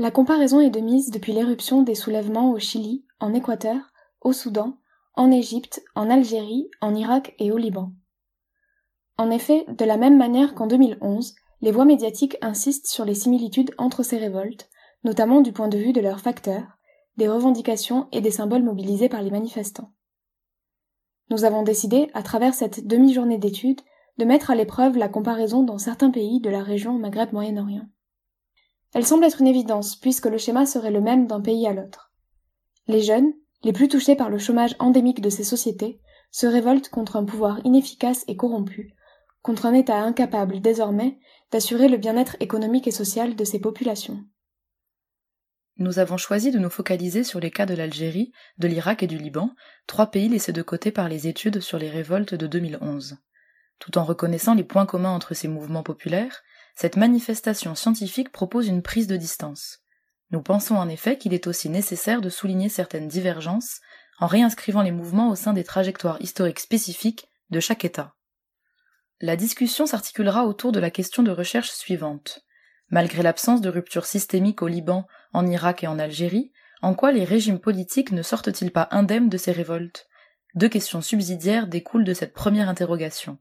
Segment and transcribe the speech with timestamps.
[0.00, 3.80] La comparaison est de mise depuis l'éruption des soulèvements au Chili, en Équateur,
[4.20, 4.78] au Soudan,
[5.14, 7.90] en Égypte, en Algérie, en Irak et au Liban.
[9.16, 13.74] En effet, de la même manière qu'en 2011, les voix médiatiques insistent sur les similitudes
[13.76, 14.70] entre ces révoltes,
[15.02, 16.78] notamment du point de vue de leurs facteurs,
[17.16, 19.90] des revendications et des symboles mobilisés par les manifestants.
[21.28, 23.80] Nous avons décidé, à travers cette demi-journée d'études,
[24.16, 27.88] de mettre à l'épreuve la comparaison dans certains pays de la région Maghreb-Moyen-Orient.
[28.94, 32.12] Elle semble être une évidence, puisque le schéma serait le même d'un pays à l'autre.
[32.86, 37.16] Les jeunes, les plus touchés par le chômage endémique de ces sociétés, se révoltent contre
[37.16, 38.94] un pouvoir inefficace et corrompu,
[39.42, 41.18] contre un État incapable, désormais,
[41.50, 44.24] d'assurer le bien-être économique et social de ces populations.
[45.76, 49.16] Nous avons choisi de nous focaliser sur les cas de l'Algérie, de l'Irak et du
[49.16, 49.50] Liban,
[49.86, 53.18] trois pays laissés de côté par les études sur les révoltes de 2011.
[53.78, 56.42] Tout en reconnaissant les points communs entre ces mouvements populaires,
[56.80, 59.80] cette manifestation scientifique propose une prise de distance.
[60.30, 63.80] Nous pensons en effet qu'il est aussi nécessaire de souligner certaines divergences
[64.20, 68.14] en réinscrivant les mouvements au sein des trajectoires historiques spécifiques de chaque État.
[69.20, 72.44] La discussion s'articulera autour de la question de recherche suivante.
[72.90, 77.24] Malgré l'absence de rupture systémique au Liban, en Irak et en Algérie, en quoi les
[77.24, 80.06] régimes politiques ne sortent-ils pas indemnes de ces révoltes?
[80.54, 83.36] Deux questions subsidiaires découlent de cette première interrogation.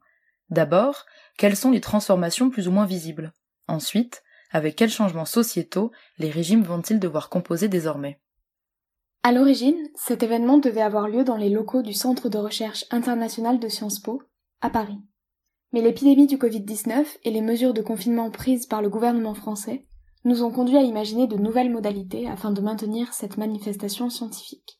[0.49, 1.05] D'abord,
[1.37, 3.33] quelles sont les transformations plus ou moins visibles?
[3.67, 8.19] Ensuite, avec quels changements sociétaux les régimes vont-ils devoir composer désormais?
[9.23, 13.59] À l'origine, cet événement devait avoir lieu dans les locaux du Centre de recherche international
[13.59, 14.23] de Sciences Po,
[14.61, 15.01] à Paris.
[15.73, 19.85] Mais l'épidémie du Covid-19 et les mesures de confinement prises par le gouvernement français
[20.23, 24.79] nous ont conduit à imaginer de nouvelles modalités afin de maintenir cette manifestation scientifique.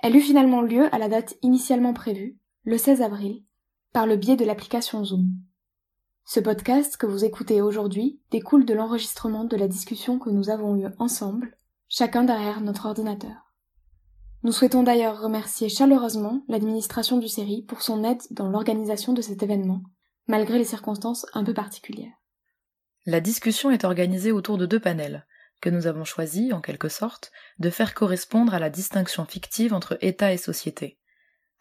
[0.00, 3.42] Elle eut finalement lieu à la date initialement prévue, le 16 avril,
[3.92, 5.26] par le biais de l'application Zoom.
[6.24, 10.76] Ce podcast que vous écoutez aujourd'hui découle de l'enregistrement de la discussion que nous avons
[10.76, 11.56] eue ensemble,
[11.88, 13.52] chacun derrière notre ordinateur.
[14.44, 19.42] Nous souhaitons d'ailleurs remercier chaleureusement l'administration du série pour son aide dans l'organisation de cet
[19.42, 19.82] événement,
[20.28, 22.14] malgré les circonstances un peu particulières.
[23.06, 25.26] La discussion est organisée autour de deux panels,
[25.60, 29.98] que nous avons choisi, en quelque sorte, de faire correspondre à la distinction fictive entre
[30.00, 30.99] État et société.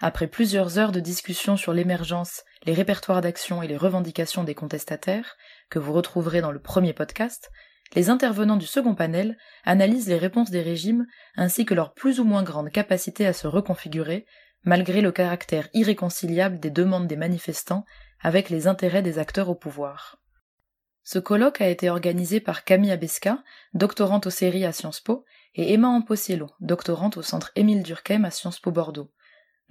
[0.02, 5.36] Après plusieurs heures de discussion sur l'émergence, les répertoires d'action et les revendications des contestataires,
[5.70, 7.52] que vous retrouverez dans le premier podcast,
[7.96, 11.06] les intervenants du second panel analysent les réponses des régimes
[11.36, 14.26] ainsi que leur plus ou moins grande capacité à se reconfigurer,
[14.64, 17.84] malgré le caractère irréconciliable des demandes des manifestants
[18.22, 20.22] avec les intérêts des acteurs au pouvoir.
[21.04, 23.44] Ce colloque a été organisé par Camille Abesca,
[23.74, 28.32] doctorante aux séries à Sciences Po, et Emma Amposiello, doctorante au centre Émile Durkheim à
[28.32, 29.12] Sciences Po Bordeaux.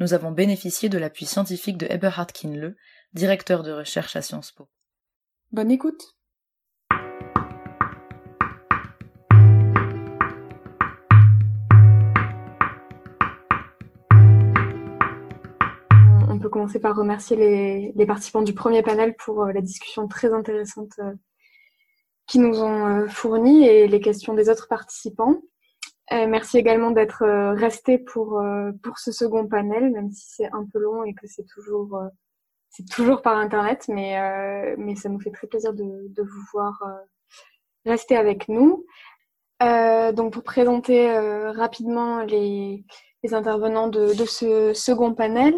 [0.01, 2.77] Nous avons bénéficié de l'appui scientifique de Eberhard Kinle,
[3.15, 4.69] directeur de recherche à Sciences Po.
[5.51, 6.15] Bonne écoute!
[16.31, 20.33] on peut commencer par remercier les, participants du premier panel pour euh, la discussion très
[20.33, 21.13] intéressante euh,
[22.29, 25.43] qu'ils nous ont euh, fournie et les questions des autres participants.
[26.11, 27.25] Merci également d'être
[27.55, 28.43] resté pour,
[28.83, 32.01] pour ce second panel, même si c'est un peu long et que c'est toujours,
[32.71, 34.17] c'est toujours par Internet, mais,
[34.79, 36.83] mais ça nous fait très plaisir de, de vous voir
[37.85, 38.87] rester avec nous.
[39.61, 41.11] donc pour présenter
[41.51, 42.85] rapidement les,
[43.33, 45.55] intervenants de, de, ce second panel,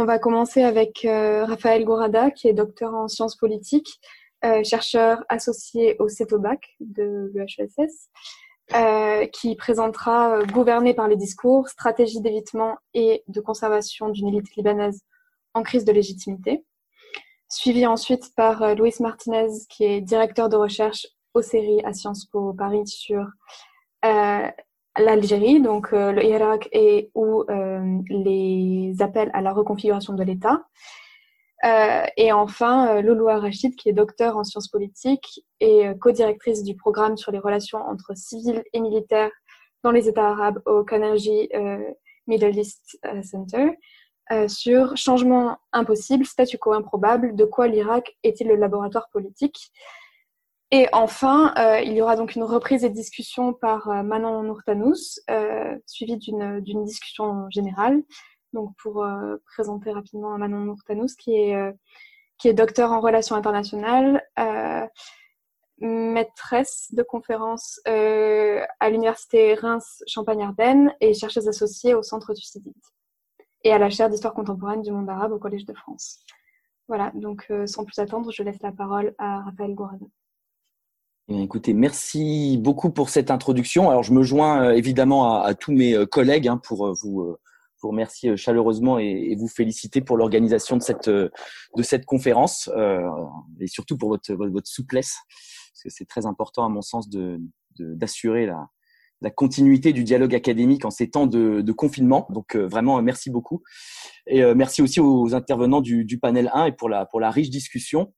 [0.00, 3.98] on va commencer avec euh, Raphaël Gourada, qui est docteur en sciences politiques,
[4.44, 8.08] euh, chercheur associé au CETOBAC de l'UHSS,
[8.74, 15.02] euh, qui présentera Gouverner par les discours, stratégie d'évitement et de conservation d'une élite libanaise
[15.54, 16.64] en crise de légitimité.
[17.48, 22.52] Suivi ensuite par Louis Martinez, qui est directeur de recherche aux séries à Sciences Po
[22.52, 23.24] Paris sur
[24.98, 30.62] l'Algérie, donc euh, le Irak et euh, les appels à la reconfiguration de l'État.
[31.64, 37.16] Euh, et enfin, Loulou Rachid, qui est docteur en sciences politiques et co-directrice du programme
[37.16, 39.32] sur les relations entre civils et militaires
[39.82, 41.48] dans les États arabes au Carnegie
[42.26, 43.76] Middle East Center,
[44.46, 49.72] sur Changement impossible, statu quo improbable, de quoi l'Irak est-il le laboratoire politique
[50.70, 55.18] et enfin, euh, il y aura donc une reprise des discussions par euh, Manon Nourtanous,
[55.30, 58.02] euh, suivie d'une discussion générale.
[58.52, 61.72] Donc, pour euh, présenter rapidement Manon Nourtanous, qui est, euh,
[62.38, 64.22] qui est docteur en relations internationales,
[65.80, 72.74] maîtresse de conférences à l'université Reims-Champagne-Ardenne et chercheuse associée au Centre du CIDID
[73.62, 76.18] et à la chaire d'histoire contemporaine du monde arabe au Collège de France.
[76.88, 80.06] Voilà, donc sans plus attendre, je laisse la parole à Raphaël Gourada.
[81.30, 83.90] Eh écoutez, merci beaucoup pour cette introduction.
[83.90, 87.36] Alors, je me joins euh, évidemment à, tous mes euh, collègues hein, pour euh, vous,
[87.82, 91.30] vous remercier chaleureusement et, vous féliciter pour l'organisation de cette, de
[91.82, 92.70] cette conférence
[93.60, 95.16] et surtout pour votre, votre souplesse,
[95.72, 97.40] parce que c'est très important à mon sens de,
[97.78, 98.68] d'assurer la,
[99.20, 102.26] la continuité du dialogue académique en ces temps de, de confinement.
[102.30, 103.62] Donc vraiment merci beaucoup
[104.26, 107.50] et merci aussi aux intervenants du, du panel 1 et pour la pour la riche
[107.50, 108.12] discussion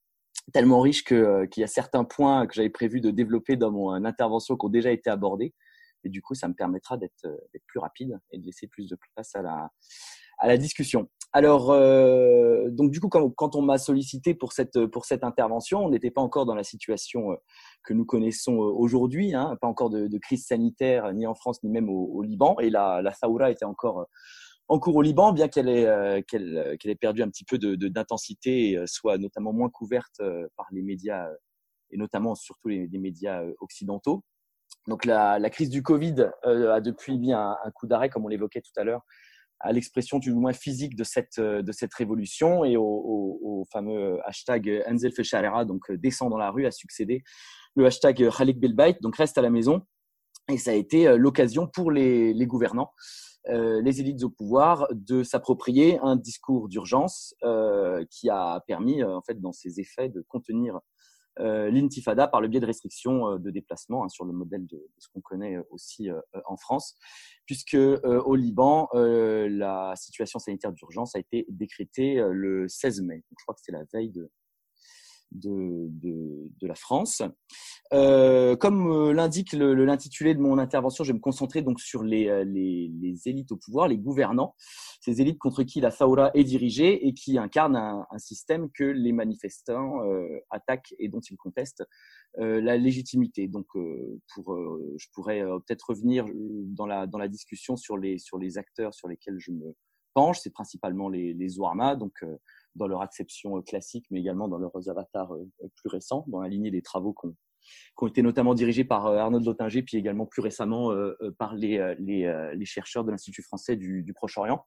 [0.53, 3.71] tellement riche que euh, qu'il y a certains points que j'avais prévu de développer dans
[3.71, 5.55] mon euh, intervention qui ont déjà été abordés.
[6.05, 7.37] Et du coup, ça me permettra d'être euh,
[7.67, 9.71] plus rapide et de laisser plus de place à la
[10.43, 11.11] à la discussion.
[11.35, 11.67] Alors,
[12.71, 16.23] donc du coup, quand, on m'a sollicité pour cette pour cette intervention, on n'était pas
[16.23, 17.37] encore dans la situation
[17.85, 21.69] que nous connaissons aujourd'hui, hein, pas encore de, de, crise sanitaire ni en France ni
[21.69, 24.09] même au, au Liban, et la la Saoura était encore
[24.71, 27.75] en cours au Liban, bien qu'elle ait, euh, qu'elle, ait perdu un petit peu de,
[27.89, 31.29] d'intensité et euh, soit notamment moins couverte euh, par les médias
[31.91, 34.23] et notamment surtout les, médias occidentaux.
[34.87, 38.73] Donc la, crise du Covid a depuis mis un, coup d'arrêt, comme on l'évoquait tout
[38.77, 39.03] à l'heure,
[39.61, 41.41] à l'expression du moins physique de cette,
[41.73, 47.23] cette révolution et au, fameux hashtag Enzel Fesharera, donc descend dans la rue, a succédé
[47.77, 49.83] le hashtag Khalik Belbait, donc reste à la maison.
[50.51, 52.91] Et ça a été l'occasion pour les, gouvernants
[53.49, 59.17] euh, les élites au pouvoir de s'approprier un discours d'urgence euh, qui a permis, euh,
[59.17, 60.79] en fait, dans ses effets, de contenir
[61.41, 65.21] l'intifada par le biais de restrictions de déplacement, hein, sur le modèle de, ce qu'on
[65.21, 66.09] connaît aussi
[66.47, 66.97] en France,
[67.47, 73.17] puisque au Liban, la situation sanitaire d'urgence a été décrétée le 16 mai.
[73.17, 74.31] Donc, je crois que c'est la veille de,
[75.33, 77.23] de, de, de, la France.
[77.93, 82.29] Euh, comme euh, l'indique l'intitulé de mon intervention, je vais me concentrer donc sur les,
[82.29, 84.55] euh, les, les, élites au pouvoir, les gouvernants,
[85.01, 88.85] ces élites contre qui la Faoura est dirigée et qui incarnent un, un système que
[88.85, 91.85] les manifestants euh, attaquent et dont ils contestent
[92.39, 93.49] euh, la légitimité.
[93.49, 93.67] Donc,
[94.35, 94.57] pour,
[94.97, 99.09] je pourrais peut-être revenir dans la, dans la discussion sur les, sur les acteurs sur
[99.09, 99.75] lesquels je me
[100.15, 100.39] penche.
[100.41, 102.25] C'est principalement les, les Ouarma, donc
[102.77, 106.49] dans leur acception euh, classique, mais également dans leurs avatars euh, plus récents, dans la
[106.49, 107.27] lignée des travaux qui
[108.03, 110.93] ont, été notamment dirigés par euh, Arnaud Lottinger, puis également plus récemment
[111.39, 111.79] par les,
[112.65, 114.65] chercheurs de l'Institut français du, Proche-Orient.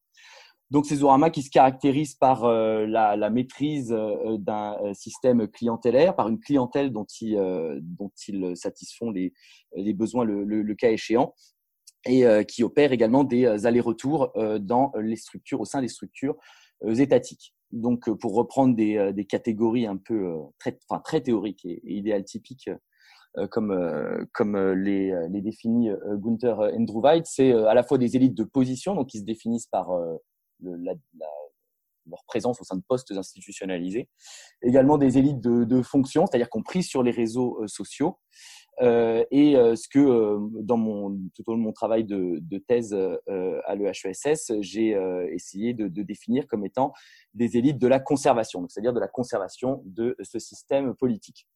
[0.71, 6.91] Donc ces oramas qui se caractérisent par la, maîtrise d'un système clientélaire, par une clientèle
[6.91, 9.33] dont ils, satisfont les,
[9.93, 11.35] besoins le, cas échéant,
[12.05, 16.37] et qui opèrent également des allers-retours dans les structures, au sein des structures
[16.87, 17.53] étatiques.
[17.73, 21.65] Donc, euh, pour reprendre des, euh, des catégories un peu euh, très, enfin, très théoriques
[21.65, 22.69] et, et idéales typiques,
[23.49, 23.75] comme,
[24.31, 29.07] comme les, les définit Gunther Endruweit, c'est à la fois des élites de position, donc
[29.07, 29.89] qui se définissent par
[30.61, 31.27] la, la,
[32.05, 34.07] leur présence au sein de postes institutionnalisés,
[34.61, 38.19] également des élites de, de fonction, c'est-à-dire qu'on prise sur les réseaux sociaux,
[38.81, 42.39] euh, et euh, ce que euh, dans mon tout au long de mon travail de,
[42.41, 44.97] de thèse à l'EHESS, j'ai
[45.31, 46.93] essayé de, de, définir comme étant
[47.33, 51.47] des élites de la conservation, c'est-à-dire de la conservation de ce système politique.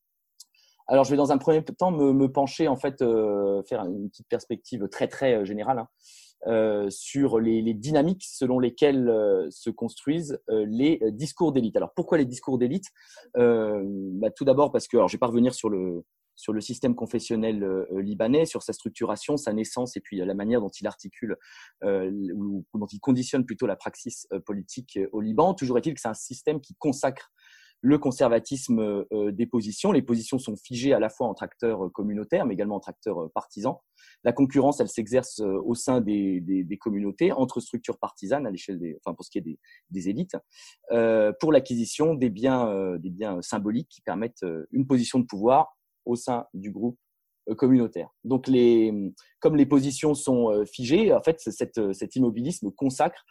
[0.88, 3.00] Alors, je vais dans un premier temps me, me pencher, en fait,
[3.68, 5.90] faire une petite perspective très très générale hein,
[6.48, 9.12] euh, sur les, les, dynamiques selon lesquelles
[9.50, 11.76] se construisent les discours d'élite.
[11.76, 12.86] Alors, pourquoi les discours d'élite?
[13.36, 16.04] Bah, Tout d'abord parce que, alors, je vais pas revenir sur le
[16.38, 20.26] sur le système confessionnel euh, euh, libanais, sur sa structuration, sa naissance et puis euh,
[20.26, 21.36] la manière dont il articule
[21.84, 25.54] ou, dont il conditionne plutôt la praxis politique au Liban.
[25.56, 27.32] Toujours est-il que c'est un système qui consacre
[27.82, 29.92] le conservatisme des positions.
[29.92, 33.76] Les positions sont figées à la fois entre acteurs communautaires, mais également entre acteurs partisans.
[34.24, 38.80] La concurrence, elle s'exerce au sein des, des, des, communautés, entre structures partisanes à l'échelle
[38.80, 40.38] des, enfin pour ce qui est des, des élites,
[40.92, 45.77] euh, pour l'acquisition des biens, des biens symboliques qui permettent une position de pouvoir
[46.08, 46.98] au sein du groupe
[47.50, 48.10] euh, communautaire.
[48.24, 48.94] Donc, les,
[49.40, 53.24] comme les positions sont euh, figées, en fait, cette, euh, cet immobilisme consacre,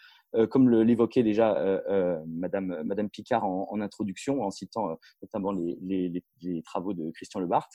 [0.50, 1.56] comme l'évoquait déjà
[2.26, 7.68] Madame, Madame Picard en, introduction, en citant notamment les, les, travaux de Christian Lebart,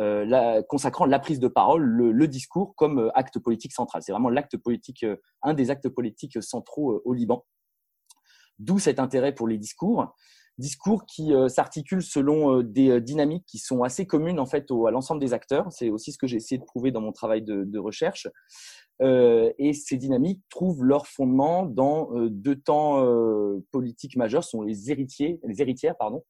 [0.00, 4.02] euh, la, consacrant la prise de parole, le, le discours comme acte politique central.
[4.02, 5.06] C'est vraiment l'acte politique,
[5.42, 7.44] un des actes politiques centraux au Liban.
[8.58, 10.12] D'où cet intérêt pour les discours
[10.60, 14.70] discours qui euh, s'articulent selon euh, des euh, dynamiques qui sont assez communes en fait
[14.70, 15.66] à l'ensemble des acteurs.
[15.72, 18.28] C'est aussi ce que j'ai essayé de prouver dans mon travail de, recherche.
[19.02, 23.02] Et ces dynamiques trouvent leur fondement dans deux temps
[23.72, 26.22] politiques majeurs, sont les héritiers, les héritières pardon,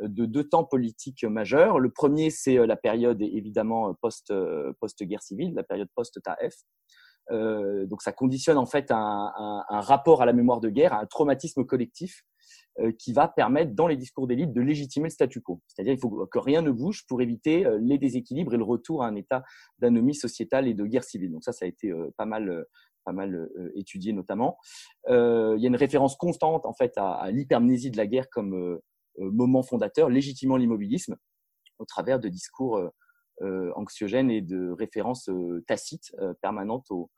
[0.00, 1.78] de deux temps politiques majeurs.
[1.78, 4.32] Le premier, c'est la période évidemment post
[4.80, 6.54] post guerre civile, la période post TAF.
[7.30, 11.00] Donc ça conditionne en fait un, un, un, rapport à la mémoire de guerre, à
[11.00, 12.24] un traumatisme collectif
[12.98, 15.60] qui va permettre dans les discours d'élite de légitimer le statu quo.
[15.66, 19.08] C'est-à-dire il faut que rien ne bouge pour éviter les déséquilibres et le retour à
[19.08, 19.44] un état
[19.78, 21.32] d'anomie sociétale et de guerre civile.
[21.32, 22.66] Donc ça, ça a été pas mal
[23.04, 24.58] pas mal étudié notamment.
[25.08, 25.12] il
[25.58, 28.80] y a une référence constante en fait à, à l'hypermnésie de la guerre comme
[29.18, 31.16] moment fondateur, légitimant l'immobilisme
[31.78, 32.80] au travers de discours
[33.40, 35.30] anxiogènes et de références
[35.66, 37.10] tacites permanentes au,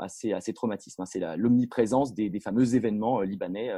[0.00, 1.02] à, ces, à, ces, traumatismes.
[1.02, 1.06] Hein.
[1.06, 3.72] C'est l'omniprésence des, des, fameux événements libanais,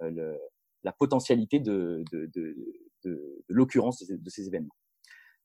[0.00, 0.38] le,
[0.84, 2.04] la potentialité de,
[3.48, 4.76] l'occurrence de, ces événements.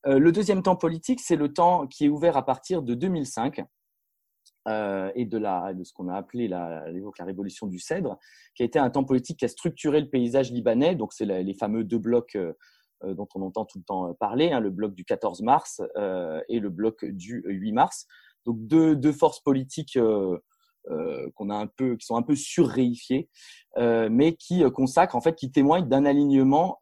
[0.06, 3.64] le deuxième temps politique, c'est le temps qui est ouvert à partir de 2005
[4.68, 5.40] euh, et de,
[5.84, 8.20] ce qu'on a appelé la, la, révolution du cèdre,
[8.56, 10.96] qui a été un temps politique qui a structuré le paysage libanais.
[10.96, 12.54] Donc, c'est les fameux deux blocs euh,
[13.04, 15.82] euh, dont on entend tout le temps parler, hein, le bloc du 14 mars
[16.50, 18.06] et le bloc du 8 mars.
[18.46, 19.98] Donc, deux forces politiques
[21.36, 23.30] qu'on a un peu, qui sont un peu surréifiées,
[23.78, 26.80] mais qui consacrent, en fait, qui témoignent d'un alignement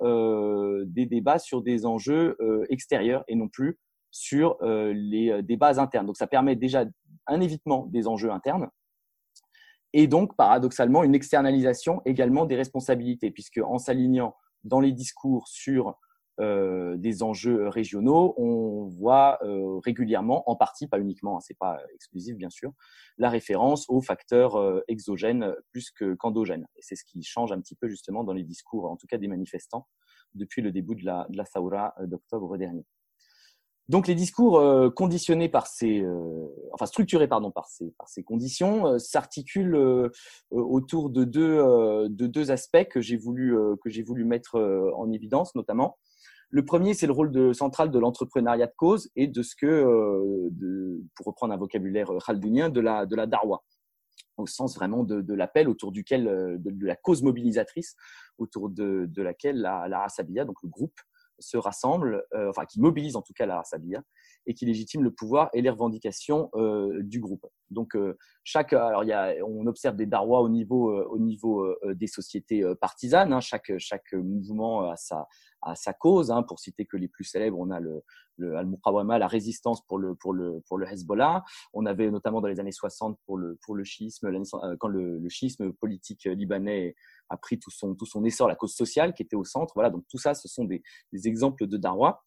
[0.85, 2.37] des débats sur des enjeux
[2.69, 3.77] extérieurs et non plus
[4.11, 6.05] sur les débats internes.
[6.05, 6.85] Donc, ça permet déjà
[7.27, 8.69] un évitement des enjeux internes
[9.93, 15.97] et donc paradoxalement une externalisation également des responsabilités, puisque en s'alignant dans les discours sur
[16.39, 21.79] euh, des enjeux régionaux, on voit euh, régulièrement, en partie, pas uniquement, hein, c'est pas
[21.96, 22.74] exclusif bien sûr,
[23.17, 26.67] la référence aux facteurs euh, exogènes plus que qu'endogènes.
[26.75, 29.17] Et c'est ce qui change un petit peu justement dans les discours, en tout cas
[29.17, 29.88] des manifestants,
[30.36, 32.86] depuis le début de la, de Saoura d'octobre dernier.
[33.89, 34.62] Donc les discours
[34.96, 36.06] conditionnés par ces,
[36.74, 40.12] enfin structurés pardon par ces par ces conditions s'articulent
[40.51, 44.60] autour de deux de deux aspects que j'ai voulu que j'ai voulu mettre
[44.94, 45.98] en évidence notamment.
[46.50, 50.50] Le premier c'est le rôle de, central de l'entrepreneuriat de cause et de ce que
[50.51, 53.63] de, pour reprendre un vocabulaire khaldunien de la de la darwa.
[54.38, 57.96] Au sens vraiment de, l'appel autour duquel de, de, la cause mobilisatrice
[58.38, 60.08] autour de, laquelle la, la
[60.46, 61.00] donc le groupe
[61.39, 64.01] se rassemblent, euh, enfin qui mobilisent en tout cas la Sabia
[64.46, 67.46] et qui légitiment le pouvoir et les revendications euh, du groupe.
[67.70, 71.67] Donc euh, chaque, alors il y a, on observe des darwa au niveau au niveau
[71.86, 73.34] des sociétés partisanes.
[73.34, 75.27] Hein, chaque chaque mouvement a sa
[75.62, 76.32] a sa cause.
[76.32, 78.03] Hein, pour citer que les plus célèbres, on a le,
[78.38, 81.44] le Al-Muqawama, la résistance pour le pour le pour le Hezbollah.
[81.74, 84.32] On avait notamment dans les années 60 pour le pour le chiisme,
[84.79, 86.96] quand le, le chiisme politique libanais
[87.29, 89.74] a pris tout son, tout son essor, la cause sociale qui était au centre.
[89.75, 90.81] Voilà, donc tout ça, ce sont des,
[91.12, 92.22] des exemples de Darwa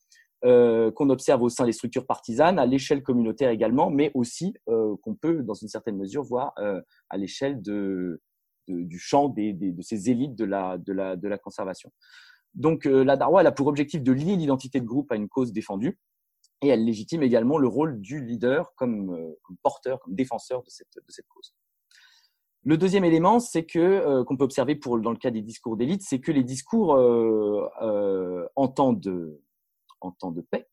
[0.44, 4.96] euh, qu'on observe au sein des structures partisanes, à l'échelle communautaire également, mais aussi euh,
[5.02, 6.80] qu'on peut, dans une certaine mesure, voir euh,
[7.10, 8.22] à l'échelle de,
[8.68, 11.92] de, du champ des, des, de ces élites de la, de la, de la conservation.
[12.54, 15.28] Donc euh, la Darwa, elle a pour objectif de lier l'identité de groupe à une
[15.28, 15.98] cause défendue,
[16.62, 20.68] et elle légitime également le rôle du leader comme, euh, comme porteur, comme défenseur de
[20.68, 21.54] cette, de cette cause.
[22.64, 25.76] Le deuxième élément, c'est que euh, qu'on peut observer pour dans le cas des discours
[25.76, 29.40] d'élite, c'est que les discours euh, euh, en temps de
[30.02, 30.68] en temps de paix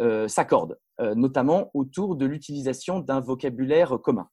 [0.00, 4.28] euh, s'accordent, euh, notamment autour de l'utilisation d'un vocabulaire commun.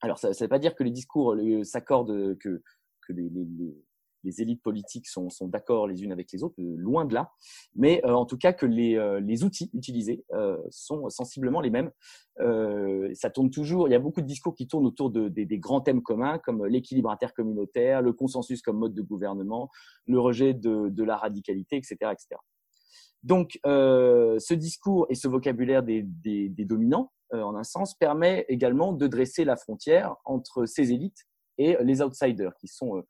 [0.00, 2.62] Alors, ça ne veut pas dire que les discours s'accordent, que,
[3.06, 3.76] que les, les,
[4.24, 7.32] les élites politiques sont, sont d'accord les unes avec les autres, euh, loin de là,
[7.74, 10.24] mais euh, en tout cas que les, euh, les outils utilisés
[10.70, 11.90] sont sensiblement les mêmes.
[13.14, 15.80] ça tourne toujours, il y a beaucoup de discours qui tournent autour de, des grands
[15.80, 19.70] thèmes communs comme l'équilibre intercommunautaire, le consensus comme mode de gouvernement,
[20.06, 21.96] le rejet de, de la radicalité, etc.
[22.12, 22.40] etc.
[23.22, 28.92] Donc, ce discours et ce vocabulaire des, des, des dominants, en un sens, permet également
[28.92, 31.26] de dresser la frontière entre ces élites
[31.58, 33.02] et les outsiders, qui sont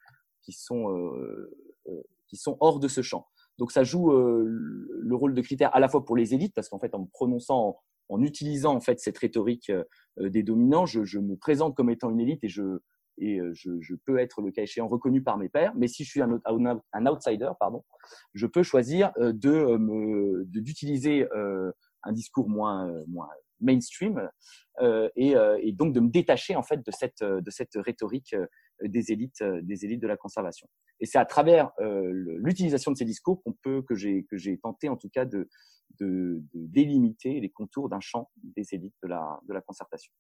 [0.43, 1.51] qui sont, euh,
[1.89, 3.27] euh, qui sont hors de ce champ.
[3.59, 6.69] Donc ça joue euh, le rôle de critère à la fois pour les élites, parce
[6.69, 9.71] qu'en fait, en prononçant, en, utilisant en fait cette rhétorique
[10.19, 12.81] des dominants, je, me présente comme étant une élite et je
[13.23, 15.75] et je, peux être le cas échéant reconnu par mes pairs.
[15.77, 17.85] Mais si je suis un, outsider, pardon,
[18.33, 21.29] je peux choisir de d'utiliser
[22.03, 23.29] un discours moins moins
[23.61, 24.29] mainstream
[25.17, 28.35] et, et, donc de me détacher en fait de cette de cette rhétorique
[28.89, 30.69] des élites, euh, des élites de la conservation.
[31.01, 34.59] Et c'est à travers euh, l'utilisation de ces discours qu'on peut, que j'ai, que j'ai
[34.59, 35.49] tenté en tout cas de,
[35.99, 40.13] de, délimiter les contours d'un champ des élites de la, de la concertation.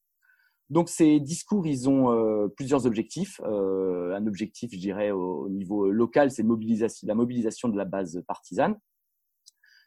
[0.68, 3.40] Donc ces discours, ils ont euh, plusieurs objectifs.
[3.40, 8.78] Un objectif, je dirais, au, niveau local, c'est la mobilisation de la base partisane.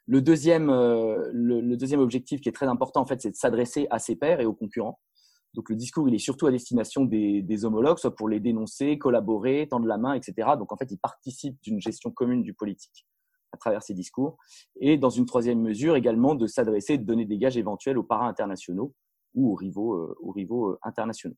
[0.05, 3.99] Le deuxième, le, deuxième objectif qui est très important, en fait, c'est de s'adresser à
[3.99, 4.99] ses pairs et aux concurrents.
[5.53, 8.97] Donc le discours, il est surtout à destination des, des, homologues, soit pour les dénoncer,
[8.97, 10.49] collaborer, tendre la main, etc.
[10.57, 13.05] Donc en fait, il participe d'une gestion commune du politique
[13.51, 14.37] à travers ces discours.
[14.79, 18.27] Et dans une troisième mesure, également de s'adresser, de donner des gages éventuels aux paras
[18.27, 18.93] internationaux
[19.35, 21.37] ou aux rivaux, euh, aux rivaux euh, internationaux.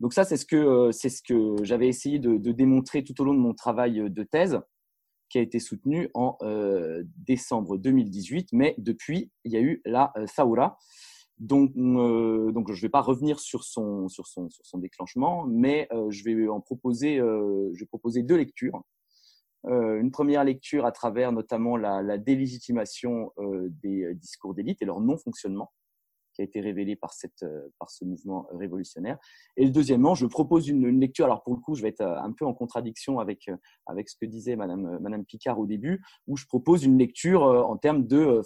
[0.00, 3.24] Donc ça, c'est ce que c'est ce que j'avais essayé de, de, démontrer tout au
[3.24, 4.58] long de mon travail de thèse,
[5.28, 6.38] qui a été soutenu en
[7.18, 8.48] décembre 2018.
[8.54, 10.78] Mais depuis, il y a eu la Saoura.
[11.40, 15.88] Donc, donc je ne vais pas revenir sur son, sur son, sur son déclenchement, mais
[16.10, 18.82] je vais en proposer, je vais proposer deux lectures.
[19.66, 24.86] Euh, une première lecture à travers notamment la, délégitimation euh, des euh, discours d'élite et
[24.86, 25.70] leur non-fonctionnement
[26.40, 27.44] a été révélé par, cette,
[27.78, 29.18] par ce mouvement révolutionnaire.
[29.56, 32.44] Et deuxièmement, je propose une, lecture, alors pour le coup, je vais être un peu
[32.44, 33.50] en contradiction avec,
[33.86, 37.76] avec ce que disait Madame, Madame Picard au début, où je propose une lecture en
[37.76, 38.42] termes de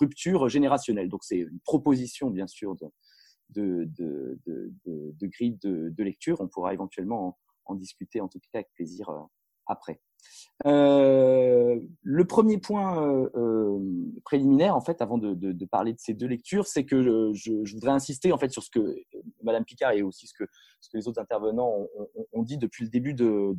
[0.00, 1.08] rupture générationnelle.
[1.08, 2.90] Donc c'est une proposition, bien sûr, de,
[3.50, 6.40] de, de, de, de grille de, lecture.
[6.40, 9.10] On pourra éventuellement en, en, discuter, en tout cas avec plaisir
[9.66, 10.00] après.
[10.66, 13.78] Euh, le premier point euh, euh,
[14.24, 18.32] préliminaire, en fait, avant de, parler de ces deux lectures, c'est que je, voudrais insister
[18.32, 18.96] en fait sur ce que
[19.42, 20.44] Madame Picard et aussi ce que,
[20.94, 21.86] les autres intervenants
[22.32, 23.56] ont, dit depuis le début de,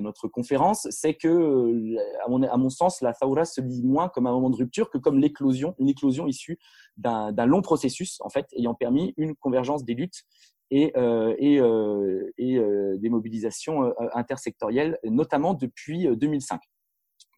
[0.00, 4.26] notre conférence, c'est que, à mon, à mon, sens, la Thaura se lit moins comme
[4.26, 6.58] un moment de rupture que comme l'éclosion, une éclosion issue
[6.96, 10.24] d'un long processus, en fait, ayant permis une convergence des luttes
[10.70, 16.60] et, euh, et, euh, et euh, des mobilisations intersectorielles, notamment depuis 2005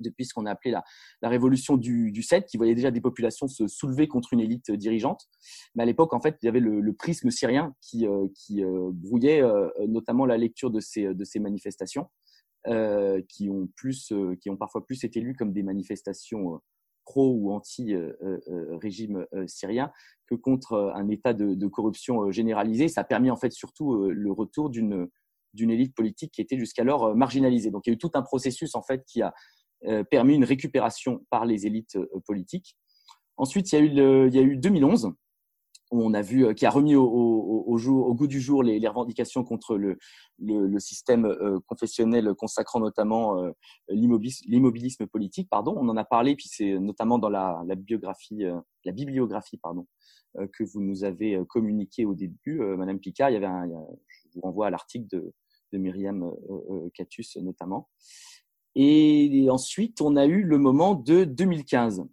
[0.00, 0.82] depuis ce qu'on a appelé la,
[1.20, 4.70] la révolution du, du 7, qui voyait déjà des populations se soulever contre une élite
[4.70, 5.28] dirigeante.
[5.74, 8.64] Mais à l'époque, en fait, il y avait le, le prisme syrien qui, euh, qui
[8.64, 12.08] euh, brouillait euh, notamment la lecture de ces, de ces manifestations,
[13.28, 16.60] qui, ont plus, qui ont parfois plus été lues comme des manifestations
[17.10, 19.90] pro ou anti-régime syrien
[20.28, 22.86] que contre un état de, corruption généralisée.
[22.86, 25.08] Ça a permis en fait surtout le retour d'une
[25.56, 27.70] élite politique qui était jusqu'alors marginalisée.
[27.70, 29.34] Donc il y a eu tout un processus en fait qui a
[30.10, 32.76] permis une récupération par les élites politiques.
[33.36, 35.14] Ensuite, il y a eu, le, il y a eu 2011 où
[35.90, 39.98] on a vu euh, qui a remis au, goût du jour les, revendications contre le,
[40.78, 43.50] système euh, confessionnel consacrant notamment euh,
[43.88, 45.48] l'immobilisme politique.
[45.50, 48.44] Pardon, on en a parlé, puis c'est notamment dans la, biographie,
[48.84, 49.60] la bibliographie
[50.52, 53.30] que vous nous avez communiqué au début, Madame Picard.
[53.30, 55.32] Il y avait, un, je vous renvoie à l'article de,
[55.72, 56.32] de Myriam
[56.94, 57.88] Catus notamment.
[58.76, 62.04] Et ensuite, on a eu le moment de 2015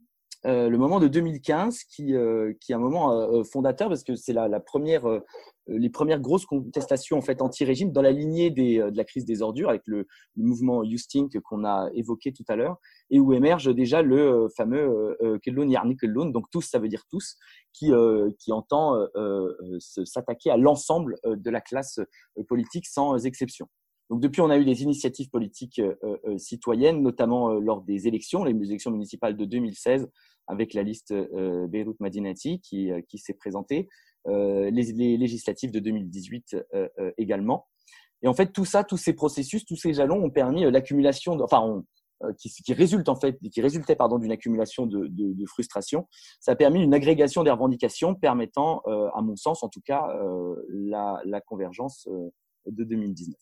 [0.46, 4.16] euh, le moment de 2015 qui, euh, qui est un moment euh, fondateur parce que
[4.16, 5.04] c'est la, la, première,
[5.68, 9.42] les premières grosses contestations en fait anti-régime dans la lignée des, de la crise des
[9.42, 12.78] ordures avec le, le mouvement Justink qu'on a évoqué tout à l'heure
[13.10, 17.38] et où émerge déjà le fameux Kellon Yarni Kellon, donc tous ça veut dire tous,
[17.74, 17.92] qui,
[18.40, 18.96] qui entend
[19.80, 22.00] s'attaquer à l'ensemble de la classe
[22.48, 23.68] politique sans exception.
[24.10, 28.08] Donc depuis, on a eu des initiatives politiques euh, euh, citoyennes, notamment euh, lors des
[28.08, 30.10] élections, les élections municipales de 2016,
[30.48, 33.90] avec la liste Beyrouth Madinati qui, qui s'est présentée,
[34.26, 36.56] les, les, législatives de 2018
[37.18, 37.68] également.
[38.22, 41.84] Et en fait, tout ça, tous ces processus, tous ces jalons ont permis l'accumulation, enfin,
[42.38, 46.08] qui, qui, résulte en fait, qui résultait pardon d'une accumulation de, de, de, frustration.
[46.40, 48.80] Ça a permis une agrégation des revendications permettant,
[49.14, 50.08] à mon sens en tout cas,
[50.70, 52.08] la, la convergence
[52.68, 53.36] de 2019.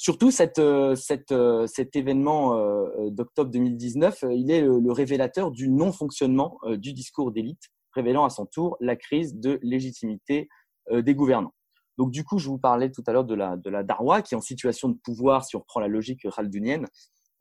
[0.00, 0.96] Surtout, euh,
[1.30, 7.64] euh, cet événement euh, d'octobre 2019, il est le révélateur du non-fonctionnement du discours d'élite,
[7.92, 10.48] révélant à son tour la crise de légitimité
[10.90, 11.52] des gouvernants.
[11.98, 14.40] Donc, du coup, je vous parlais tout à l'heure de la, de qui est en
[14.40, 16.86] situation de pouvoir, si on reprend la logique khaldunienne,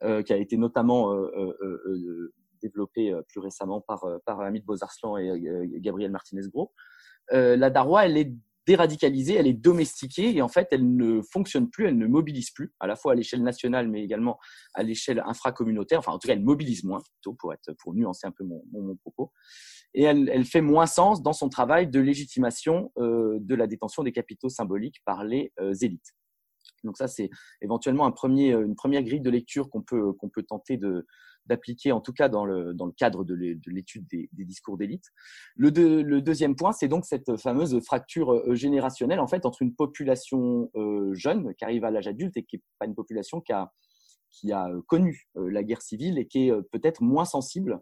[0.01, 1.15] qui a été notamment
[2.61, 6.73] développée plus récemment par, par Hamid Bozarslan et Gabriel Martinez-Gros.
[7.31, 8.33] la Darwa, elle est
[8.69, 12.71] déradicalisée, elle est domestiquée et en fait, elle ne fonctionne plus, elle ne mobilise plus,
[12.79, 14.37] à la fois à l'échelle nationale, mais également
[14.75, 15.97] à l'échelle infracommunautaire.
[15.97, 18.63] Enfin, en tout cas, elle mobilise moins, plutôt pour être, pour nuancer un peu mon,
[18.71, 19.31] mon, propos.
[19.95, 24.11] Et elle, fait moins sens dans son travail de légitimation euh, de la détention des
[24.11, 26.13] capitaux symboliques par les euh, élites.
[26.83, 27.31] Donc ça, c'est
[27.63, 31.07] éventuellement un premier, une première grille de lecture qu'on peut, qu'on peut tenter de,
[31.45, 33.33] d'appliquer, en tout cas dans le, dans le cadre de
[33.67, 35.05] l'étude des, discours d'élite.
[35.55, 35.71] Le,
[36.21, 41.13] deuxième point, c'est donc cette fameuse fracture euh, générationnelle en fait entre une population euh,
[41.13, 43.71] jeune qui arrive à l'âge adulte et qui n'est pas une population qui a,
[44.29, 47.79] qui a connu euh, la guerre civile et qui est peut-être moins sensible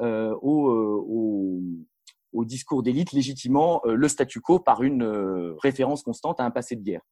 [0.00, 1.62] euh, au,
[2.44, 5.02] discours d'élite légitimement le statu quo par une
[5.60, 7.02] référence constante à un passé de guerre.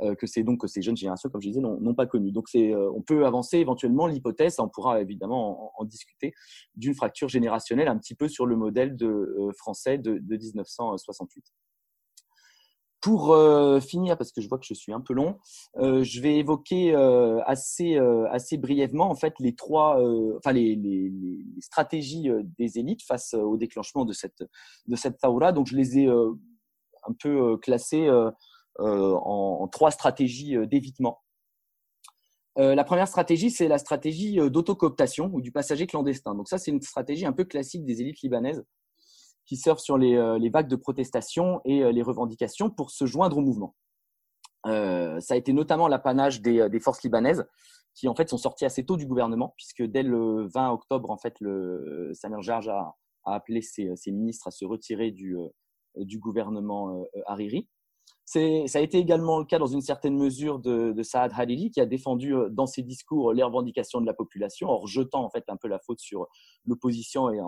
[0.00, 2.32] Euh, que c'est donc que ces jeunes générations, comme je disais, n'ont pas connu.
[2.32, 6.32] Donc c'est, euh, on peut avancer éventuellement l'hypothèse, on pourra évidemment en, discuter,
[6.74, 11.44] d'une fracture générationnelle un petit peu sur le modèle euh, français de, de, 1968.
[13.00, 13.36] Pour
[13.82, 15.40] finir, parce que je vois que je suis un peu long,
[15.74, 16.94] je vais évoquer
[17.46, 17.98] assez
[18.30, 20.00] assez brièvement en fait les trois,
[20.36, 21.10] enfin les,
[21.58, 24.44] stratégies des élites face au déclenchement de cette
[24.86, 25.50] de cette taura.
[25.50, 28.08] Donc je les ai un peu classées
[28.78, 31.22] en, trois stratégies d'évitement.
[32.56, 36.34] la première stratégie, c'est la stratégie d'autocooptation ou du passager clandestin.
[36.34, 38.64] Donc ça, c'est une stratégie un peu classique des élites libanaises
[39.46, 43.74] qui surfent sur les, vagues de protestation et les revendications pour se joindre au mouvement.
[44.64, 47.44] ça a été notamment l'apanage des, des, forces libanaises
[47.94, 51.18] qui en fait sont sorties assez tôt du gouvernement puisque dès le 20 octobre, en
[51.18, 55.36] fait, le Samir Jarj a, a appelé ses, ses, ministres à se retirer du,
[55.96, 57.68] du gouvernement Hariri.
[58.32, 61.86] Ça a été également le cas dans une certaine mesure de, Saad Hariri, qui a
[61.86, 65.68] défendu dans ses discours les revendications de la population, en rejetant en fait un peu
[65.68, 66.28] la faute sur
[66.64, 67.40] l'opposition et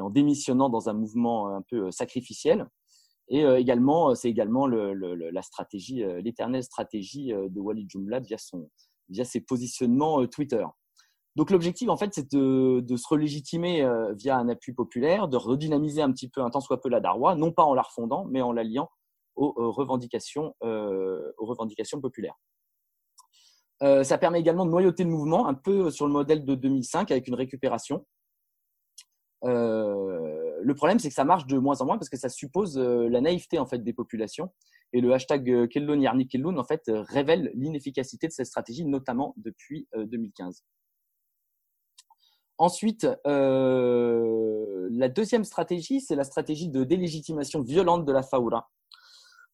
[0.00, 2.66] en, démissionnant dans un mouvement un peu sacrificiel.
[3.28, 9.40] Et également, c'est également le, le, la stratégie, l'éternelle stratégie de Walid Jumla via ses
[9.42, 10.64] positionnements Twitter.
[11.36, 16.00] Donc l'objectif, en fait, c'est de, de, se relégitimer via un appui populaire, de redynamiser
[16.00, 18.40] un petit peu, un tant soit peu la Darwa, non pas en la refondant, mais
[18.40, 18.88] en l'alliant
[19.36, 22.38] aux, revendications, euh, aux revendications populaires.
[23.82, 27.10] Euh, ça permet également de noyauter le mouvement, un peu sur le modèle de 2005
[27.10, 28.06] avec une récupération.
[29.44, 32.78] Euh, le problème, c'est que ça marche de moins en moins parce que ça suppose
[32.78, 34.50] la naïveté en fait des populations.
[34.92, 39.88] Et le hashtag Kellun Yarni Kellun en fait révèle l'inefficacité de cette stratégie, notamment depuis
[39.94, 40.62] 2015.
[42.58, 48.70] Ensuite, euh, la deuxième stratégie, c'est la stratégie de délégitimation violente de la Faoura.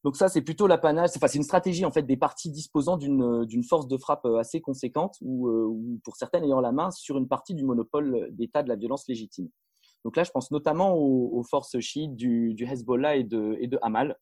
[0.02, 1.10] Donc ça, c'est plutôt l'apanage.
[1.16, 4.38] Enfin, c'est une stratégie en fait des partis disposant d'une d'une force de frappe euh,
[4.38, 8.28] assez conséquente ou, euh, ou, pour certaines ayant la main sur une partie du monopole
[8.32, 9.50] d'État de la violence légitime.
[10.04, 13.66] Donc là, je pense notamment aux, aux forces chiites du, du, Hezbollah et de, et
[13.66, 14.16] de Hamal,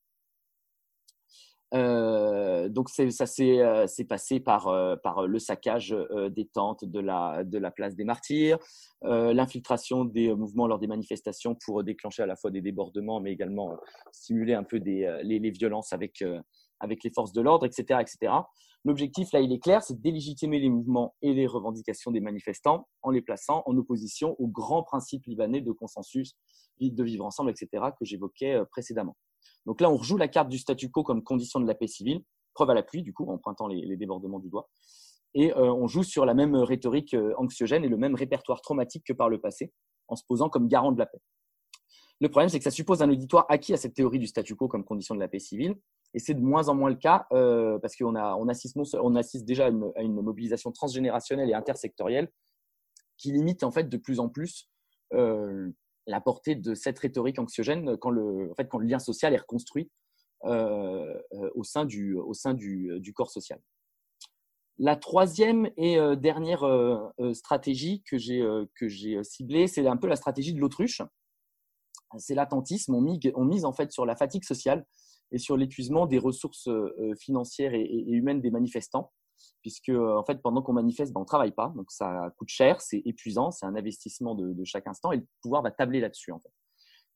[1.75, 5.95] euh, donc ça s'est euh, passé par, euh, le saccage
[6.31, 8.59] des tentes de la, place des martyrs,
[9.03, 13.77] l'infiltration des mouvements lors des manifestations pour déclencher à la fois des débordements, mais également
[14.13, 16.25] stimuler un peu les, violences avec,
[16.81, 18.33] avec les forces de l'ordre, etc., etc.
[18.85, 22.87] L'objectif là, il est clair, c'est de délégitimer les mouvements et les revendications des manifestants
[23.03, 26.37] en les plaçant en opposition aux grands principes libanais de consensus,
[26.81, 29.17] de vivre ensemble, etc., que j'évoquais précédemment.
[29.67, 32.23] Donc là, on rejoue la carte du statu quo comme condition de la paix civile,
[32.55, 34.69] preuve à l'appui, du coup, en les, débordements du doigt.
[35.35, 39.05] Et euh, on joue sur la même rhétorique euh, anxiogène et le même répertoire traumatique
[39.07, 39.73] que par le passé,
[40.09, 41.21] en se posant comme garant de la paix.
[42.21, 44.69] Le problème, c'est que ça suppose un auditoire acquis à cette théorie du statu quo
[44.69, 45.77] comme condition de la paix civile,
[46.15, 49.69] et c'est de moins en moins le cas euh, parce qu'on on assiste, déjà à
[50.03, 52.33] une, mobilisation transgénérationnelle et intersectorielle
[53.19, 54.71] qui limite en fait de plus en plus
[56.09, 59.91] la portée de cette rhétorique anxiogène quand le, lien social est reconstruit
[60.45, 61.87] euh, euh, au sein,
[62.33, 63.61] sein du, corps social.
[64.79, 66.65] La troisième et euh, dernière
[67.35, 71.03] stratégie que j'ai ciblée, c'est un peu la stratégie de l'autruche.
[72.17, 72.95] C'est l'attentisme.
[72.95, 74.87] On, mise en fait sur la fatigue sociale
[75.31, 76.71] et sur l'épuisement des ressources
[77.21, 79.13] financières et, humaines des manifestants
[79.69, 83.03] puisque en fait pendant qu'on manifeste, ben, on travaille pas, donc ça coûte cher, c'est
[83.05, 86.53] épuisant, c'est un investissement de, chaque instant et le pouvoir va tabler là-dessus en fait.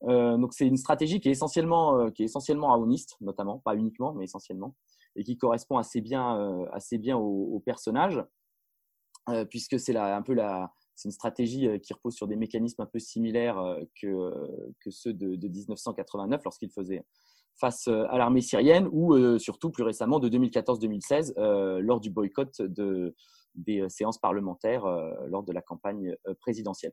[0.04, 3.74] Euh, donc c'est une stratégie qui est essentiellement euh, qui est essentiellement aoniste notamment, pas
[3.74, 4.74] uniquement mais essentiellement,
[5.16, 8.22] et qui correspond assez bien euh, assez bien au, personnage,
[9.30, 12.82] euh, puisque c'est un peu la c'est une stratégie euh, qui repose sur des mécanismes
[12.82, 13.56] un peu similaires
[13.98, 14.30] que
[14.80, 17.02] que ceux de, de 1989 lorsqu'il faisait
[17.56, 22.10] face euh, à l'armée syrienne ou euh, surtout plus récemment de 2014-2016 euh, lors du
[22.10, 23.14] boycott de,
[23.54, 24.84] des séances parlementaires
[25.26, 26.92] lors de la campagne présidentielle.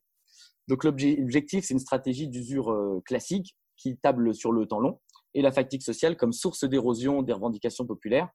[0.68, 5.00] Donc l'objectif, c'est une stratégie d'usure classique qui table sur le temps long
[5.34, 8.28] et la fatigue sociale comme source d'érosion des revendications populaires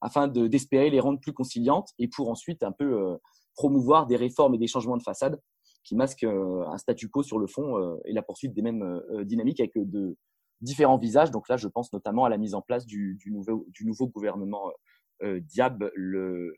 [0.00, 3.18] afin d'espérer les rendre plus conciliantes et pour ensuite un peu
[3.56, 5.40] promouvoir des réformes et des changements de façade
[5.82, 9.72] qui masquent un statu quo sur le fond et la poursuite des mêmes dynamiques avec
[9.74, 10.16] de,
[10.60, 11.30] différents visages.
[11.30, 14.08] Donc là, je pense notamment à la mise en place du, du nouveau, du nouveau
[14.08, 14.70] gouvernement
[15.22, 16.54] euh, Diab le,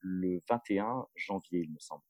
[0.00, 2.02] le 21 janvier, il me semble.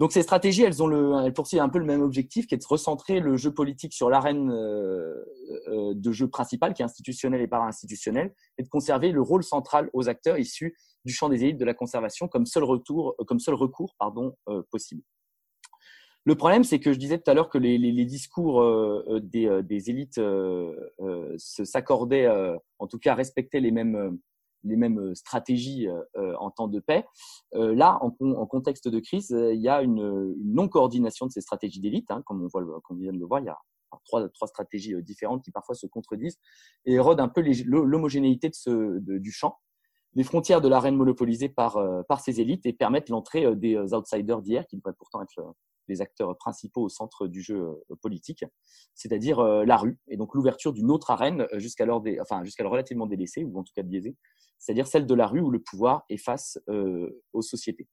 [0.00, 2.58] Donc ces stratégies, elles, ont le, elles poursuivent un peu le même objectif, qui est
[2.58, 5.22] de recentrer le jeu politique sur l'arène euh,
[5.68, 9.90] euh, de jeu principal, qui est institutionnel et para-institutionnel, et de conserver le rôle central
[9.92, 13.54] aux acteurs issus du champ des élites de la conservation comme seul, retour, comme seul
[13.54, 15.02] recours pardon, euh, possible.
[16.24, 19.46] Le problème, c'est que je disais tout à l'heure que les, discours euh, euh des,
[19.46, 20.20] euh, des, élites
[21.38, 22.28] s'accordaient,
[22.78, 24.18] en tout cas, respectaient les mêmes,
[24.64, 25.88] les mêmes stratégies
[26.38, 27.06] en temps de paix.
[27.52, 32.22] là, en, contexte de crise, il y a une, non-coordination de ces stratégies d'élite, hein,
[32.26, 33.40] comme on vient de le voir.
[33.40, 33.58] Il y a
[34.04, 36.38] trois, stratégies différentes qui parfois se contredisent
[36.84, 39.58] et érodent un peu l'homogénéité du champ
[40.14, 41.78] les frontières de l'arène monopolisée par,
[42.08, 45.54] par ces élites et permettent l'entrée des outsiders d'hier qui devraient pourtant être
[45.90, 48.44] les acteurs principaux au centre du jeu politique,
[48.94, 53.58] c'est-à-dire la rue, et donc l'ouverture d'une autre arène jusqu'alors, enfin jusqu'alors relativement délaissée ou
[53.58, 54.16] en tout cas biaisée,
[54.58, 56.58] c'est-à-dire celle de la rue où le pouvoir est face
[57.32, 57.88] aux sociétés.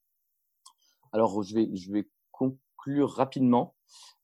[1.12, 3.76] Alors je vais, je vais conclure rapidement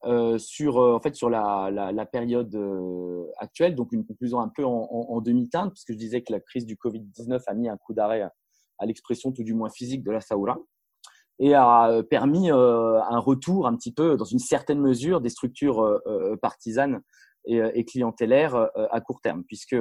[0.05, 4.49] euh, sur, euh, en fait, sur la, la, période euh, actuelle, donc une conclusion un
[4.49, 7.77] peu en, en, demi-teinte, puisque je disais que la crise du Covid-19 a mis un
[7.77, 10.57] coup d'arrêt à, l'expression tout du moins physique de la Saoura
[11.39, 15.99] et a permis un retour un petit peu, dans une certaine mesure, des structures
[16.41, 17.01] partisanes
[17.45, 19.75] et, et clientélaires à court terme, puisque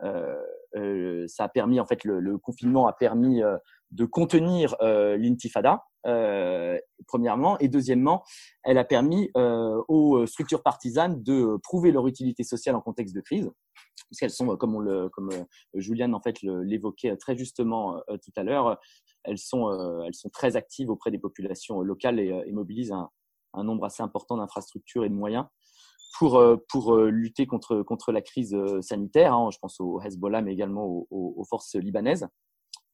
[0.00, 3.42] ça a permis, en fait, le, confinement a permis
[3.90, 8.24] de contenir l'intifada, euh, premièrement, et deuxièmement,
[8.64, 13.20] elle a permis euh, aux structures partisanes de prouver leur utilité sociale en contexte de
[13.20, 13.50] crise,
[14.08, 15.08] parce qu'elles sont, comme, on euh,
[15.74, 18.78] Juliane en fait l'évoquait très justement tout à l'heure,
[19.24, 19.70] elles sont,
[20.04, 24.36] elles sont très actives auprès des populations locales et, et mobilisent un, nombre assez important
[24.36, 25.46] d'infrastructures et de moyens
[26.18, 29.34] pour, pour lutter contre, contre la crise sanitaire.
[29.34, 32.28] Hein, je pense au Hezbollah, mais également aux, forces libanaises.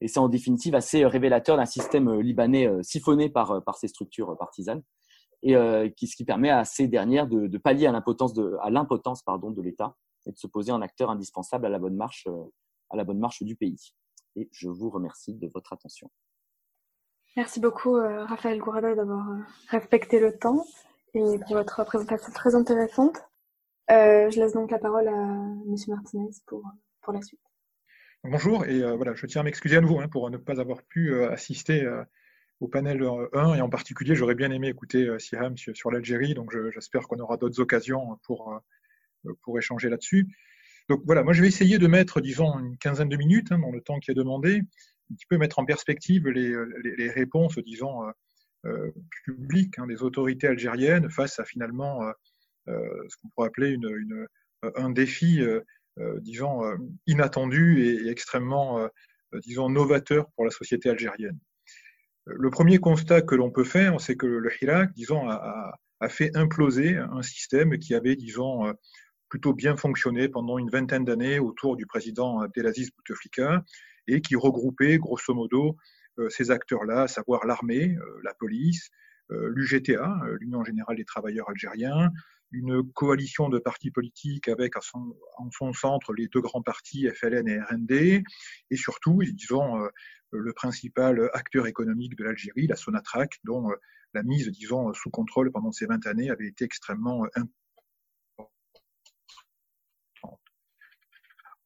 [0.01, 3.77] Et c'est en définitive assez révélateur d'un système euh, libanais euh, siphonné par, euh, par
[3.77, 4.83] ces structures partisanes
[5.41, 5.55] et
[5.95, 9.23] qui, ce qui permet à ces dernières de, de pallier à l'impotence de, à l'impotence
[9.23, 12.27] pardon de l'État et de se poser en acteur indispensable à la bonne marche
[12.89, 13.93] à la bonne marche du pays.
[14.39, 16.09] Et je vous remercie de votre attention.
[17.35, 19.25] Merci beaucoup Raphaël Gourada d'avoir
[19.67, 20.65] respecté le temps
[21.13, 23.17] et pour votre présentation très intéressante.
[23.91, 25.25] Euh, je laisse donc la parole à
[25.67, 26.63] Monsieur Martinez pour,
[27.01, 27.39] pour la suite.
[28.25, 30.83] Bonjour, et euh, voilà, je tiens à m'excuser à nouveau hein, pour ne pas avoir
[30.83, 32.03] pu euh, assister euh,
[32.59, 37.07] au panel 1, et en particulier, j'aurais bien aimé écouter Siham sur, l'Algérie, donc j'espère
[37.07, 38.61] qu'on aura d'autres occasions pour,
[39.41, 40.27] pour échanger là-dessus.
[40.89, 43.71] Donc voilà, moi je vais essayer de mettre, disons, une quinzaine de minutes hein, dans
[43.71, 44.61] le temps qui est demandé,
[45.11, 46.53] un petit peu mettre en perspective les,
[46.97, 48.01] les, réponses, disons,
[49.23, 52.01] publiques hein, des autorités algériennes face à finalement
[52.67, 54.27] ce qu'on pourrait appeler une,
[54.75, 55.41] un défi
[55.99, 58.87] euh, disons, euh, inattendu et, extrêmement, euh,
[59.45, 61.37] disons, novateur pour la société algérienne.
[62.25, 65.73] Le premier constat que l'on peut faire, c'est que le Hirak, disons, a,
[66.07, 68.73] fait imploser un système qui avait, disons,
[69.29, 73.63] plutôt bien fonctionné pendant une vingtaine d'années autour du président Abdelaziz Bouteflika
[74.07, 75.77] et qui regroupait grosso modo
[76.29, 78.89] ces acteurs-là, à savoir l'armée, la police,
[79.29, 82.11] l'UGTA, l'Union générale des travailleurs algériens,
[82.51, 87.47] une coalition de partis politiques avec son, en son centre les deux grands partis FLN
[87.47, 88.23] et RND,
[88.71, 89.87] et surtout, disons, euh,
[90.31, 93.75] le principal acteur économique de l'Algérie, la Sonatrach, dont euh,
[94.13, 97.25] la mise, disons, sous contrôle pendant ces 20 années avait été extrêmement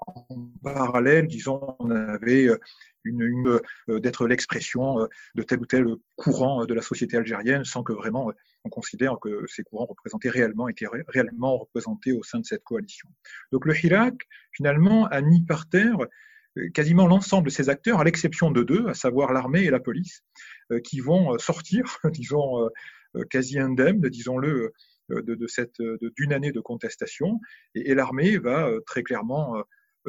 [0.08, 0.26] En
[0.64, 2.58] parallèle, disons, on avait euh,
[3.04, 5.86] une, euh, d'être l'expression euh, de tel ou tel
[6.16, 8.32] courant de la société algérienne sans que vraiment
[8.64, 13.10] on considère que ces courants représentaient réellement, étaient réellement représentés au sein de cette coalition.
[13.52, 14.16] Donc le Hirak,
[14.52, 15.98] finalement, a mis par terre
[16.74, 20.24] quasiment l'ensemble de ces acteurs, à l'exception de deux, à savoir l'armée et la police,
[20.84, 22.70] qui vont sortir, disons,
[23.32, 24.72] quasi indemnes, disons-le,
[25.10, 25.82] de, cette
[26.16, 27.42] d'une année de contestation.
[27.74, 29.56] et l'armée va très clairement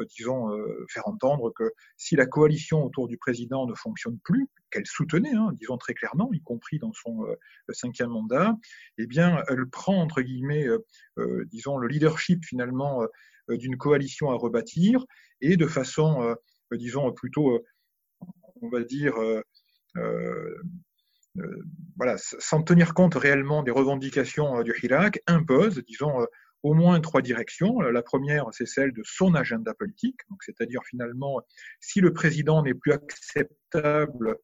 [0.03, 4.85] disons, euh, faire entendre que si la coalition autour du président ne fonctionne plus, qu'elle
[4.85, 7.35] soutenait, hein, disons très clairement, y compris dans son euh,
[7.69, 8.55] cinquième mandat,
[8.97, 10.67] eh bien, elle prend, entre guillemets,
[11.47, 13.05] disons, le leadership finalement
[13.49, 15.05] d'une coalition à rebâtir
[15.41, 16.35] et de façon,
[16.71, 17.63] disons, plutôt,
[18.61, 19.13] on va dire,
[21.95, 26.25] voilà, sans tenir compte réellement des revendications du Hirak, impose, disons,
[26.65, 27.79] au moins trois directions.
[27.79, 31.39] La première, c'est celle de son agenda politique, c'est-à-dire finalement,
[31.79, 34.39] si le président n'est plus acceptable,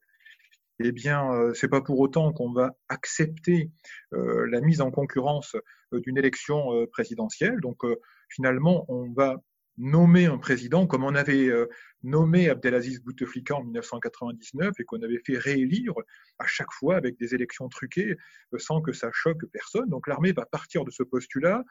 [0.84, 3.72] eh bien, euh, c'est pas pour autant qu'on va accepter
[4.14, 5.56] euh, la mise en concurrence
[5.94, 7.60] euh, d'une élection présidentielle.
[7.60, 7.82] Donc,
[8.30, 9.42] finalement, on va
[9.82, 11.68] nommer un président comme on avait euh,
[12.04, 15.94] nommé Abdelaziz Bouteflika en 1999 et qu'on avait fait réélire
[16.38, 18.16] à chaque fois avec des élections truquées
[18.54, 19.90] euh, sans que ça choque personne.
[19.90, 21.64] Donc l'armée va partir de ce postulat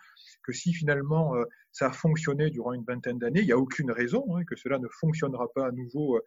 [0.43, 3.93] que si finalement euh, ça a fonctionné durant une vingtaine d'années, il n'y a aucune
[3.93, 6.21] raison hein, que cela ne fonctionnera pas à nouveau,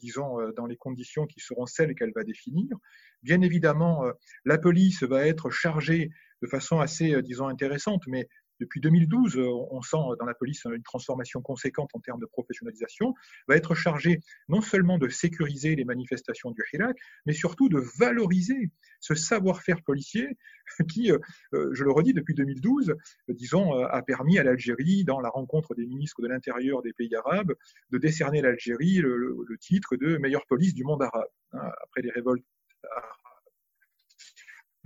[0.00, 2.74] disons, dans les conditions qui seront celles qu'elle va définir.
[3.22, 4.06] Bien évidemment,
[4.46, 8.26] la police va être chargée de façon assez, disons, intéressante, mais
[8.60, 13.14] depuis 2012, euh, on sent dans la police une transformation conséquente en termes de professionnalisation,
[13.48, 18.70] va être chargé non seulement de sécuriser les manifestations du Hirak, mais surtout de valoriser
[19.00, 20.36] ce savoir-faire policier
[20.90, 21.18] qui, euh,
[21.54, 22.94] euh, je le redis, depuis 2012,
[23.28, 27.54] disons, a permis à l'Algérie, dans la rencontre des ministres de l'Intérieur des pays arabes,
[27.90, 32.44] de décerner l'Algérie le, titre de meilleure police du monde arabe, hein, après les révoltes.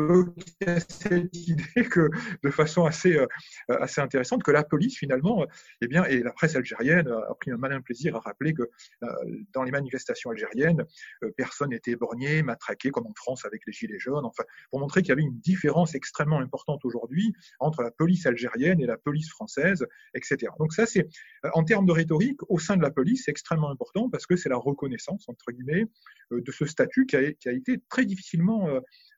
[0.00, 2.08] Il y a cette idée que,
[2.42, 3.26] de façon assez, euh,
[3.68, 5.46] assez intéressante, que la police, finalement,
[5.82, 9.08] eh bien, et la presse algérienne a pris un malin plaisir à rappeler que euh,
[9.52, 10.86] dans les manifestations algériennes,
[11.22, 15.02] euh, personne n'était éborgné, matraqué, comme en France avec les Gilets jaunes, enfin, pour montrer
[15.02, 19.30] qu'il y avait une différence extrêmement importante aujourd'hui entre la police algérienne et la police
[19.30, 20.52] française, etc.
[20.58, 21.08] Donc ça, c'est,
[21.52, 24.48] en termes de rhétorique, au sein de la police, c'est extrêmement important parce que c'est
[24.48, 25.86] la reconnaissance, entre guillemets,
[26.30, 28.68] de ce statut qui a, qui a été très difficilement,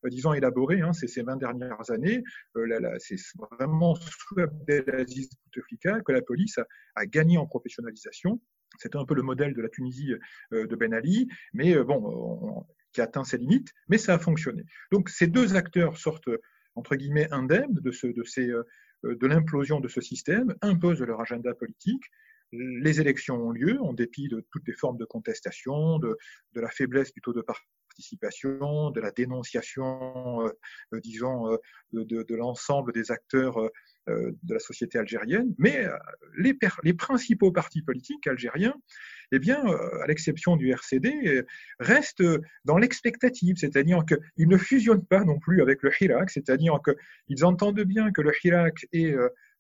[0.05, 2.23] disons, élaboré hein, ces, ces 20 dernières années.
[2.57, 3.17] Euh, c'est
[3.59, 6.59] vraiment sous Abdelaziz Bouteflika que la police
[6.97, 8.41] a, gagné en professionnalisation.
[8.79, 10.15] C'était un peu le modèle de la Tunisie
[10.53, 14.19] euh, de Ben Ali, mais euh, bon, qui a atteint ses limites, mais ça a
[14.19, 14.65] fonctionné.
[14.91, 16.31] Donc ces deux acteurs sortent
[16.75, 18.67] entre guillemets indemnes de, ce, de,
[19.05, 22.05] de l'implosion de ce système, imposent leur agenda politique.
[22.53, 26.17] Les élections ont lieu en dépit de toutes les formes de contestation, de,
[26.55, 31.59] de la faiblesse plutôt de parti participation, de la dénonciation, euh, disons, euh,
[31.93, 35.87] de, l'ensemble des acteurs euh, de la société algérienne, mais
[36.39, 38.75] les, les, principaux partis politiques algériens,
[39.31, 39.63] eh bien,
[40.03, 41.45] à l'exception du RCD,
[41.79, 42.25] restent
[42.65, 47.83] dans l'expectative, c'est-à-dire qu'ils ne fusionnent pas non plus avec le Hirak, c'est-à-dire qu'ils entendent
[47.83, 49.15] bien que le Hirak est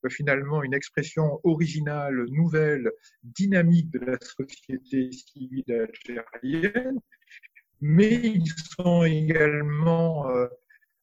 [0.08, 2.90] finalement une expression originale, nouvelle,
[3.22, 5.88] dynamique de la société civile
[6.42, 6.98] algérienne,
[7.82, 10.46] mais ils sont également, euh,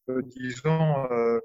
[0.09, 1.39] euh, disons, euh,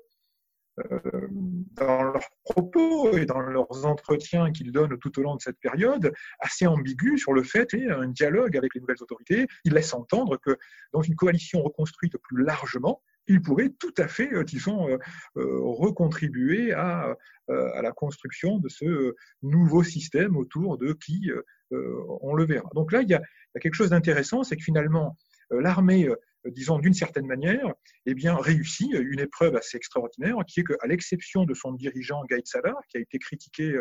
[1.73, 6.13] dans leurs propos et dans leurs entretiens qu'ils donnent tout au long de cette période,
[6.39, 9.47] assez ambigus sur le fait a un dialogue avec les nouvelles autorités.
[9.65, 10.57] Ils laissent entendre que
[10.93, 14.99] dans une coalition reconstruite plus largement, ils pourraient tout à fait, disons,
[15.35, 17.17] recontribuer à,
[17.49, 21.31] à la construction de ce nouveau système autour de qui
[21.71, 22.69] on le verra.
[22.75, 23.23] Donc là, il y a,
[23.61, 25.17] quelque chose d'intéressant, c'est que finalement,
[25.53, 27.73] euh, l'armée, euh, disons d'une certaine manière,
[28.07, 32.47] eh bien, réussit une épreuve assez extraordinaire, qui est qu'à l'exception de son dirigeant Gaïd
[32.47, 33.75] Salah, qui a été critiqué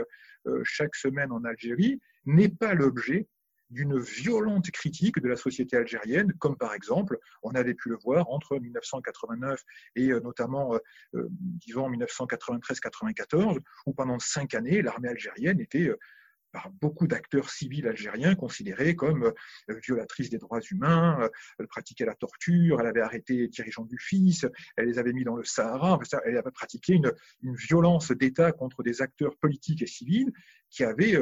[0.47, 3.27] euh, chaque semaine en Algérie, n'est pas l'objet
[3.73, 8.29] d'une violente critique de la société algérienne, comme par exemple, on avait pu le voir
[8.29, 9.62] entre 1989
[9.95, 10.77] et notamment,
[11.13, 15.91] disons, 1993-94, où pendant cinq années, l'armée algérienne était
[16.53, 19.23] par beaucoup d'acteurs civils algériens considérés comme
[19.69, 23.97] euh, violatrices des droits humains, euh, elle pratiquait la torture, elle avait arrêté dirigeants du
[23.97, 24.45] fils,
[24.77, 28.83] elle les avait mis dans le Sahara, elle avait pratiqué une, une violence d'État contre
[28.83, 30.31] des acteurs politiques et civils
[30.69, 31.17] qui avaient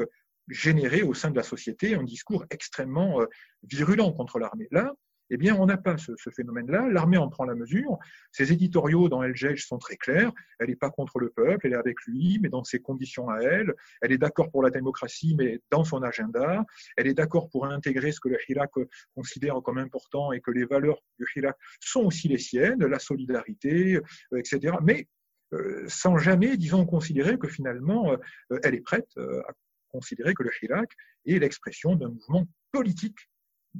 [0.52, 3.22] euh, généré au sein de la société un discours extrêmement
[3.64, 4.68] virulent contre l'armée.
[4.72, 4.94] Là,
[5.34, 6.90] eh bien, on n'a pas ce, phénomène-là.
[6.90, 7.98] L'armée en prend la mesure.
[8.34, 10.32] Ses éditoriaux dans LGH sont très clairs.
[10.60, 13.40] Elle n'est pas contre le peuple, elle est avec lui, mais dans ses conditions à
[13.40, 13.74] elle.
[14.02, 16.66] Elle est d'accord pour la démocratie, mais dans son agenda.
[16.98, 18.72] Elle est d'accord pour intégrer ce que le Hirak
[19.16, 23.96] considère comme important et que les valeurs du Hirak sont aussi les siennes, la solidarité,
[24.34, 24.76] euh, etc.
[24.84, 25.08] Mais
[25.54, 29.54] euh, sans jamais, disons, considérer que finalement, euh, elle est prête à
[29.92, 30.92] considérer que le Hirak
[31.26, 33.18] est l'expression d'un mouvement politique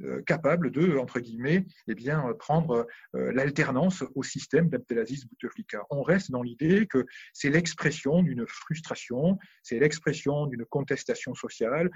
[0.00, 5.82] euh, capable de, entre guillemets, eh bien, prendre euh, l'alternance au système d'Abdelaziz Bouteflika.
[5.90, 11.90] On reste dans l'idée que c'est l'expression d'une frustration, c'est l'expression d'une contestation sociale,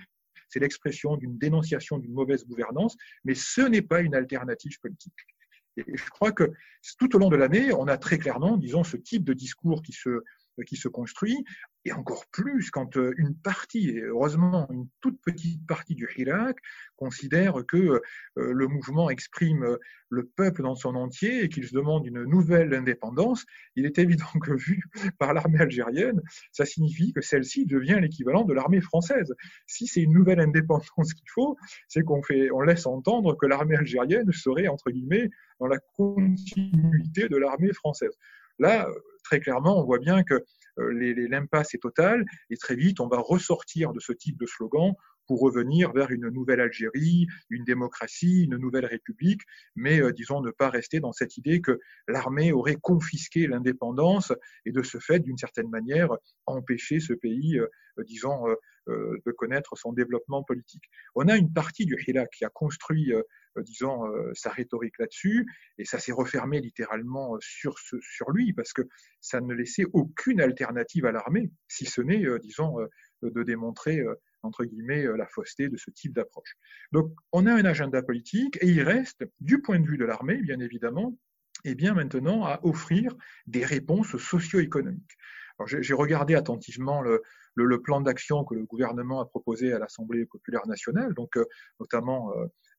[0.50, 5.14] c'est l'expression d'une dénonciation d'une mauvaise gouvernance, mais ce n'est pas une alternative politique.
[5.78, 6.52] Et je crois que
[6.98, 9.92] tout au long de l'année, on a très clairement, disons, ce type de discours qui
[9.92, 10.22] se,
[10.66, 11.44] qui se construit,
[11.86, 16.56] et encore plus quand euh, une partie, et heureusement une toute petite partie du Hirak,
[16.96, 18.00] considère que euh,
[18.34, 19.76] le mouvement exprime euh,
[20.08, 23.44] le peuple dans son entier et qu'il se demande une nouvelle indépendance,
[23.76, 24.82] il est évident que vu
[25.18, 26.20] par l'armée algérienne,
[26.50, 29.34] ça signifie que celle-ci devient l'équivalent de l'armée française.
[29.66, 32.20] Si c'est une nouvelle indépendance qu'il faut, c'est qu'on
[32.52, 38.16] on laisse entendre que l'armée algérienne serait entre guillemets dans la continuité de l'armée française.
[38.58, 38.88] Là,
[39.24, 40.34] très clairement, on voit bien que
[40.78, 44.92] euh, l'impasse est totale et très vite, on va ressortir de ce type de slogan
[45.26, 49.42] pour revenir vers une nouvelle Algérie, une démocratie, une nouvelle république,
[49.74, 54.32] mais euh, disons ne pas rester dans cette idée que l'armée aurait confisqué l'indépendance
[54.64, 56.10] et de ce fait, d'une certaine manière,
[56.46, 57.66] empêcher ce pays, euh,
[58.04, 58.44] disons,
[58.86, 60.84] de connaître son développement politique.
[61.14, 63.12] On a une partie du Hirak qui a construit
[63.56, 65.46] euh, disons, euh, sa rhétorique là-dessus,
[65.78, 67.74] et ça s'est refermé littéralement euh, sur,
[68.30, 68.82] lui, parce que
[69.20, 72.76] ça ne laissait aucune alternative à l'armée, si ce n'est, disons,
[73.22, 74.02] de démontrer,
[74.42, 76.54] entre guillemets, la fausseté de ce type d'approche.
[76.92, 80.40] Donc, on a un agenda politique, et il reste, du point de vue de l'armée,
[80.42, 81.16] bien évidemment,
[81.64, 83.14] et bien maintenant à offrir
[83.46, 85.16] des réponses socio-économiques.
[85.66, 87.22] J'ai regardé attentivement le,
[87.54, 91.38] le, le plan d'action que le gouvernement a proposé à l'Assemblée populaire nationale, donc
[91.80, 92.32] notamment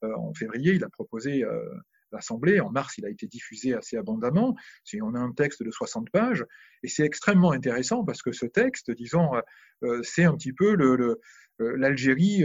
[0.04, 1.62] euh, en février, il a proposé euh,
[2.12, 2.60] l'Assemblée.
[2.60, 4.56] En mars, il a été diffusé assez abondamment.
[5.02, 6.46] On a un texte de 60 pages
[6.84, 9.32] et c'est extrêmement intéressant parce que ce texte, disons,
[10.04, 10.76] c'est un petit peu
[11.60, 12.44] l'Algérie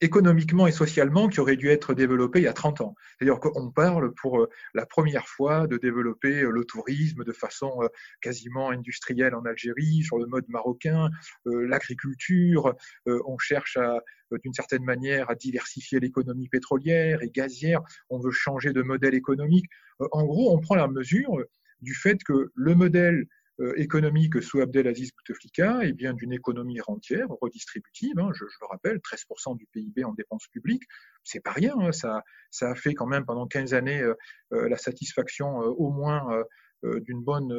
[0.00, 2.94] économiquement et socialement qui aurait dû être développé il y a 30 ans.
[3.18, 7.82] C'est-à-dire qu'on parle pour euh, la première fois de développer euh, le tourisme de façon
[7.82, 7.88] euh,
[8.20, 11.10] quasiment industrielle en Algérie, sur le mode marocain,
[11.44, 12.74] l'agriculture,
[13.06, 14.00] on cherche à
[14.44, 19.66] d'une certaine manière à diversifier l'économie pétrolière et gazière, on veut changer de modèle économique.
[20.12, 21.44] En gros, on prend la mesure
[21.80, 23.26] du fait que le modèle
[23.60, 28.18] euh, économique sous Abdelaziz Bouteflika est bien d'une économie rentière, redistributive.
[28.18, 30.84] Hein, je, le rappelle, 13% du PIB en dépenses publiques,
[31.24, 31.74] c'est pas rien.
[31.78, 34.14] Hein, ça, ça a fait quand même pendant 15 années euh,
[34.54, 36.42] euh, la satisfaction au moins
[36.82, 37.52] d'une bonne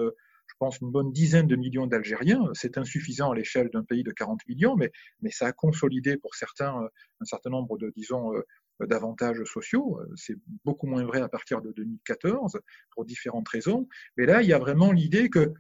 [0.48, 2.50] je pense, une bonne dizaine de millions d'Algériens.
[2.54, 4.92] C'est insuffisant à l'échelle d'un pays de 40 millions, mais,
[5.22, 6.90] mais ça a consolidé pour certains
[7.20, 8.32] un certain nombre de, disons,
[8.80, 10.00] d'avantages sociaux.
[10.16, 10.36] C'est
[10.66, 12.60] beaucoup moins vrai à partir de 2014
[12.92, 13.88] pour différentes raisons.
[14.18, 15.54] Mais là, il y a vraiment l'idée que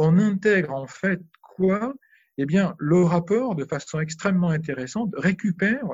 [0.00, 1.94] on intègre en fait quoi?
[2.38, 5.84] Eh bien, le rapport, de façon extrêmement intéressante, récupère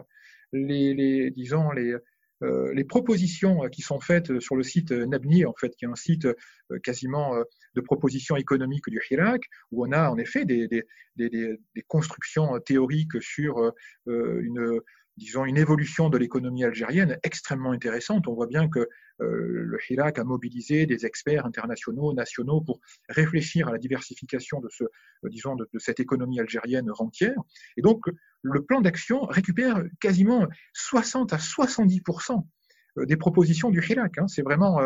[0.52, 1.32] les,
[2.42, 6.26] euh, propositions qui sont faites sur le site Nabni, en fait, qui est un site
[6.26, 7.42] euh, quasiment euh,
[7.74, 9.42] de propositions économiques du Hirak,
[9.72, 10.84] où on a en effet des
[11.88, 13.72] constructions théoriques sur
[14.06, 14.80] une
[15.16, 18.28] disons, une évolution de l'économie algérienne extrêmement intéressante.
[18.28, 18.86] On voit bien que euh,
[19.20, 24.84] le Hirak a mobilisé des experts internationaux, nationaux, pour réfléchir à la diversification de, ce,
[24.84, 27.36] euh, disons, de, cette économie algérienne rentière.
[27.76, 28.04] Et donc,
[28.42, 32.44] le plan d'action récupère quasiment 60 à 70%
[32.98, 34.18] euh, des propositions du Hirak.
[34.18, 34.28] Hein.
[34.28, 34.80] C'est vraiment,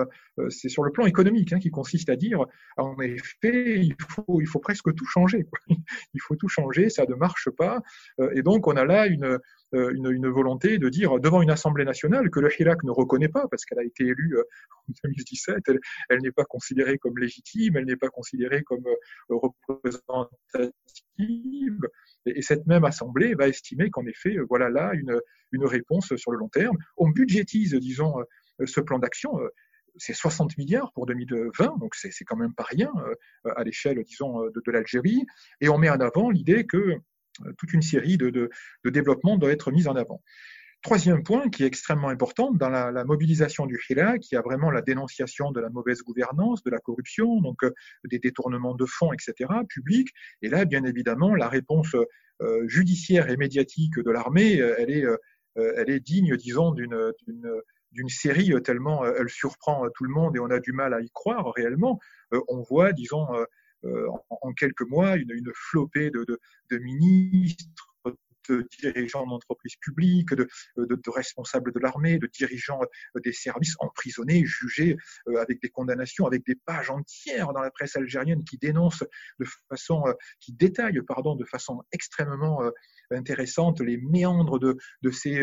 [0.48, 2.44] c'est sur le plan économique hein, qui consiste à dire,
[2.76, 5.46] en effet, il faut, il faut presque tout changer.
[6.14, 7.80] Il faut tout changer, ça ne marche pas.
[8.34, 9.38] Et donc, on a là une, euh,
[9.72, 13.46] une, une, volonté de dire devant une Assemblée nationale que le Hirak ne reconnaît pas,
[13.48, 14.42] parce qu'elle a été élue euh,
[14.88, 19.36] en 2017, elle, elle n'est pas considérée comme légitime, elle n'est pas considérée comme euh,
[19.36, 20.72] représentative.
[22.26, 25.20] Et, cette même Assemblée va estimer qu'en effet, voilà là une,
[25.52, 26.76] une réponse sur le long terme.
[26.96, 28.14] On budgétise, disons,
[28.64, 29.38] ce plan d'action
[29.96, 32.92] c'est 60 milliards pour 2020, donc c'est quand même pas rien
[33.56, 35.26] à l'échelle, disons, de, de l'Algérie.
[35.60, 36.98] Et on met en avant l'idée que euh,
[37.58, 40.22] toute une série de, de, développements doit être mise en avant.
[40.82, 44.70] Troisième point qui est extrêmement important dans la, la mobilisation du HILA, qui a vraiment
[44.70, 47.70] la dénonciation de la mauvaise gouvernance, de la corruption, donc euh,
[48.04, 50.08] des détournements de fonds, etc., publics.
[50.40, 51.94] Et là, bien évidemment, la réponse
[52.40, 55.04] euh, judiciaire et médiatique de l'armée, elle est,
[55.56, 57.10] elle est digne, disons, d'une
[57.92, 61.10] d'une série tellement elle surprend tout le monde et on a du mal à y
[61.10, 61.98] croire réellement.
[62.30, 63.26] on voit, disons,
[63.84, 67.64] euh, en, quelques mois une, flopée de, ministres,
[68.48, 72.80] de dirigeants d'entreprises publiques, de, de, responsables de l'armée, de dirigeants
[73.16, 74.96] euh, des services emprisonnés, jugés
[75.28, 79.04] euh, avec des condamnations, avec des pages entières dans la presse algérienne qui dénoncent
[79.38, 80.04] de façon,
[80.40, 82.62] qui détaillent, pardon, de façon extrêmement
[83.10, 85.42] intéressante les méandres de, de ces,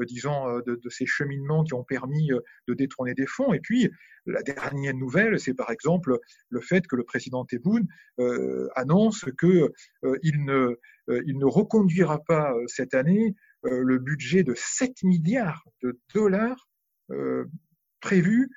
[0.00, 2.30] disons, de, ces cheminements qui ont permis
[2.68, 3.52] de détourner des fonds.
[3.52, 3.90] Et puis,
[4.26, 6.18] la dernière nouvelle, c'est par exemple
[6.48, 7.86] le fait que le président Tebboune
[8.18, 9.68] euh, annonce qu'il
[10.04, 10.76] euh, ne,
[11.08, 16.68] euh, ne reconduira pas cette année le budget de 7 milliards de dollars
[18.00, 18.48] prévu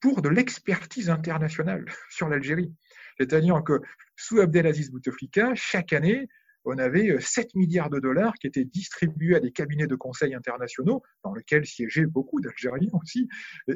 [0.00, 2.72] pour de l'expertise internationale sur l'Algérie.
[3.18, 3.80] C'est-à-dire que
[4.16, 6.28] sous Abdelaziz Bouteflika, chaque année,
[6.66, 10.34] on avait 7 euh, milliards de dollars qui étaient distribués à des cabinets de conseil
[10.34, 13.28] internationaux, dans lesquels siégeaient beaucoup d'Algériens aussi,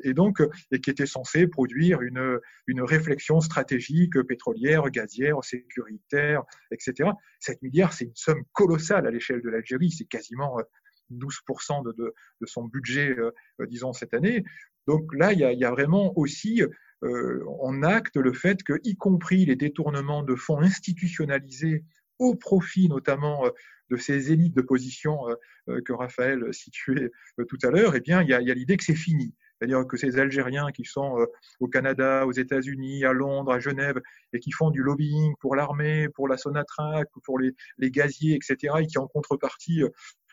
[0.03, 6.43] et donc, euh, et qui étaient censés produire une, une réflexion stratégique pétrolière, gazière, sécuritaire,
[6.72, 7.11] etc.
[7.38, 10.59] 7 milliards, c'est une somme colossale à l'échelle de l'Algérie, c'est quasiment
[11.12, 13.14] 12% euh, de, de, son budget,
[13.68, 14.45] disons, cette année.
[14.88, 16.62] Donc là, il y a, vraiment aussi
[17.03, 21.82] on acte le fait que, y compris les détournements de fonds institutionnalisés
[22.20, 23.50] au profit notamment euh,
[23.90, 25.34] de ces élites de position euh,
[25.68, 27.10] euh, que Raphaël situait
[27.48, 29.34] tout à l'heure, eh bien, il y a, l'idée que c'est fini.
[29.58, 31.26] C'est-à-dire que ces Algériens qui sont
[31.58, 34.00] au Canada, aux États-Unis, à Londres, à Genève,
[34.32, 38.76] et qui font du lobbying pour l'armée, pour la Sonatrach, pour les, les gaziers, etc.,
[38.80, 39.82] et qui en contrepartie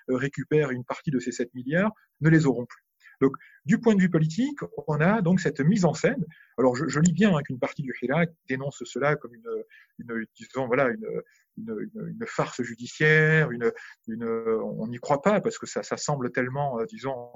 [0.08, 2.87] récupèrent une partie de ces 7 milliards, ne les auront plus.
[3.22, 3.34] Donc,
[3.66, 6.24] du point de vue politique, on a donc cette mise en scène.
[6.58, 10.90] Alors, je, lis bien hein, qu'une partie du Hirak dénonce cela comme une, disons, voilà,
[10.90, 13.50] une, farce judiciaire.
[13.52, 13.72] Une,
[14.08, 17.32] on n'y croit pas parce que ça, semble tellement, euh, disons,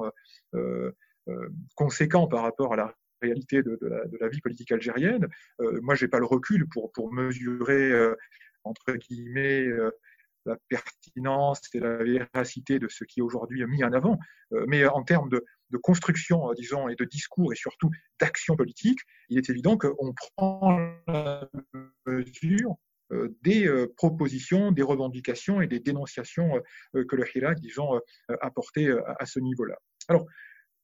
[0.55, 0.91] euh,
[1.27, 3.77] euh, conséquent par rapport à la réalité de,
[4.19, 5.27] la, vie politique algérienne.
[5.59, 7.91] Euh, moi, j'ai pas le recul pour, pour mesurer,
[8.63, 9.67] entre guillemets,
[10.45, 14.17] la pertinence et la véracité de ce qui est aujourd'hui mis en avant,
[14.67, 15.43] mais en termes de,
[15.81, 17.89] construction, disons, et de discours et surtout
[18.19, 21.47] d'action politique, il est évident qu'on prend la
[22.05, 22.75] mesure
[23.41, 26.61] des propositions, des revendications et des dénonciations
[26.93, 27.99] que le Hirak, disons,
[28.41, 28.89] apportait
[29.19, 29.77] à ce niveau-là.
[30.09, 30.25] Alors,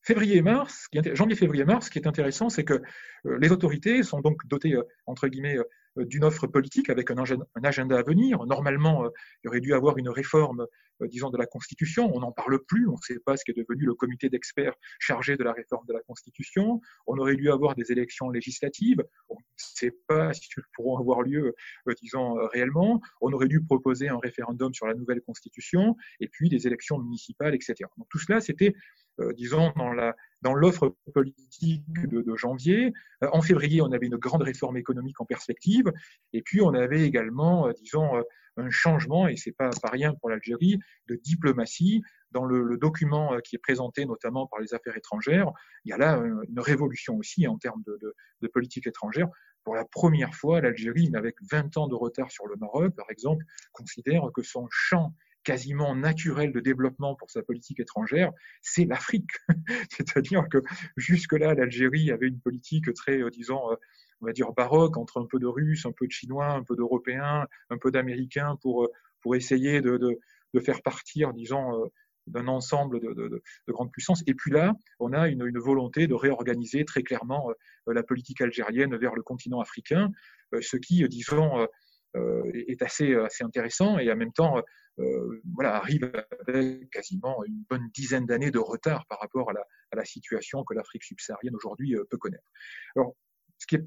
[0.08, 2.82] février-mars, janvier-février-mars, ce qui est intéressant, c'est que
[3.26, 5.64] les autorités sont donc dotées, entre guillemets, euh,
[6.06, 8.45] d'une offre politique avec un agenda, à venir.
[8.45, 9.10] Normalement, euh,
[9.43, 10.66] il aurait dû avoir une réforme,
[11.02, 12.12] euh, disons, de la Constitution.
[12.14, 12.88] On n'en parle plus.
[12.88, 15.86] On ne sait pas ce qui est devenu le comité d'experts chargé de la réforme
[15.88, 16.82] de la Constitution.
[17.06, 19.04] On aurait dû avoir des élections législatives.
[19.30, 21.56] On ne sait pas si elles pourront avoir lieu,
[22.02, 23.02] disons, réellement.
[23.22, 27.56] On aurait dû proposer un référendum sur la nouvelle Constitution et puis des élections municipales,
[27.56, 27.76] etc.
[27.98, 32.93] Donc tout cela, c'était euh, disons, dans la dans l'offre politique de, de, janvier.
[33.24, 35.91] Euh, en février, on avait une grande réforme économique en perspective,
[36.34, 38.24] et puis on avait également, euh, disons,
[38.57, 42.01] un changement, et c'est pas, pas rien pour l'Algérie, de diplomatie.
[42.32, 45.51] Dans le, le, document qui est présenté notamment par les affaires étrangères,
[45.86, 49.28] il y a là une révolution aussi en termes de, de, de politique étrangère.
[49.63, 53.45] Pour la première fois, l'Algérie, avec 20 ans de retard sur le Maroc, par exemple,
[53.72, 55.13] considère que son champ
[55.48, 59.32] quasiment naturel de développement pour sa politique étrangère, c'est l'Afrique.
[59.89, 60.58] C'est-à-dire que
[60.98, 63.76] jusque-là, l'Algérie avait une politique très, euh, disons, euh,
[64.20, 66.76] on va dire baroque, entre un peu de Russes, un peu de Chinois, un peu
[66.76, 68.88] d'Européens, un peu d'Américains, pour, euh,
[69.22, 71.89] pour essayer de, de, faire partir, disons,
[72.26, 74.24] d'un ensemble de, de, de, grandes puissances.
[74.28, 77.52] Et puis là, on a une, une volonté de réorganiser très clairement
[77.86, 80.12] la politique algérienne vers le continent africain,
[80.60, 81.68] ce qui, disons,
[82.16, 84.62] est assez, assez intéressant et en même temps
[84.99, 86.12] euh, voilà, arrive
[86.47, 89.53] avec quasiment une bonne dizaine d'années de retard par rapport à
[89.95, 92.49] la, situation que l'Afrique subsaharienne aujourd'hui euh, peut connaître.
[92.95, 93.16] Alors,
[93.60, 93.78] ce qui,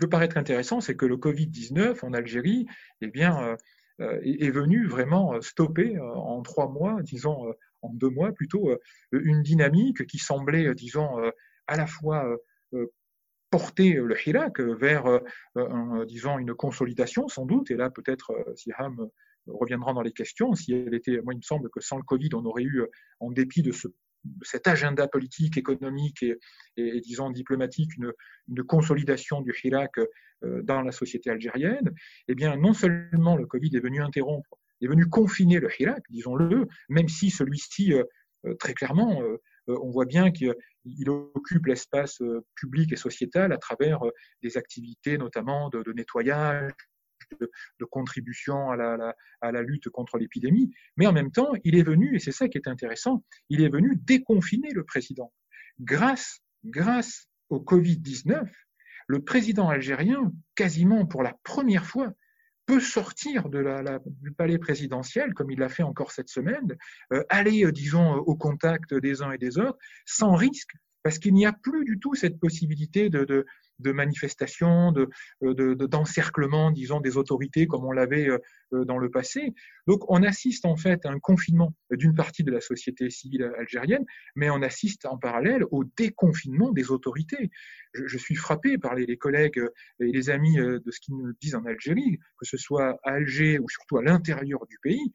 [0.00, 2.66] peut paraître intéressant, c'est que le Covid-19 en Algérie,
[3.00, 3.56] eh bien,
[4.00, 8.76] euh, est, est, venu vraiment stopper en trois mois, disons en deux mois plutôt,
[9.12, 11.16] une dynamique qui semblait, disons,
[11.66, 12.26] à la fois
[13.54, 15.06] porter le Hirak vers,
[15.54, 19.08] un, disons, une consolidation sans doute, et là peut-être Siham
[19.46, 20.54] reviendra dans les questions.
[20.54, 22.82] Si elle était, moi, il me semble que sans le Covid, on aurait eu,
[23.20, 23.86] en dépit de, ce,
[24.42, 26.36] cet agenda politique, économique et,
[26.76, 28.12] et, diplomatique, une,
[28.64, 31.92] consolidation du Hirak euh, dans la société algérienne.
[32.28, 36.66] Eh bien, non seulement le Covid est venu interrompre, est venu confiner le Hirak, disons-le,
[36.88, 38.02] même si celui-ci, euh,
[38.46, 39.22] euh, très clairement,
[39.66, 40.54] on voit bien qu'il
[41.08, 42.20] occupe l'espace
[42.54, 44.00] public et sociétal à travers
[44.42, 46.72] des activités notamment de, de nettoyage,
[47.40, 51.82] de, contribution à la, à la lutte contre l'épidémie, mais en même temps, il est
[51.82, 55.32] venu, et c'est ça qui est intéressant, il est venu déconfiner le président.
[55.80, 58.50] Grâce, grâce au Covid-19,
[59.06, 62.12] le président algérien, quasiment pour la première fois,
[62.66, 66.76] peut sortir de la, du palais présidentiel, comme il l'a fait encore cette semaine,
[67.12, 70.72] euh, aller, euh, disons, au contact des uns et des autres, sans risque,
[71.04, 73.44] parce qu'il n'y a plus du tout cette possibilité de, de,
[73.78, 75.10] de manifestations, de,
[75.42, 78.38] de, d'encerclement, disons, des autorités comme on l'avait euh,
[78.72, 79.52] euh, dans le passé.
[79.86, 84.06] Donc, on assiste en fait à un confinement d'une partie de la société civile algérienne,
[84.34, 87.50] mais on assiste en parallèle au déconfinement des autorités.
[87.92, 89.62] Je, suis frappé par les, les, collègues
[90.00, 93.12] et les amis euh, de ce qu'ils nous disent en Algérie, que ce soit à
[93.12, 95.12] Alger ou surtout à l'intérieur du pays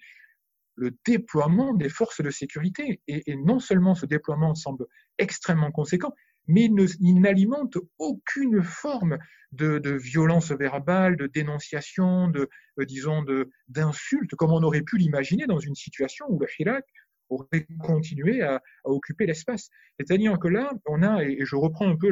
[0.79, 3.01] le déploiement des forces de sécurité.
[3.07, 4.85] Et, non seulement ce déploiement semble
[5.17, 6.13] extrêmement conséquent,
[6.47, 6.69] mais
[6.99, 9.17] il n'alimente aucune forme
[9.51, 12.49] de, de, violence verbale, de dénonciation, de,
[12.79, 13.23] euh, disons,
[13.67, 16.85] d'insulte, comme on aurait pu l'imaginer dans une situation où le Hirak
[17.29, 19.69] aurait continué à, occuper l'espace.
[19.99, 22.11] C'est-à-dire que là, on a, et, je reprends un peu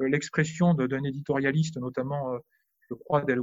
[0.00, 2.38] l'expression d'un éditorialiste, notamment, euh,
[2.88, 3.42] je crois, Del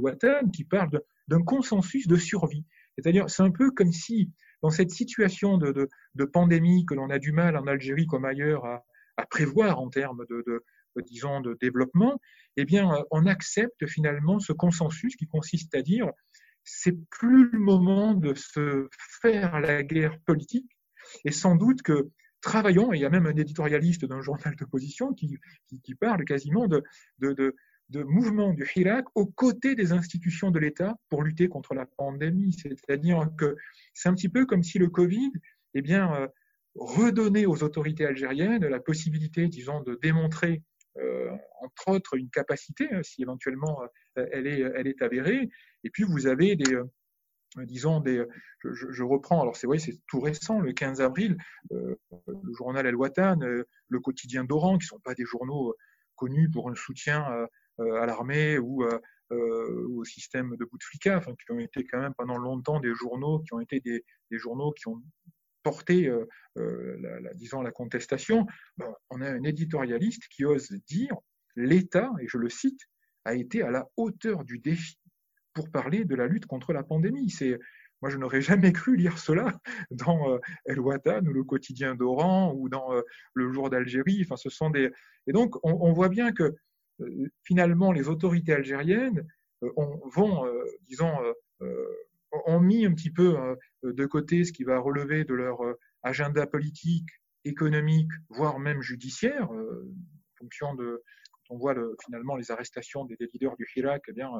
[0.52, 2.64] qui parle d'un consensus de survie.
[2.98, 4.32] C'est-à-dire, c'est un peu comme si,
[4.62, 5.88] dans cette situation de,
[6.32, 8.82] pandémie que l'on a du mal en Algérie comme ailleurs à,
[9.30, 10.62] prévoir en termes de,
[11.02, 12.20] disons, de développement,
[12.56, 16.10] eh bien, on accepte finalement ce consensus qui consiste à dire
[16.64, 18.88] c'est plus le moment de se
[19.22, 20.68] faire la guerre politique,
[21.24, 25.14] et sans doute que travaillons, et il y a même un éditorialiste d'un journal d'opposition
[25.14, 25.38] qui,
[25.82, 26.82] qui, parle quasiment de,
[27.90, 32.52] de mouvement du Hirak aux côtés des institutions de l'État pour lutter contre la pandémie.
[32.52, 33.56] C'est-à-dire que
[33.94, 35.30] c'est un petit peu comme si le Covid,
[35.74, 36.28] eh bien, euh,
[36.74, 40.62] redonner aux autorités algériennes la possibilité, disons, de démontrer,
[40.98, 41.30] euh,
[41.60, 43.82] entre autres, une capacité, hein, si éventuellement
[44.18, 45.48] euh, elle, est, elle est avérée.
[45.84, 46.76] Et puis, vous avez des,
[47.58, 48.24] disons, des,
[48.64, 51.36] je, reprends, alors c'est vrai, c'est tout récent, le 15 avril,
[51.70, 51.98] le
[52.52, 55.74] journal El Watan, le quotidien d'Oran, qui sont pas des journaux
[56.16, 57.46] connus pour un soutien
[57.78, 58.84] à l'armée ou
[59.30, 63.40] ou au système de Bouteflika, enfin, qui ont été quand même pendant longtemps des journaux
[63.40, 65.02] qui ont été des, journaux qui ont
[65.64, 66.08] porté,
[66.54, 68.46] la, disons, la contestation.
[69.10, 71.16] On a un éditorialiste qui ose dire
[71.56, 72.80] l'État, et je le cite,
[73.24, 74.96] a été à la hauteur du défi
[75.52, 77.30] pour parler de la lutte contre la pandémie.
[77.30, 77.58] C'est
[78.02, 79.58] moi, je n'aurais jamais cru lire cela
[79.90, 83.00] dans euh, El Watan ou le quotidien d'Oran ou dans euh,
[83.34, 84.22] le jour d'Algérie.
[84.22, 84.90] Enfin, ce sont des
[85.26, 86.52] et donc on, voit bien que euh,
[87.42, 89.26] finalement les autorités algériennes
[89.60, 90.46] vont,
[90.82, 91.12] disons,
[92.30, 93.36] ont mis un petit peu
[93.82, 95.58] de côté ce qui va relever de leur
[96.02, 97.08] agenda politique,
[97.44, 103.16] économique, voire même judiciaire, en fonction de quand on voit le, finalement les arrestations des,
[103.32, 104.30] leaders du Hirak, eh bien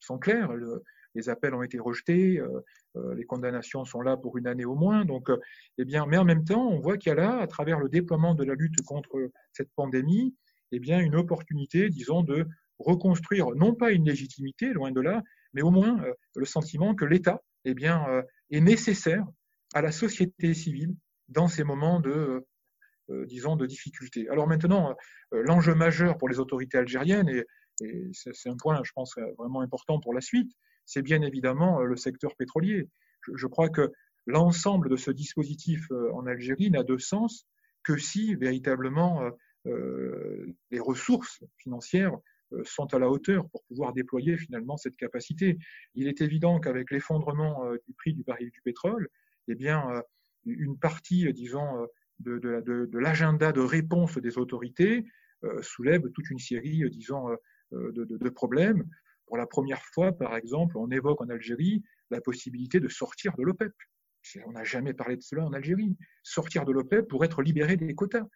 [0.00, 0.52] sont claires.
[0.54, 0.82] Le,
[1.14, 2.60] les appels ont été rejetés, euh,
[2.96, 5.04] euh, les condamnations sont là pour une année au moins.
[5.04, 5.38] Donc, euh,
[5.78, 7.88] eh bien, mais en même temps, on voit qu'il y a là, à travers le
[7.88, 10.34] déploiement de la lutte contre cette pandémie,
[10.72, 12.46] eh bien, une opportunité, disons, de
[12.78, 16.02] reconstruire non pas une légitimité, loin de là, mais au moins
[16.34, 18.06] le sentiment que l'État, eh bien,
[18.50, 19.26] est nécessaire
[19.74, 20.94] à la société civile
[21.28, 22.46] dans ces moments de
[23.26, 24.28] disons, de difficulté.
[24.28, 24.96] Alors maintenant,
[25.32, 27.44] l'enjeu majeur pour les autorités algériennes, et,
[28.12, 30.52] c'est un point, je pense, vraiment important pour la suite,
[30.90, 32.88] c'est bien évidemment euh, le secteur pétrolier.
[33.34, 33.92] Je, crois que
[34.26, 37.46] l'ensemble de ce dispositif euh, en Algérie n'a de sens
[37.84, 39.30] que si véritablement euh,
[39.64, 42.16] les ressources financières
[42.64, 45.58] sont à la hauteur pour pouvoir déployer finalement cette capacité.
[45.94, 49.08] Il est évident qu'avec l'effondrement du prix du baril du pétrole,
[49.48, 50.02] eh bien,
[50.44, 51.86] une partie, disons,
[52.20, 55.04] de, l'agenda de réponse des autorités
[55.62, 57.28] soulève toute une série, disons,
[57.72, 58.84] de, problèmes.
[59.26, 63.44] Pour la première fois, par exemple, on évoque en Algérie la possibilité de sortir de
[63.44, 63.72] l'OPEP.
[64.44, 65.96] On n'a jamais parlé de cela en Algérie.
[66.22, 68.26] Sortir de l'OPEP pour être libéré des quotas.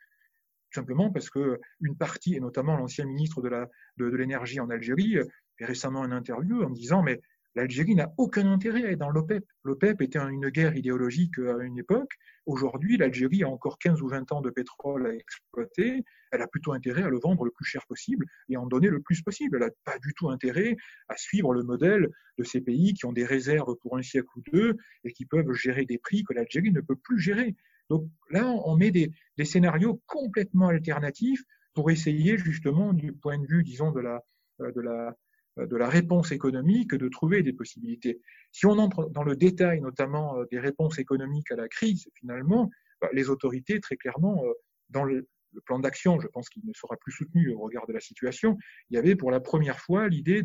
[0.74, 5.18] Simplement parce que une partie, et notamment l'ancien ministre de l'énergie de, en Algérie,
[5.56, 7.20] fait récemment une interview en disant mais
[7.56, 9.44] L'Algérie n'a aucun intérêt à être dans l'OPEP.
[9.62, 12.14] L'OPEP était une guerre idéologique à une époque.
[12.46, 16.02] Aujourd'hui, l'Algérie a encore 15 ou 20 ans de pétrole à exploiter.
[16.32, 18.88] Elle a plutôt intérêt à le vendre le plus cher possible et à en donner
[18.88, 19.56] le plus possible.
[19.56, 20.76] Elle n'a pas du tout intérêt
[21.08, 22.08] à suivre le modèle
[22.38, 25.52] de ces pays qui ont des réserves pour un siècle ou deux et qui peuvent
[25.52, 27.54] gérer des prix que l'Algérie ne peut plus gérer.
[27.90, 29.12] Donc là, on met des,
[29.44, 31.42] scénarios complètement alternatifs
[31.74, 34.22] pour essayer justement du point de vue, disons, de la,
[34.58, 35.16] de la,
[35.58, 38.20] euh, de la réponse économique, de trouver des possibilités.
[38.50, 42.70] Si on entre dans le détail, notamment euh, des réponses économiques à la crise, finalement,
[43.00, 44.52] bah, les autorités, très clairement, euh,
[44.90, 45.28] dans le,
[45.66, 48.58] plan d'action, je pense qu'il ne sera plus soutenu au regard de la situation,
[48.90, 50.42] il y avait pour la première fois l'idée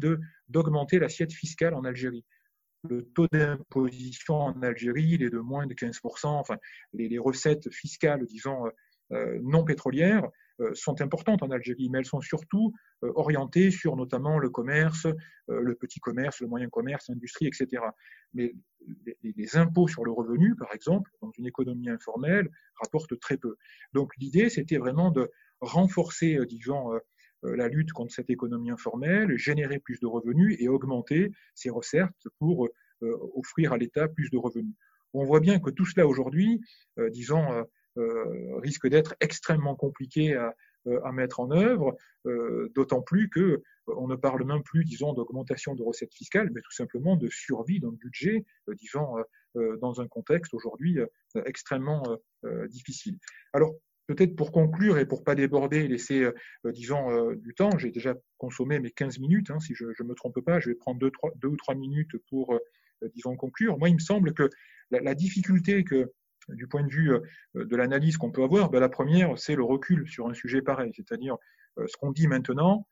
[0.49, 2.23] d'augmenter l'assiette fiscale en Algérie.
[2.87, 6.57] Le taux d'imposition en Algérie, il est de moins de 15%, enfin,
[6.93, 8.65] les, recettes fiscales, disons,
[9.41, 10.29] non pétrolières,
[10.61, 12.73] euh, sont importantes en Algérie, mais elles sont surtout
[13.03, 17.81] euh, orientées sur notamment le commerce, euh, le petit commerce, le moyen commerce, l'industrie, etc.
[18.33, 18.53] Mais
[19.23, 23.55] les, impôts sur le revenu, par exemple, dans une économie informelle, rapportent très peu.
[23.93, 26.91] Donc l'idée, c'était vraiment de renforcer, disons,
[27.43, 32.69] la lutte contre cette économie informelle, générer plus de revenus et augmenter ses recettes pour
[33.01, 34.75] offrir à l'État plus de revenus.
[35.13, 36.61] On voit bien que tout cela aujourd'hui,
[37.11, 37.65] disons,
[37.99, 40.55] euh, risque d'être extrêmement compliqué à,
[40.87, 45.13] euh, à mettre en œuvre, euh, d'autant plus que on ne parle même plus, disons,
[45.13, 48.45] d'augmentation de recettes fiscales, mais tout simplement de survie d'un budget,
[48.77, 49.15] disons,
[49.55, 50.99] dans un contexte aujourd'hui
[51.45, 52.03] extrêmement
[52.67, 53.17] difficile.
[53.51, 53.73] Alors,
[54.09, 56.27] peut-être pour conclure et pour pas déborder, laisser,
[56.65, 60.41] disons, du temps, j'ai déjà consommé mes 15 minutes, hein, si je ne me trompe
[60.41, 62.57] pas, je vais prendre deux, trois, deux ou trois minutes pour,
[63.13, 63.77] disons, conclure.
[63.77, 64.49] Moi, il me semble que
[64.91, 65.83] la, difficulté
[66.49, 69.63] du point de vue euh, de l'analyse qu'on peut avoir, ben, la première, c'est le
[69.63, 70.91] recul sur un sujet pareil.
[70.95, 71.37] C'est-à-dire,
[71.77, 72.87] euh, ce qu'on dit maintenant,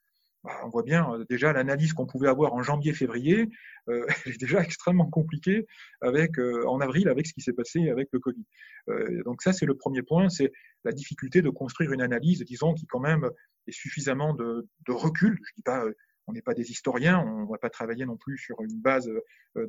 [0.63, 3.49] on voit bien euh, déjà l'analyse qu'on pouvait avoir en janvier-février
[3.89, 5.67] euh, est déjà extrêmement compliquée
[6.01, 8.45] avec en avril avec ce qui s'est passé avec le Covid.
[8.89, 10.51] Euh, donc ça c'est le premier point, c'est
[10.83, 13.29] la difficulté de construire une analyse, disons, qui quand même
[13.67, 15.37] est suffisamment de, de recul.
[15.43, 15.83] Je dis pas,
[16.27, 19.09] on n'est pas des historiens, on ne va pas travailler non plus sur une base,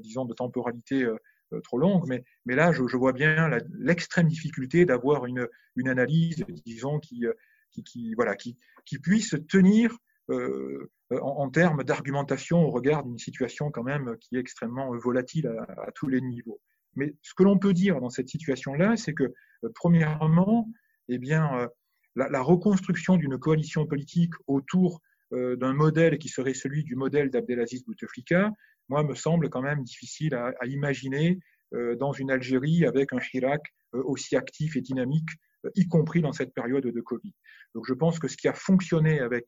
[0.01, 1.07] disons, de temporalité
[1.55, 3.49] euh, trop longue, mais, mais là, je, je vois bien
[3.79, 7.33] l'extrême difficulté d'avoir une, une analyse, disons, qui, euh,
[7.71, 9.97] qui, qui, voilà, qui, qui puisse tenir
[10.31, 15.47] euh, en, en, termes d'argumentation au regard d'une situation quand même qui est extrêmement volatile
[15.69, 16.61] à, tous les niveaux.
[16.95, 20.69] Mais ce que l'on peut dire dans cette situation-là, c'est que, euh, premièrement,
[21.09, 21.69] eh bien,
[22.17, 25.01] la, reconstruction d'une coalition politique autour
[25.31, 28.53] d'un modèle qui serait celui du modèle d'Abdelaziz Bouteflika
[28.89, 31.39] moi, me semble quand même difficile à, à imaginer
[31.75, 35.37] euh, dans une Algérie avec un euh, aussi actif et dynamique, euh,
[35.75, 37.33] y compris dans cette période de Covid.
[37.75, 39.47] Donc je pense que ce qui a fonctionné avec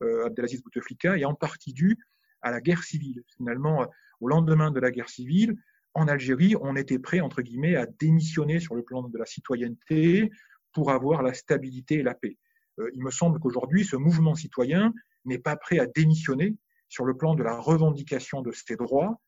[0.00, 1.96] Abdelaziz Bouteflika est en partie dû
[2.42, 3.22] à la guerre civile.
[3.36, 3.86] Finalement,
[4.20, 5.56] au lendemain de la guerre civile,
[5.94, 10.30] en Algérie, on était prêt, entre guillemets, à démissionner sur le plan de la citoyenneté
[10.72, 12.36] pour avoir la stabilité et la paix.
[12.78, 14.92] Euh, il me semble qu'aujourd'hui, ce mouvement citoyen
[15.24, 16.56] n'est pas prêt à démissionner
[16.88, 19.27] sur le plan de la revendication de ses droits euh,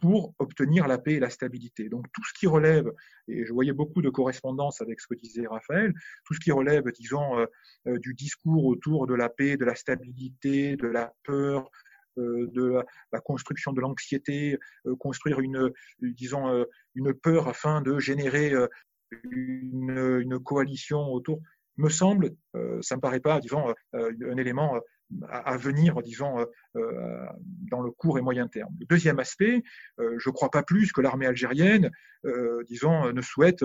[0.00, 1.88] pour obtenir la paix et la stabilité.
[1.88, 2.90] Donc tout ce qui relève,
[3.28, 5.92] et je voyais beaucoup de correspondances avec ce que disait Raphaël,
[6.24, 10.76] tout ce qui relève, disons, euh, du discours autour de la paix, de la stabilité,
[10.76, 11.70] de la peur,
[12.16, 12.82] de
[13.12, 14.58] la, construction de l'anxiété,
[14.98, 18.52] construire une, disons, une peur afin de générer
[19.30, 21.40] une, coalition autour
[21.76, 24.78] me semble, euh, ça me paraît pas, disons, euh, un élément
[25.22, 28.74] euh, à, venir, disons, dans le court et moyen terme.
[28.88, 29.62] Deuxième aspect,
[29.98, 31.90] je ne crois pas plus que l'armée algérienne,
[32.68, 33.64] disons, ne souhaite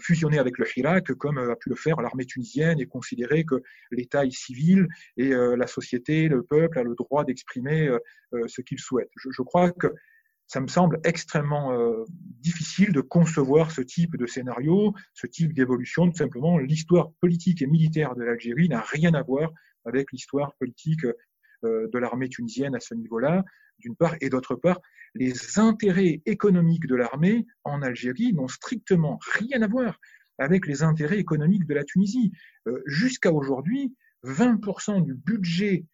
[0.00, 4.24] fusionner avec le Hirak comme a pu le faire l'armée tunisienne et considérer que l'État
[4.24, 7.90] est civil et la société, le peuple a le droit d'exprimer
[8.46, 9.10] ce qu'il souhaite.
[9.16, 9.88] Je, je, crois que
[10.48, 12.04] ça me semble extrêmement euh,
[12.40, 16.10] difficile de concevoir ce type de scénario, ce type d'évolution.
[16.10, 19.52] Tout simplement, l'histoire politique et militaire de l'Algérie n'a rien à voir
[19.88, 21.04] avec l'histoire politique
[21.64, 23.44] euh, de l'armée tunisienne à ce niveau-là,
[23.78, 24.80] d'une part, et d'autre part,
[25.14, 29.98] les intérêts économiques de l'armée en Algérie n'ont strictement rien à voir
[30.38, 32.32] avec les intérêts économiques de la Tunisie.
[32.66, 35.84] Euh, jusqu'à aujourd'hui, 20% du budget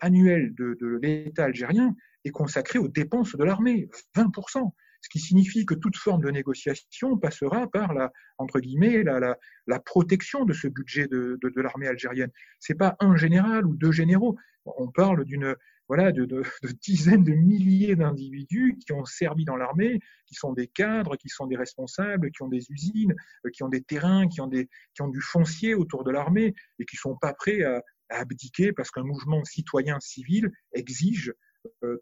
[0.00, 4.72] annuel de, de l'État algérien est consacré aux dépenses de l'armée, 20%.
[5.02, 10.44] Ce qui signifie que toute forme de négociation passera par la, entre guillemets, la, protection
[10.44, 12.30] de ce budget de, de, l'armée algérienne.
[12.60, 14.36] C'est pas un général ou deux généraux.
[14.64, 15.56] On parle d'une,
[15.88, 16.42] voilà, de,
[16.80, 21.46] dizaines de milliers d'individus qui ont servi dans l'armée, qui sont des cadres, qui sont
[21.46, 25.02] des responsables, qui ont des usines, euh, qui ont des terrains, qui ont, des, qui
[25.02, 29.04] ont du foncier autour de l'armée et qui sont pas prêts à, abdiquer parce qu'un
[29.04, 31.32] mouvement citoyen civil exige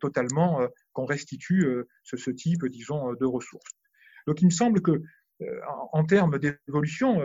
[0.00, 3.72] totalement euh, qu'on restitue euh, ce, type, disons, de ressources.
[4.26, 5.02] Donc il me semble que
[5.92, 7.22] en, termes d'évolution,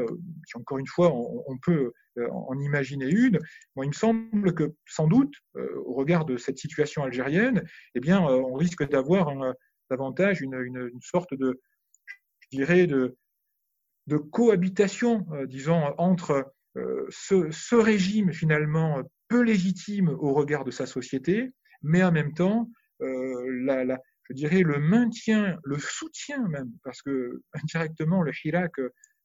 [0.54, 1.92] encore une fois on, peut
[2.32, 3.40] en imaginer une,
[3.76, 8.54] il me semble que sans doute, au regard de cette situation algérienne, eh bien, on
[8.54, 9.34] risque d'avoir
[9.90, 11.60] davantage une, sorte de,
[12.40, 13.18] je dirais, de,
[14.32, 16.54] cohabitation, disons, entre
[17.10, 21.54] ce, régime finalement peu légitime au regard de sa société
[21.86, 22.70] mais en même temps,
[23.02, 23.98] euh,
[24.30, 28.74] je dirais le maintien, le soutien même, parce que indirectement, le Hirak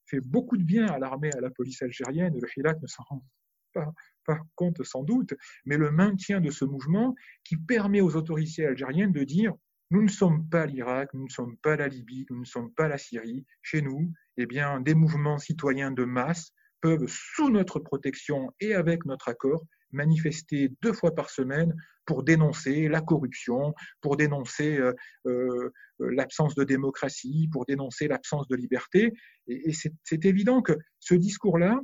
[0.07, 3.25] fait beaucoup de bien à l'armée, à la police algérienne, le Hirak ne s'en rend
[3.73, 3.93] pas,
[4.27, 5.35] pas compte sans doute,
[5.65, 9.55] mais le maintien de ce mouvement qui permet aux autorités algériennes de dire
[9.91, 12.87] nous ne sommes pas l'Irak, nous ne sommes pas la Libye, nous ne sommes pas
[12.87, 13.45] la Syrie.
[13.63, 19.05] Chez nous, eh bien, des mouvements citoyens de masse peuvent, sous notre protection et avec
[19.05, 21.75] notre accord, manifester deux fois par semaine
[22.07, 24.93] pour dénoncer la corruption, pour dénoncer euh,
[25.27, 29.13] euh, l'absence de démocratie, pour dénoncer l'absence de liberté.
[29.47, 31.79] Et, c'est évident que ce discours-là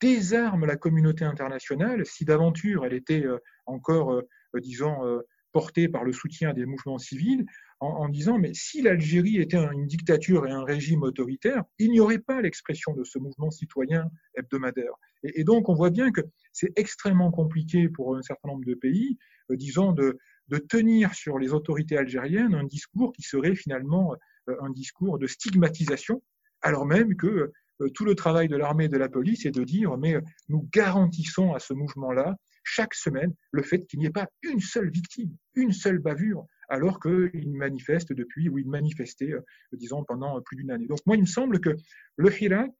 [0.00, 4.22] désarme la communauté internationale si d'aventure elle était euh, encore,
[4.54, 5.20] disons,
[5.52, 7.44] portée par le soutien des mouvements civils,
[7.84, 12.18] en, disant mais si l'Algérie était une dictature et un régime autoritaire, il n'y aurait
[12.18, 14.92] pas l'expression de ce mouvement citoyen hebdomadaire.
[15.22, 16.20] Et, donc on voit bien que
[16.52, 19.18] c'est extrêmement compliqué pour un certain nombre de pays,
[19.50, 20.18] euh, disons, de,
[20.48, 24.14] de tenir sur les autorités algériennes un discours qui serait finalement
[24.48, 26.22] euh, un discours de stigmatisation,
[26.62, 29.64] alors même que euh, tout le travail de l'armée et de la police est de
[29.64, 30.16] dire mais
[30.48, 34.90] nous garantissons à ce mouvement-là chaque semaine le fait qu'il n'y ait pas une seule
[34.90, 39.40] victime, une seule bavure, alors qu'il manifeste depuis, ou il manifestait, euh,
[39.72, 40.86] disons, pendant plus d'une année.
[40.86, 41.76] Donc moi, il me semble que
[42.16, 42.72] le Hirak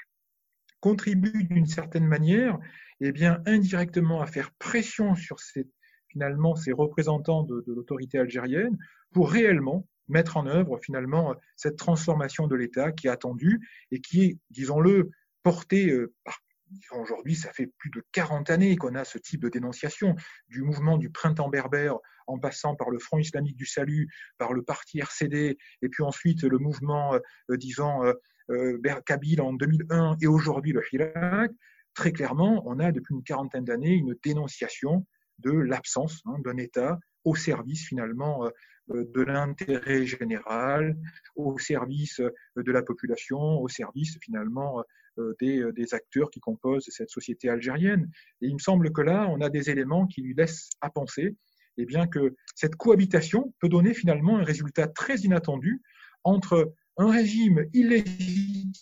[0.80, 2.58] contribue d'une certaine manière,
[3.00, 5.66] eh bien, indirectement à faire pression sur ces,
[6.08, 8.76] finalement ces représentants de, l'autorité algérienne
[9.12, 14.24] pour réellement mettre en œuvre finalement cette transformation de l'État qui est attendue et qui
[14.24, 15.10] est, disons-le,
[15.42, 16.38] portée euh, par
[16.90, 20.16] Aujourd'hui, ça fait plus de 40 années qu'on a ce type de dénonciation,
[20.48, 24.08] du mouvement du printemps berbère, en passant par le Front islamique du salut,
[24.38, 28.12] par le parti RCD, et puis ensuite le mouvement, euh, disons, euh,
[28.50, 28.78] euh
[29.38, 31.52] en 2001, et aujourd'hui le Hirak.
[31.94, 35.06] Très clairement, on a depuis une quarantaine d'années une dénonciation
[35.38, 38.50] de l'absence hein, d'un État au service finalement
[38.90, 40.96] euh, de l'intérêt général,
[41.36, 42.20] au service
[42.56, 44.84] de la population, au service finalement
[45.18, 48.10] euh, euh, des, acteurs qui composent cette société algérienne.
[48.42, 51.34] Et il me semble que là, on a des éléments qui lui laissent à penser
[51.76, 55.82] eh bien, que cette cohabitation peut donner finalement un résultat très inattendu
[56.22, 58.74] entre un régime illégitime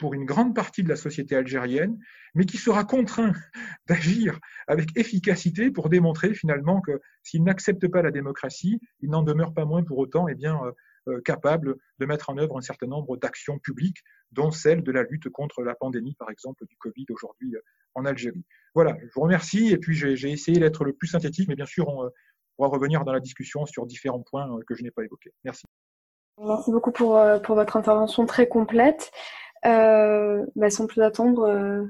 [0.00, 1.98] pour une grande partie de la société algérienne,
[2.34, 3.34] mais qui sera contraint
[3.86, 9.52] d'agir avec efficacité pour démontrer finalement que s'il n'accepte pas la démocratie, il n'en demeure
[9.52, 10.72] pas moins pour autant eh bien, euh,
[11.08, 15.02] euh, capable de mettre en œuvre un certain nombre d'actions publiques, dont celle de la
[15.02, 17.60] lutte contre la pandémie, par exemple, du Covid aujourd'hui euh,
[17.94, 18.44] en Algérie.
[18.74, 21.88] Voilà, je vous remercie et puis j'ai essayé d'être le plus synthétique, mais bien sûr,
[21.88, 22.10] on
[22.56, 25.32] pourra revenir dans la discussion sur différents points que je n'ai pas évoqués.
[25.44, 25.66] Merci.
[26.38, 29.10] Merci beaucoup pour, pour votre intervention très complète.
[29.66, 31.84] Euh, bah, sans plus attendre, euh,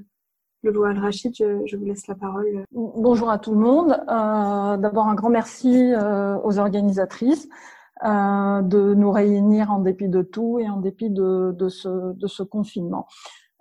[0.63, 2.65] le loi Al-Rachid, je, vous laisse la parole.
[2.73, 3.93] Bonjour à tout le monde.
[3.93, 7.49] Euh, D'abord, un grand merci euh, aux organisatrices
[8.05, 12.27] euh, de nous réunir en dépit de tout et en dépit de, de, ce, de
[12.27, 13.07] ce confinement.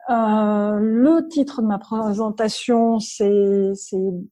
[0.10, 3.74] Euh, le titre de ma présentation, c'est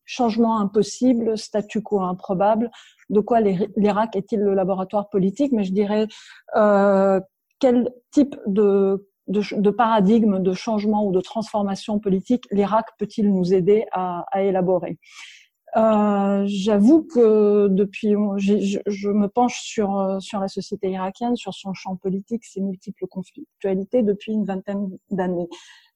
[0.06, 2.72] Changement impossible, statu quo improbable.
[3.10, 5.52] De quoi l'Irak est-il le laboratoire politique?
[5.52, 6.08] Mais je dirais
[6.56, 7.20] euh,
[7.60, 13.54] quel type de de, de, paradigme, de changement ou de transformation politique l'Irak peut-il nous
[13.54, 14.98] aider à, à élaborer?
[15.78, 21.74] Euh, J'avoue que depuis, je, je, me penche sur sur la société irakienne, sur son
[21.74, 25.48] champ politique, ses multiples conflictualités depuis une vingtaine d'années.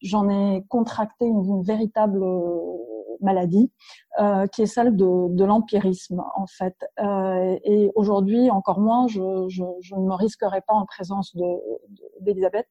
[0.02, 2.24] J'en ai contracté une, une véritable
[3.22, 3.72] maladie,
[4.20, 6.76] euh, qui est celle de, de l'empirisme en fait.
[7.00, 11.36] Euh, et aujourd'hui, encore moins, je, je, je, ne me risquerai pas en présence
[12.20, 12.68] d'Elisabeth.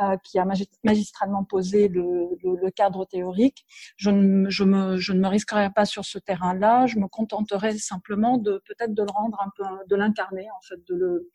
[0.00, 0.46] Euh, qui a
[0.84, 3.66] magistralement posé le, le, le cadre théorique.
[3.96, 6.86] Je ne, je, me, je ne me risquerai pas sur ce terrain-là.
[6.86, 10.76] Je me contenterai simplement de peut-être de le rendre un peu, de l'incarner en fait,
[10.86, 11.30] de le,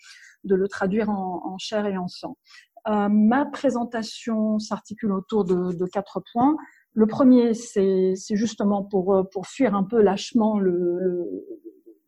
[0.46, 2.38] de le traduire en, en chair et en sang.
[2.88, 6.56] Euh, ma présentation s'articule autour de, de, quatre points.
[6.94, 11.46] Le premier, c'est justement pour, pour fuir un peu lâchement le, le,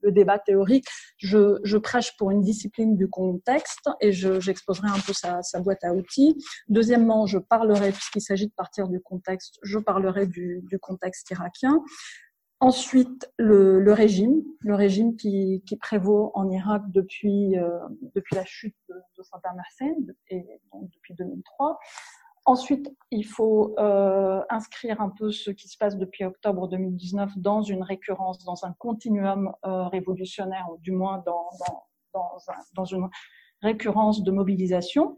[0.06, 0.86] le débat théorique,
[1.18, 5.84] je, je, prêche pour une discipline du contexte et j'exposerai un peu sa, sa, boîte
[5.84, 6.38] à outils.
[6.70, 11.82] Deuxièmement, je parlerai, puisqu'il s'agit de partir du contexte, je parlerai du, du contexte irakien.
[12.62, 17.70] Ensuite, le, le, régime, le régime qui, qui prévaut en Irak depuis, euh,
[18.16, 19.94] depuis la chute de, de Saddam Hussein
[20.30, 21.78] et donc depuis 2003.
[22.48, 27.64] Ensuite, il faut euh, inscrire un peu ce qui se passe depuis octobre 2019 dans
[27.64, 31.84] une récurrence, dans un continuum euh, révolutionnaire, ou du moins dans, dans,
[32.14, 32.38] dans,
[32.76, 33.10] dans, une
[33.64, 35.18] récurrence de mobilisation.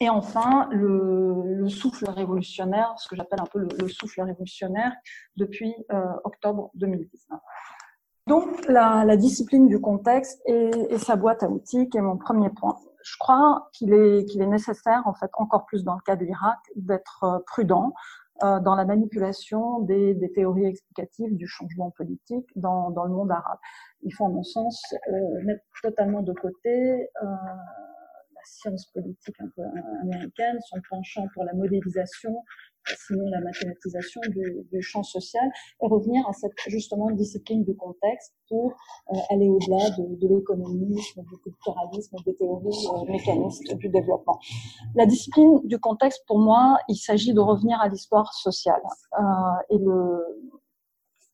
[0.00, 4.92] Et enfin, le, le souffle révolutionnaire, ce que j'appelle un peu le, le, souffle révolutionnaire
[5.36, 7.38] depuis euh, octobre 2019.
[8.26, 12.16] Donc, la, la, discipline du contexte et, et, sa boîte à outils, qui est mon
[12.16, 12.78] premier point
[13.10, 16.24] je crois qu'il est, qu'il est nécessaire, en fait, encore plus dans le cas de
[16.24, 17.92] l'Irak, d'être euh, prudent
[18.42, 23.30] euh, dans la manipulation des, des, théories explicatives du changement politique dans, dans, le monde
[23.30, 23.58] arabe.
[24.02, 27.26] Il faut, à mon sens, euh, mettre totalement de côté euh,
[28.48, 29.62] science politique un peu
[30.02, 32.34] américaine, son penchant pour la modélisation
[32.96, 35.50] sinon la mathématisation du, champ social,
[35.82, 38.72] et revenir à cette justement discipline du contexte pour
[39.12, 44.38] euh, aller au-delà de, de l'économisme, du culturalisme, des théories euh, mécanistes du développement.
[44.94, 48.82] La discipline du contexte, pour moi, il s'agit de revenir à l'histoire sociale.
[49.18, 49.22] Euh,
[49.70, 50.24] et le,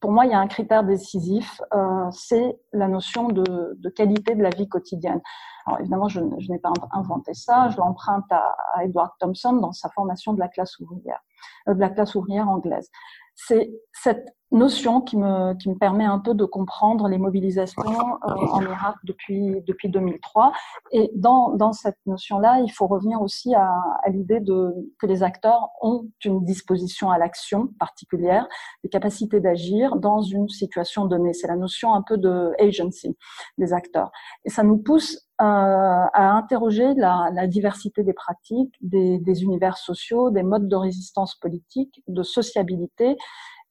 [0.04, 4.42] pour moi, il y a un critère décisif, euh, c'est la notion de, qualité de
[4.42, 5.22] la vie quotidienne.
[5.64, 9.72] Alors évidemment, je, je n'ai pas inventé ça, je l'emprunte à, à Edward Thompson dans
[9.72, 11.20] sa formation de la classe ouvrière.
[11.68, 12.90] Euh, de la classe ouvrière anglaise.
[13.34, 18.34] C'est cette notion qui me, qui me permet un peu de comprendre les mobilisations euh,
[18.52, 20.52] en Irak depuis, depuis 2003.
[20.92, 25.22] Et dans, dans cette notion-là, il faut revenir aussi à, à l'idée de, que les
[25.22, 28.46] acteurs ont une disposition à l'action particulière,
[28.82, 31.32] des capacités d'agir dans une situation donnée.
[31.32, 33.16] C'est la notion un peu de agency
[33.58, 34.10] des acteurs.
[34.44, 39.76] Et ça nous pousse euh, à interroger la, la, diversité des pratiques, des, des, univers
[39.78, 43.16] sociaux, des modes de résistance politique, de sociabilité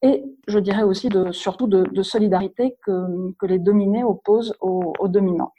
[0.03, 5.53] et je dirais aussi de, surtout de, solidarité que, les dominés opposent aux, dominants.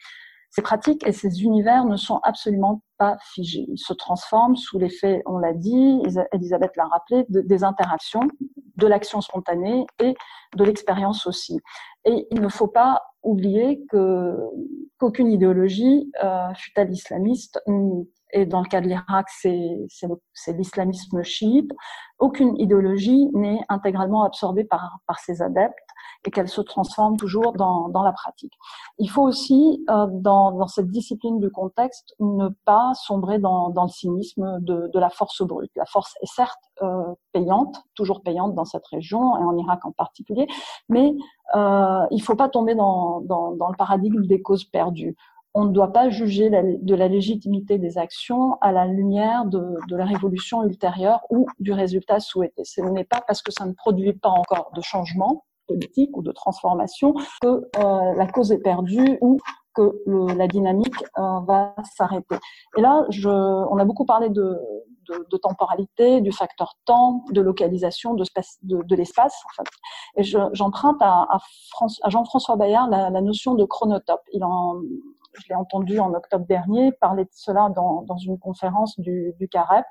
[0.54, 3.64] Ces pratiques et ces univers ne sont absolument pas figés.
[3.66, 6.00] Ils se transforment sous l'effet, on l'a dit,
[6.32, 8.28] Elisabeth l'a rappelé, de, des interactions,
[8.76, 10.14] de l'action spontanée et
[10.56, 11.58] de l'expérience aussi.
[12.04, 14.36] Et il ne faut pas oublier que
[15.00, 17.60] qu'aucune idéologie, euh, fut-elle islamiste,
[18.32, 21.72] et dans le cas de l'Irak, c'est l'islamisme chiite,
[22.20, 25.74] aucune idéologie n'est intégralement absorbée par, par ses adeptes
[26.24, 28.52] et qu'elle se transforme toujours dans, dans la pratique.
[28.98, 33.84] Il faut aussi, euh, dans, dans cette discipline du contexte, ne pas sombrer dans, dans
[33.84, 35.70] le cynisme de, de la force brute.
[35.76, 39.92] La force est certes euh, payante, toujours payante dans cette région et en Irak en
[39.92, 40.46] particulier,
[40.88, 41.14] mais
[41.54, 45.16] euh, il ne faut pas tomber dans, le paradigme des causes perdues
[45.56, 50.04] on ne doit pas juger de la légitimité des actions à la lumière de, la
[50.04, 52.64] révolution ultérieure ou du résultat souhaité.
[52.64, 56.32] Ce n'est pas parce que ça ne produit pas encore de changement politique ou de
[56.32, 59.38] transformation que euh, la cause est perdue ou
[59.74, 59.92] que
[60.36, 62.36] la dynamique euh, va s'arrêter.
[62.76, 64.56] Et là, je, on a beaucoup parlé de,
[65.08, 68.24] de, temporalité, du facteur temps, de localisation, de,
[68.62, 69.34] de, l'espace.
[69.46, 69.70] En fait.
[70.16, 74.22] Et j'emprunte à, à, Jean-François Bayard la, la, notion de chronotope.
[74.32, 74.80] Il en,
[75.34, 79.48] je l'ai entendu en octobre dernier parler de cela dans, dans une conférence du, du
[79.48, 79.86] CAREP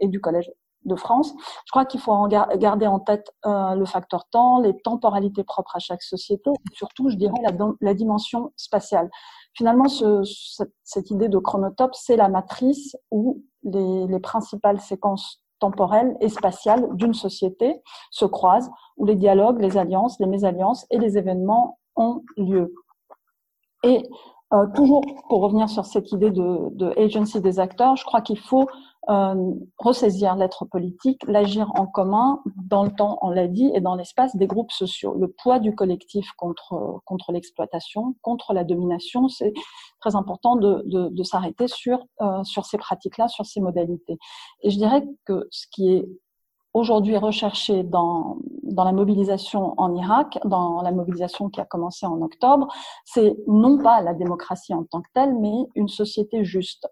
[0.00, 0.50] et du Collège
[0.88, 1.34] de France.
[1.66, 5.78] Je crois qu'il faut garder en tête euh, le facteur temps, les temporalités propres à
[5.78, 7.34] chaque société, et surtout, je dirais,
[7.80, 9.08] la, dimension spatiale.
[9.54, 10.22] Finalement, ce,
[10.82, 16.88] cette, idée de chronotope, c'est la matrice où les, les principales séquences temporelles et spatiales
[16.94, 22.22] d'une société se croisent, où les dialogues, les alliances, les mésalliances et les événements ont
[22.36, 22.72] lieu.
[23.84, 24.08] Et
[24.54, 28.38] euh, toujours pour revenir sur cette idée de, de agency des acteurs, je crois qu'il
[28.38, 28.66] faut
[29.08, 33.94] euh, ressaisir l'être politique, l'agir en commun dans le temps, on l'a dit, et dans
[33.94, 35.14] l'espace des groupes sociaux.
[35.14, 39.54] Le poids du collectif contre contre l'exploitation, contre la domination, c'est
[40.00, 44.18] très important de, de, de s'arrêter sur euh, sur ces pratiques-là, sur ces modalités.
[44.62, 46.08] Et je dirais que ce qui est
[46.74, 52.20] aujourd'hui recherché dans, dans la mobilisation en Irak, dans la mobilisation qui a commencé en
[52.22, 52.68] octobre,
[53.04, 56.86] c'est non pas la démocratie en tant que telle, mais une société juste.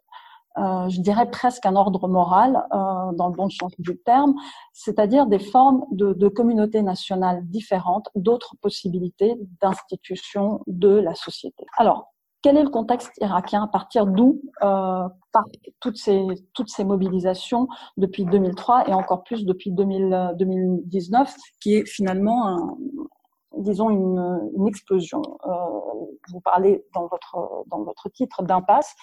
[0.58, 4.34] Euh, je dirais presque un ordre moral euh, dans le bon sens du terme,
[4.72, 11.66] c'est-à-dire des formes de, de communautés nationales différentes, d'autres possibilités d'institutions de la société.
[11.76, 13.64] Alors, quel est le contexte irakien?
[13.64, 15.08] À partir d'où euh,
[15.80, 21.86] toutes ces toutes ces mobilisations depuis 2003 et encore plus depuis 2000, 2019, qui est
[21.86, 22.76] finalement un,
[23.58, 25.22] disons une, explosion.
[25.46, 25.50] Euh,
[26.30, 28.94] vous parlez dans votre dans votre titre d'impasse.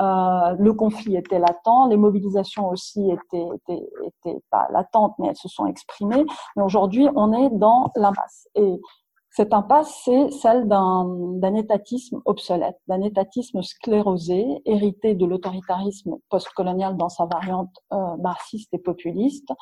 [0.00, 5.36] Euh, le conflit était latent, les mobilisations aussi étaient, étaient, étaient pas latentes, mais elles
[5.36, 6.24] se sont exprimées.
[6.56, 8.48] Mais aujourd'hui, on est dans l'impasse.
[8.54, 8.80] Et
[9.32, 17.08] cette impasse, c'est celle d'un étatisme obsolète, d'un étatisme sclérosé, hérité de l'autoritarisme postcolonial dans
[17.08, 19.52] sa variante euh, marxiste et populiste.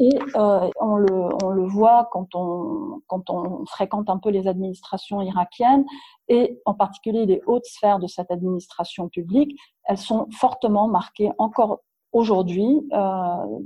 [0.00, 5.84] Et euh, on, le, voit quand on, quand on fréquente un peu les administrations irakiennes,
[6.28, 11.80] et en particulier les hautes sphères de cette administration publique, elles sont fortement marquées encore
[12.12, 13.58] aujourd'hui, euh,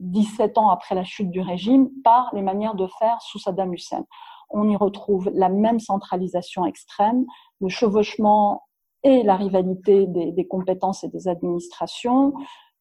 [0.00, 4.04] 17 ans après la chute du régime, par les manières de faire sous Saddam Hussein
[4.50, 7.24] on y retrouve la même centralisation extrême,
[7.60, 8.62] le chevauchement
[9.02, 12.34] et la rivalité des, compétences et des administrations.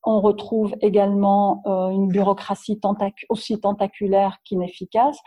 [0.07, 2.79] On retrouve également euh, une bureaucratie
[3.29, 5.17] aussi tentaculaire qu'inefficace.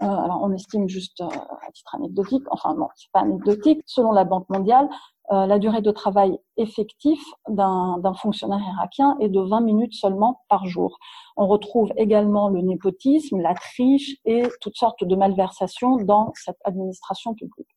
[0.00, 3.80] Euh, alors, on estime juste euh, à titre anecdotique, enfin non, c'est pas anecdotique.
[3.84, 4.88] Selon la Banque mondiale,
[5.30, 7.20] la durée de travail effectif
[7.50, 10.96] d'un fonctionnaire irakien est de 20 minutes seulement par jour.
[11.36, 17.34] On retrouve également le népotisme, la triche et toutes sortes de malversations dans cette administration
[17.34, 17.68] publique.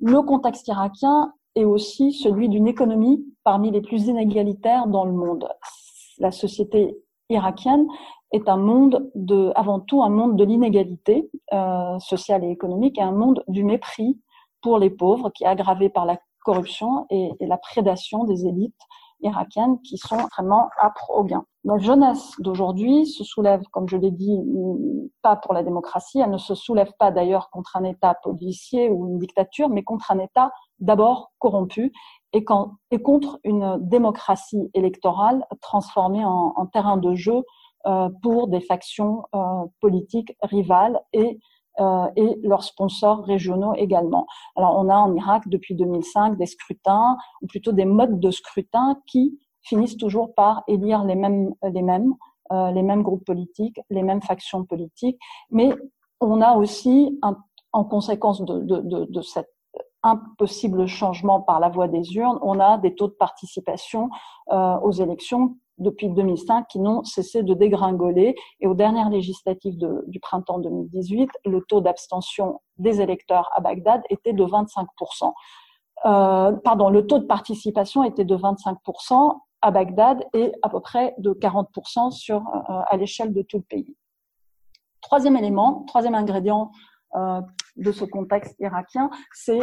[0.00, 5.46] Le contexte irakien est aussi celui d'une économie parmi les plus inégalitaires dans le monde.
[6.18, 6.96] La société
[7.28, 7.86] irakienne
[8.32, 13.02] est un monde de, avant tout, un monde de l'inégalité euh, sociale et économique et
[13.02, 14.20] un monde du mépris
[14.62, 18.74] pour les pauvres qui est aggravé par la corruption et, la prédation des élites
[19.20, 21.44] irakiennes qui sont vraiment âpres au gain.
[21.64, 24.38] La jeunesse d'aujourd'hui se soulève, comme je l'ai dit,
[25.22, 29.08] pas pour la démocratie, elle ne se soulève pas d'ailleurs contre un État policier ou
[29.08, 31.92] une dictature, mais contre un État d'abord corrompu
[32.32, 37.42] et, quand, et, contre une démocratie électorale transformée en, en terrain de jeu
[37.86, 41.38] euh, pour des factions euh, politiques rivales et
[41.78, 44.26] euh, et leurs sponsors régionaux également.
[44.56, 48.96] Alors on a en Irak depuis 2005 des scrutins, ou plutôt des modes de scrutin
[49.06, 52.14] qui finissent toujours par élire les mêmes, les mêmes,
[52.50, 55.18] euh, les mêmes groupes politiques, les mêmes factions politiques.
[55.50, 55.68] Mais
[56.22, 57.20] on a aussi,
[57.72, 59.20] en conséquence de, de, de, de
[60.06, 64.10] cet impossible changement par la voie des urnes, on a des taux de participation
[64.52, 68.34] euh, aux élections depuis 2005 qui n'ont cessé de dégringoler.
[68.60, 69.76] Et aux dernières législatives
[70.06, 75.32] du printemps 2018, le taux d'abstention des électeurs à Bagdad était de 25%.
[76.04, 81.14] Euh, pardon, le taux de participation était de 25% à Bagdad et à peu près
[81.18, 83.96] de 40% sur, euh, à l'échelle de tout le pays.
[85.02, 86.70] Troisième élément, troisième ingrédient
[87.14, 89.60] de ce contexte irakien, c'est,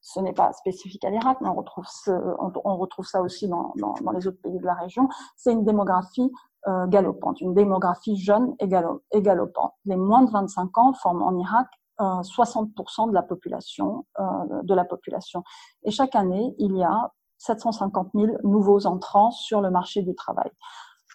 [0.00, 3.94] ce n'est pas spécifique à l'Irak, mais on retrouve, on, retrouve ça aussi dans, dans,
[4.02, 6.30] dans, les autres pays de la région, c'est une démographie
[6.68, 9.72] euh, galopante, une démographie jeune et, galopante.
[9.84, 11.68] Les moins de 25 ans forment en Irak
[11.98, 15.44] 60% de la population, de la population.
[15.84, 20.50] Et chaque année, il y a 750 000 nouveaux entrants sur le marché du travail.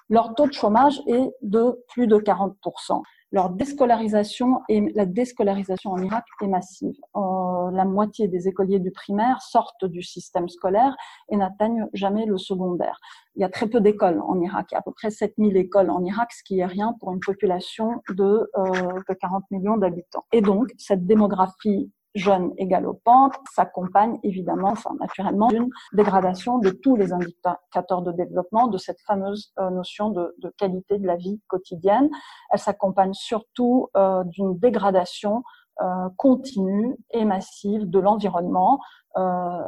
[0.10, 3.02] Leur taux de chômage est de plus de 40%.
[3.32, 6.96] Leur déscolarisation et la déscolarisation en Irak est massive.
[7.16, 10.96] Euh, la moitié des écoliers du primaire sortent du système scolaire
[11.30, 13.00] et n'atteignent jamais le secondaire.
[13.36, 14.68] Il y a très peu d'écoles en Irak.
[14.72, 17.12] Il y a à peu près 7000 écoles en Irak, ce qui est rien pour
[17.12, 20.26] une population de, euh, de 40 millions d'habitants.
[20.32, 26.96] Et donc, cette démographie jeune et galopante s'accompagne évidemment, enfin naturellement, d'une dégradation de tous
[26.96, 31.42] les indicateurs de développement, de cette fameuse euh, notion de, de, qualité de la vie
[31.48, 32.10] quotidienne.
[32.52, 35.44] Elle s'accompagne surtout euh, d'une dégradation
[35.82, 38.80] euh, continue et massive de l'environnement.
[39.16, 39.62] Euh,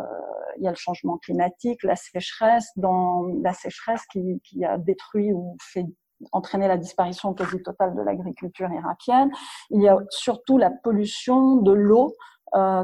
[0.57, 5.31] il y a le changement climatique, la sécheresse, dans la sécheresse qui, qui a détruit
[5.31, 5.85] ou fait
[6.31, 9.29] entraîner la disparition quasi totale de l'agriculture irakienne.
[9.69, 12.15] Il y a surtout la pollution de l'eau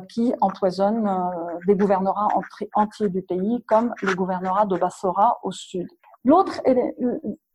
[0.09, 2.27] qui empoisonne euh, des gouvernorats
[2.73, 5.87] entiers du pays, comme le gouvernorat de Bassora au sud.
[6.23, 6.61] L'autre,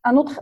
[0.04, 0.40] un autre,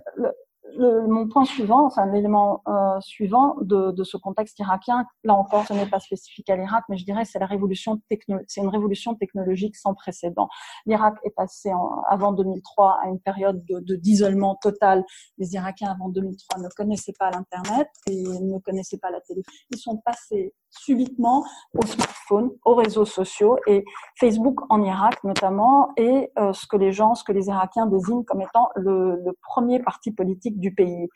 [0.76, 5.66] le, mon point suivant, enfin l'élément euh, suivant de, de, ce contexte irakien, là encore,
[5.66, 8.00] ce n'est pas spécifique à l'Irak, mais je dirais c'est la révolution
[8.46, 10.48] c'est une révolution technologique sans précédent.
[10.86, 15.04] L'Irak est passé en, avant 2003 à une période de d'isolement total.
[15.38, 19.42] Les Irakiens avant 2003 ne connaissaient pas l'internet et ne connaissaient pas la télé.
[19.70, 21.44] Ils sont passés subitement
[21.74, 23.84] au smartphone, aux réseaux sociaux et
[24.18, 28.24] Facebook en Irak notamment est euh, ce que les gens, ce que les Irakiens désignent
[28.24, 31.08] comme étant le, le premier parti politique du pays.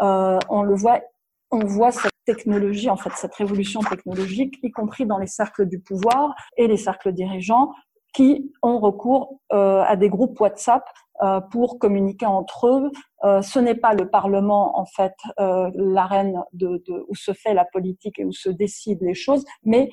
[0.00, 1.00] Euh, on le voit,
[1.50, 5.80] on voit cette technologie, en fait, cette révolution technologique, y compris dans les cercles du
[5.80, 7.72] pouvoir et les cercles dirigeants,
[8.14, 10.84] qui ont recours euh, à des groupes WhatsApp
[11.22, 12.90] euh, pour communiquer entre eux.
[13.42, 18.32] Ce n'est pas le Parlement, en fait, l'arène où se fait la politique et où
[18.32, 19.88] se décident les choses, mais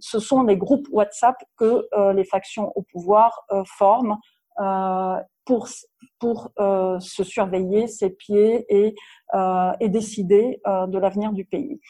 [0.00, 1.82] ce sont les groupes WhatsApp que
[2.12, 4.18] les factions au pouvoir forment
[4.56, 5.68] pour
[6.20, 6.52] pour
[7.00, 8.94] se surveiller ses pieds et,
[9.80, 11.80] et décider de l'avenir du pays.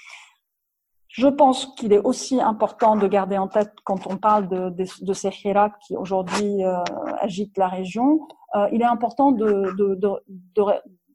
[1.14, 4.84] Je pense qu'il est aussi important de garder en tête, quand on parle de, de,
[5.00, 6.82] de ces Hirak qui aujourd'hui euh,
[7.20, 10.62] agitent la région, euh, il est important de, de, de,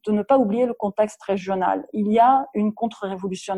[0.08, 1.86] ne pas oublier le contexte régional.
[1.92, 3.54] Il y a une contre-révolution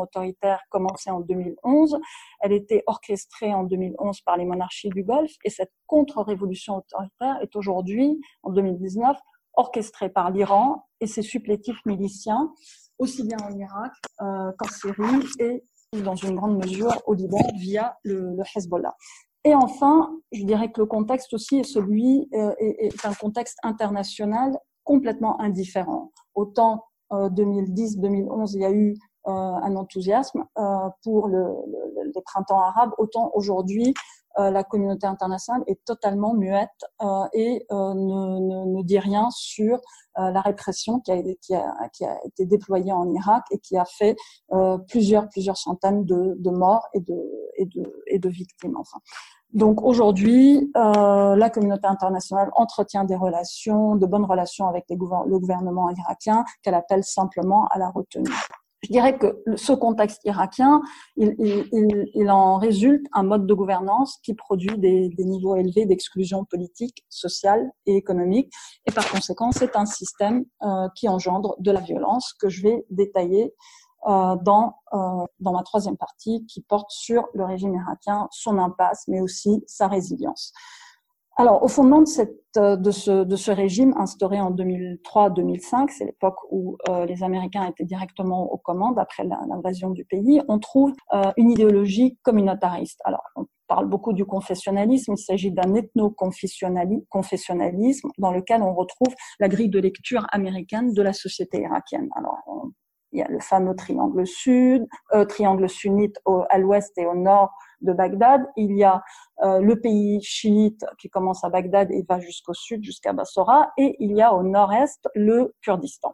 [0.00, 1.98] autoritaire commencée en 2011.
[2.40, 7.56] Elle était orchestrée en 2011 par les monarchies du Golfe et cette contre-révolution autoritaire est
[7.56, 9.16] aujourd'hui, en 2019,
[9.54, 12.52] orchestrée par l'Iran et ses supplétifs miliciens
[12.98, 15.62] aussi bien en Irak euh, qu'en Syrie et
[16.02, 18.94] dans une grande mesure au Liban via le, Hezbollah.
[19.44, 24.58] Et enfin, je dirais que le contexte aussi est celui euh, est, un contexte international
[24.86, 26.12] complètement indifférent.
[26.34, 30.62] Autant euh, 2010-2011, il y a eu euh, un enthousiasme euh,
[31.02, 33.92] pour le, le, le, printemps arabe, autant aujourd'hui
[34.38, 36.68] euh, la communauté internationale est totalement muette
[37.00, 39.80] euh, et euh, ne, ne, ne, dit rien sur
[40.18, 43.84] la répression qui a, qui, a, qui a, été déployée en Irak et qui a
[43.84, 44.16] fait
[44.88, 47.14] plusieurs plusieurs centaines de, de, morts et de,
[47.58, 48.76] et de, et de victimes.
[48.78, 48.98] Enfin.
[49.56, 55.88] Donc aujourd'hui, euh, la communauté internationale entretient des relations, de bonnes relations avec le gouvernement
[55.88, 58.28] irakien qu'elle appelle simplement à la retenue.
[58.82, 60.82] Je dirais que ce contexte irakien,
[61.16, 65.86] il, il, il, en résulte un mode de gouvernance qui produit des, des niveaux élevés
[65.86, 68.52] d'exclusion politique, sociale et économique.
[68.84, 72.84] Et par conséquent, c'est un système euh, qui engendre de la violence que je vais
[72.90, 73.54] détailler
[74.06, 79.20] dans, euh, dans ma troisième partie qui porte sur le régime irakien, son impasse, mais
[79.20, 80.52] aussi sa résilience.
[81.38, 82.06] Alors, au fondement de,
[82.56, 88.56] euh, ce, régime instauré en 2003-2005, c'est l'époque où euh, les Américains étaient directement aux
[88.56, 93.02] commandes après l'invasion du pays, on trouve euh, une idéologie communautariste.
[93.04, 99.48] Alors, on parle beaucoup du confessionnalisme, il s'agit d'un ethno-confessionnalisme dans lequel on retrouve la
[99.48, 102.08] grille de lecture américaine de la société irakienne.
[102.16, 102.70] Alors, on,
[103.16, 107.14] il y a le fameux triangle sud, euh, triangle sunnite au, à l'ouest et au
[107.14, 108.46] nord de Bagdad.
[108.56, 109.02] Il y a
[109.42, 113.72] euh, le pays chiite qui commence à Bagdad et va jusqu'au sud, jusqu'à Bassora.
[113.78, 116.12] Et il y a au nord-est le Kurdistan.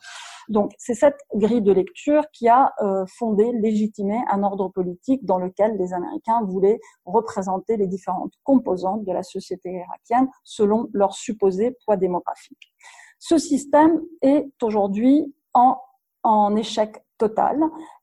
[0.49, 5.39] Donc c'est cette grille de lecture qui a euh, fondé, légitimé un ordre politique dans
[5.39, 11.77] lequel les Américains voulaient représenter les différentes composantes de la société irakienne selon leur supposé
[11.85, 12.73] poids démographique.
[13.19, 15.79] Ce système est aujourd'hui en
[16.23, 17.61] en échec total.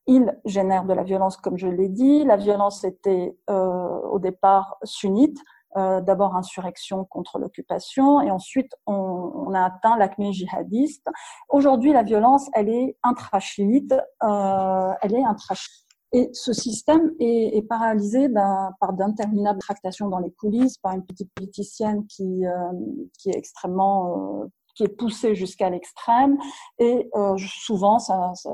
[0.08, 2.24] Il génère de la violence, comme je l'ai dit.
[2.26, 5.40] La violence était euh, au départ sunnite.
[5.78, 11.08] euh, d'abord insurrection contre l'occupation et ensuite on, on, a atteint l'acmé djihadiste.
[11.48, 13.94] Aujourd'hui, la violence, elle est intrachite,
[14.24, 15.86] euh, elle est intrachite.
[16.12, 18.30] Et ce système est, est paralysé
[18.80, 22.72] par d'interminables tractations dans les coulisses, par une petite politicienne qui, euh,
[23.20, 24.48] qui est extrêmement euh,
[24.80, 26.38] qui est poussé jusqu'à l'extrême
[26.78, 28.50] et euh, souvent ça, ça,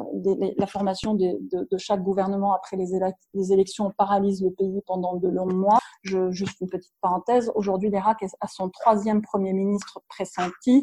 [0.58, 5.28] la formation de, de, de, chaque gouvernement après les, élections paralyse le pays pendant de
[5.28, 5.78] longs mois.
[6.02, 10.82] Je, juste une petite parenthèse, aujourd'hui l'Irak a son troisième premier ministre pressenti.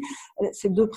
[0.53, 0.89] Ces deux,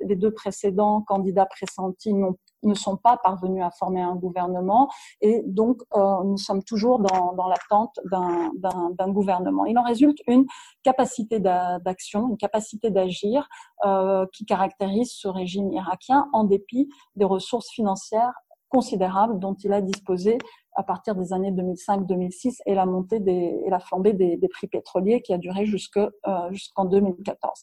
[0.00, 2.14] les deux précédents candidats pressentis
[2.62, 4.88] ne sont pas parvenus à former un gouvernement
[5.20, 9.64] et donc euh, nous sommes toujours dans, dans l'attente d'un gouvernement.
[9.66, 10.46] Il en résulte une
[10.82, 13.48] capacité d'action, une capacité d'agir
[13.84, 18.32] euh, qui caractérise ce régime irakien en dépit des ressources financières
[18.68, 20.38] considérables dont il a disposé
[20.76, 24.68] à partir des années 2005-2006 et la montée des, et la flambée des, des prix
[24.68, 26.06] pétroliers qui a duré euh,
[26.52, 27.62] jusqu'en 2014.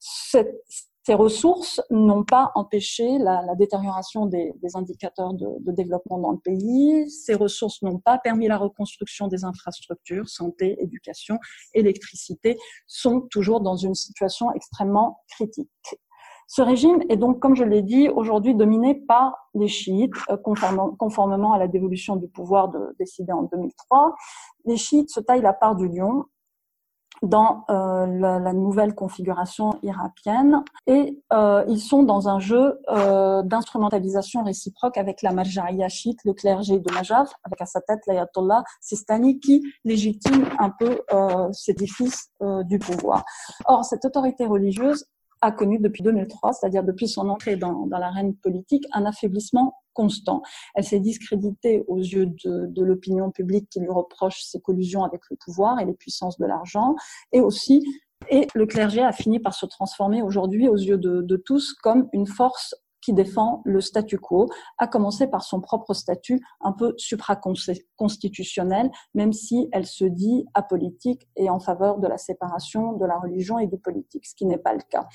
[0.00, 0.56] Cette,
[1.06, 6.32] ces ressources n'ont pas empêché la, la détérioration des, des indicateurs de, de, développement dans
[6.32, 7.08] le pays.
[7.08, 11.38] Ces ressources n'ont pas permis la reconstruction des infrastructures, santé, éducation,
[11.74, 12.58] électricité,
[12.88, 15.70] sont toujours dans une situation extrêmement critique.
[16.48, 21.52] Ce régime est donc, comme je l'ai dit, aujourd'hui dominé par les chiites, euh, conformément,
[21.52, 24.12] à la dévolution du pouvoir de, décidée en 2003.
[24.64, 26.24] Les chiites se taillent la part du lion
[27.22, 33.42] dans euh, la, la, nouvelle configuration irakienne et euh, ils sont dans un jeu euh,
[33.42, 38.64] d'instrumentalisation réciproque avec la Marja'ia chiite, le clergé de Najaf, avec à sa tête l'ayatollah
[38.80, 43.24] Sistani qui légitime un peu euh, cet édifice euh, du pouvoir.
[43.66, 45.06] Or, cette autorité religieuse
[45.42, 50.42] a connu depuis 2003, c'est-à-dire depuis son entrée dans, l'arène politique, un affaiblissement constant.
[50.74, 55.36] Elle s'est discréditée aux yeux de, l'opinion publique qui lui reproche ses collusions avec le
[55.36, 56.94] pouvoir et les puissances de l'argent,
[57.32, 57.84] et aussi
[58.30, 62.26] et le clergé a fini par se transformer aujourd'hui aux yeux de tous comme une
[62.26, 62.74] force
[63.06, 69.32] qui défend le statu quo, à commencer par son propre statut un peu supraconstitutionnel, même
[69.32, 73.68] si elle se dit apolitique et en faveur de la séparation de la religion et
[73.68, 75.06] du politique, ce qui n'est pas le cas.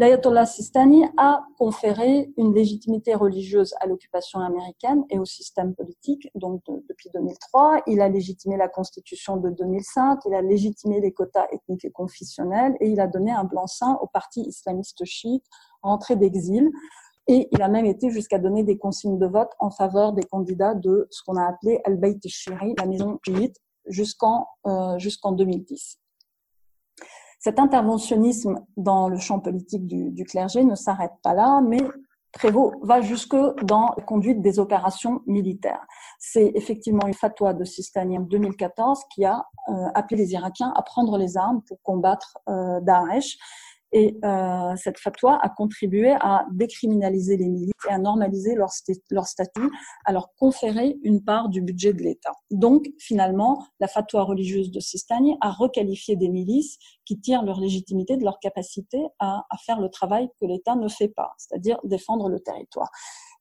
[0.00, 6.62] L'ayatollah Sistani a conféré une légitimité religieuse à l'occupation américaine et au système politique, donc
[6.66, 7.82] de, depuis 2003.
[7.86, 12.78] Il a légitimé la constitution de 2005, il a légitimé les quotas ethniques et confessionnels
[12.80, 15.44] et il a donné un blanc-seing au parti islamiste chiite
[15.82, 16.70] rentré d'exil.
[17.26, 20.74] Et il a même été jusqu'à donner des consignes de vote en faveur des candidats
[20.74, 22.20] de ce qu'on a appelé Al-Bayt
[22.78, 25.98] la maison chiite, jusqu'en euh, jusqu'en 2010.
[27.40, 31.80] Cet interventionnisme dans le champ politique du, clergé ne s'arrête pas là, mais
[32.32, 35.84] prévaut, va jusque dans la conduite des opérations militaires.
[36.18, 40.82] C'est effectivement une fatwa de Sistani en 2014 qui a euh, appelé les Irakiens à
[40.82, 43.38] prendre les armes pour combattre euh, Daesh
[43.92, 49.70] et euh, cette fatwa a contribué à décriminaliser les milices et à normaliser leur, statut,
[50.04, 52.32] à leur conférer une part du budget de l'État.
[52.50, 58.16] Donc, finalement, la fatwa religieuse de Sistani a requalifié des milices qui tirent leur légitimité
[58.16, 62.28] de leur capacité à, à faire le travail que l'État ne fait pas, c'est-à-dire défendre
[62.28, 62.90] le territoire.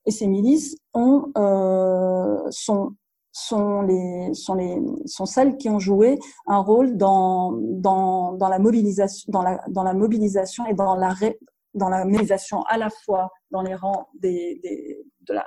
[0.05, 2.95] Et ces milices ont, euh, sont
[3.31, 8.59] sont les sont les sont celles qui ont joué un rôle dans dans dans la
[8.59, 11.39] mobilisation dans la dans la mobilisation et dans la ré,
[11.73, 15.45] dans la mobilisation à la fois dans les rangs des, des de la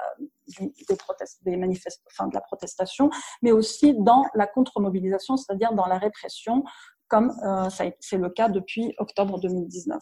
[0.88, 3.10] des protestes des manifestes enfin de la protestation
[3.42, 6.62] mais aussi dans la contre-mobilisation c'est-à-dire dans la répression
[7.09, 7.68] comme euh,
[8.00, 10.00] c'est le cas depuis octobre 2019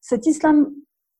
[0.00, 0.70] cet islam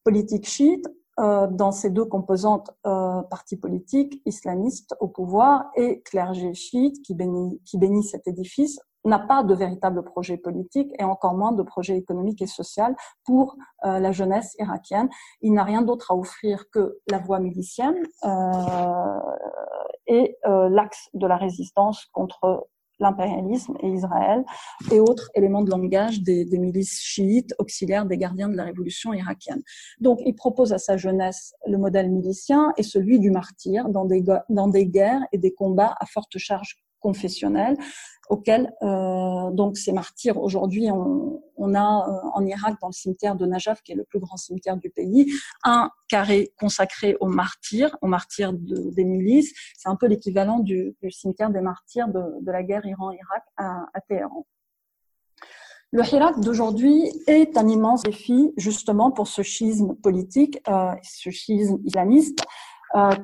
[0.04, 0.86] politique chiite
[1.20, 7.14] euh, dans ces deux composantes euh, partis politiques, islamistes au pouvoir et clergé chiite qui
[7.14, 11.62] bénit, qui bénit cet édifice, n'a pas de véritable projet politique et encore moins de
[11.62, 12.94] projet économique et social
[13.24, 15.08] pour euh, la jeunesse irakienne.
[15.40, 19.20] Il n'a rien d'autre à offrir que la voie milicienne euh,
[20.06, 22.68] et euh, l'axe de la résistance contre
[23.02, 24.44] l'impérialisme et Israël,
[24.90, 29.62] et autres éléments de langage des, milices chiites auxiliaires des gardiens de la révolution irakienne.
[30.00, 34.22] Donc, il propose à sa jeunesse le modèle milicien et celui du martyr dans des,
[34.48, 37.76] dans des guerres et des combats à forte charge confessionnelle
[38.28, 43.34] auxquels euh, donc ces martyrs aujourd'hui on, on, a euh, en Irak dans le cimetière
[43.36, 45.32] de Najaf qui est le plus grand cimetière du pays
[45.64, 49.52] un carré consacré aux martyrs aux martyrs de, des milices.
[49.76, 53.86] C'est un peu l'équivalent du, du, cimetière des martyrs de, de la guerre Iran-Irak à,
[53.94, 54.46] à Téhéran.
[55.94, 61.78] Le Hirak d'aujourd'hui est un immense défi justement pour ce schisme politique, euh, ce schisme
[61.84, 62.46] islamiste,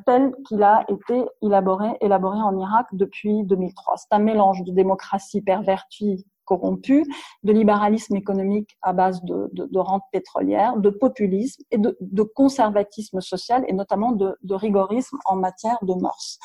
[0.07, 3.97] tel qu'il a été élaboré, élaboré en Irak depuis 2003.
[3.97, 7.05] C'est un mélange de démocratie pervertie corrompu,
[7.43, 12.23] de libéralisme économique à base de, de, de rente pétrolière, de populisme et de, de
[12.23, 16.39] conservatisme social et notamment de, de rigorisme en matière de mœurs.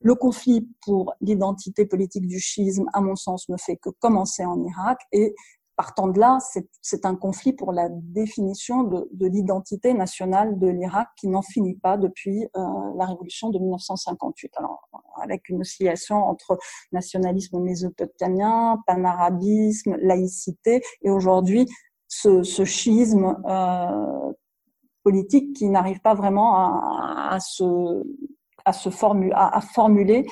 [0.00, 4.62] Le conflit pour l'identité politique du chiisme, à mon sens, ne fait que commencer en
[4.62, 5.34] Irak et
[5.78, 6.38] partant de là,
[6.82, 11.76] c'est un conflit pour la définition de, de l'identité nationale de l'Irak qui n'en finit
[11.76, 12.60] pas depuis euh,
[12.96, 14.54] la révolution de 1958.
[14.56, 14.88] Alors,
[15.22, 16.58] avec une oscillation entre
[16.90, 21.68] nationalisme mésopotamien, panarabisme, laïcité, et aujourd'hui,
[22.08, 24.32] ce, schisme euh,
[25.04, 28.02] politique qui n'arrive pas vraiment à, se
[28.64, 30.26] à formuler,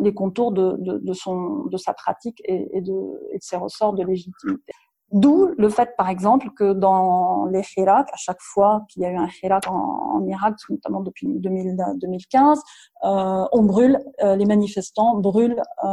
[0.00, 2.92] les contours de, de, de, son, de sa pratique et, et, de,
[3.32, 4.72] et de ses ressorts de légitimité.
[5.14, 9.12] D'où le fait, par exemple, que dans les Hirak, à chaque fois qu'il y a
[9.12, 12.60] eu un Hirak en, en Irak, notamment depuis 2000, 2015,
[13.04, 15.88] euh, on brûle, euh, les manifestants brûlent euh,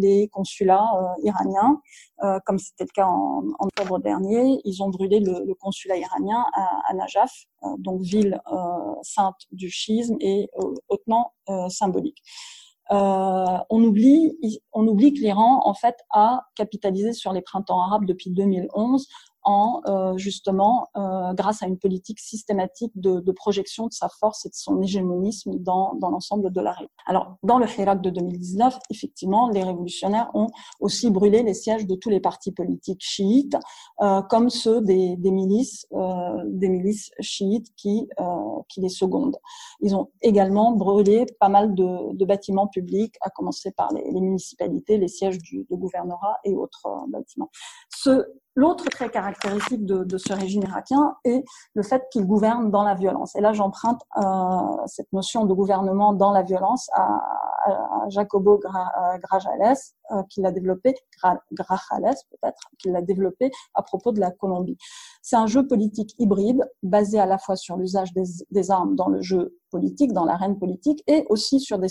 [0.00, 1.80] les consulats euh, iraniens,
[2.24, 4.60] euh, comme c'était le cas en, en, octobre dernier.
[4.64, 7.44] Ils ont brûlé le, le consulat iranien à, à Najaf,
[7.78, 8.40] donc ville
[9.02, 10.48] sainte du schisme et
[10.88, 11.34] hautement
[11.68, 12.20] symbolique.
[12.92, 14.36] Euh, on oublie,
[14.72, 19.06] on oublie que l'Iran en fait a capitalisé sur les printemps arabes depuis 2011
[19.42, 24.44] en euh, justement euh, grâce à une politique systématique de, de, projection de sa force
[24.46, 26.90] et de son hégémonisme dans, dans l'ensemble de la région.
[27.06, 30.48] Alors dans le Hirak de 2019, effectivement, les révolutionnaires ont
[30.80, 33.56] aussi brûlé les sièges de tous les partis politiques chiites,
[34.02, 38.24] euh, comme ceux des, des milices, euh, des milices chiites qui euh,
[38.68, 39.38] qui les secondent.
[39.80, 44.98] Ils ont également brûlé pas mal de, de bâtiments publics, à commencer par les, municipalités,
[44.98, 47.50] les sièges du, du gouvernorat et autres bâtiments.
[47.88, 48.26] Ce
[48.56, 52.94] L'autre trait caractéristique de, de, ce régime irakien est le fait qu'il gouverne dans la
[52.94, 53.36] violence.
[53.36, 54.22] Et là, j'emprunte euh,
[54.86, 57.20] cette notion de gouvernement dans la violence à,
[58.08, 59.76] Jacobo Gra, Grajales,
[60.12, 64.78] euh, qui l'a développé, Gra, Grajales peut-être, qui l'a développé à propos de la Colombie.
[65.22, 69.08] C'est un jeu politique hybride basé à la fois sur l'usage des, des, armes dans
[69.08, 71.88] le jeu politique, dans l'arène politique, et aussi sur des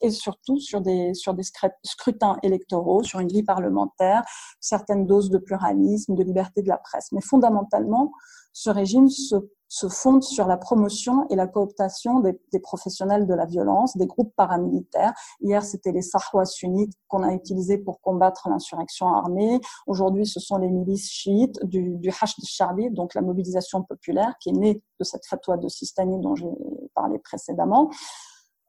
[0.00, 1.42] et surtout sur des sur des
[1.82, 4.22] scrutins électoraux, sur une vie parlementaire,
[4.60, 7.12] certaines doses de pluralisme, de liberté de la presse.
[7.12, 8.12] Mais fondamentalement,
[8.52, 9.36] ce régime se
[9.70, 14.06] se fonde sur la promotion et la cooptation des, des, professionnels de la violence, des
[14.06, 15.12] groupes paramilitaires.
[15.40, 19.60] Hier, c'était les Sahwa sunnites qu'on a utilisés pour combattre l'insurrection armée.
[19.86, 22.40] Aujourd'hui, ce sont les milices chiites du, du Hashd
[22.90, 26.50] donc la mobilisation populaire qui est née de cette fatwa de Sistani dont j'ai
[26.94, 27.90] parlé précédemment,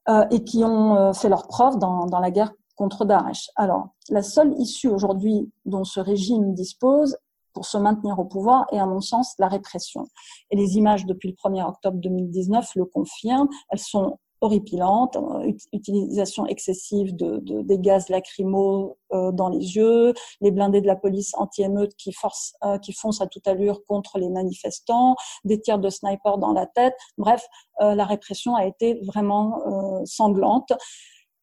[0.08, 3.50] euh, et qui ont euh, fait leur preuve dans, dans la guerre contre Daesh.
[3.56, 7.18] Alors, la seule issue aujourd'hui dont ce régime dispose
[7.54, 10.06] pour se maintenir au pouvoir et à mon sens la répression.
[10.52, 13.50] Et les images depuis le 1er octobre 2019 le confirment.
[13.70, 20.14] Elles sont horripilantes, euh, utilisation excessive de, de, des gaz lacrymaux euh, dans les yeux,
[20.42, 24.18] les blindés de la police anti-émeute qui, force, euh, qui foncent à toute allure contre
[24.18, 25.16] les manifestants,
[25.46, 26.96] des tirs de sniper dans la tête.
[27.18, 27.46] Bref,
[27.82, 29.60] euh, la répression a été vraiment
[30.06, 30.74] sanglante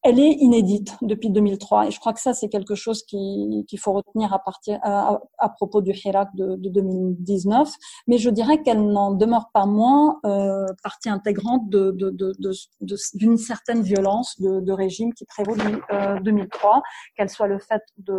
[0.02, 3.92] elle est inédite depuis 2003 et je crois que ça c'est quelque chose qu'il faut
[3.92, 7.68] retenir à partir à, à propos du Hirak de, de, 2019
[8.06, 11.96] mais je dirais qu'elle n'en demeure pas moins euh, partie intégrante de,
[13.14, 16.82] d'une certaine violence de, régime qui prévaut depuis euh, 2003
[17.16, 18.14] qu'elle soit le fait de,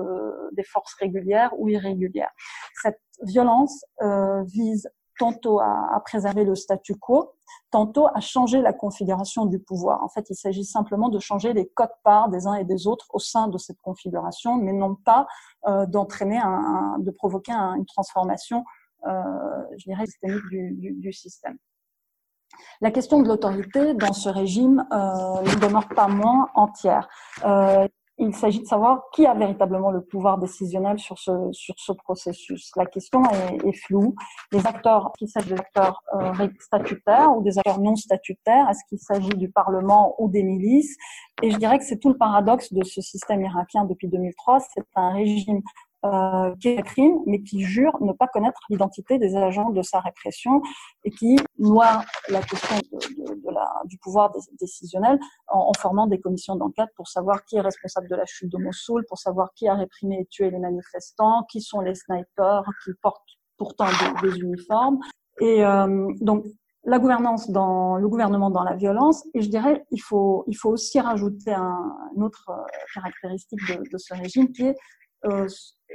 [0.55, 2.31] des forces régulières ou irrégulières.
[2.81, 4.89] Cette violence euh, vise
[5.19, 7.33] tantôt à, à, préserver le statu quo,
[7.69, 10.01] tantôt à changer la configuration du pouvoir.
[10.01, 13.19] En fait, il s'agit simplement de changer les codes-parts des uns et des autres au
[13.19, 15.27] sein de cette configuration, mais non pas
[15.67, 18.63] euh, d'entraîner, un, de provoquer un, une transformation,
[19.07, 19.21] euh,
[19.77, 21.57] je dirais, systémique du, du, du, système.
[22.81, 27.07] La question de l'autorité dans ce régime euh, ne demeure pas moins entière.
[27.45, 27.87] Euh,
[28.19, 32.71] il s'agit de savoir qui a véritablement le pouvoir décisionnel sur ce, sur ce processus.
[32.75, 34.15] La question est, est floue.
[34.51, 38.99] Les acteurs, qu'il s'agit des acteurs euh, statutaires ou des acteurs non statutaires, est-ce qu'il
[38.99, 40.95] s'agit du Parlement ou des milices?
[41.41, 44.59] Et je dirais que c'est tout le paradoxe de ce système irakien depuis 2003.
[44.73, 45.61] C'est un régime
[46.05, 49.99] euh, qui est crime, mais qui jure ne pas connaître l'identité des agents de sa
[49.99, 50.61] répression
[51.03, 56.55] et qui noie la question de, la, du pouvoir décisionnel en, en formant des commissions
[56.55, 59.75] d'enquête pour savoir qui est responsable de la chute de Mossoul, pour savoir qui a
[59.75, 63.21] réprimé et tué les manifestants, qui sont les snipers qui portent
[63.57, 63.87] pourtant
[64.21, 64.99] des, des uniformes.
[65.41, 66.45] Et euh, donc
[66.85, 70.69] la gouvernance dans le gouvernement dans la violence et je dirais il faut il faut
[70.69, 72.61] aussi rajouter un, une autre euh,
[72.93, 74.75] caractéristique de, de ce régime qui est
[75.25, 75.47] euh,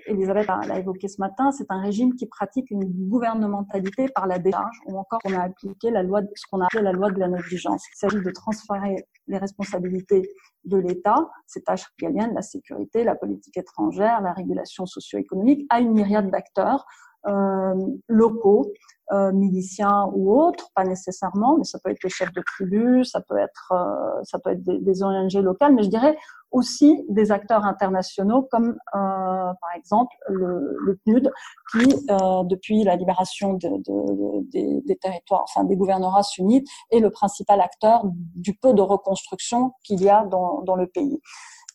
[0.06, 4.78] Elisabeth l'a évoqué ce matin, c'est un régime qui pratique une gouvernementalité par la décharge,
[4.86, 7.28] ou encore on a appliqué la loi, ce qu'on a appelé la loi de la
[7.28, 7.84] négligence.
[7.88, 10.28] Il s'agit de transférer les responsabilités
[10.64, 15.92] de l'État, ces tâches régaliennes, la sécurité, la politique étrangère, la régulation socio-économique, à une
[15.92, 16.86] myriade d'acteurs
[17.26, 17.74] euh,
[18.08, 18.70] locaux,
[19.12, 23.22] euh, miliciens ou autres, pas nécessairement, mais ça peut être les chefs de tribu, ça
[23.22, 26.18] peut être, euh, des, des, ONG locales, mais je dirais
[26.50, 29.83] aussi des acteurs internationaux comme par exemple
[30.28, 31.30] le, le PNUD
[31.72, 37.10] qui, euh, depuis la libération de, de, des, territoires, enfin des gouvernorats sunnites, est le
[37.10, 41.20] principal acteur du peu de reconstruction qu'il y a dans, dans le pays.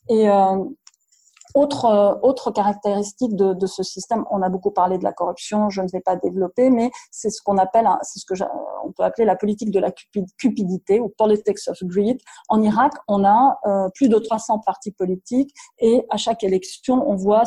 [0.10, 0.64] Et euh,
[1.56, 5.70] autre, euh, autre caractéristique de, de, ce système, on a beaucoup parlé de la corruption,
[5.70, 8.34] je ne vais pas développer, mais c'est ce qu'on appelle, c'est ce que
[8.84, 9.92] on peut appeler la politique de la
[10.38, 12.20] cupidité ou politics of greed.
[12.50, 17.16] En Irak, on a euh, plus de 300 partis politiques et à chaque élection, on
[17.16, 17.44] voit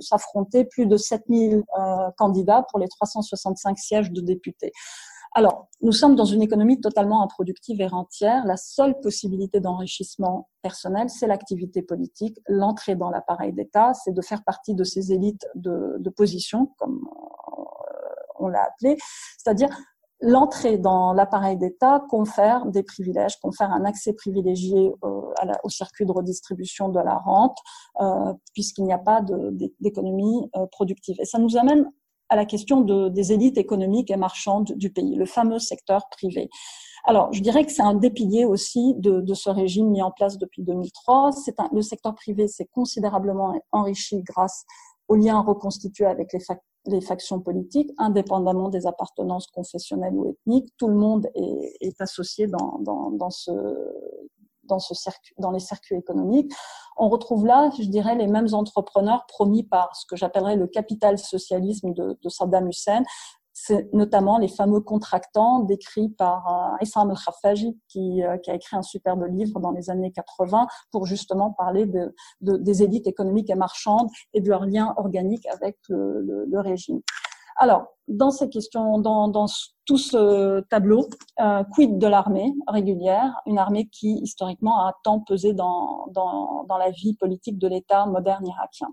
[0.00, 4.72] s'affronter plus de 7000 euh, candidats pour les 365 sièges de députés.
[5.32, 8.44] Alors, nous sommes dans une économie totalement improductive et rentière.
[8.46, 12.38] La seule possibilité d'enrichissement personnel, c'est l'activité politique.
[12.48, 17.62] L'entrée dans l'appareil d'État, c'est de faire partie de ces élites de, position, comme euh,
[18.40, 18.96] on l'a appelé,
[19.38, 19.68] c'est-à-dire
[20.20, 25.20] l'entrée dans l'appareil d'État confère des privilèges, confère un accès privilégié euh,
[25.62, 27.58] au circuit de redistribution de la rente,
[28.00, 29.20] euh, puisqu'il n'y a pas
[29.78, 31.16] d'économie productive.
[31.20, 31.88] Et ça nous amène
[32.28, 36.48] à la question de, des élites économiques et marchandes du pays, le fameux secteur privé.
[37.04, 40.10] Alors, je dirais que c'est un des piliers aussi de, de, ce régime mis en
[40.10, 41.32] place depuis 2003.
[41.32, 44.64] C'est un, le secteur privé s'est considérablement enrichi grâce
[45.08, 46.40] aux liens reconstitués avec les,
[46.86, 50.70] les, factions politiques, indépendamment des appartenances confessionnelles ou ethniques.
[50.76, 53.52] Tout le monde est, est associé dans, dans, dans, ce,
[54.68, 56.52] dans, les circuits économiques.
[56.96, 61.18] On retrouve là, je dirais, les mêmes entrepreneurs promis par ce que j'appellerais le capital
[61.18, 63.02] socialisme de, de Saddam Hussein,
[63.52, 68.76] c'est notamment les fameux contractants décrits par euh, Issam al-Khafaji qui, euh, qui, a écrit
[68.76, 73.50] un superbe livre dans les années 80 pour justement parler de, de, des élites économiques
[73.50, 77.00] et marchandes et de leurs liens organiques avec le régime.
[77.58, 79.46] Alors, dans ces questions, dans,
[79.84, 81.08] tout ce tableau,
[81.40, 86.90] euh, quid de l'armée régulière, une armée qui historiquement a tant pesé dans, dans, la
[86.90, 88.88] vie politique de l'État moderne irakien.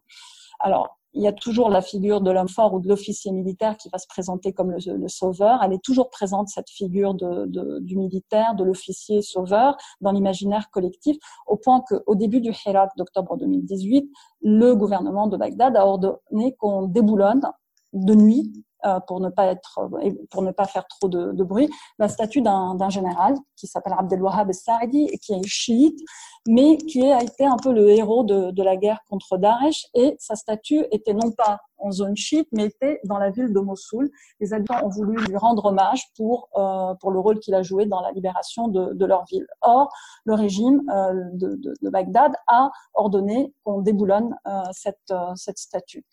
[0.59, 3.87] Alors, il y a toujours la figure de l'homme fort ou de l'officier militaire qui
[3.89, 5.61] va se présenter comme le, sauveur.
[5.63, 11.17] Elle est toujours présente, cette figure de, du militaire, de l'officier sauveur, dans l'imaginaire collectif,
[11.47, 14.09] au point qu'au début du Hirak d'octobre 2018,
[14.41, 17.49] le gouvernement de Bagdad a ordonné qu'on déboulonne
[17.93, 19.89] de nuit euh, pour ne pas être
[20.29, 25.07] pour ne pas faire trop de, bruit la statue d'un général qui s'appelle Abdelwahab Saadi
[25.11, 25.99] et qui est chiite
[26.47, 29.87] mais qui a été un peu le héros de, la guerre contre Daesh.
[29.95, 33.59] Et sa statue était non pas en zone chiite mais était dans la ville de
[33.59, 34.09] Mossoul.
[34.39, 37.87] Les habitants ont voulu lui rendre hommage pour euh, pour le rôle qu'il a joué
[37.87, 39.47] dans la libération de, leur ville.
[39.61, 39.89] Or
[40.25, 46.05] le régime euh, de, Bagdad a ordonné qu'on déboulonne euh, cette euh, cette statue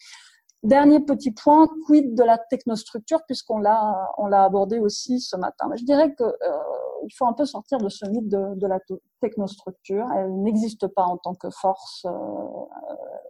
[0.63, 5.69] Dernier petit point, quid de la technostructure, puisqu'on l'a on l'a abordé aussi ce matin.
[5.77, 6.59] Je dirais que euh,
[7.05, 8.79] il faut un peu sortir de ce mythe de, de la
[9.23, 10.07] technostructure.
[10.15, 12.11] Elle n'existe pas en tant que force euh,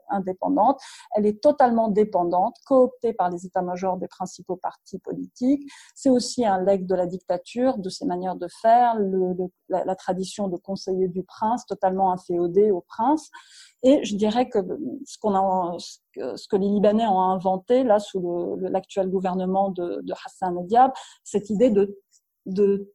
[0.09, 0.81] indépendante.
[1.15, 5.63] Elle est totalement dépendante, cooptée par les états-majors des principaux partis politiques.
[5.95, 8.97] C'est aussi un legs de la dictature, de ses manières de faire,
[9.69, 13.31] la, tradition de conseiller du prince, totalement inféodé au prince.
[13.83, 14.59] Et je dirais que
[15.07, 15.19] ce
[16.49, 20.93] que les Libanais ont inventé là sous l'actuel gouvernement de, Hassan Diab,
[21.23, 22.89] cette idée de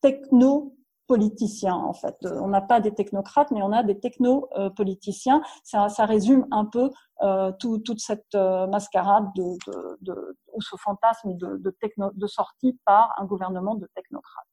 [0.00, 0.77] techno
[1.08, 2.16] politiciens en fait.
[2.22, 5.42] On n'a pas des technocrates, mais on a des techno-politiciens.
[5.64, 6.90] Ça, ça, résume un peu
[7.22, 12.10] euh, tout, toute cette euh, mascarade de, de, de, ou ce fantasme de, de, techno,
[12.14, 14.46] de sortie par un gouvernement de technocrates.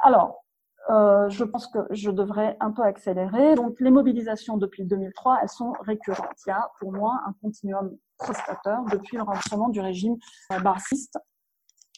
[0.00, 0.42] Alors,
[0.90, 3.54] euh, je pense que je devrais un peu accélérer.
[3.54, 6.36] Donc, les mobilisations depuis 2003, elles sont récurrentes.
[6.46, 10.16] Il y a pour moi un continuum prestateur depuis le renversement du régime
[10.52, 11.18] euh, barciste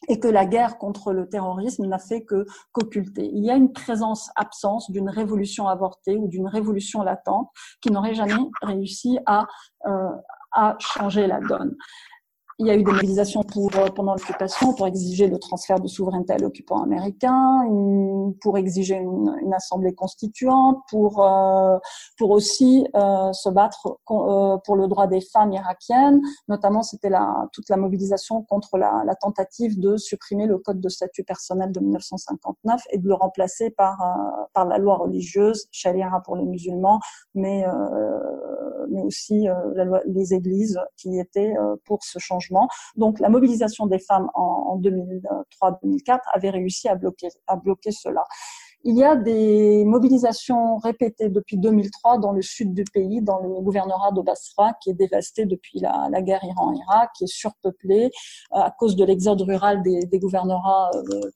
[0.09, 3.31] et que la guerre contre le terrorisme n'a fait que qu'occulter.
[3.33, 7.51] Il y a une présence-absence d'une révolution avortée ou d'une révolution latente
[7.81, 9.47] qui n'aurait jamais réussi à,
[9.87, 10.11] euh,
[10.53, 11.77] à changer la donne.
[12.61, 15.89] Il y a eu des mobilisations pour, euh, pendant l'occupation pour exiger le transfert de
[15.89, 17.65] souveraineté à l'occupant américain,
[18.41, 21.79] pour exiger une, une, assemblée constituante, pour, euh,
[22.17, 26.21] pour aussi euh, se battre euh, pour le droit des femmes irakiennes.
[26.47, 30.89] Notamment, c'était la, toute la mobilisation contre la, la, tentative de supprimer le code de
[30.89, 36.11] statut personnel de 1959 et de le remplacer par, euh, par la loi religieuse, charia
[36.25, 37.01] pour les musulmans,
[37.35, 37.65] mais,
[38.91, 39.47] mais aussi
[40.07, 41.55] les églises qui étaient
[41.85, 42.44] pour ce changement.
[42.97, 48.25] Donc la mobilisation des femmes en, en 2003-2004 avait réussi à bloquer cela.
[48.87, 53.49] Il y a des mobilisations répétées depuis 2003 dans le sud du pays, dans le
[53.63, 58.11] gouvernorat de Basra, qui est dévasté depuis la, guerre Iran-Irak, qui est surpeuplé
[58.53, 61.31] euh, à cause de l'exode rural des, gouvernorats euh,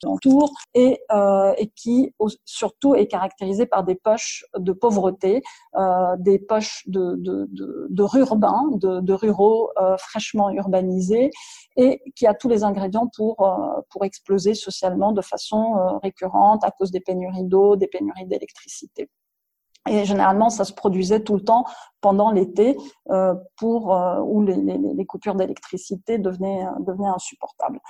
[0.75, 2.15] et, euh, et qui
[2.45, 5.43] surtout est caractérisé par des poches de pauvreté,
[5.77, 11.31] euh, des poches de, de, de, de ruraux euh, fraîchement urbanisés,
[11.77, 16.71] et qui a tous les ingrédients pour, euh, pour exploser socialement de façon récurrente à
[16.73, 19.11] cause des pénuries d'eau, des pénuries d'électricité.
[19.89, 21.65] Et généralement, ça se produisait tout le temps
[22.01, 22.77] pendant l'été,
[23.11, 27.81] euh, pour euh, où les, coupures d'électricité devenaient, devenaient insupportables.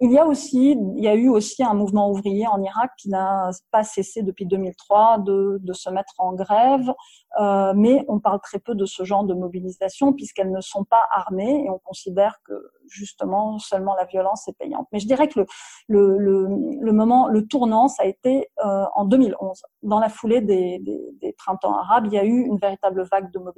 [0.00, 3.08] Il y a aussi, il y a eu aussi un mouvement ouvrier en Irak qui
[3.08, 6.92] n'a pas cessé depuis 2003 de, de se mettre en grève,
[7.40, 11.02] euh, mais on parle très peu de ce genre de mobilisation puisqu'elles ne sont pas
[11.10, 12.52] armées et on considère que
[12.88, 14.86] justement seulement la violence est payante.
[14.92, 16.46] Mais je dirais que le, le,
[16.78, 19.62] le, moment, le tournant, ça a été euh, en 2011.
[19.82, 23.30] Dans la foulée des, des, des, printemps arabes, il y a eu une véritable vague
[23.32, 23.55] de mobilisation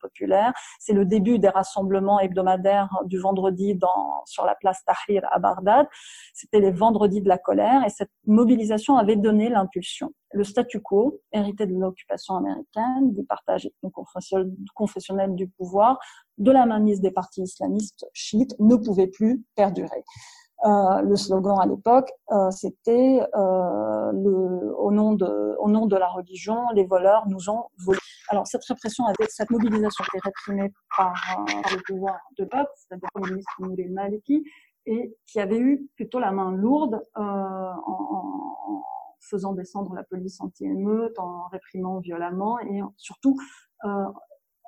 [0.00, 0.52] populaire.
[0.78, 3.78] C'est le début des rassemblements hebdomadaires du vendredi
[4.26, 5.86] sur la place Tahrir à Bagdad
[6.32, 10.12] c'était les vendredis de la colère et cette mobilisation avait donné l'impulsion.
[10.32, 13.68] Le statu quo, hérité de l'occupation américaine, du partage
[14.74, 15.98] confessionnel du pouvoir,
[16.36, 20.04] de la mainmise des partis islamistes chiites, ne pouvait plus perdurer.
[20.64, 25.96] Euh, le slogan à l'époque, euh, c'était euh, le, au nom de au nom de
[25.96, 28.00] la religion, les voleurs nous ont volé.
[28.28, 31.14] Alors cette répression, avait, cette mobilisation été réprimée par,
[31.46, 34.42] par le pouvoir de peuple, c'est-à-dire le ministre Nouri Maliki,
[34.86, 38.82] et qui avait eu plutôt la main lourde euh, en,
[39.20, 43.36] faisant descendre la police anti-émeute, en réprimant violemment et surtout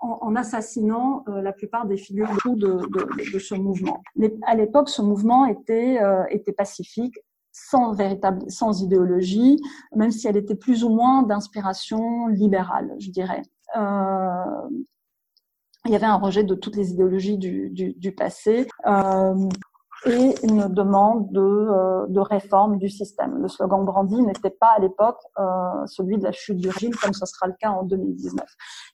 [0.02, 4.02] euh, en, assassinant euh, la plupart des figures de, de, de, ce mouvement.
[4.46, 5.98] À l'époque, ce mouvement était,
[6.30, 7.18] était pacifique,
[7.52, 9.60] sans véritable, sans idéologie,
[9.94, 13.42] même si elle était plus ou moins d'inspiration libérale, je dirais.
[15.86, 18.66] il y avait un rejet de toutes les idéologies du, du, du passé.
[18.86, 19.48] Euh,
[20.06, 23.36] et une demande de, euh, de, réforme du système.
[23.42, 27.12] Le slogan brandi n'était pas à l'époque euh, celui de la chute du régime, comme
[27.12, 28.46] ce sera le cas en 2019.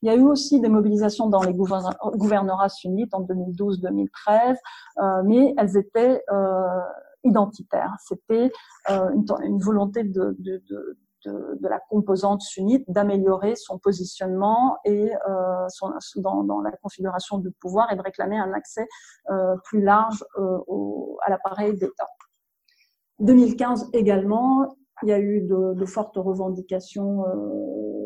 [0.03, 4.57] Il y a eu aussi des mobilisations dans les gouvernorats sunnites en 2012-2013,
[4.99, 6.81] euh, mais elles étaient euh,
[7.25, 7.95] identitaires.
[8.05, 8.51] C'était
[8.91, 15.11] euh, une, une, volonté de, de, de de, la composante sunnite d'améliorer son positionnement et
[15.29, 15.67] euh,
[16.17, 18.87] dans, la configuration du pouvoir et de réclamer un accès
[19.31, 22.07] euh, plus large euh, au, à l'appareil d'État.
[23.21, 27.25] 2015 également, il y a eu de, fortes revendications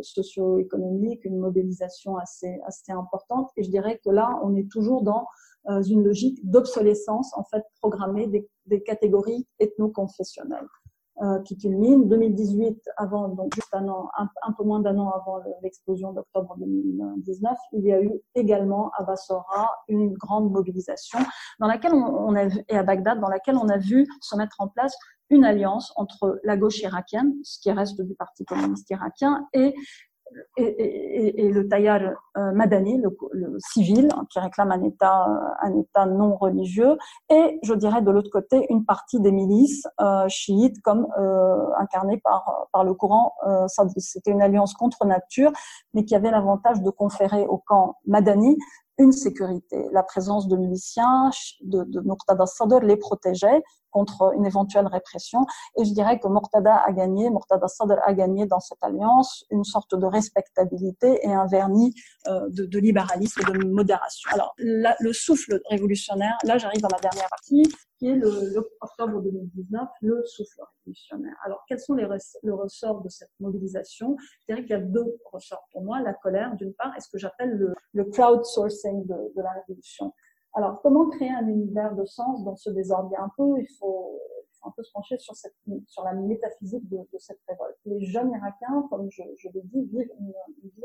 [0.02, 3.50] socio-économiques, une mobilisation assez, assez importante.
[3.56, 5.26] Et je dirais que là, on est toujours dans
[5.82, 8.28] une logique d'obsolescence en fait programmée
[8.66, 10.68] des catégories ethno-confessionnelles.
[11.22, 12.08] Euh, qui culmine.
[12.08, 17.58] 2018, avant, donc juste un an, un, peu moins d'un an avant l'explosion d'octobre 2019,
[17.74, 21.18] il y a eu également à Bassora une grande mobilisation
[21.58, 24.68] dans laquelle on, a et à Bagdad, dans laquelle on a vu se mettre en
[24.68, 24.96] place
[25.28, 29.74] une alliance entre la gauche irakienne, ce qui reste du Parti communiste irakien, et
[30.56, 32.02] et, le taillard
[32.36, 36.96] euh, madani, le, le, civil, hein, qui réclame un État, euh, un État non religieux,
[37.30, 42.18] et je dirais de l'autre côté une partie des milices euh, chiites, comme euh, incarnées
[42.18, 43.66] par par le courant euh,
[43.98, 45.52] C'était une alliance contre nature,
[45.94, 48.56] mais qui avait l'avantage de conférer au camp madani
[48.98, 49.88] une sécurité.
[49.92, 51.30] La présence de miliciens
[51.62, 55.46] de, de Muqtada Sadr les protégeait contre une éventuelle répression.
[55.78, 59.64] Et je dirais que Mortada a gagné, Mortada Sadr a gagné dans cette alliance une
[59.64, 61.94] sorte de respectabilité et un vernis
[62.28, 64.30] euh, de, libéralisme et de modération.
[64.32, 67.62] Alors, le souffle révolutionnaire, là j'arrive à ma dernière partie,
[67.98, 71.36] qui est le, le, octobre 2019, le souffle révolutionnaire.
[71.44, 72.08] Alors, quels sont les
[72.42, 74.16] le ressort de cette mobilisation?
[74.40, 77.08] Je dirais qu'il y a deux ressorts pour moi, la colère d'une part, et ce
[77.10, 80.12] que j'appelle le, le crowdsourcing de, de la révolution.
[80.54, 83.10] Alors, comment créer un univers de sens dans ce désordre?
[83.18, 84.20] Un peu Il faut,
[84.64, 85.54] un peu se pencher sur, cette,
[85.86, 87.76] sur la métaphysique de, de cette révolte.
[87.86, 90.32] Les jeunes Irakiens, comme je, je l'ai dit, vivent une,
[90.64, 90.84] vie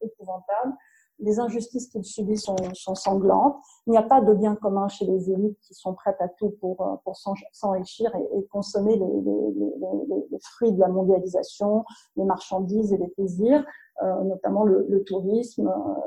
[0.00, 0.74] épouvantable.
[1.18, 3.58] Les injustices qu'ils subissent sont, sont, sanglantes.
[3.86, 6.50] Il n'y a pas de bien commun chez les élites qui sont prêtes à tout
[6.60, 7.16] pour, pour
[7.52, 11.84] s'enrichir et, et, consommer les, les, les, les, fruits de la mondialisation,
[12.16, 15.68] les marchandises et les plaisirs, euh, notamment le, le tourisme.
[15.68, 16.00] Euh,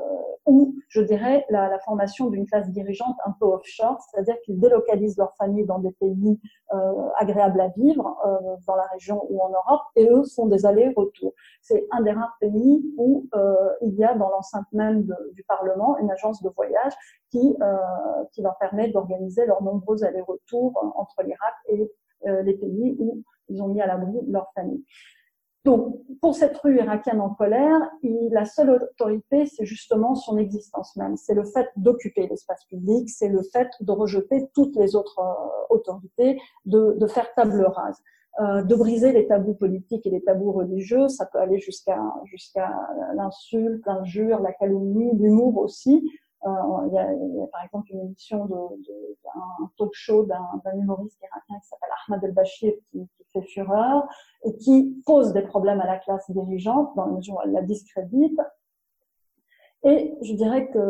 [0.46, 5.18] ou je dirais, la, la formation d'une classe dirigeante un peu offshore, c'est-à-dire qu'ils délocalisent
[5.18, 6.40] leurs familles dans des pays
[6.72, 10.64] euh, agréables à vivre, euh, dans la région ou en Europe, et eux font des
[10.64, 11.34] allers-retours.
[11.60, 15.98] C'est un des rares pays où euh, il y a dans l'enceinte même du Parlement
[15.98, 16.94] une agence de voyage
[17.30, 21.92] qui, euh, qui leur permet d'organiser leurs nombreux allers-retours entre l'Irak et
[22.42, 24.84] les pays où ils ont mis à l'abri leur famille.
[25.64, 27.90] Donc, pour cette rue irakienne en colère,
[28.30, 31.16] la seule autorité, c'est justement son existence même.
[31.16, 35.74] C'est le fait d'occuper l'espace public, c'est le fait de rejeter toutes les autres euh,
[35.74, 37.98] autorités, de, de, faire table rase,
[38.40, 41.08] euh, de briser les tabous politiques et les tabous religieux.
[41.08, 42.70] Ça peut aller jusqu'à jusqu'à
[43.14, 46.10] l'insulte, l'injure, la calomnie, l'humour aussi.
[46.46, 50.24] Euh, il, y a, y a, par exemple une émission de, de d'un talk show
[50.24, 50.40] d'un,
[50.74, 54.08] humoriste irakien qui s'appelle Ahmad El-Bashir qui, qui, fait fureur
[54.44, 57.62] et qui pose des problèmes à la classe dirigeante dans la mesure où elle la
[57.62, 58.40] discrédite.
[59.82, 60.80] Et je dirais que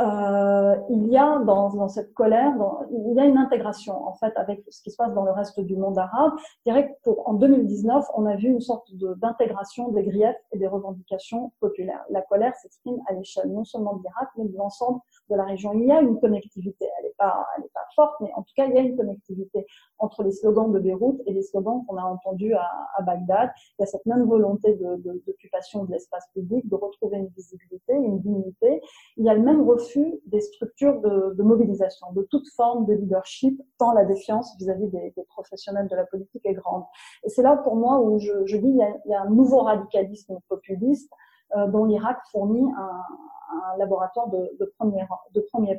[0.00, 2.54] euh, il y a dans, dans cette colère,
[2.92, 5.58] il y a une intégration en fait avec ce qui se passe dans le reste
[5.58, 6.32] du monde arabe.
[6.38, 10.58] Je dirais que pour, en 2019, on a vu une sorte d'intégration des griefs et
[10.58, 12.04] des revendications populaires.
[12.10, 15.00] La colère s'exprime à l'échelle non seulement de l'Irak, mais de l'ensemble
[15.30, 15.72] de la région.
[15.74, 17.44] Il y a une connectivité, elle n'est pas,
[17.74, 19.66] pas forte, mais en tout cas, il y a une connectivité
[19.98, 23.50] entre les slogans de Beyrouth et les slogans qu'on a entendus à, à, Bagdad.
[23.78, 24.78] Il y a cette même volonté
[25.26, 28.80] d'occupation de, de l'espace public, de retrouver une visibilité, une dignité.
[29.16, 29.87] Il y a le même refus
[30.26, 35.88] des structures de, mobilisation, de toute forme de leadership, tant la défiance vis-à-vis des, professionnels
[35.88, 36.84] de la politique est grande.
[37.24, 41.10] Et c'est là pour moi où je, dis il y, a, un nouveau radicalisme populiste
[41.56, 45.06] euh, dont l'Irak fournit un, laboratoire de, premier,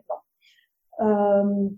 [0.01, 0.15] plan.
[1.01, 1.69] Euh,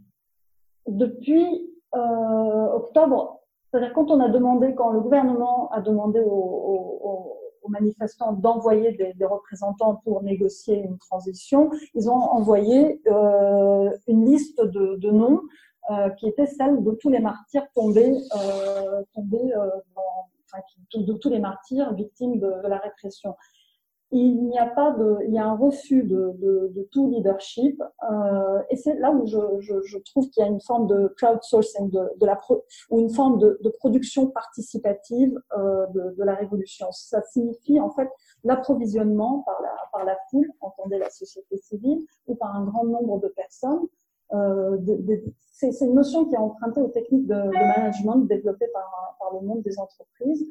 [0.88, 3.42] depuis euh, octobre,
[3.72, 9.26] c'est-à-dire quand on a demandé, quand le gouvernement a demandé aux, aux manifestants d'envoyer des,
[9.26, 15.42] représentants pour négocier une transition, ils ont envoyé euh, une liste de, noms
[15.90, 19.54] euh, qui était celle de tous les martyrs tombés, euh, tombés
[20.96, 23.36] de tous les martyrs victimes de la répression
[24.12, 27.82] il n'y a pas de, il y a un refus de, de, de tout leadership,
[28.12, 31.14] euh, et c'est là où je, je, je trouve qu'il y a une forme de
[31.18, 36.24] crowdsourcing, de, de la pro, ou une forme de, de production participative euh, de, de,
[36.24, 36.88] la révolution.
[36.92, 38.10] Ça signifie en fait
[38.44, 43.20] l'approvisionnement par la, par la foule, entendez la société civile, ou par un grand nombre
[43.20, 43.88] de personnes.
[44.34, 44.78] Euh,
[45.52, 49.62] c'est une notion qui est empruntée aux techniques de, management développées par, par le monde
[49.62, 50.46] des entreprises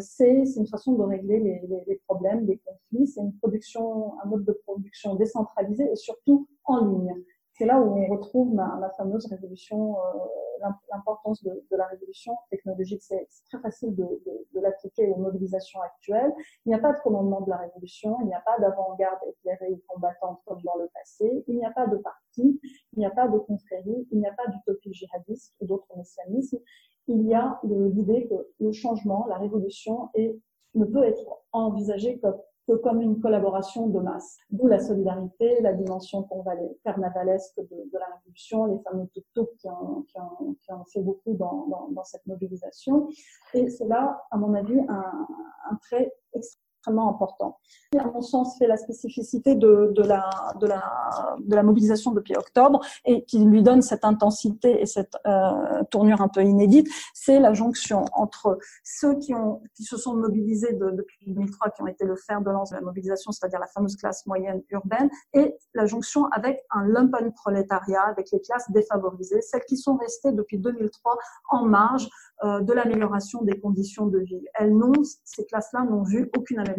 [0.00, 1.38] c'est une façon de régler
[1.86, 3.06] les problèmes, les conflits.
[3.06, 7.14] C'est une production, un mode de production décentralisé et surtout en ligne.
[7.60, 13.02] C'est là où on retrouve ma, fameuse révolution, euh, l'importance de, la révolution technologique.
[13.02, 14.06] C'est très facile de,
[14.54, 16.32] l'appliquer aux mobilisations actuelles.
[16.64, 19.72] Il n'y a pas de commandement de la révolution, il n'y a pas d'avant-garde éclairée
[19.72, 22.58] ou combattante comme dans le passé, il n'y a pas de parti,
[22.94, 26.60] il n'y a pas de confrérie, il n'y a pas d'utopie djihadiste ou d'autres messianismes
[27.08, 30.08] il y a l'idée que le changement, la révolution
[30.74, 32.28] ne peut être envisagé que,
[32.70, 34.38] que comme une collaboration de masse.
[34.50, 36.28] D'où la solidarité, la dimension
[36.84, 39.24] carnavalesque de, la révolution, les fameux tuk
[39.58, 39.68] qui
[40.06, 40.18] qui,
[40.60, 43.08] qui ont fait beaucoup dans cette mobilisation.
[43.54, 45.26] Et c'est là, à mon avis, un,
[45.70, 47.58] un trait extrêmement extrêmement important.
[47.98, 50.30] À mon sens, fait la spécificité de, de, la,
[50.60, 55.16] de, la, de la mobilisation depuis octobre et qui lui donne cette intensité et cette
[55.26, 60.14] euh, tournure un peu inédite, c'est la jonction entre ceux qui, ont, qui se sont
[60.14, 63.58] mobilisés de, depuis 2003, qui ont été le fer de lance de la mobilisation, c'est-à-dire
[63.58, 68.70] la fameuse classe moyenne urbaine, et la jonction avec un lumpen prolétariat, avec les classes
[68.70, 71.18] défavorisées, celles qui sont restées depuis 2003
[71.50, 72.08] en marge
[72.44, 74.44] euh, de l'amélioration des conditions de vie.
[74.54, 74.92] Elles n'ont,
[75.24, 76.69] ces classes-là n'ont vu aucune amélioration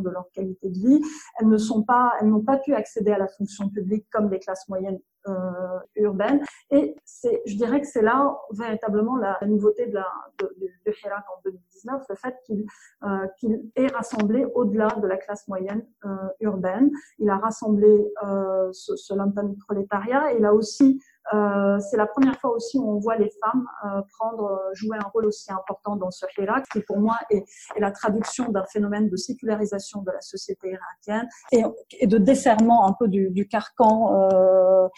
[0.00, 1.00] de leur qualité de vie.
[1.38, 4.38] Elles ne sont pas, elles n'ont pas pu accéder à la fonction publique comme les
[4.38, 6.40] classes moyennes euh, urbaines.
[6.70, 10.06] Et c'est, je dirais que c'est là véritablement la, nouveauté de la
[10.38, 12.64] de, de, en 2019, le fait qu'il
[13.04, 16.08] euh, qu'il ait rassemblé au-delà de la classe moyenne euh,
[16.40, 16.90] urbaine.
[17.18, 20.32] Il a rassemblé euh, ce, ce lumpen prolétariat.
[20.32, 21.02] Il a aussi
[21.32, 24.96] euh, c'est la première fois aussi où on voit les femmes euh, prendre, euh, jouer
[24.98, 27.44] un rôle aussi important dans ce Hirak, qui pour moi est,
[27.76, 31.62] est la traduction d'un phénomène de sécularisation de la société irakienne et,
[32.00, 34.88] et de desserrement un peu du, du carcan euh,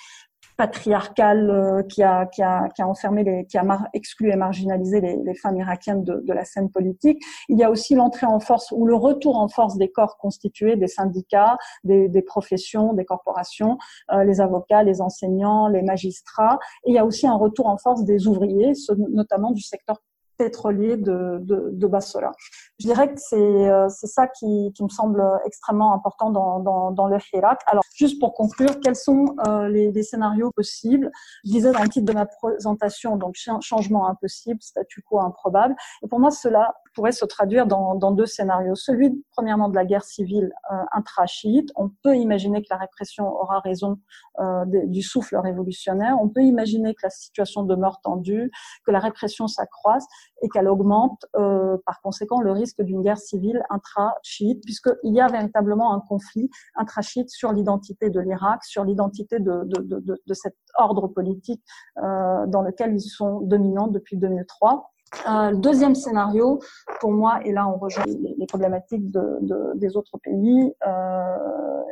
[0.57, 3.65] patriarcal euh, qui, a, qui, a, qui a enfermé, les, qui a
[3.95, 7.23] exclu et marginalisé les, les femmes irakiennes de, de, la scène politique.
[7.49, 10.77] Il y a aussi l'entrée en force ou le retour en force des corps constitués,
[10.77, 13.79] des syndicats, des, des professions, des corporations,
[14.13, 16.59] euh, les avocats, les enseignants, les magistrats.
[16.85, 18.73] Et il y a aussi un retour en force des ouvriers,
[19.11, 19.99] notamment du secteur
[20.39, 22.33] pétrolier de, de, de Bassora.
[22.79, 26.91] Je dirais que c'est euh, c'est ça qui, qui me semble extrêmement important dans, dans,
[26.91, 27.61] dans le Hirak.
[27.67, 31.11] Alors, juste pour conclure, quels sont euh, les, les, scénarios possibles?
[31.45, 35.75] Je disais dans le titre de ma présentation, donc changement impossible, statu quo improbable.
[36.03, 38.75] Et pour moi, cela pourrait se traduire dans, dans deux scénarios.
[38.75, 41.71] Celui, premièrement, de la guerre civile euh, intra-chiite.
[41.77, 43.99] On peut imaginer que la répression aura raison
[44.41, 46.17] euh, du souffle révolutionnaire.
[46.21, 48.51] On peut imaginer que la situation demeure tendue,
[48.85, 50.07] que la répression s'accroisse
[50.43, 55.29] et qu'elle augmente euh, par conséquent le risque d'une guerre civile intra-chiite, puisqu'il y a
[55.29, 60.57] véritablement un conflit intra-chiite sur l'identité de l'Irak, sur l'identité de, de, de, de, cet
[60.77, 61.63] ordre politique
[61.99, 64.93] euh, dans lequel ils sont dominants depuis 2003.
[65.29, 66.59] Euh, deuxième scénario,
[67.01, 71.37] pour moi, et là on rejoint les, problématiques de, de, des autres pays euh,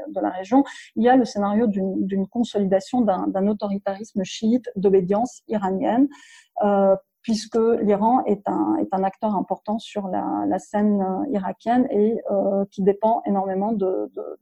[0.09, 0.64] de la région,
[0.97, 6.09] il y a le scénario d'une consolidation d'un autoritarisme chiite d'obédience iranienne.
[6.64, 12.20] Euh, puisque l'Iran est un, est un acteur important sur la, scène euh, irakienne et
[12.30, 14.38] euh, qui dépend énormément de, de,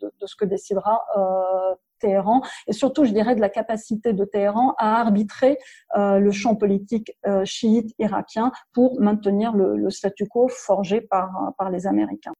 [0.00, 2.42] de, ce que décidera euh, Téhéran.
[2.68, 5.58] Et surtout, je dirais, de la capacité de Téhéran à arbitrer
[5.96, 7.10] le champ politique
[7.44, 12.34] chiite irakien pour maintenir le, le, statu quo forgé par, par les Américains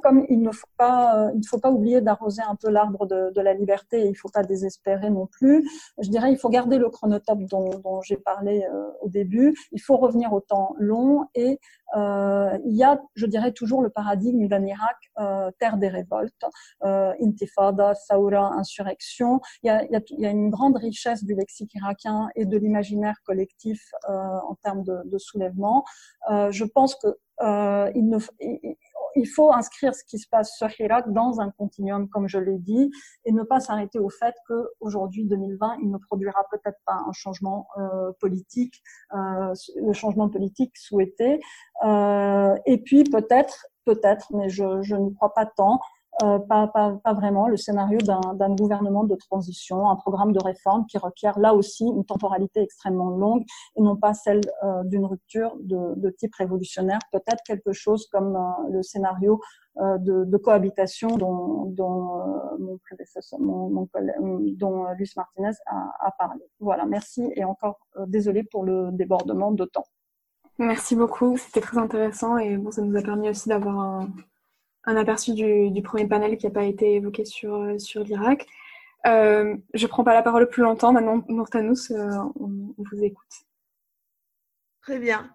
[0.00, 3.30] comme il ne faut pas, euh, il faut pas oublier d'arroser un peu l'arbre de,
[3.30, 5.68] de, la liberté, il ne faut pas désespérer non plus.
[5.98, 9.54] Je dirais, il faut garder le chronotope dont, dont j'ai parlé euh, au début.
[9.72, 11.58] Il faut revenir au temps long et
[11.96, 16.44] euh, il y a, je dirais, toujours le paradigme d'un Irak euh, terre des révoltes,
[16.84, 19.40] euh, intifada, saoura, insurrection.
[19.62, 22.28] Il y, a, il, y a, il y, a, une grande richesse du lexique irakien
[22.36, 25.84] et de l'imaginaire collectif en termes de, de soulèvement.
[26.28, 27.08] je pense que
[27.40, 28.18] il ne,
[29.16, 32.58] il faut inscrire ce qui se passe sur Irak dans un continuum, comme je l'ai
[32.58, 32.90] dit,
[33.24, 37.66] et ne pas s'arrêter au fait qu'aujourd'hui, 2020, il ne produira peut-être pas un changement
[37.78, 38.82] euh, politique,
[39.14, 41.40] euh, le changement politique souhaité.
[41.84, 45.80] Euh, et puis peut-être, peut-être, mais je, je ne crois pas tant,
[46.22, 46.70] euh, pas,
[47.14, 51.84] vraiment le scénario d'un gouvernement de transition, un programme de réforme qui requiert là aussi
[51.84, 53.44] une temporalité extrêmement longue
[53.76, 56.98] et non pas celle euh, d'une rupture de, type révolutionnaire.
[57.12, 59.40] Peut-être quelque chose comme euh, le scénario
[59.76, 62.18] de, cohabitation dont, dont
[64.98, 66.44] Luis Martinez a, a, parlé.
[66.58, 67.78] Voilà, merci et encore
[68.08, 69.86] désolé pour le débordement de temps.
[70.58, 74.08] Merci beaucoup, c'était très intéressant et bon, ça nous a permis aussi d'avoir un,
[74.84, 78.46] un aperçu du, premier panel qui n'a pas été évoqué sur, euh, l'Irak.
[79.06, 80.92] Euh, je ne prends pas la parole plus longtemps.
[80.92, 83.46] Maintenant, Nourtanous, euh, on, vous écoute.
[84.82, 85.34] Très bien.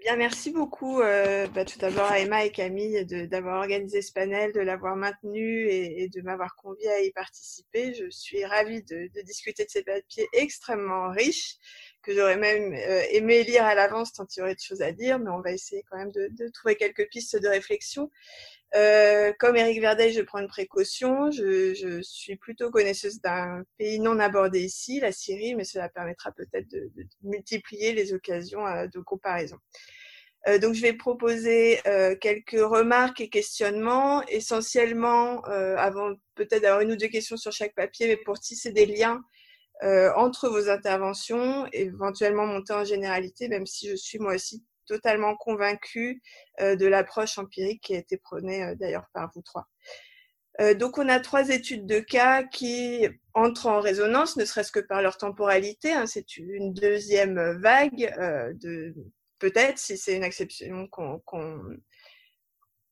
[0.00, 4.52] Bien, merci beaucoup euh, bah, tout d'abord à Emma et Camille d'avoir organisé ce panel,
[4.52, 7.94] de l'avoir maintenu et, de m'avoir convié à y participer.
[7.94, 11.56] Je suis ravie de, discuter de ces papiers extrêmement riches
[12.02, 12.74] que j'aurais même
[13.12, 15.52] aimé lire à l'avance tant il y aurait de choses à dire, mais on va
[15.52, 18.10] essayer quand même de trouver quelques pistes de réflexion.
[18.74, 21.30] Euh, comme Eric Verdet, je prends une précaution.
[21.30, 26.32] Je, je suis plutôt connaisseuse d'un pays non abordé ici, la Syrie, mais cela permettra
[26.32, 29.58] peut-être de, de, multiplier les occasions euh, de comparaison.
[30.48, 36.80] Euh, donc, je vais proposer euh, quelques remarques et questionnements, essentiellement, euh, avant peut-être d'avoir
[36.80, 39.22] une ou deux questions sur chaque papier, mais pour tisser des liens
[40.14, 44.62] entre vos interventions, éventuellement monter en généralité, même si je suis moi aussi
[44.92, 46.22] totalement convaincue
[46.60, 49.66] euh, de l'approche empirique qui a été prônée euh, d'ailleurs par vous trois.
[50.60, 54.80] Euh, donc on a trois études de cas qui entrent en résonance, ne serait-ce que
[54.80, 55.92] par leur temporalité.
[55.92, 58.14] Hein, c'est une deuxième vague
[58.60, 58.94] de
[59.38, 61.22] peut-être si c'est une exception qu'on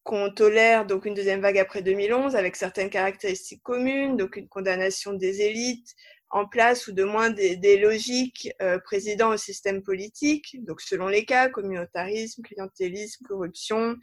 [0.02, 5.12] qu'on tolère donc une deuxième vague après 2011 avec certaines caractéristiques communes, donc une condamnation
[5.12, 5.94] des élites,
[6.30, 11.08] en place ou de moins des, des logiques euh, présidant au système politique, donc selon
[11.08, 13.96] les cas, communautarisme, clientélisme, corruption,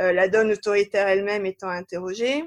[0.00, 2.44] euh, la donne autoritaire elle-même étant interrogée.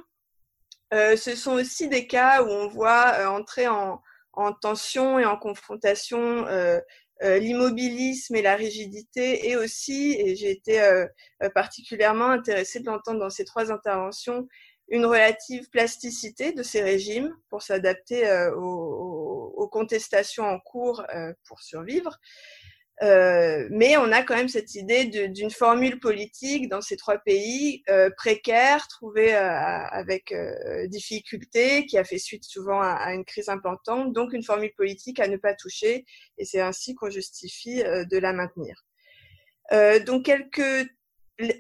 [0.94, 4.02] Euh, ce sont aussi des cas où on voit euh, entrer en,
[4.32, 6.80] en, tension et en confrontation euh,
[7.24, 10.80] euh, l'immobilisme et la rigidité, et aussi, et j'ai été
[11.56, 14.48] particulièrement intéressée de l'entendre dans ces trois interventions,
[14.90, 21.62] une relative plasticité de ces régimes pour s'adapter euh, aux, contestations en cours euh, pour
[21.62, 22.18] survivre.
[23.04, 27.84] Euh, mais on a quand même cette idée d'une formule politique dans ces trois pays
[27.90, 30.34] euh, précaire, trouvée avec
[30.86, 35.20] difficulté, qui a fait suite souvent à, à, une crise importante, donc une formule politique
[35.20, 36.06] à ne pas toucher,
[36.40, 38.84] et c'est ainsi qu'on justifie de la maintenir.
[40.08, 40.90] donc quelques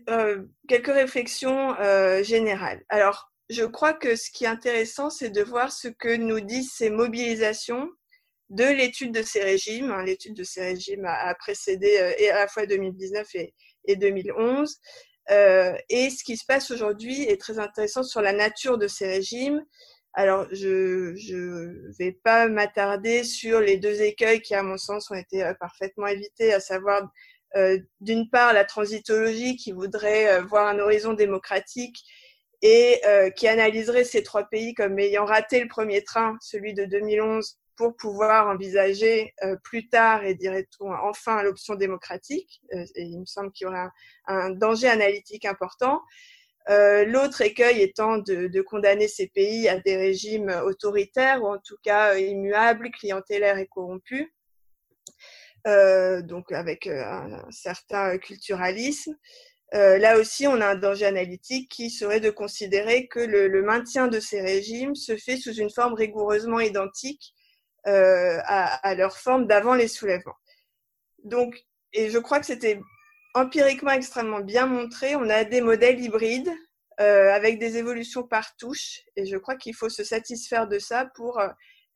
[0.10, 2.84] euh, quelques réflexions euh, générales.
[2.90, 6.72] Alors, je crois que ce qui est intéressant, c'est de voir ce que nous disent
[6.74, 7.90] ces mobilisations
[8.50, 9.92] de l'étude de ces régimes.
[9.92, 10.04] Hein.
[10.04, 13.54] L'étude de ces régimes a, précédé à la fois 2019 et,
[13.86, 14.78] et 2011.
[15.30, 19.64] et ce qui se passe aujourd'hui est très intéressant sur la nature de ces régimes.
[20.14, 25.16] Alors, je ne vais pas m'attarder sur les deux écueils qui, à mon sens, ont
[25.16, 27.08] été parfaitement évités, à savoir euh,
[28.02, 32.04] d'une part la transitologie qui voudrait euh, voir un horizon démocratique
[32.62, 36.86] et euh, qui analyserait ces trois pays comme ayant raté le premier train, celui de
[36.86, 42.60] 2011, pour pouvoir envisager plus tard et dirait-on enfin l'option démocratique.
[42.96, 43.88] il me semble qu'il y aurait
[44.26, 46.02] un, danger analytique important.
[46.68, 51.78] L'autre écueil étant de, de, condamner ces pays à des régimes autoritaires ou en tout
[51.84, 54.28] cas immuables, clientélaires et corrompus.
[55.66, 59.18] Euh, donc avec euh, un, certain culturalisme.
[59.74, 64.08] Euh, là aussi, on a un danger analytique qui serait de considérer que le, maintien
[64.08, 67.34] de ces régimes se fait sous une forme rigoureusement identique
[67.86, 70.36] à, leur forme d'avant les soulèvements.
[71.24, 71.58] Donc,
[71.94, 72.82] et je crois que c'était
[73.34, 75.16] empiriquement extrêmement bien montré.
[75.16, 76.52] On a des modèles hybrides
[76.98, 81.42] avec des évolutions par touche, et je crois qu'il faut se satisfaire de ça pour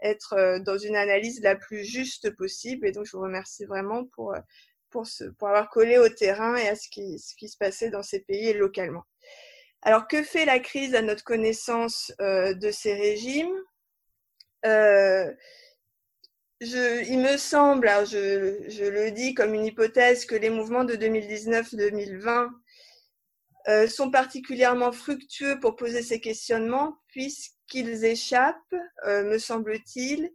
[0.02, 2.88] être euh, dans une analyse la plus juste possible.
[2.88, 4.40] Et donc, je vous remercie vraiment pour, euh,
[4.90, 5.08] pour,
[5.38, 8.20] pour avoir collé au terrain et à ce qui, ce qui se passait dans ces
[8.22, 9.04] pays et localement.
[9.82, 13.56] Alors, que fait la crise à notre connaissance euh, de ces régimes?
[16.64, 20.94] Il me semble, alors je, je, le dis comme une hypothèse, que les mouvements de
[20.94, 22.50] 2019-2020
[23.68, 28.56] euh, sont particulièrement fructueux pour poser ces questionnements puisqu'ils échappent,
[29.06, 30.32] euh, me semble-t-il,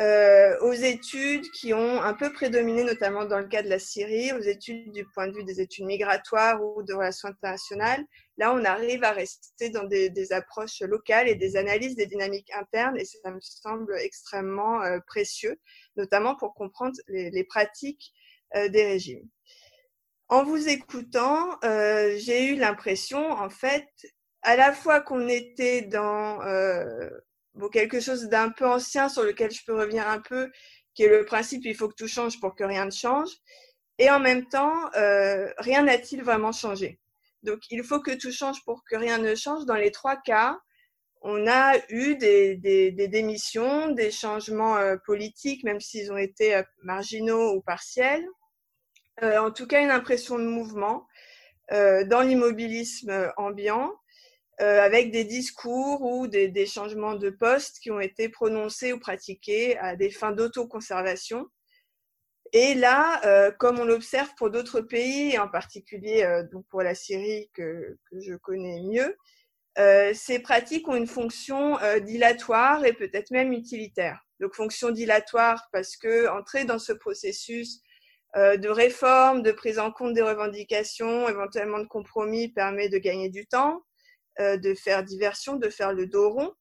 [0.00, 4.32] euh, aux études qui ont un peu prédominé, notamment dans le cas de la Syrie,
[4.32, 8.04] aux études du point de vue des études migratoires ou de relations internationales.
[8.38, 12.50] Là, on arrive à rester dans des, des approches locales et des analyses des dynamiques
[12.54, 15.60] internes, et ça me semble extrêmement précieux,
[15.96, 18.12] notamment pour comprendre les, les pratiques
[18.54, 19.28] des régimes
[20.30, 23.88] en vous écoutant, euh, j'ai eu l'impression, en fait,
[24.42, 27.10] à la fois qu'on était dans euh,
[27.72, 30.50] quelque chose d'un peu ancien sur lequel je peux revenir un peu,
[30.94, 33.30] qui est le principe il faut que tout change pour que rien ne change,
[33.98, 37.00] et en même temps, euh, rien n'a-t-il vraiment changé?
[37.42, 39.64] Donc, il faut que tout change pour que rien ne change.
[39.66, 40.60] Dans les trois cas,
[41.22, 42.56] on a eu des,
[43.08, 48.26] démissions, des changements politiques, même s'ils ont été marginaux ou partiels
[49.22, 51.06] en tout cas une impression de mouvement
[51.72, 53.92] euh, dans l'immobilisme ambiant,
[54.60, 59.78] euh, avec des discours ou des, changements de poste qui ont été prononcés ou pratiqués
[59.78, 61.46] à des fins d'autoconservation.
[62.52, 67.96] Et là, comme on l'observe pour d'autres pays, en particulier donc pour la Syrie que,
[68.10, 69.16] je connais mieux,
[70.14, 74.26] ces pratiques ont une fonction dilatoire et peut-être même utilitaire.
[74.40, 77.89] Donc fonction dilatoire parce que entrer dans ce processus euh,
[78.36, 83.46] de réforme, de prise en compte des revendications, éventuellement de compromis permet de gagner du
[83.46, 83.82] temps,
[84.40, 86.52] euh, de faire diversion, de faire le dos rond.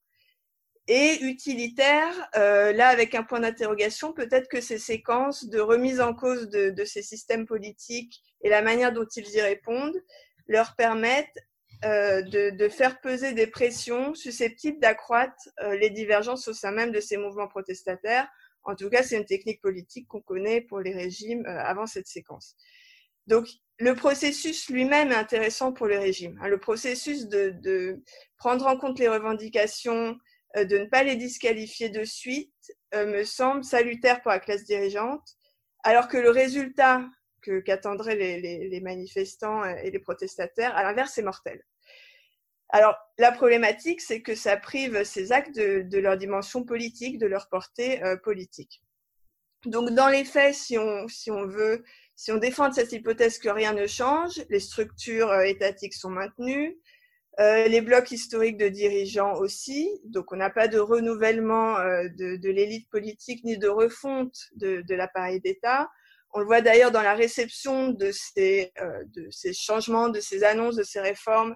[0.88, 6.14] Et utilitaire, euh, là avec un point d'interrogation, peut-être que ces séquences de remise en
[6.14, 10.02] cause de, ces systèmes politiques et la manière dont ils y répondent
[10.48, 11.38] leur permettent
[11.84, 15.48] de, de, faire peser des pressions susceptibles d'accroître
[15.80, 18.28] les divergences au sein même de ces mouvements protestataires
[18.64, 22.08] en tout cas, c'est une technique politique qu'on connaît pour les régimes euh, avant cette
[22.08, 22.56] séquence.
[23.28, 23.48] Donc,
[23.80, 26.38] le processus lui-même est intéressant pour le régime.
[26.42, 26.48] Hein.
[26.48, 28.02] Le processus de,
[28.38, 30.18] prendre en compte les revendications,
[30.58, 32.54] euh, de ne pas les disqualifier de suite,
[32.94, 35.36] euh, me semble salutaire pour la classe dirigeante,
[35.84, 37.08] alors que le résultat
[37.66, 41.64] qu'attendraient les, manifestants et les protestataires, à l'inverse, est mortel.
[42.72, 47.50] Alors, la problématique, c'est que ça prive ces actes de, leur dimension politique, de leur
[47.50, 48.84] portée euh, politique.
[49.66, 51.84] Donc, dans les faits, si on, si on veut,
[52.16, 56.78] si on défend cette hypothèse que rien ne change, les structures euh, étatiques sont maintenues,
[57.40, 59.90] euh, les blocs historiques de dirigeants aussi.
[60.06, 65.90] Donc, on n'a pas de renouvellement de, l'élite politique ni de refonte de, l'appareil d'État.
[66.34, 68.72] On le voit d'ailleurs dans la réception de ces,
[69.16, 71.56] de ces changements, de ces annonces, de ces réformes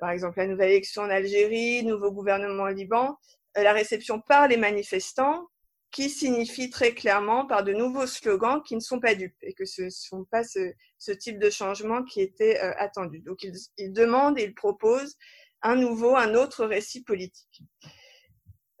[0.00, 3.16] par exemple la nouvelle élection en Algérie, nouveau gouvernement au Liban,
[3.58, 5.48] euh, la réception par les manifestants
[5.90, 9.66] qui signifie très clairement par de nouveaux slogans qui ne sont pas dupes et que
[9.66, 13.20] ce ne sont pas ce, ce, type de changement qui était euh, attendu.
[13.20, 15.18] Donc ils, ils, demandent et ils proposent
[15.60, 17.62] un nouveau, un autre récit politique.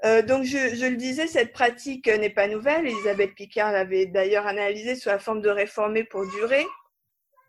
[0.06, 2.86] Euh, donc je, je, le disais, cette pratique n'est pas nouvelle.
[2.86, 6.64] Elisabeth Picard l'avait d'ailleurs analysée sous la forme de réformer pour durer.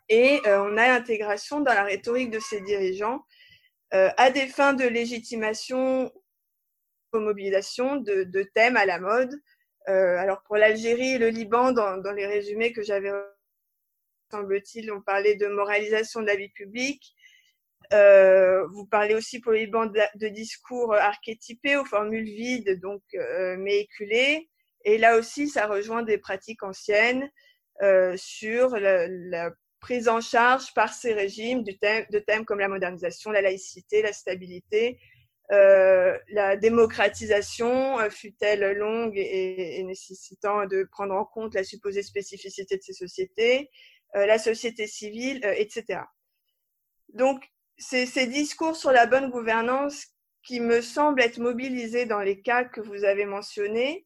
[0.10, 3.26] Et on a l'intégration dans la rhétorique de ces dirigeants
[3.94, 6.12] euh, à des fins de légitimation,
[7.14, 9.34] de mobilisation de, thèmes à la mode,
[9.86, 13.12] alors pour l'Algérie et le Liban, dans, les résumés que j'avais
[14.32, 17.14] semble-t-il, on parlait de moralisation de la vie publique.
[17.92, 23.58] Euh, vous parlez aussi pour les bandes de discours archétypés aux formules vides, donc euh.
[24.86, 27.30] Et là aussi, ça rejoint des pratiques anciennes
[27.84, 29.52] euh, sur la,
[29.84, 34.98] prise en charge par ces régimes de thèmes comme la modernisation, la laïcité, la stabilité,
[35.52, 42.02] euh, la démocratisation, euh, fut-elle longue et, et, nécessitant de prendre en compte la supposée
[42.02, 43.70] spécificité de ces sociétés,
[44.16, 46.00] euh, la société civile, euh, etc.
[47.10, 47.44] Donc,
[47.78, 50.08] c'est ces discours sur la bonne gouvernance
[50.44, 54.06] qui me semblent être mobilisés dans les cas que vous avez mentionnés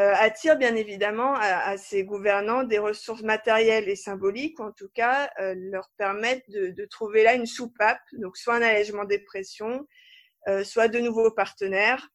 [0.00, 4.72] euh, attirent bien évidemment à, à, ces gouvernants des ressources matérielles et symboliques, ou en
[4.72, 9.18] tout cas euh, leur permettent de, trouver là une soupape, donc soit un allègement des
[9.18, 9.86] pressions,
[10.48, 12.08] euh, soit de nouveaux partenaires,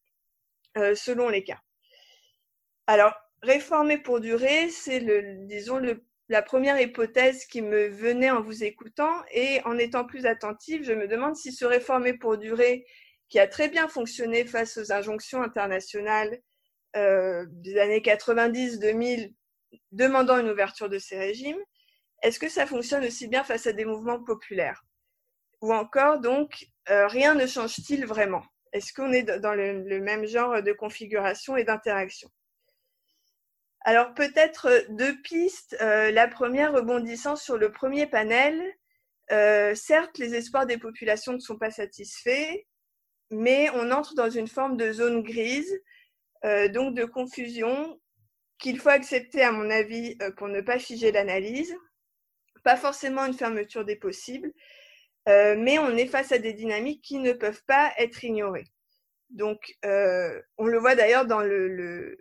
[0.96, 1.60] selon les cas.
[2.88, 3.14] Alors,
[3.44, 8.64] réformer pour durer, c'est le, disons, le la première hypothèse qui me venait en vous
[8.64, 12.84] écoutant et en étant plus attentive, je me demande si ce réformer pour durer,
[13.30, 16.40] qui a très bien fonctionné face aux injonctions internationales
[16.96, 19.34] euh, des années 90-2000,
[19.92, 21.60] demandant une ouverture de ces régimes,
[22.22, 24.84] est-ce que ça fonctionne aussi bien face à des mouvements populaires?
[25.62, 28.44] Ou encore, donc, euh, rien ne change-t-il vraiment?
[28.72, 32.30] Est-ce qu'on est dans le, même genre de configuration et d'interaction?
[33.82, 35.78] Alors peut-être deux pistes.
[35.82, 38.60] Euh, la première rebondissant sur le premier panel.
[39.76, 42.64] Certes, les espoirs des populations ne sont pas satisfaits,
[43.32, 45.82] mais on entre dans une forme de zone grise,
[46.44, 48.00] donc de confusion
[48.60, 51.76] qu'il faut accepter, à mon avis, euh, pour ne pas figer l'analyse.
[52.64, 54.52] Pas forcément une fermeture des possibles,
[55.30, 58.66] euh, mais on est face à des dynamiques qui ne peuvent pas être ignorées.
[59.30, 62.18] Donc, on le voit d'ailleurs dans le, le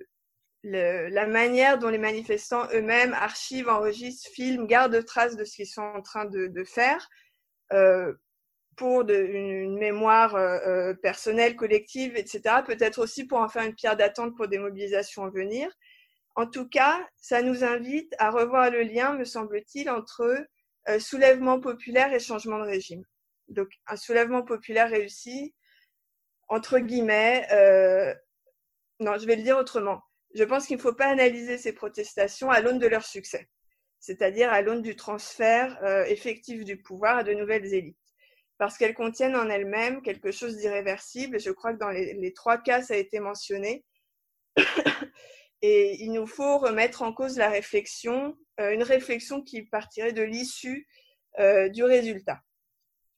[0.65, 5.67] le, la manière dont les manifestants eux-mêmes archivent, enregistrent, filment, gardent trace de ce qu'ils
[5.67, 7.07] sont en train de, de faire
[7.73, 8.13] euh,
[8.77, 12.63] pour une, mémoire euh, euh personnelle, collective, etc.
[12.67, 15.69] Peut-être aussi pour en faire une pierre d'attente pour des mobilisations à venir.
[16.35, 20.47] En tout cas, ça nous invite à revoir le lien, me semble-t-il, entre
[20.89, 23.05] euh, soulèvement populaire et changement de régime.
[23.49, 25.55] Donc, un soulèvement populaire réussi,
[26.49, 27.47] entre guillemets,
[29.01, 30.03] non, je vais le dire autrement
[30.35, 33.49] je pense qu'il ne faut pas analyser ces protestations à l'aune de leur succès,
[34.01, 35.79] c'est-à-dire à, l'aune du transfert
[36.09, 38.04] effectif du pouvoir à de nouvelles élites,
[38.59, 41.41] parce qu'elles contiennent en elles-mêmes quelque chose d'irréversible.
[41.41, 43.85] Je crois que dans les, trois cas, ça a été mentionné.
[45.63, 50.23] Et il nous faut remettre en cause la réflexion, euh, une réflexion qui partirait de
[50.23, 50.87] l'issue
[51.39, 52.41] euh, du résultat.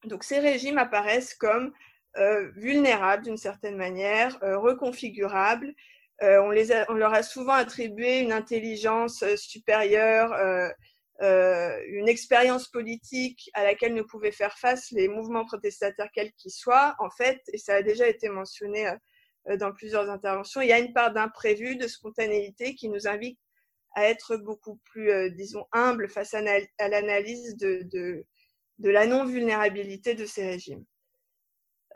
[0.04, 1.72] Donc ces régimes apparaissent comme
[2.16, 5.74] euh, vulnérables d'une certaine manière, reconfigurables,
[6.22, 10.32] on, les on, leur a souvent attribué une intelligence supérieure,
[11.22, 16.32] euh, euh, une expérience politique à laquelle ne pouvaient faire face les mouvements protestataires quels
[16.34, 16.94] qu'ils soient.
[16.98, 18.86] En fait, et ça a déjà été mentionné
[19.48, 23.38] euh, dans plusieurs interventions, il y a une part d'imprévu, de spontanéité qui nous invite
[23.94, 28.24] à être beaucoup plus, euh, disons, humbles face à, l'analyse de,
[28.78, 30.84] la non-vulnérabilité de ces régimes.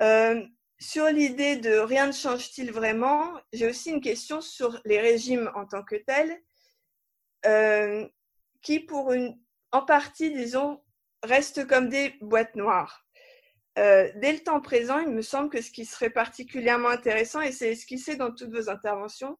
[0.01, 0.43] Euh,
[0.79, 5.67] sur l'idée de rien ne change-t-il vraiment, j'ai aussi une question sur les régimes en
[5.67, 6.41] tant que tels,
[7.45, 8.09] euh,
[8.63, 9.39] qui pour une,
[9.73, 10.83] en partie, disons,
[11.23, 13.07] restent comme des boîtes noires.
[13.79, 17.53] Euh, dès le temps présent, il me semble que ce qui serait particulièrement intéressant, et
[17.53, 19.39] c'est esquissé dans toutes vos interventions,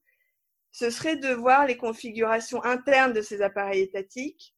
[0.73, 4.55] ce serait de voir les configurations internes de ces appareils étatiques,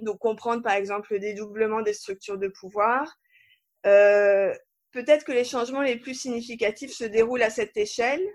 [0.00, 3.16] donc comprendre par exemple le dédoublement des structures de pouvoir,
[3.86, 4.52] euh,
[4.90, 8.26] peut-être que les changements les plus significatifs se déroulent à cette échelle,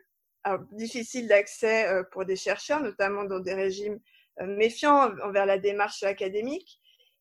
[0.71, 3.99] difficile d'accès euh, pour des chercheurs, notamment dans des régimes
[4.41, 6.79] euh, méfiants envers la démarche académique,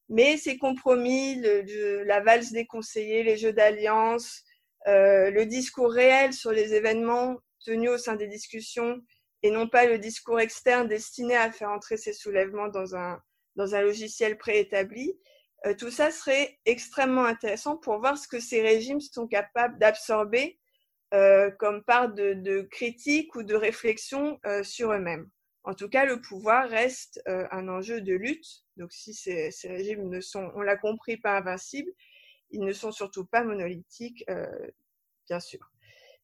[0.09, 4.43] mais ces compromis, le, le, la valse des conseillers, les jeux d'alliance,
[4.87, 9.01] euh, le discours réel sur les événements tenus au sein des discussions
[9.43, 13.19] et non pas le discours externe destiné à faire entrer ces soulèvements dans un,
[13.57, 15.19] dans un logiciel préétabli,
[15.67, 20.59] euh, tout ça serait extrêmement intéressant pour voir ce que ces régimes sont capables d'absorber
[21.15, 25.29] euh, comme part de, de, critique ou de réflexion euh, sur eux-mêmes.
[25.65, 28.65] En tout cas, le pouvoir reste euh, un enjeu de lutte.
[28.77, 31.91] Donc, si ces, régimes ne sont, on l'a compris, pas invincibles,
[32.51, 34.47] ils ne sont surtout pas monolithiques, euh,
[35.27, 35.71] bien sûr.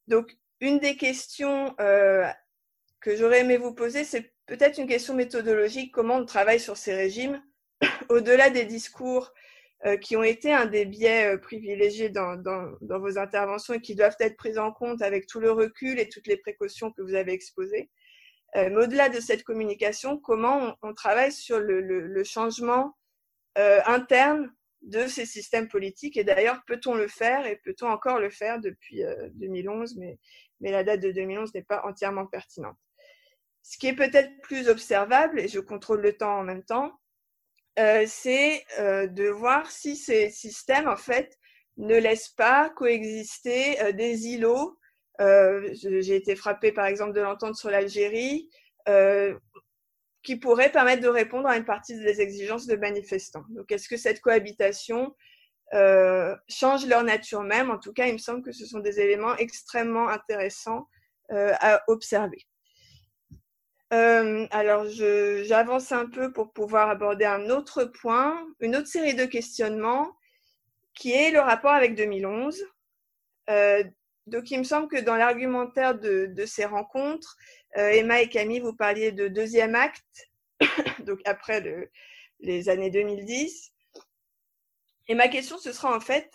[0.08, 2.26] Donc, une des questions euh,
[3.00, 6.94] que j'aurais aimé vous poser, c'est peut-être une question méthodologique, comment on travaille sur ces
[6.94, 7.42] régimes
[8.10, 9.32] au-delà des discours
[10.02, 14.14] qui ont été un des biais privilégiés dans, dans, dans, vos interventions et qui doivent
[14.20, 17.32] être pris en compte avec tout le recul et toutes les précautions que vous avez
[17.32, 17.88] exposées,
[18.54, 22.96] mais au-delà de cette communication, comment on, travaille sur le, changement
[23.56, 24.52] interne
[24.82, 26.16] de ces systèmes politiques?
[26.16, 29.02] Et d'ailleurs, peut-on le faire et peut-on encore le faire depuis
[29.34, 30.18] 2011, mais,
[30.60, 32.76] mais la date de 2011 n'est pas entièrement pertinente.
[33.62, 36.98] Ce qui est peut-être plus observable, et je contrôle le temps en même temps,
[37.78, 41.38] euh, c'est euh, de voir si ces systèmes, en fait,
[41.76, 44.78] ne laissent pas coexister euh, des îlots.
[45.20, 48.48] J'ai été frappée, par exemple, de l'entente sur l'Algérie,
[50.22, 53.44] qui pourraient permettre de répondre à une partie des exigences de manifestants.
[53.50, 55.14] Donc, est-ce que cette cohabitation
[56.48, 57.70] change leur nature même?
[57.70, 60.88] En tout cas, il me semble que ce sont des éléments extrêmement intéressants
[61.30, 62.46] à observer.
[63.92, 69.24] Euh, alors, j'avance un peu pour pouvoir aborder un autre point, une autre série de
[69.24, 70.12] questionnements,
[70.94, 72.62] qui est le rapport avec 2011.
[74.30, 77.36] Euh, donc, il me semble que dans l'argumentaire de, ces rencontres,
[77.76, 80.30] euh, Emma et Camille, vous parliez de deuxième acte,
[81.06, 81.62] donc après
[82.40, 83.72] les années 2010.
[85.08, 86.30] Et ma question, ce sera en fait,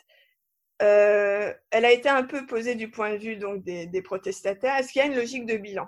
[0.80, 4.76] elle a été un peu posée du point de vue donc des protestataires.
[4.76, 5.88] Est-ce qu'il y a une logique de bilan?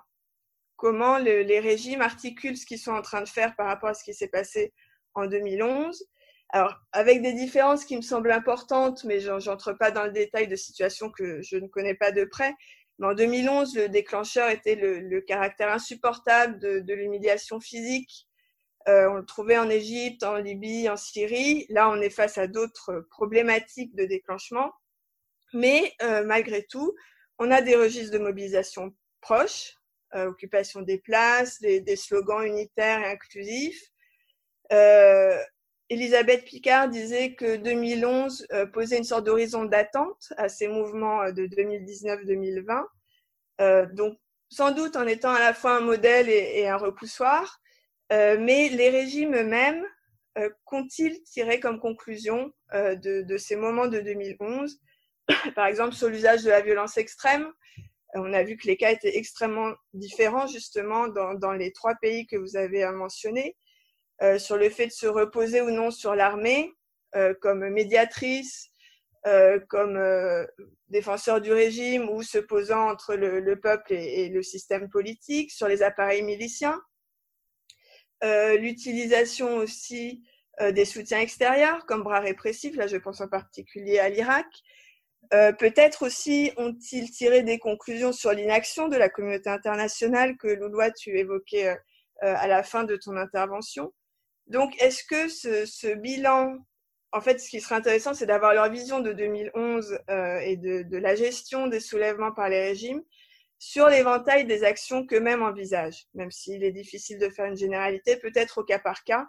[0.78, 4.04] Comment les régimes articulent ce qu'ils sont en train de faire par rapport à ce
[4.04, 4.74] qui s'est passé
[5.18, 6.08] en 2011.
[6.50, 10.48] Alors, avec des différences qui me semblent importantes, mais je n'entre pas dans le détail
[10.48, 12.54] de situations que je ne connais pas de près.
[13.00, 18.28] Mais en 2011, le déclencheur était le, caractère insupportable de, l'humiliation physique.
[18.88, 21.66] Euh, on le trouvait en Égypte, en Libye, en Syrie.
[21.70, 24.72] Là, on est face à d'autres problématiques de déclenchement.
[25.54, 26.96] Mais euh, malgré tout,
[27.40, 29.76] on a des registres de mobilisation proches,
[30.16, 33.92] euh, occupation des places, des, slogans unitaires et inclusifs.
[34.72, 35.38] Euh,
[35.90, 41.48] Elisabeth Picard disait que 2011 euh, posait une sorte d'horizon d'attente à ces mouvements de
[41.48, 42.84] 2019-2020.
[43.94, 44.18] donc,
[44.50, 47.60] sans doute en étant à la fois un modèle et, un repoussoir,
[48.10, 49.86] mais les régimes eux-mêmes
[50.64, 54.80] qu'ont-ils tiré comme conclusion de, ces moments de 2011
[55.56, 57.52] Par exemple, sur l'usage de la violence extrême,
[58.14, 62.38] on a vu que les cas étaient extrêmement différents justement dans, les trois pays que
[62.38, 63.67] vous avez mentionnés, euh,
[64.40, 66.74] sur le fait de se reposer ou non sur l'armée
[67.16, 68.70] euh, comme médiatrice,
[69.26, 70.00] euh, comme
[70.90, 75.84] défenseur du régime ou se posant entre le, peuple et, le système politique, sur les
[75.84, 76.82] appareils miliciens,
[78.24, 80.24] l'utilisation aussi
[80.72, 84.48] des soutiens extérieurs comme bras répressifs, là je pense en particulier à l'Irak,
[85.34, 90.92] euh, peut-être aussi ont-ils tiré des conclusions sur l'inaction de la communauté internationale que Loulois,
[90.92, 91.76] tu évoquais euh,
[92.24, 93.94] euh, à la fin de ton intervention.
[94.48, 96.58] Donc, est-ce que ce, bilan,
[97.12, 100.00] en fait, ce qui serait intéressant, c'est d'avoir leur vision de 2011
[100.42, 103.04] et de, la gestion des soulèvements par les régimes
[103.60, 108.60] sur l'éventail des actions qu'eux-mêmes envisagent, même s'il est difficile de faire une généralité, peut-être
[108.60, 109.28] au cas par cas,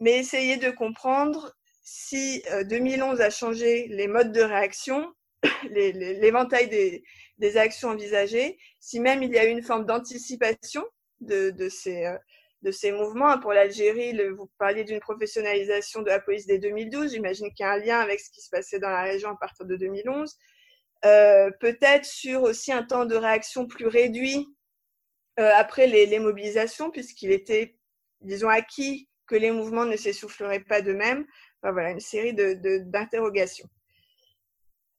[0.00, 5.12] mais essayer de comprendre si 2011 euh, a changé les modes de réaction,
[5.70, 10.84] l'éventail des, actions envisagées, si même il y a eu une forme d'anticipation
[11.20, 12.18] de, ces, euh,
[12.62, 13.38] de ces mouvements.
[13.38, 17.12] Pour l'Algérie, vous parliez d'une professionnalisation de la police dès 2012.
[17.12, 19.36] J'imagine qu'il y a un lien avec ce qui se passait dans la région à
[19.36, 20.36] partir de 2011.
[21.04, 24.46] Euh, peut-être sur aussi un temps de réaction plus réduit
[25.36, 27.76] après les, les mobilisations, puisqu'il était,
[28.22, 31.24] disons, acquis que les mouvements ne s'essouffleraient pas d'eux-mêmes
[31.62, 33.68] voilà, une série d'interrogations.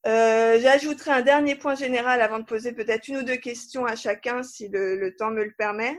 [0.05, 3.85] De, euh, J'ajouterai un dernier point général avant de poser peut-être une ou deux questions
[3.85, 5.97] à chacun si le, temps me le permet.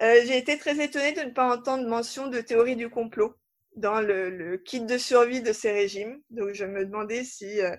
[0.00, 3.34] Euh, j'ai été très étonnée de ne pas entendre mention de théorie du complot
[3.76, 6.20] dans le, kit de survie de ces régimes.
[6.30, 7.74] Donc je me demandais si euh,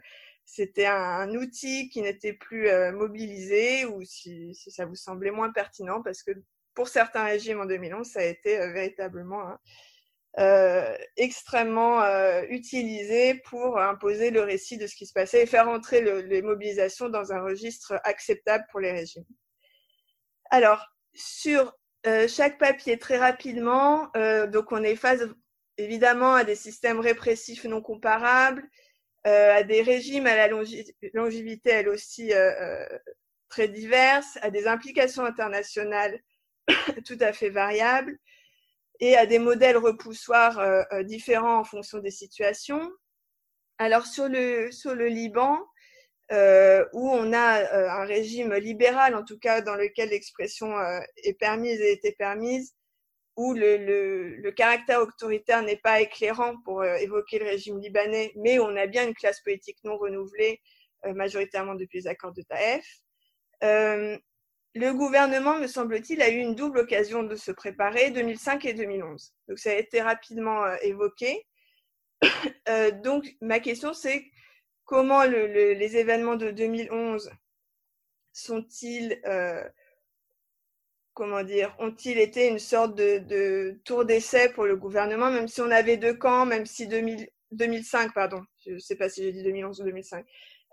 [0.46, 6.24] c'était un, outil qui n'était plus mobilisé ou si, ça vous semblait moins pertinent parce
[6.24, 6.32] que
[6.74, 9.58] pour certains régimes en 2011, ça a été véritablement
[10.38, 15.68] euh, extrêmement euh, utilisé pour imposer le récit de ce qui se passait et faire
[15.68, 19.26] entrer les mobilisations dans un registre acceptable pour les régimes.
[20.52, 20.86] Alors,
[21.16, 21.76] sur
[22.08, 24.12] euh, chaque papier, très rapidement,
[24.48, 25.22] donc on est face
[25.78, 28.64] évidemment à des systèmes répressifs non comparables,
[29.24, 30.48] à des régimes à la
[31.14, 32.32] longévité, elle aussi
[33.50, 36.20] très diverses, à des implications internationales
[37.06, 38.18] tout à fait variables,
[39.00, 42.92] et à des modèles repoussoirs euh, euh, différents en fonction des situations.
[43.78, 45.58] Alors sur le, sur le Liban,
[46.32, 50.74] euh, où on a un régime libéral, en tout cas dans lequel l'expression
[51.24, 52.76] est permise et était permise,
[53.36, 58.60] où le, le, le caractère autoritaire n'est pas éclairant pour évoquer le régime libanais, mais
[58.60, 60.62] on a bien une classe politique non renouvelée,
[61.16, 62.86] majoritairement depuis les accords de Taïf.
[63.62, 69.34] le gouvernement, me semble-t-il, a eu une double occasion de se préparer, 2005 et 2011.
[69.48, 71.48] Donc ça a été rapidement évoqué.
[73.04, 74.26] donc ma question c'est
[74.90, 77.30] comment les événements de 2011
[78.34, 79.22] sont-ils
[81.14, 85.70] comment dire, ont-ils été une sorte de, tour d'essai pour le gouvernement, même si on
[85.70, 89.82] avait deux camps, même si 2005, pardon, je ne sais pas si j'ai dit 2011
[89.82, 90.26] ou 2005,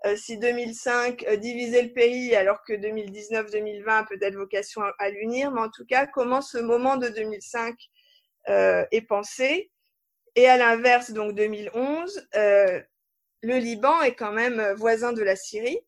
[0.05, 5.51] euh, si 2005 euh, divisait le pays alors que 2019-2020 a peut-être vocation à, l'unir,
[5.51, 7.75] mais en tout cas, comment ce moment de 2005
[8.47, 9.69] euh, est pensé?
[10.35, 12.25] Et à l'inverse, donc 2011,
[13.41, 15.79] le Liban est quand même voisin de la Syrie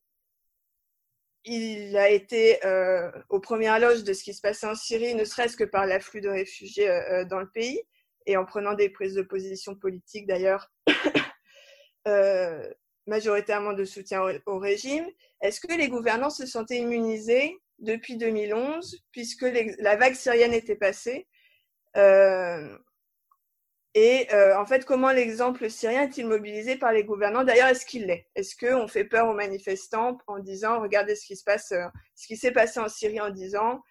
[1.45, 5.23] il a été euh, aux premières loges de ce qui se passait en Syrie, ne
[5.23, 7.81] serait-ce que par l'afflux de réfugiés euh, euh, dans le pays
[8.25, 10.71] et en prenant des prises de position politiques d'ailleurs
[13.07, 15.07] majoritairement de soutien au, régime.
[15.41, 19.45] Est-ce que les gouvernants se sentaient immunisés depuis 2011 puisque
[19.79, 21.27] la vague syrienne était passée
[23.95, 27.43] et euh, en fait, comment l'exemple syrien est-il mobilisé par les gouvernants?
[27.43, 28.27] D'ailleurs, est-ce qu'il l'est?
[28.35, 31.85] Est-ce qu'on fait peur aux manifestants en disant, regardez ce qui se passe, euh,
[32.15, 33.81] ce qui s'est passé en Syrie en disant,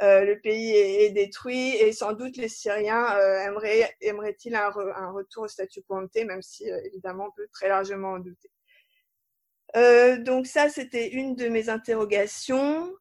[0.00, 5.48] euh, le pays est, détruit et sans doute les Syriens aimeraient, aimeraient-ils un, retour au
[5.48, 8.50] statu quo même si évidemment on peut très largement en douter.
[10.22, 12.94] donc ça, c'était une de mes interrogations.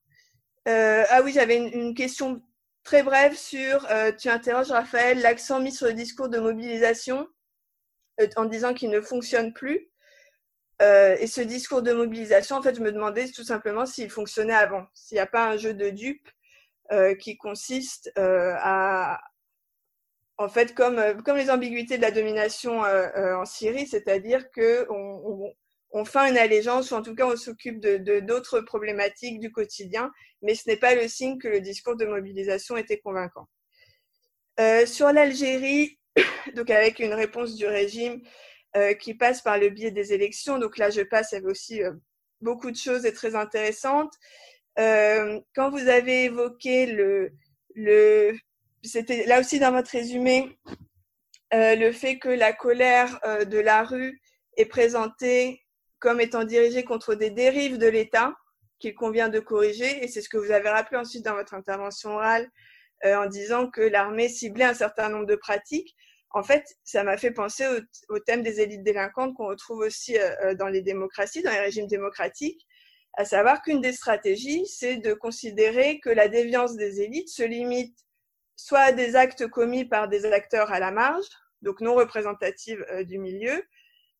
[0.66, 2.42] ah oui, j'avais une question
[2.88, 7.28] très bref sur, euh, tu interroges Raphaël, l'accent mis sur le discours de mobilisation
[8.22, 9.90] euh, en disant qu'il ne fonctionne plus.
[10.82, 14.54] Euh, et ce discours de mobilisation, en fait, je me demandais tout simplement s'il fonctionnait
[14.54, 16.30] avant, s'il n'y a pas un jeu de dupes
[17.20, 19.20] qui consiste à,
[20.38, 25.54] en fait, comme, comme les ambiguïtés de la domination en Syrie, c'est-à-dire que on, on
[26.06, 30.12] fait une allégeance ou en tout cas on s'occupe de d'autres problématiques du quotidien,
[30.42, 33.48] mais ce n'est pas le signe que le discours de mobilisation était convaincant.
[34.60, 36.00] Euh, sur l'Algérie,
[36.56, 38.22] donc avec une réponse du régime
[38.76, 41.94] euh, qui passe par le biais des élections, donc là je passe, avait aussi euh,
[42.42, 44.14] beaucoup de choses et très intéressantes.
[44.76, 47.32] quand vous avez évoqué le,
[47.76, 48.34] le
[48.84, 50.58] c'était là aussi dans votre résumé,
[51.52, 54.22] le fait que la colère de la rue
[54.56, 55.66] est présentée
[55.99, 58.36] comme étant dirigé contre des dérives de l'État
[58.80, 60.03] qu'il convient de corriger.
[60.03, 62.49] Et c'est ce que vous avez rappelé ensuite dans votre intervention orale
[63.06, 65.95] euh, en disant que l'armée ciblait un certain nombre de pratiques.
[66.32, 67.65] En fait, ça m'a fait penser
[68.10, 71.60] au, thème des élites délinquantes qu'on retrouve aussi euh, euh, dans les démocraties, dans les
[71.60, 72.65] régimes démocratiques,
[73.14, 77.98] à savoir qu'une des stratégies, c'est de considérer que la déviance des élites se limite
[78.56, 81.26] soit à des actes commis par des acteurs à la marge,
[81.61, 83.64] donc non représentatifs du milieu,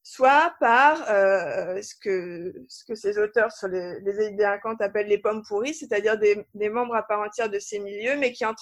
[0.10, 4.42] soit par euh, ce, que, ce que ces auteurs sur les, les
[4.80, 8.32] appellent les pommes pourries, c'est-à-dire des, des, membres à part entière de ces milieux, mais
[8.32, 8.54] qui, en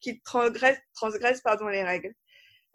[0.00, 2.14] qui transgressent, transgressent pardon, les règles.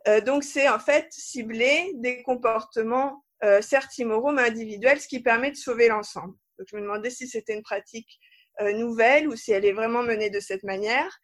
[0.08, 5.24] Euh, donc c'est en fait cibler des comportements euh, certes immoraux, mais individuels, ce qui
[5.24, 6.36] permet de sauver l'ensemble.
[6.60, 8.20] Donc je me demandais si c'était une pratique
[8.62, 11.20] euh, nouvelle ou si elle est vraiment menée de cette manière.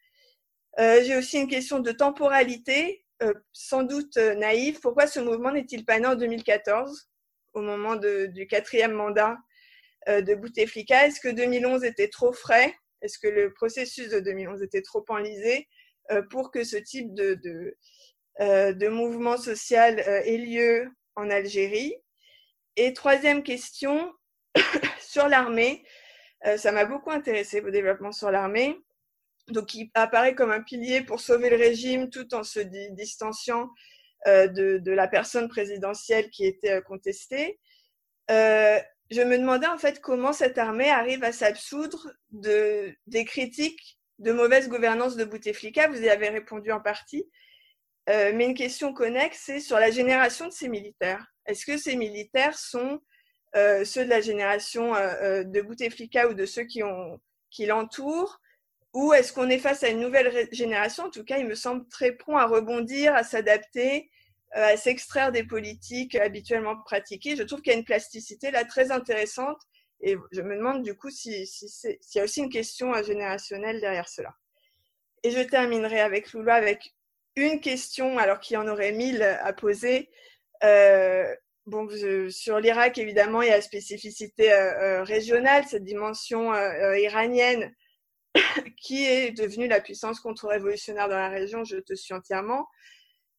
[0.80, 3.03] Euh, j'ai aussi une question de temporalité.
[3.22, 7.08] Euh, sans doute euh, naïf, pourquoi ce mouvement n'est-il pas né en 2014,
[7.52, 9.36] au moment du quatrième mandat
[10.08, 11.06] euh, de Bouteflika?
[11.06, 12.74] Est-ce que 2011 était trop frais?
[13.02, 15.68] Est-ce que le processus de 2011 était trop enlisé
[16.30, 17.34] pour que ce type de,
[18.38, 21.94] de, mouvement social ait lieu en Algérie?
[22.76, 24.10] Et troisième question,
[25.00, 25.84] sur l'armée,
[26.56, 28.78] ça m'a beaucoup intéressé, vos développements sur l'armée
[29.48, 33.68] donc il apparaît comme un pilier pour sauver le régime tout en se distanciant
[34.26, 37.58] euh, de, la personne présidentielle qui était euh, contestée.
[38.30, 38.78] Euh,
[39.10, 44.32] je me demandais en fait comment cette armée arrive à s'absoudre de, des critiques de
[44.32, 45.88] mauvaise gouvernance de Bouteflika.
[45.88, 47.28] Vous y avez répondu en partie.
[48.06, 51.26] mais une question connexe, c'est sur la génération de ces militaires.
[51.44, 53.00] Est-ce que ces militaires sont
[53.54, 58.40] ceux de la génération de Bouteflika ou de ceux qui l'entourent?
[58.94, 61.04] Ou est-ce qu'on est face à une nouvelle génération?
[61.04, 64.08] En tout cas, il me semble très prompt à rebondir, à s'adapter,
[64.56, 67.34] euh, à s'extraire des politiques habituellement pratiquées.
[67.34, 69.60] Je trouve qu'il y a une plasticité là très intéressante
[70.00, 73.80] et je me demande du coup s'il si, y a aussi une question euh, générationnelle
[73.80, 74.32] derrière cela.
[75.24, 76.94] Et je terminerai avec Loula avec
[77.34, 80.08] une question, alors qu'il y en aurait mille à poser.
[80.62, 81.34] Euh,
[81.66, 81.88] bon,
[82.30, 86.54] sur l'Irak, évidemment, il y a la spécificité euh, régionale, cette dimension
[86.94, 87.74] iranienne
[88.80, 92.68] qui est devenue la puissance contre-révolutionnaire dans la région, je te suis entièrement.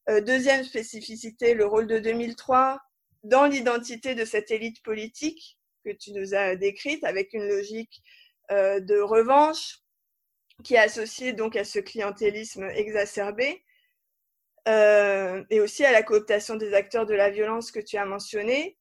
[0.08, 2.80] Euh, deuxième spécificité, le rôle de 2003
[3.24, 8.02] dans l'identité de cette élite politique que tu nous as décrite, avec une logique
[8.50, 9.80] de revanche
[10.62, 13.64] qui est associée donc à ce clientélisme exacerbé
[14.66, 18.76] et aussi à la cooptation des acteurs de la violence que tu as mentionné.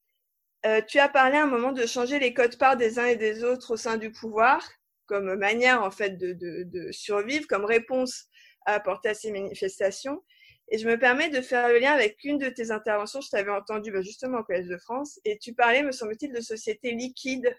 [0.88, 3.44] tu as parlé à un moment de changer les codes parts des uns et des
[3.44, 4.62] autres au sein du pouvoir
[5.08, 8.26] comme manière en fait de, survivre, comme réponse
[8.66, 10.24] à apporter à ces manifestations.
[10.70, 13.22] Et je me permets de faire le lien avec une de tes interventions.
[13.22, 16.42] Je t'avais entendu bah, justement au Collège de France et tu parlais, me semble-t-il, de
[16.42, 17.56] sociétés liquides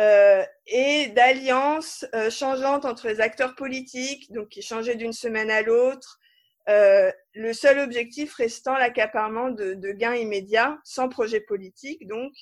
[0.00, 5.62] euh, et d'alliances euh, changeantes entre les acteurs politiques, donc qui changeaient d'une semaine à
[5.62, 6.20] l'autre.
[6.68, 12.32] Euh, le seul objectif restant l'accaparement de, de, gains immédiats, sans projet politique, donc,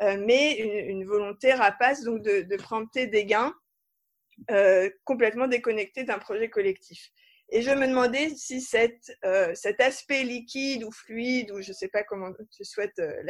[0.00, 3.54] mais une, une, volonté rapace donc de, de prompter des gains
[4.50, 7.12] euh, complètement déconnectés d'un projet collectif.
[7.50, 11.74] Et je me demandais si cette, euh, cet aspect liquide ou fluide, ou je ne
[11.74, 13.22] sais pas comment tu souhaites euh,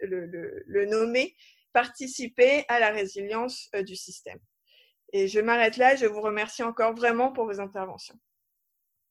[0.00, 0.26] le,
[0.66, 1.34] le, nommer,
[1.72, 4.38] participait à la résilience euh, du système.
[5.12, 5.96] Et je m'arrête là.
[5.96, 8.16] Je vous remercie encore vraiment pour vos interventions.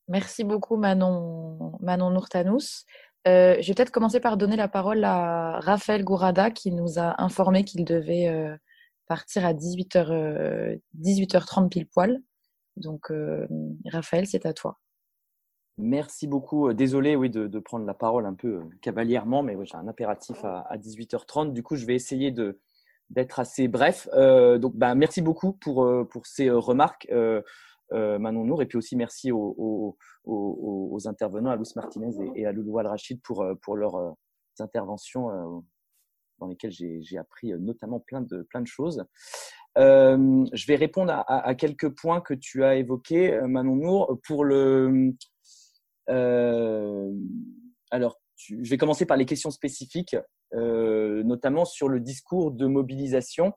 [0.07, 2.85] Merci beaucoup Manon, Manon Nourtanous.
[3.29, 7.21] Euh, je vais peut-être commencer par donner la parole à Raphaël Gourada qui nous a
[7.21, 8.55] informé qu'il devait euh,
[9.07, 12.21] partir à 18h, 18h30 pile poil.
[12.75, 13.47] Donc, euh,
[13.85, 14.79] Raphaël, c'est à toi.
[15.77, 16.73] Merci beaucoup.
[16.73, 20.61] Désolé, oui, de, prendre la parole un peu cavalièrement, mais oui, j'ai un impératif à,
[20.69, 21.53] à, 18h30.
[21.53, 22.59] Du coup, je vais essayer de
[23.09, 24.07] d'être assez bref.
[24.13, 27.41] Euh, donc, bah, merci beaucoup pour pour ces remarques, euh,
[27.91, 29.97] Manon Nour, et puis aussi merci aux,
[31.05, 34.15] intervenants, à Luce Martinez et, et à Loulou Al-Rachid pour pour leurs
[34.59, 35.63] interventions
[36.39, 39.05] dans lesquelles j'ai appris notamment plein de plein de choses.
[39.77, 44.19] Euh, je vais répondre à, quelques points que tu as évoqués, euh, Manon Nour.
[44.25, 45.13] Pour le,
[46.09, 47.11] euh,
[47.91, 50.15] alors, je vais commencer par les questions spécifiques,
[50.53, 53.53] euh, notamment sur le discours de mobilisation,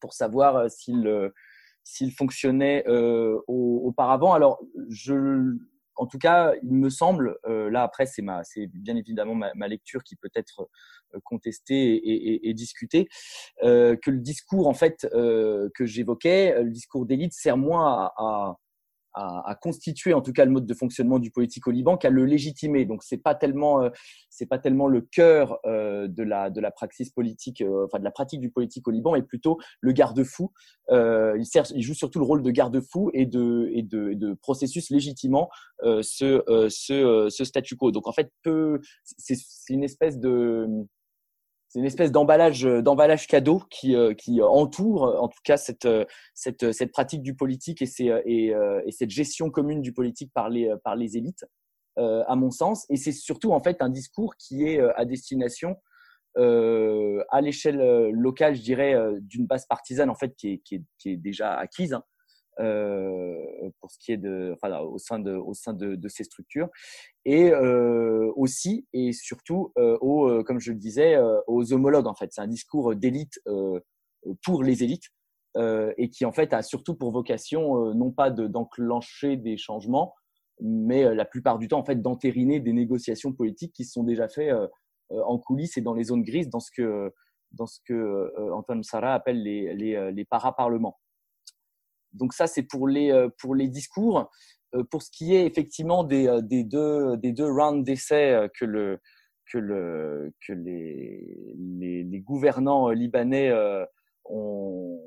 [0.00, 1.08] pour savoir euh, s'il
[1.88, 4.34] s'il fonctionnait euh, auparavant.
[4.34, 4.60] Alors,
[4.90, 5.56] je
[6.00, 8.22] en tout cas, il me semble, euh, là après c'est
[8.68, 10.68] bien évidemment ma, lecture qui peut être
[11.12, 13.08] euh, contestée et, discutée,
[13.62, 18.58] que le discours en fait que j'évoquais, le discours d'élite sert moins à
[19.18, 22.10] à, à, constituer en tout cas le mode de fonctionnement du politique au Liban qu'à
[22.10, 22.84] le légitimer.
[22.84, 23.90] Donc c'est pas tellement euh,
[24.30, 28.04] c'est pas tellement le cœur euh, de la de la praxis politique, euh, enfin de
[28.04, 30.52] la pratique du politique au Liban, mais plutôt le garde-fou.
[30.90, 34.14] Euh, il, sert, il joue surtout le rôle de garde-fou et de et de, et
[34.14, 35.48] de processus légitimant
[35.82, 37.90] euh, ce ce ce statu quo.
[37.90, 39.36] Donc en fait peu c'est
[39.70, 40.66] une espèce de
[41.68, 45.88] c'est une espèce d'emballage d'emballage cadeau qui euh, qui entoure en tout cas cette
[46.34, 47.88] cette cette pratique du politique et
[48.26, 48.54] et,
[48.86, 51.44] et cette gestion commune du politique par les par les élites
[51.96, 52.86] à mon sens.
[52.90, 55.76] Et c'est surtout en fait un discours qui est à destination
[56.36, 60.82] euh, à l'échelle locale je dirais d'une base partisane en fait qui est qui est,
[60.98, 62.17] qui est déjà acquise hein, euh,
[62.58, 66.68] pour ce qui est de, enfin, au sein de, au sein de, de ces structures,
[67.24, 72.06] et euh, aussi et surtout euh, aux, euh, comme je le disais, euh, aux homologues
[72.06, 72.30] en fait.
[72.32, 73.40] C'est un discours d'élite
[74.44, 75.08] pour les élites
[75.56, 80.14] et qui en fait a surtout pour vocation non pas d'enclencher des changements,
[80.60, 84.54] mais la plupart du temps en fait d'entériner des négociations politiques qui sont déjà faites
[85.10, 87.12] en coulisses et dans les zones grises, dans ce que
[87.52, 90.98] dans ce que Antoine Sarah appelle les, les, les paraparlements.
[92.12, 94.30] Donc ça, c'est pour les, euh, pour les discours.
[94.74, 98.64] Euh, pour ce qui est effectivement des, euh, des, deux, des deux rounds d'essais que,
[98.64, 98.98] le,
[99.50, 103.52] que, le, que les, les, les gouvernants libanais
[104.26, 105.00] ont,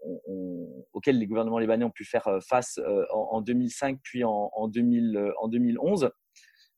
[0.00, 2.80] ont, auxquels les gouvernements libanais ont pu faire face
[3.12, 6.10] en, en 2005 puis en, en, 2000, en 2011.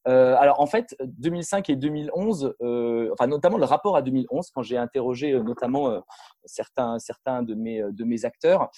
[0.07, 4.63] Euh, alors en fait, 2005 et 2011, euh, enfin notamment le rapport à 2011, quand
[4.63, 6.01] j'ai interrogé euh, notamment euh,
[6.45, 8.71] certains certains de mes de mes acteurs,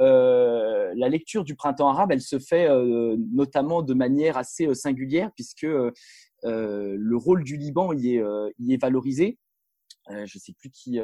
[0.00, 2.68] euh, la lecture du printemps arabe, elle se fait
[3.32, 5.66] notamment de manière assez singulière puisque
[6.42, 8.24] le rôle du Liban y est
[8.58, 9.38] y est valorisé.
[10.08, 11.00] je sais plus qui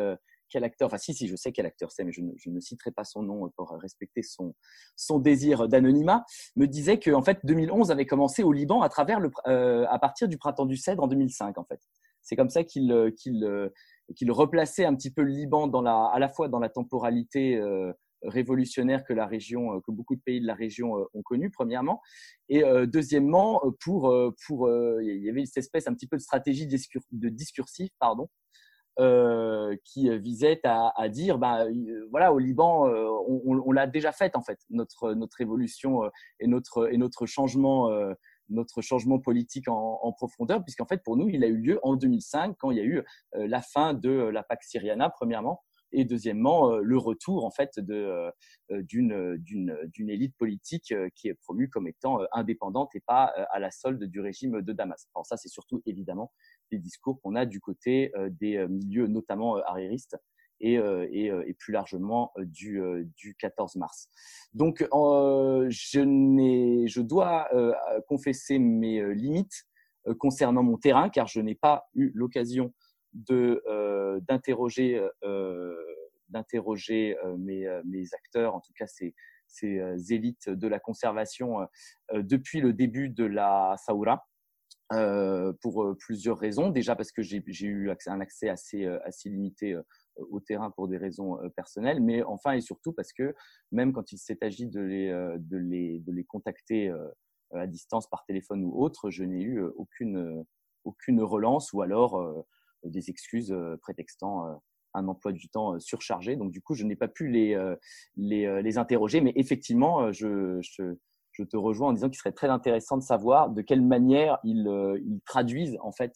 [0.51, 3.05] quel acteur, enfin si, si, je sais quel acteur c'est, mais je ne, citerai pas
[3.05, 4.55] son nom pour respecter son,
[4.97, 6.25] son désir d'anonymat,
[6.57, 9.99] me disait que en fait 2011 avait commencé au Liban à travers le, euh, à
[9.99, 11.81] partir du printemps du Cèdre en 2005 en fait.
[12.23, 13.71] C'est comme ça qu'il euh, qu'il euh,
[14.17, 17.57] qu'il replaçait un petit peu le Liban dans la, à la fois dans la temporalité
[17.57, 17.93] euh,
[18.23, 22.01] révolutionnaire que la région, que beaucoup de pays de la région ont connu premièrement,
[22.49, 24.13] et euh, deuxièmement pour
[24.47, 24.69] pour
[25.01, 28.29] il y avait cette espèce un petit peu de stratégie de discursif pardon
[29.01, 33.87] euh, qui visait à, à dire, bah, euh, voilà, au Liban, euh, on, on l'a
[33.87, 36.11] déjà fait en fait, notre notre révolution
[36.41, 37.91] et notre et notre changement,
[38.49, 41.95] notre changement politique en, en profondeur, puisqu'en fait pour nous, il a eu lieu en
[41.95, 43.05] 2005 quand il y a eu
[43.35, 45.63] la fin de la PAC Syriana premièrement,
[45.93, 51.87] et deuxièmement le retour en fait d'une d'une d'une élite politique qui est promue comme
[51.87, 55.07] étant indépendante et pas à la solde du régime de Damas.
[55.15, 56.33] Alors ça c'est surtout évidemment
[56.71, 60.17] les discours qu'on a du côté des milieux notamment arriéristes
[60.61, 60.79] et,
[61.59, 62.81] plus largement du,
[63.17, 64.09] du 14 mars.
[64.55, 66.01] Donc, je,
[67.01, 67.49] dois
[68.07, 69.67] confesser mes limites
[70.19, 72.73] concernant mon terrain, car je n'ai pas eu l'occasion
[73.13, 75.01] d'interroger
[77.39, 79.15] mes acteurs, en tout cas ces,
[79.47, 81.67] ces élites de la conservation
[82.13, 84.29] depuis le début de la Saoura.
[84.95, 86.71] Euh, pour plusieurs raisons.
[86.71, 89.79] Déjà parce que j'ai eu un accès assez, assez limité
[90.17, 93.35] au terrain pour des raisons personnelles, mais enfin et surtout parce que
[93.71, 96.91] même quand il s'est agi de les, de, les, de les contacter
[97.53, 100.43] à distance par téléphone ou autre, je n'ai eu aucune,
[100.85, 102.47] aucune relance ou alors
[102.83, 104.59] des excuses prétextant
[104.95, 106.37] un emploi du temps surchargé.
[106.37, 107.55] Donc du coup, je n'ai pas pu les,
[108.17, 110.95] les, les, interroger, mais effectivement, je, je,
[111.39, 114.69] je, te rejoins en disant qu'il serait très intéressant de savoir de quelle manière ils,
[115.05, 116.13] ils traduisent en fait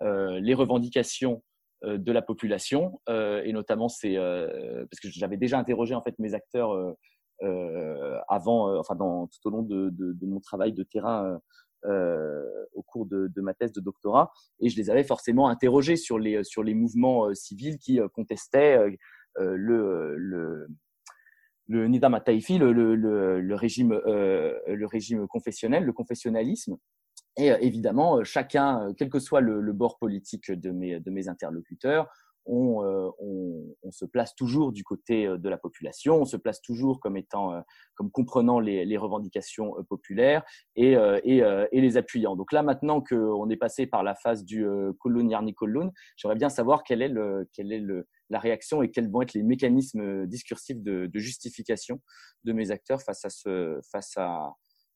[0.00, 1.42] les revendications
[1.84, 6.02] euh, de la population euh, et notamment c'est euh, parce que j'avais déjà interrogé en
[6.02, 6.70] fait mes acteurs
[8.28, 11.38] avant, enfin tout au long de, mon travail de terrain
[11.84, 14.30] au cours de, ma thèse de doctorat
[14.60, 18.78] et je les avais forcément interrogés sur les sur les mouvements civils qui contestaient
[19.36, 20.68] le
[21.66, 26.76] le Nidam le, le, le, régime, le régime confessionnel, le confessionnalisme,
[27.36, 31.10] et euh, évidemment, euh, chacun, euh, quel que soit le, bord politique de mes, de
[31.10, 32.08] mes interlocuteurs,
[32.46, 37.00] on, on, on, se place toujours du côté de la population, on se place toujours
[37.00, 37.62] comme étant,
[37.94, 40.42] comme comprenant les, les revendications populaires
[40.76, 40.92] et,
[41.24, 41.42] et,
[41.72, 42.36] et, les appuyant.
[42.36, 44.66] Donc là, maintenant qu'on est passé par la phase du
[44.98, 48.90] kolun yarni kolun, j'aimerais bien savoir quelle est, le, quelle est le, la réaction et
[48.90, 52.00] quels vont être les mécanismes discursifs de, de justification
[52.44, 54.54] de mes acteurs face à, ce, face à,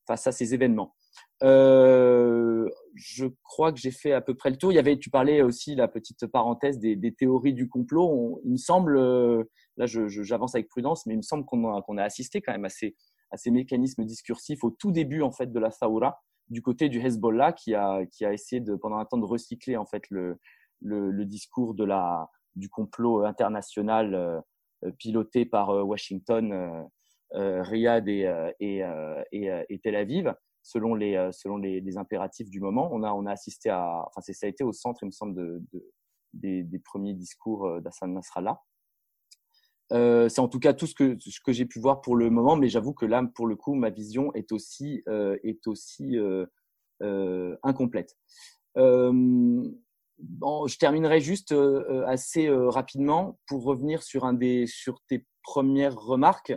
[0.09, 0.95] face à ces événements.
[1.43, 4.71] Euh, je crois que j'ai fait à peu près le tour.
[4.71, 8.41] Il y avait, tu parlais aussi la petite parenthèse des, théories du complot.
[8.43, 9.43] il me semble, euh,
[9.77, 11.63] là j'avance avec prudence, mais il me semble qu'on
[11.97, 12.95] a, assisté quand même à ces,
[13.29, 16.19] à ces mécanismes discursifs au tout début en fait de la Saoura
[16.49, 19.77] du côté du Hezbollah qui a, qui a essayé de, pendant un temps de recycler
[19.77, 20.39] en fait le,
[20.81, 26.89] le, discours de la, du complot international euh, piloté par Washington
[27.31, 32.59] Riyad et, euh, euh, et, et, Tel Aviv selon les selon les, les, impératifs du
[32.59, 32.89] moment.
[32.91, 35.35] On a on a assisté à enfin ça a été au centre il me semble
[35.35, 35.91] de, de
[36.33, 38.59] des, des, premiers discours d'Hassan Nasrallah.
[39.91, 42.29] Euh, c'est en tout cas tout ce que ce que j'ai pu voir pour le
[42.29, 46.17] moment, mais j'avoue que là pour le coup ma vision est aussi euh, est aussi
[46.17, 48.17] euh, incomplète.
[50.21, 51.55] Bon, je terminerai juste
[52.05, 56.53] assez rapidement pour revenir sur un des sur tes premières remarques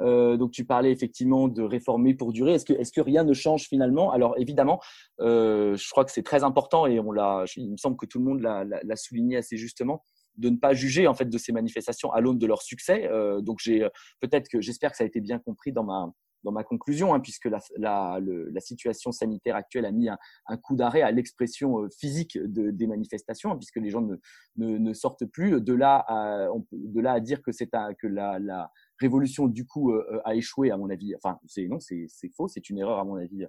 [0.00, 2.54] euh, donc tu parlais effectivement de réformer pour durer.
[2.54, 4.10] Est-ce que, est-ce que rien ne change finalement?
[4.12, 4.80] Alors évidemment,
[5.20, 8.18] euh, je crois que c'est très important et on l'a, il me semble que tout
[8.18, 10.02] le monde l'a, souligné assez justement
[10.36, 13.08] de ne pas juger en fait de ces manifestations à l'aune de leur succès.
[13.10, 13.88] Euh, donc j'ai
[14.20, 16.12] peut-être que j'espère que ça a été bien compris dans ma
[16.46, 20.76] dans ma conclusion, hein, puisque la, la, la, situation sanitaire actuelle a mis un, coup
[20.76, 24.14] d'arrêt à l'expression euh, physique de, des manifestations, hein, puisque les gens ne,
[24.56, 25.60] ne, ne, sortent plus.
[25.60, 29.66] De là à, on, de là à dire que c'est que la, la, révolution du
[29.66, 31.14] coup euh, euh, a échoué à mon avis.
[31.16, 33.46] Enfin, c'est non, c'est faux, c'est une erreur à mon avis.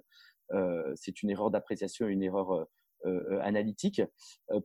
[0.52, 2.66] Euh, c'est une erreur d'appréciation, une erreur
[3.06, 4.02] euh, analytique.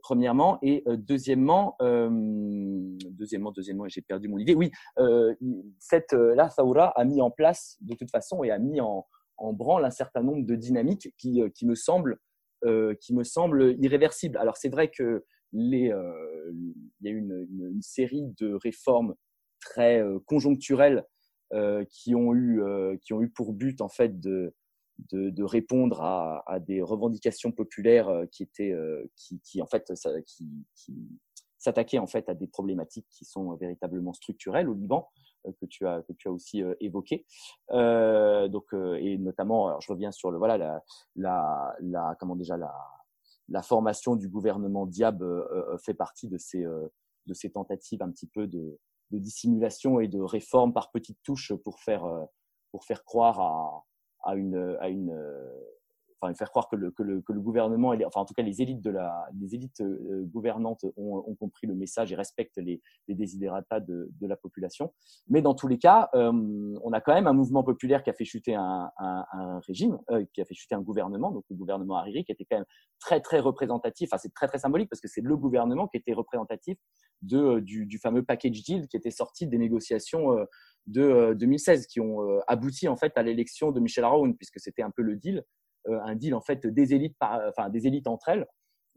[0.01, 4.55] premièrement et deuxièmement, deuxièmement, deuxièmement, j'ai perdu mon idée.
[4.55, 4.72] Oui,
[5.77, 9.05] cette la Saoura a mis en place de toute façon et a mis en,
[9.38, 12.18] en branle un certain nombre de dynamiques qui, qui me semblent
[13.01, 14.38] qui me semblent irréversibles.
[14.38, 15.93] Alors c'est vrai que les,
[16.99, 19.14] il y a une, une, une, série de réformes
[19.64, 21.06] très euh, conjoncturelles
[21.53, 24.53] euh, qui ont eu euh, qui ont eu pour but en fait de
[25.11, 28.76] de, de répondre à, à, des revendications populaires qui étaient
[29.15, 29.91] qui, qui en fait
[30.27, 31.19] qui, qui
[31.57, 35.10] s'attaquaient en fait à des problématiques qui sont véritablement structurelles au Liban
[35.60, 37.26] que tu as que tu as aussi évoqué
[37.72, 38.65] euh, donc
[38.99, 40.84] et notamment alors je reviens sur le voilà la
[41.15, 42.72] la, la comment déjà la
[43.49, 45.23] la formation du gouvernement Diab
[45.84, 46.64] fait partie de ces
[47.26, 48.80] de ces tentatives un petit peu de
[49.14, 52.26] de dissimulation et de réforme par petites touches pour faire, euh,
[52.72, 53.85] pour faire croire à,
[54.23, 55.14] à une, à une,
[56.23, 58.61] enfin faire croire que le, que le, que le gouvernement, enfin en tout cas les
[58.61, 62.81] élites de la, les élites euh, gouvernantes ont, ont, compris le message et respectent les,
[63.07, 64.93] les desiderata de, de, la population.
[65.27, 66.31] Mais dans tous les cas, euh,
[66.83, 70.23] on a quand même un mouvement populaire qui a fait chuter un, un, régime, euh,
[70.33, 72.65] qui a fait chuter un gouvernement, donc le gouvernement Hariri, qui était quand même
[72.99, 74.09] très très représentatif.
[74.11, 76.77] Enfin c'est très très symbolique parce que c'est le gouvernement qui était représentatif
[77.21, 80.35] de du, du, fameux package deal qui était sorti des négociations
[80.87, 84.91] de 2016 qui ont abouti en fait à l'élection de Michel Aoun puisque c'était un
[84.91, 85.43] peu le deal
[85.88, 88.47] un deal en fait des élites, par, enfin des élites entre elles.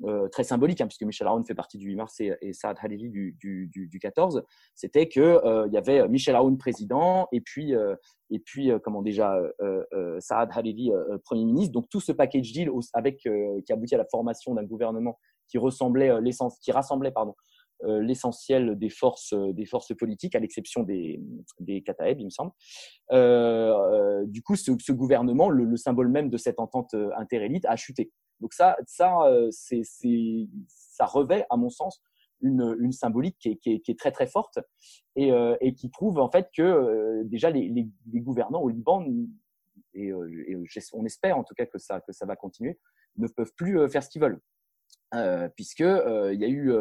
[0.05, 3.09] Euh, très symbolique, hein, puisque Michel Aoun fait partie du 8 mars et, Saad Hariri
[3.09, 4.43] du, du, du, du 14,
[4.75, 7.73] c'était que euh, y avait Michel Aoun président et puis
[8.31, 9.41] et puis comment déjà
[10.19, 10.91] Saad Hariri
[11.25, 11.73] premier ministre.
[11.73, 15.19] Donc tout ce package deal avec qui aboutit à la formation d'un gouvernement
[15.49, 16.13] qui ressemblait
[16.61, 21.21] qui rassemblait pardon euh, l'essentiel des forces, euh, des forces politiques, à l'exception des,
[21.61, 22.53] des Kataeb, il me semble.
[23.13, 27.77] Euh, du coup, ce, ce gouvernement, le, le, symbole même de cette entente interélite, a
[27.77, 28.11] chuté.
[28.41, 29.83] Donc ça, ça, c'est,
[30.69, 32.03] ça revêt, à mon sens,
[32.43, 34.59] une, une symbolique qui est, qui, est, qui est, très très forte
[35.15, 35.31] et,
[35.63, 39.07] et qui prouve en fait que déjà les, les, les, gouvernants au Liban
[39.95, 40.57] et, et,
[40.93, 42.79] on espère en tout cas que ça que ça va continuer
[43.17, 44.43] ne peuvent plus faire ce qu'ils veulent
[45.17, 46.73] euh, puisque euh, il y a eu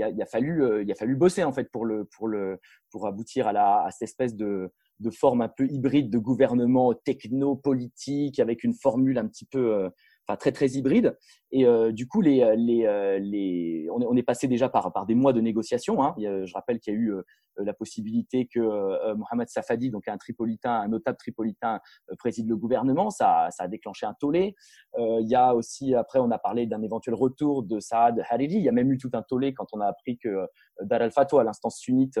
[0.00, 2.58] a, il a fallu euh, il a fallu bosser en fait pour le pour le
[2.90, 4.70] pour aboutir à cette espèce de
[5.10, 9.90] forme un peu hybride de gouvernement techno-politique avec une formule un petit peu euh,
[10.26, 11.16] enfin très très hybride.
[11.50, 14.92] Et euh, du coup, les, les, euh, les, on, est, on est passé déjà par,
[14.92, 16.02] par des mois de négociations.
[16.02, 16.14] Hein.
[16.18, 17.22] je rappelle qu'il y a eu euh,
[17.58, 21.80] la possibilité que Mohamed Safadi, donc un tripolitain, un notable tripolitain,
[22.18, 23.10] préside le gouvernement.
[23.10, 24.54] Ça, ça a déclenché un tollé.
[24.96, 28.54] il y a aussi, après, on a parlé d'un éventuel retour de Saad Hariri.
[28.54, 30.46] Il y a même eu tout un tollé quand on a appris que
[30.80, 32.18] Dar al-Fatwa, l'instance sunnite,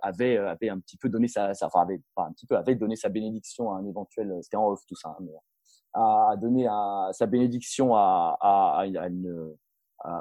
[0.00, 2.96] avait, avait un petit peu donné sa, sa enfin, avait, un petit peu, avait donné
[2.96, 5.24] sa bénédiction à un éventuel, c'était en off tout ça, hein,
[5.94, 9.54] a donné à, sa bénédiction à, à, à, une,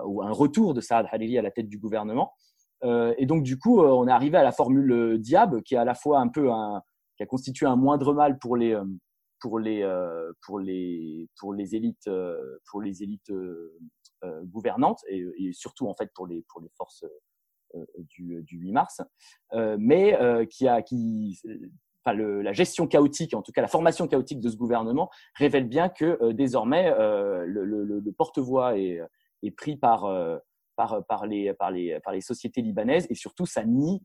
[0.06, 2.34] ou un retour de Saad Hariri à la tête du gouvernement.
[2.84, 5.76] Euh, et donc du coup, euh, on est arrivé à la formule euh, Diab, qui
[5.76, 6.82] est à la fois un peu un,
[7.16, 8.80] qui a constitué un moindre mal pour les
[9.40, 9.84] pour les
[10.46, 12.10] pour les pour les élites
[12.70, 13.32] pour les élites
[14.44, 17.06] gouvernantes et, et, surtout en fait pour les pour les forces
[17.98, 19.02] du, du 8 mars,
[19.78, 21.40] mais qui a qui
[22.14, 26.18] la gestion chaotique, en tout cas la formation chaotique de ce gouvernement, révèle bien que
[26.22, 29.02] euh, désormais euh, le, porte-voix est,
[29.56, 30.38] pris par, euh,
[30.76, 34.02] par, les, sociétés libanaises et surtout ça nie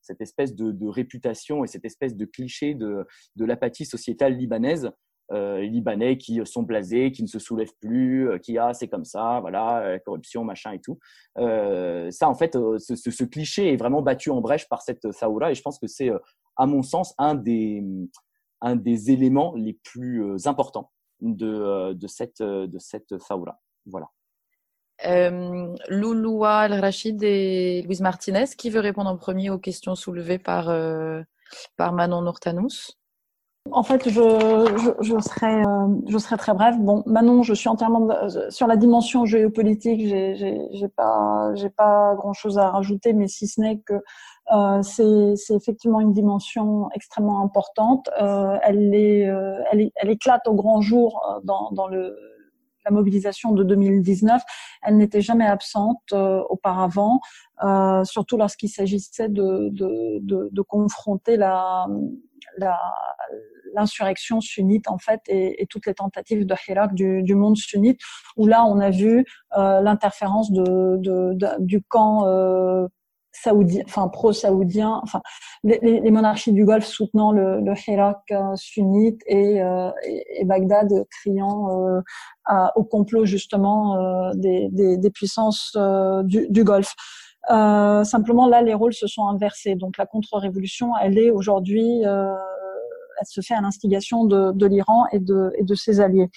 [0.00, 3.06] cette espèce de, réputation et cette espèce de cliché de
[3.38, 4.90] l'apathie sociétale libanaise.
[5.30, 9.38] Les Libanais qui sont blasés, qui ne se soulèvent plus, qui ah c'est comme ça,
[9.40, 10.98] voilà, la corruption, machin et tout.
[11.36, 15.62] ça en fait, ce, cliché est vraiment battu en brèche par cette Saoura et je
[15.62, 16.10] pense que c'est
[16.56, 17.82] à mon sens, un des,
[18.60, 20.90] un des éléments les plus euh, importants
[21.20, 23.58] de, euh, de cette, euh, de cette faoula.
[23.86, 24.06] Voilà.
[25.06, 30.66] Euh, Louloua Al-Rachid et Louise Martinez, qui veut répondre en premier aux questions soulevées par,
[31.76, 32.92] par Manon Nourtanous
[33.70, 35.62] en fait, je, je, je, serai,
[36.06, 36.76] je serai très bref.
[36.78, 38.08] Bon, Manon, je suis entièrement
[38.50, 40.06] sur la dimension géopolitique.
[40.06, 43.94] J'ai, pas, j'ai pas grand chose à rajouter, mais si ce n'est que
[44.52, 48.10] euh, c'est effectivement une dimension extrêmement importante.
[48.20, 52.14] Euh, elle, est, euh, elle, elle, éclate au grand jour euh, dans, dans le,
[52.84, 54.42] la mobilisation de 2019.
[54.82, 57.20] Elle n'était jamais absente euh, auparavant,
[58.04, 61.86] surtout lorsqu'il s'agissait de, de, de, de, confronter la
[63.74, 68.00] l'insurrection sunnite en fait et, et, toutes les tentatives de Hirak du, du, monde sunnite
[68.36, 69.24] où là on a vu
[69.56, 72.86] euh, l'interférence de, de, du camp euh,
[73.34, 75.20] saoudien, enfin pro-saoudien, enfin
[75.64, 80.88] les, les, monarchies du Golfe soutenant le, le Hirak euh, sunnite et, euh, et, Bagdad
[81.10, 85.76] criant euh, au complot justement des, des, des, puissances
[86.24, 86.94] du, du, Golfe.
[87.48, 89.74] Simplement là, les rôles se sont inversés.
[89.74, 95.18] Donc la contre-révolution, elle est aujourd'hui, elle se fait à l'instigation de, de l'Iran et
[95.18, 96.30] de, et de ses alliés.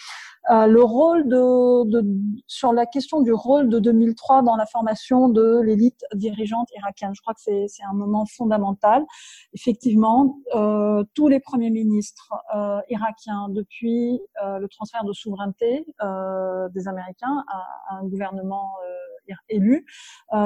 [0.49, 2.05] Euh, le rôle de, de,
[2.47, 7.11] sur la question du rôle de 2003 dans la formation de l'élite dirigeante irakienne.
[7.13, 9.05] Je crois que c'est un moment fondamental.
[9.53, 16.69] Effectivement, euh, tous les premiers ministres euh, irakiens depuis euh, le transfert de souveraineté euh,
[16.69, 19.16] des Américains à, à un gouvernement euh,
[19.49, 19.85] élu,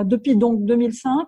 [0.05, 1.27] depuis donc 2005,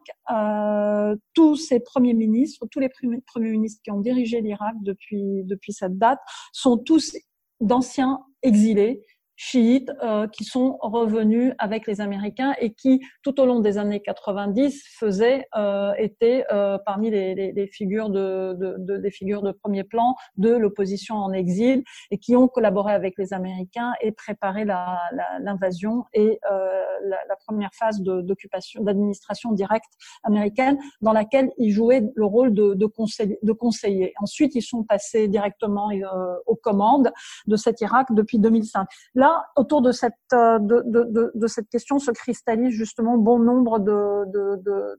[1.33, 5.73] tous ces premiers ministres, tous les premiers, premiers ministres qui ont dirigé l'Irak depuis depuis
[5.73, 6.19] cette date
[6.51, 7.15] sont tous
[7.59, 9.01] d'anciens exilés
[9.35, 14.01] chiites euh, qui sont revenus avec les Américains et qui, tout au long des années
[14.01, 19.41] 90, faisaient euh, étaient euh, parmi les, les, les, figures de, de, de, des figures
[19.41, 24.11] de premier plan de l'opposition en exil et qui ont collaboré avec les Américains et
[24.11, 29.91] préparé l'invasion et euh, la, la, première phase d'occupation, d'administration directe
[30.23, 34.13] américaine, dans laquelle ils jouaient le rôle de, conseil, conseiller.
[34.21, 37.11] Ensuite, ils sont passés directement euh, aux commandes
[37.47, 38.87] de cet Irak depuis 2005
[39.22, 39.22] là,
[39.55, 44.25] autour de cette, euh, de, de, de, cette question se cristallise justement bon nombre de,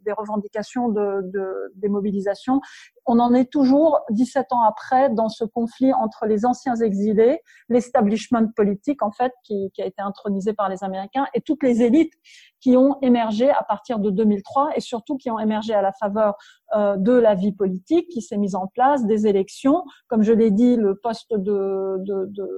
[0.04, 1.22] des revendications de,
[1.76, 2.60] des mobilisations.
[3.06, 8.48] On en est toujours 17 ans après dans ce conflit entre les anciens exilés, l'establishment
[8.54, 12.14] politique en fait qui, qui a été intronisé par les Américains et toutes les élites
[12.60, 16.34] qui ont émergé à partir de 2003 et surtout qui ont émergé à la faveur
[16.74, 19.84] euh, de la vie politique qui s'est mise en place, des élections.
[20.08, 22.48] Comme je l'ai dit, le poste de, de, de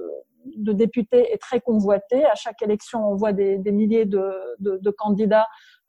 [0.55, 2.25] de députés est très convoité.
[2.25, 5.47] À chaque élection, on voit des, milliers de, candidats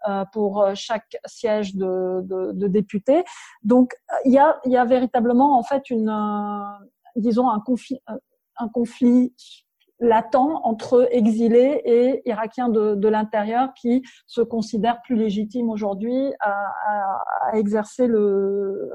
[0.09, 3.25] euh, pour chaque siège de, de, de députés.
[3.63, 3.95] Donc,
[4.25, 6.87] il y a, véritablement en fait une, euh,
[7.17, 9.33] disons un conflit,
[10.01, 18.07] latent entre exilés et irakiens de, l'intérieur qui se considèrent plus légitimes aujourd'hui à, exercer
[18.07, 18.91] le,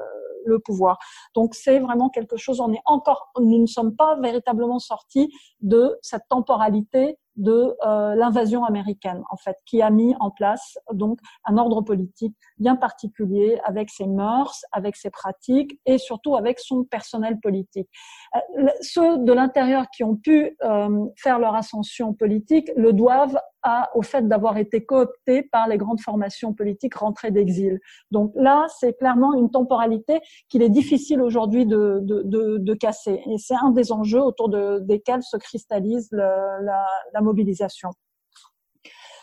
[0.45, 0.98] le pouvoir.
[1.34, 5.98] Donc c'est vraiment quelque chose, on est encore, nous ne sommes pas véritablement sortis de
[6.02, 11.57] cette temporalité de euh, l'invasion américaine en fait qui a mis en place donc un
[11.57, 17.39] ordre politique bien particulier avec ses mœurs, avec ses pratiques et surtout avec son personnel
[17.41, 17.89] politique.
[18.35, 23.89] Euh, ceux de l'intérieur qui ont pu euh, faire leur ascension politique le doivent à,
[23.95, 27.80] au fait d'avoir été cooptés par les grandes formations politiques rentrées d'exil.
[28.11, 30.19] Donc là, c'est clairement une temporalité
[30.49, 33.22] qu'il est difficile aujourd'hui de, de, de, casser.
[33.27, 37.90] Et c'est un des enjeux autour de, desquels se cristallise la, mobilisation.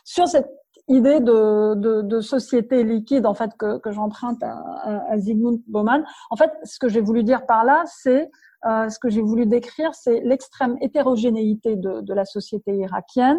[0.05, 0.51] Sur cette
[0.89, 6.05] idée de, société liquide en fait que, j'emprunte à, à, à Zygmunt Bauman.
[6.31, 8.31] En fait, ce que j'ai voulu dire par là, c'est
[8.67, 13.39] euh, ce que j'ai voulu décrire, c'est l'extrême hétérogénéité de, la société irakienne,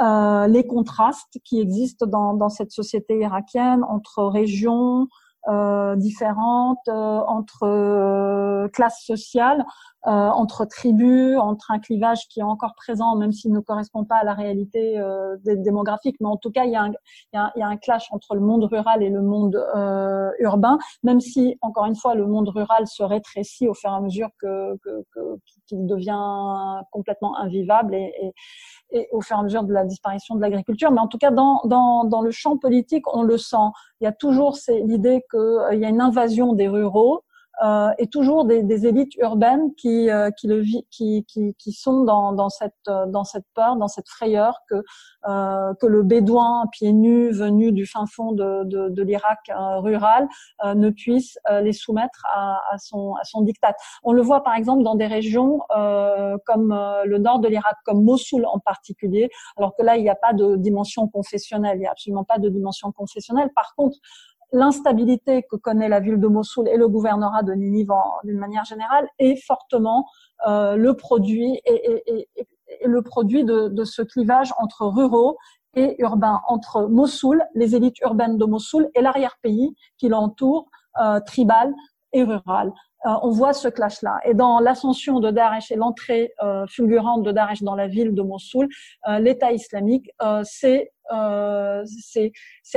[0.00, 5.08] euh, les contrastes qui existent dans, cette société irakienne entre régions,
[5.48, 9.64] euh, différentes, entre classes sociales,
[10.06, 14.16] euh, entre tribus, entre un clivage qui est encore présent, même s'il ne correspond pas
[14.16, 15.00] à la réalité
[15.44, 16.16] démographique.
[16.20, 16.92] Mais en tout cas, il y, a un,
[17.32, 19.56] il, y a un, clash entre le monde rural et le monde
[20.38, 24.00] urbain, même si, encore une fois, le monde rural se rétrécit au fur et à
[24.00, 25.20] mesure que, que, que
[25.66, 28.32] qu'il devient complètement invivable et, et,
[28.90, 30.90] et, au fur et à mesure de la disparition de l'agriculture.
[30.90, 33.56] Mais en tout cas, dans, dans, dans le champ politique, on le sent.
[34.00, 37.22] Il y a toujours l'idée qu'il euh, y a une invasion des ruraux
[37.62, 42.04] euh, et toujours des, des, élites urbaines qui euh, qui, le, qui, qui, qui sont
[42.04, 44.82] dans, dans cette dans cette peur, dans cette frayeur que
[45.28, 49.78] euh, que le bédouin pieds nus venu du fin fond de, de, de l'Irak euh,
[49.80, 50.28] rural
[50.64, 53.74] euh, ne puisse les soumettre à, à, son à son diktat.
[54.02, 55.60] On le voit par exemple dans des régions
[56.46, 56.74] comme
[57.04, 60.32] le nord de l'Irak, comme Mossoul en particulier, alors que là il n'y a pas
[60.32, 63.50] de dimension confessionnelle, il n'y a absolument pas de dimension confessionnelle.
[63.54, 63.98] Par contre
[64.52, 67.92] l'instabilité que connaît la ville de Mossoul et le gouvernorat de Ninive
[68.24, 70.06] d'une manière générale est fortement
[70.46, 72.28] euh, le produit et,
[72.84, 75.36] le produit de, de, ce clivage entre ruraux
[75.74, 80.68] et urbains, entre Mossoul, les élites urbaines de Mossoul et l'arrière-pays qui l'entoure,
[81.00, 81.74] euh, tribal
[82.12, 82.72] et rural.
[83.06, 84.20] Euh, on voit ce clash-là.
[84.24, 88.22] Et dans l'ascension de Daesh et l'entrée euh, fulgurante de Daesh dans la ville de
[88.22, 88.68] Mossoul,
[89.08, 90.10] euh, l'État islamique
[90.44, 91.84] s'est euh,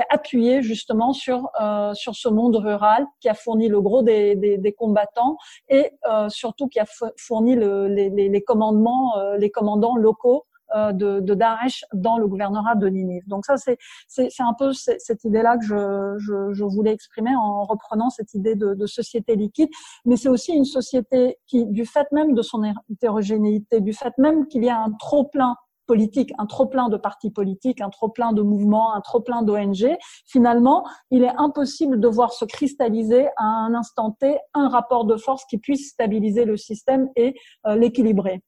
[0.09, 1.49] appuyé justement sur
[1.93, 5.37] sur ce monde rural qui a fourni le gros des, des, des combattants
[5.69, 5.91] et
[6.29, 6.85] surtout qui a
[7.17, 12.75] fourni le, les, les, commandements les commandants locaux euh, de, de, Daesh dans le gouvernorat
[12.75, 13.27] de Ninive.
[13.27, 13.77] Donc ça, c'est
[14.39, 18.73] un peu cette idée-là que je, je, je, voulais exprimer en reprenant cette idée de,
[18.73, 19.69] de société liquide.
[20.05, 24.47] Mais c'est aussi une société qui, du fait même de son hétérogénéité, du fait même
[24.47, 28.93] qu'il y a un trop-plein politique, un trop-plein de partis politiques, un trop-plein de mouvements,
[28.93, 29.95] un trop-plein d'ONG,
[30.25, 35.15] finalement, il est impossible de voir se cristalliser à un instant T un rapport de
[35.15, 37.35] force qui puisse stabiliser le système et
[37.67, 38.41] euh, l'équilibrer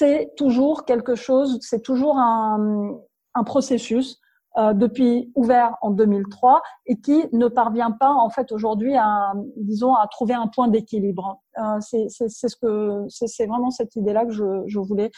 [0.00, 2.96] c'est toujours quelque chose, c'est toujours un,
[3.34, 4.18] un processus
[4.56, 9.94] euh, depuis ouvert en 2003 et qui ne parvient pas en fait aujourd'hui à, disons,
[9.94, 11.42] à trouver un point d'équilibre.
[11.58, 15.10] Euh, c'est ce que c'est vraiment cette idée-là que je, je voulais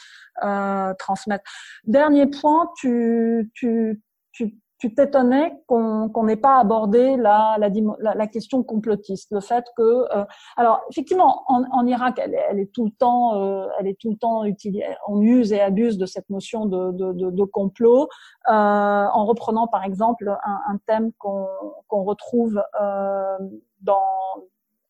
[0.43, 1.45] euh, transmettre.
[1.85, 4.03] Dernier point, tu, tu,
[4.33, 7.71] tu tu t'étonnais qu'on n'ait pas abordé la, la,
[8.17, 10.25] la, question complotiste, le fait que, euh,
[10.57, 14.11] alors effectivement, en, en Irak, elle, elle, est tout le temps, euh, elle est tout
[14.11, 18.09] le temps utilisée, on use et abuse de cette notion de, de, de, complot,
[18.49, 21.47] euh, en reprenant par exemple un, un thème qu'on
[21.87, 23.39] qu'on retrouve euh,
[23.83, 24.03] dans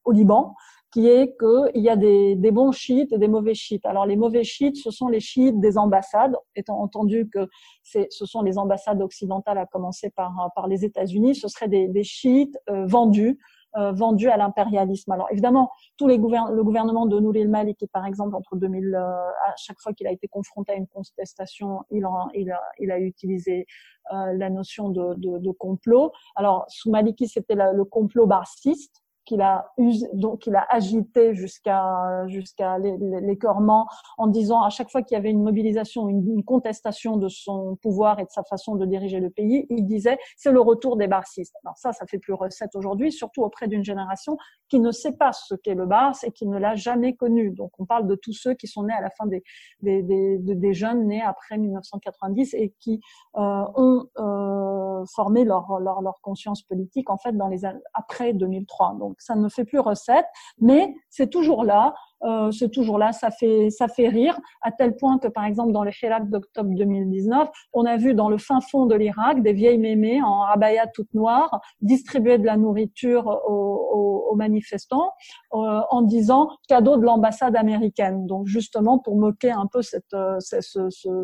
[0.04, 0.54] au Liban,
[0.92, 3.86] qui est qu'il y a des, des, bons chiites et des mauvais chiites.
[3.86, 7.48] Alors les mauvais chiites, ce sont les chiites des ambassades, étant entendu que
[7.82, 12.04] ce sont les ambassades occidentales, à commencer par, par les États-Unis, ce seraient des, des
[12.04, 13.38] chiites euh, vendus.
[13.74, 15.12] Euh, vendus à l'impérialisme.
[15.12, 19.00] Alors évidemment, tous les gouvern le gouvernement de Nouri el-Maliki, par exemple, entre 2000, euh,
[19.00, 22.90] à chaque fois qu'il a été confronté à une contestation, il, a, il, a, il
[22.90, 23.64] a utilisé
[24.12, 26.12] euh, la notion de, de, de, complot.
[26.36, 29.72] Alors sous Maliki, c'était le complot barsiste qu'il a
[30.14, 33.86] donc qu'il a agité jusqu'à jusqu'à l'écœurement
[34.18, 37.76] en disant à chaque fois qu'il y avait une mobilisation, une, une, contestation de son
[37.76, 41.06] pouvoir et de sa façon de diriger le pays, il disait c'est le retour des
[41.06, 41.54] barsistes.
[41.64, 44.36] Alors ça, ça fait plus recette aujourd'hui, surtout auprès d'une génération
[44.68, 47.50] qui ne sait pas ce qu'est le bars et qui ne l'a jamais connu.
[47.50, 49.42] Donc on parle de tous ceux qui sont nés à la fin des
[49.80, 53.00] des, des, des jeunes nés après 1990 et qui
[53.36, 58.96] euh, ont euh, formé leur, leur leur conscience politique en fait dans les après 2003.
[58.98, 60.26] Donc ça ne fait plus recette,
[60.60, 64.96] mais c'est toujours là, euh, c'est toujours là, ça fait ça fait rire à tel
[64.96, 68.60] point que par exemple dans le Hirak d'octobre 2019, on a vu dans le fin
[68.60, 74.28] fond de l'Irak des vieilles mémées en abaya toute noire distribuer de la nourriture aux,
[74.30, 75.12] aux, manifestants
[75.52, 78.26] euh, en disant cadeau de l'ambassade américaine.
[78.26, 80.64] Donc justement pour moquer un peu cette euh, cette,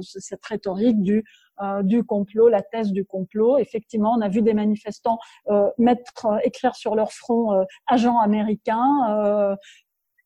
[0.00, 1.24] cette rhétorique du
[1.60, 3.58] euh, du complot, la thèse du complot.
[3.58, 5.18] Effectivement, on a vu des manifestants
[5.48, 9.56] euh, mettre, euh, écrire sur leur front agents américains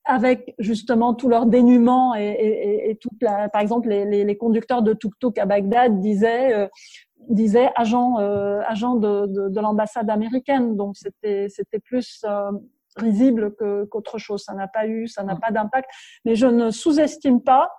[0.04, 4.36] avec justement tout leur dénuement et, et, et toute la, par exemple les, les, les
[4.36, 6.68] conducteurs de tuk-tuk à Bagdad disaient euh,
[7.28, 10.76] disaient agent euh, agent de, de, de l'ambassade américaine.
[10.76, 12.24] Donc c'était c'était plus
[12.96, 14.42] risible que qu'autre chose.
[14.42, 15.88] Ça n'a pas eu ça n'a pas d'impact.
[16.24, 17.70] Mais je ne sous-estime pas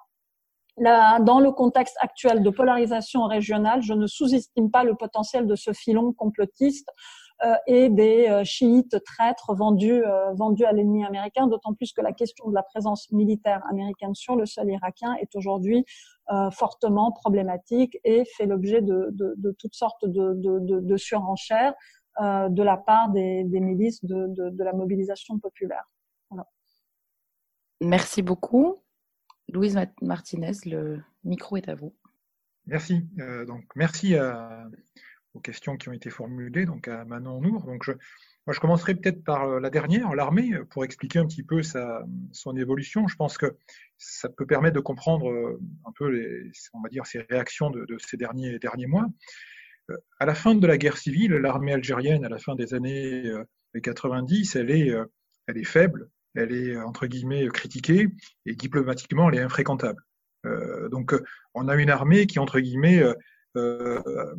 [0.78, 5.72] dans le contexte actuel de polarisation régionale, je ne sous-estime pas le potentiel de ce
[5.72, 6.94] filon complotiste euh,
[7.68, 12.14] et des euh, chiites traîtres vendus, euh, vendus à l'ennemi américain, d'autant plus que la
[12.14, 15.86] question de la présence militaire américaine sur le sol irakien est aujourd'hui
[16.54, 21.74] fortement problématique et fait l'objet de, de, de, toutes sortes de, de surenchères
[22.18, 25.84] de la part des, des milices de, la mobilisation populaire.
[26.30, 26.48] Voilà.
[27.82, 28.78] Merci beaucoup.
[29.50, 31.94] Louise Martinez, le micro est à vous.
[32.68, 33.06] Merci.
[33.20, 34.16] Euh, donc, merci
[35.34, 37.64] aux questions qui ont été formulées, donc à Manon Nour.
[37.66, 37.92] Donc, je,
[38.46, 42.04] moi, je commencerai peut-être par euh, la dernière, l'armée, pour expliquer un petit peu sa,
[42.32, 43.08] son évolution.
[43.08, 43.56] Je pense que
[43.98, 47.86] ça peut permettre de comprendre euh, un peu, les, on va dire, ces réactions de,
[48.00, 49.08] ces derniers, derniers mois.
[50.20, 53.30] À la fin de la guerre civile, l'armée algérienne, à la fin des années
[53.82, 54.94] 90, elle est,
[55.48, 58.08] elle est faible, elle est entre guillemets critiquée
[58.46, 60.02] et diplomatiquement elle est infréquentable.
[60.46, 61.16] Euh, donc
[61.54, 63.14] on a une armée qui entre guillemets euh,
[63.58, 64.36] euh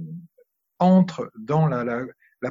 [0.78, 2.06] entre dans la,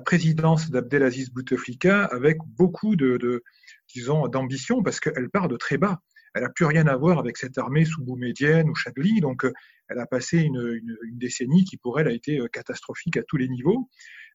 [0.05, 3.43] présidence d'Abdelaziz Bouteflika avec beaucoup de,
[3.93, 6.01] disons d'ambition parce qu'elle part de très bas.
[6.33, 9.45] Elle n'a plus rien à voir avec cette armée sous Boumedienne ou Chadli, donc
[9.87, 13.87] elle a passé une, décennie qui pour elle a été catastrophique à tous les niveaux,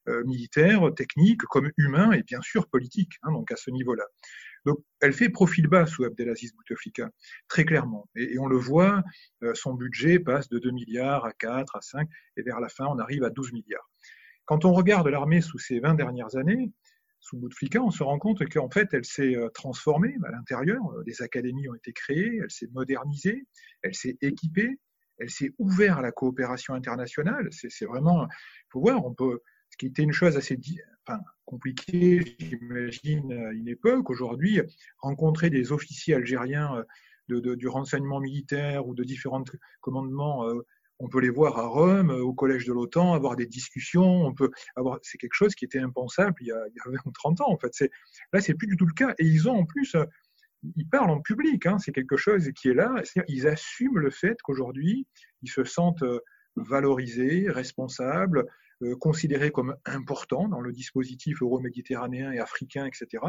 [0.07, 4.05] euh, militaires, techniques, comme humains et bien sûr politiques, hein, donc à ce niveau-là.
[5.01, 7.09] Elle fait profil bas sous Abdelaziz Bouteflika,
[7.47, 8.09] très clairement.
[8.15, 9.03] Et, on le voit,
[9.43, 12.85] euh, son budget passe de 2 milliards à 4, à 5, et vers la fin,
[12.85, 13.89] on arrive à 12 milliards.
[14.45, 16.71] Quand on regarde l'armée sous ces 20 dernières années,
[17.21, 20.81] sous Bouteflika, on se rend compte qu'en fait, elle s'est euh, transformée à l'intérieur.
[21.05, 23.45] Des académies ont été créées, elle s'est modernisée,
[23.81, 24.79] elle s'est équipée,
[25.19, 27.49] elle s'est ouverte à la coopération internationale.
[27.51, 29.39] C'est vraiment, il faut voir, on peut,
[29.79, 30.59] qui était une chose assez
[31.45, 34.09] compliquée, j'imagine, à une époque.
[34.11, 34.61] Aujourd'hui,
[34.99, 36.85] rencontrer des officiers algériens
[37.31, 39.43] euh, du renseignement militaire ou de différents
[39.81, 40.65] commandements, euh,
[40.99, 44.25] on peut les voir à Rome, au collège de l'OTAN, avoir des discussions.
[44.25, 46.91] On peut avoir, c'est quelque chose qui était impensable il y a, il y a
[46.91, 47.49] 20 ou 30 ans.
[47.49, 47.89] En fait, c'est
[48.33, 49.15] là, c'est plus du tout le cas.
[49.17, 50.03] Et ils ont en plus, euh,
[50.75, 51.65] ils parlent en public.
[51.67, 53.01] Hein, c'est quelque chose qui est là.
[53.29, 55.07] ils assument le fait qu'aujourd'hui,
[55.41, 56.03] ils se sentent
[56.57, 58.45] valorisés, responsables,
[58.81, 63.21] euh, considéré comme important dans le dispositif euro-méditerranéen et africain, etc.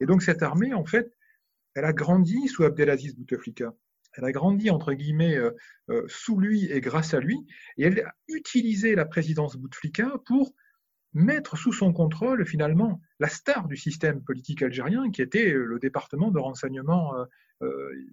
[0.00, 1.12] Et donc cette armée, en fait,
[1.74, 3.74] elle a grandi sous Abdelaziz Bouteflika.
[4.14, 5.50] Elle a grandi, entre guillemets, euh,
[5.90, 7.36] euh, sous lui et grâce à lui,
[7.76, 10.54] et elle a utilisé la présidence Bouteflika pour
[11.12, 16.30] mettre sous son contrôle, finalement, la star du système politique algérien, qui était le département
[16.30, 17.14] de renseignement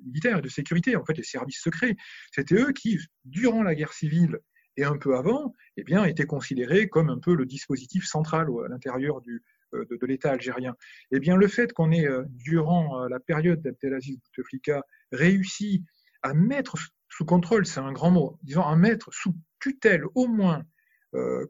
[0.05, 1.97] militaire et de sécurité, en fait, les services secrets.
[2.33, 4.39] C'était eux qui, durant la guerre civile
[4.77, 8.67] et un peu avant, eh bien, était considéré comme un peu le dispositif central à
[8.67, 9.21] l'intérieur
[9.73, 10.75] euh, de, l'État algérien.
[11.11, 15.83] Eh bien, le fait qu'on ait, euh, durant euh, la période d'Abdelaziz Bouteflika, réussi
[16.21, 16.75] à mettre
[17.09, 20.63] sous contrôle, c'est un grand mot, disons à mettre sous tutelle au moins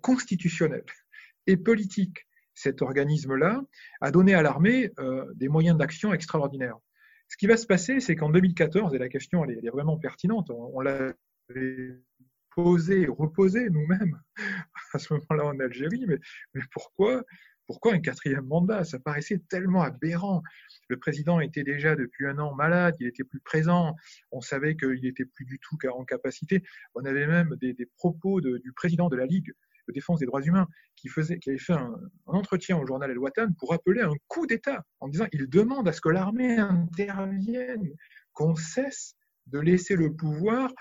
[0.04, 0.86] constitutionnelle
[1.48, 3.64] et politique cet organisme-là,
[4.00, 4.92] a donné à l'armée
[5.34, 6.78] des moyens d'action extraordinaires.
[7.30, 10.52] Ce qui va se passer, c'est qu'en 2014, et la question elle est, vraiment pertinente,
[10.52, 10.82] on, on
[12.56, 14.20] posée, reposée nous-mêmes
[14.94, 16.20] à ce moment-là en Algérie, mais,
[16.54, 17.24] mais pourquoi
[17.68, 18.84] pourquoi un quatrième mandat?
[18.84, 20.44] Ça paraissait tellement aberrant.
[20.88, 23.96] Le président était déjà depuis un an malade, il était plus présent,
[24.32, 26.64] on savait qu'il n'était plus du tout en capacité.
[26.94, 29.52] On avait même des, propos du président de la Ligue
[29.88, 33.20] de défense des droits humains qui, faisait, qui avait fait un, entretien au journal El
[33.20, 37.92] Watan pour appeler un coup d'État en disant il demande à ce que l'armée intervienne,
[38.34, 39.16] qu'on cesse
[39.48, 40.72] de laisser le pouvoir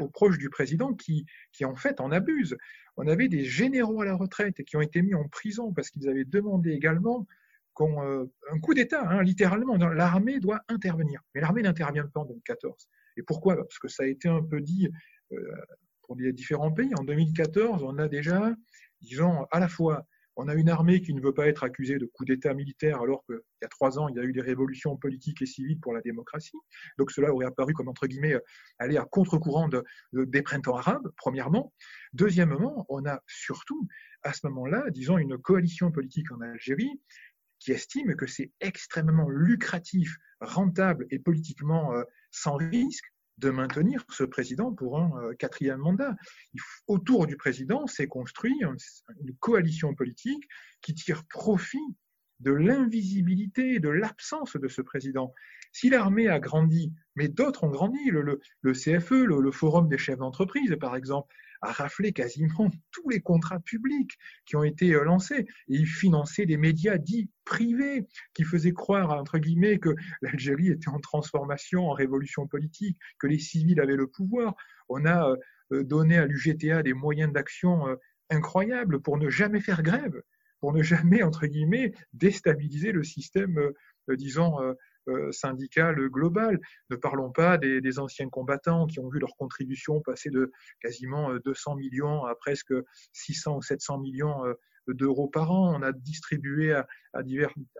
[0.00, 2.56] aux proches du président qui, qui en fait en abusent.
[2.96, 6.08] On avait des généraux à la retraite qui ont été mis en prison parce qu'ils
[6.08, 7.26] avaient demandé également
[7.74, 9.76] qu'on, euh, un coup d'État, hein, littéralement.
[9.76, 11.22] L'armée doit intervenir.
[11.34, 12.88] Mais l'armée n'intervient pas en 2014.
[13.18, 13.56] Et pourquoi?
[13.56, 14.88] Parce que ça a été un peu dit
[15.32, 15.36] euh,
[16.02, 16.92] pour les différents pays.
[16.98, 18.54] En 2014, on a déjà,
[19.02, 20.06] disons, à la fois
[20.36, 23.24] on a une armée qui ne veut pas être accusée de coup d'État militaire alors
[23.24, 25.94] qu'il y a trois ans, il y a eu des révolutions politiques et civiles pour
[25.94, 26.58] la démocratie.
[26.98, 28.36] Donc cela aurait apparu comme, entre guillemets,
[28.78, 29.82] aller à contre-courant de,
[30.12, 31.72] de, des printemps arabes, premièrement.
[32.12, 33.88] Deuxièmement, on a surtout,
[34.22, 37.00] à ce moment-là, disons, une coalition politique en Algérie
[37.58, 43.06] qui estime que c'est extrêmement lucratif, rentable et politiquement euh, sans risque
[43.38, 46.14] de maintenir ce président pour un euh, quatrième mandat.
[46.86, 50.44] Autour du président s'est construit une coalition politique
[50.80, 51.78] qui tire profit
[52.40, 55.32] de l'invisibilité, de l'absence de ce président.
[55.72, 58.40] Si l'armée a grandi, mais d'autres ont grandi, le,
[58.72, 63.60] CFE, le, le, Forum des chefs d'entreprise, par exemple, a raflé quasiment tous les contrats
[63.60, 64.12] publics
[64.44, 65.46] qui ont été euh, lancés.
[65.68, 70.88] Et il finançait des médias dits privés qui faisaient croire, entre guillemets, que l'Algérie était
[70.88, 74.54] en transformation, en révolution politique, que les civils avaient le pouvoir.
[74.88, 75.34] On a
[75.72, 77.96] euh, donné à l'UGTA des moyens d'action euh,
[78.30, 80.22] incroyables pour ne jamais faire grève,
[80.60, 81.46] pour ne jamais, entre
[82.12, 83.60] déstabiliser le système,
[84.08, 84.56] disons,
[85.30, 86.60] syndicale globale.
[86.90, 91.72] Ne parlons pas des, anciens combattants qui ont vu leur contribution passer de quasiment 200
[91.72, 92.74] euh, millions à presque
[93.12, 94.54] 600 ou 700 millions euh,
[94.88, 95.74] d'euros par an.
[95.78, 96.86] On a distribué à,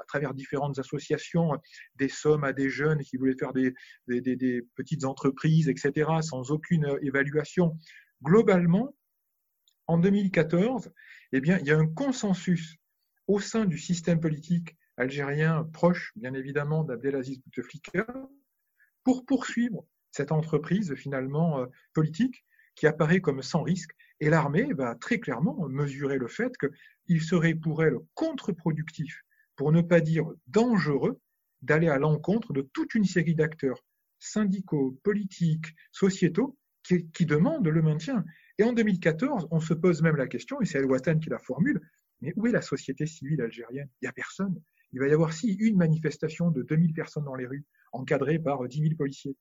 [0.09, 1.53] travers différentes associations
[1.97, 3.75] des sommes à des jeunes qui voulaient faire des,
[4.09, 7.77] des, des petites entreprises, etc., sans aucune évaluation.
[8.23, 8.95] Globalement,
[9.87, 10.91] en 2014,
[11.33, 12.77] eh bien, il y a un consensus
[13.29, 18.07] au sein du système politique algérien proche, bien évidemment, d'Abdelaziz Bouteflika,
[19.05, 22.45] pour poursuivre cette entreprise finalement euh, politique
[22.75, 23.93] qui apparaît comme sans risque.
[24.21, 26.53] Et l'armée va très clairement mesurer le fait
[27.07, 29.23] qu'il serait pour elle contre-productif,
[29.57, 31.21] pour ne pas dire dangereux,
[31.63, 33.83] d'aller à l'encontre de toute une série d'acteurs
[34.19, 38.25] syndicaux, politiques, sociétaux qui, demandent le maintien.
[38.59, 41.39] Et en 2014, on se pose même la question, et c'est El Watan qui la
[41.39, 41.81] formule,
[42.21, 43.89] mais où est la société civile algérienne?
[44.01, 44.61] Il n'y a personne
[44.93, 48.67] il va y avoir si une manifestation de 2000 personnes dans les rues, encadrées par
[48.67, 49.37] 10 000 policiers.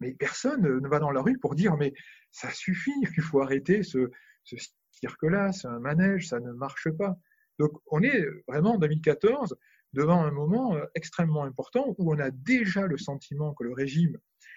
[0.00, 1.92] Mais personne ne va dans la rue pour dire mais
[2.30, 4.10] ça suffit, il faut arrêter ce,
[4.44, 4.56] ce
[4.90, 7.16] cirque-là, c'est un manège, ça ne marche pas.
[7.58, 9.56] Donc on est vraiment en 2014
[9.92, 14.16] devant un moment euh, extrêmement important où on a déjà le sentiment que le régime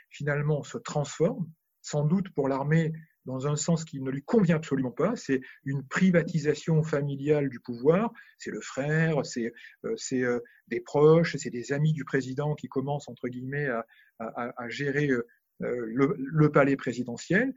[0.09, 1.49] finalement se transforme,
[1.81, 2.93] sans doute pour l'armée
[3.25, 5.15] dans un sens qui ne lui convient absolument pas.
[5.15, 8.11] C'est une privatisation familiale du pouvoir.
[8.37, 9.53] C'est le frère, c'est
[9.85, 13.85] euh, euh, des proches, c'est des amis du président qui commencent, entre guillemets, à,
[14.19, 15.23] à, gérer euh,
[15.59, 17.53] le, le, palais présidentiel.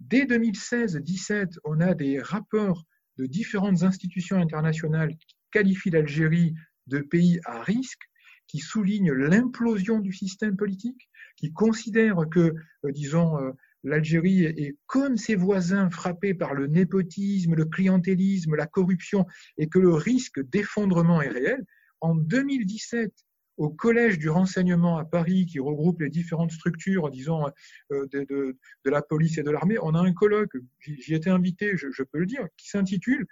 [0.00, 2.84] Dès 2016-17, on a des rapports
[3.18, 6.54] de différentes institutions internationales qui qualifient l'Algérie
[6.86, 8.02] de pays à risque,
[8.46, 13.52] qui soulignent l'implosion du système politique, qui considèrent que, euh, disons, euh,
[13.84, 19.26] l'Algérie est, comme ses voisins frappée par le népotisme, le clientélisme, la corruption,
[19.58, 21.64] et que le risque d'effondrement est réel.
[22.00, 23.12] En 2017,
[23.58, 27.46] au Collège du renseignement à Paris, qui regroupe les différentes structures, disons,
[27.92, 31.88] euh, de, la police et de l'armée, on a un colloque, j'y étais invité, je,
[31.90, 33.26] je, peux le dire, qui s'intitule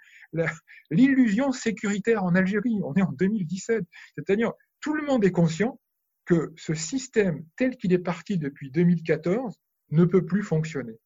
[0.91, 2.79] L'illusion sécuritaire en Algérie.
[2.83, 3.83] On est en 2017.
[4.15, 5.79] C'est-à-dire, tout le monde est conscient
[6.25, 9.59] que ce système tel qu'il est parti depuis 2014
[9.91, 10.97] ne peut plus fonctionner.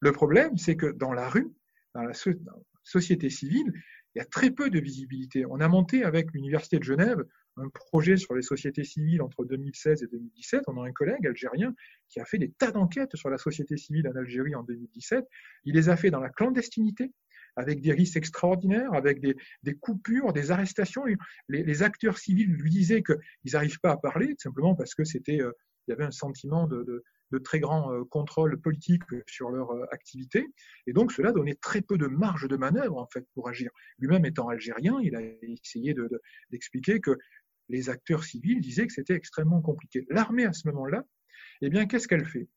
[0.00, 1.52] Le problème, c'est que dans la rue,
[1.94, 2.12] dans la,
[2.84, 3.72] société civile,
[4.14, 5.46] il y a très peu de visibilité.
[5.46, 7.24] On a monté avec l'Université de Genève
[7.56, 10.62] un projet sur les sociétés civiles entre 2016 et 2017.
[10.68, 11.74] On a un collègue algérien
[12.08, 15.24] qui a fait des tas d'enquêtes sur la société civile en Algérie en 2017.
[15.64, 17.12] Il les a fait dans la clandestinité,
[17.56, 21.04] avec des risques extraordinaires, avec des, coupures, des arrestations.
[21.48, 25.52] Les, acteurs civils lui disaient qu'ils n'arrivent pas à parler, simplement parce que c'était, euh,
[25.86, 27.04] il y avait un sentiment de,
[27.38, 30.46] très grand euh, contrôle politique sur leur euh, activité.
[30.86, 33.70] Et donc, cela donnait très peu de marge de manœuvre, en fait, pour agir.
[33.98, 35.94] Lui-même étant algérien, il a essayé
[36.50, 37.16] d'expliquer que
[37.68, 40.06] les acteurs civils disaient que c'était extrêmement compliqué.
[40.10, 41.04] L'armée, à ce moment-là,
[41.60, 42.48] eh bien, qu'est-ce qu'elle fait?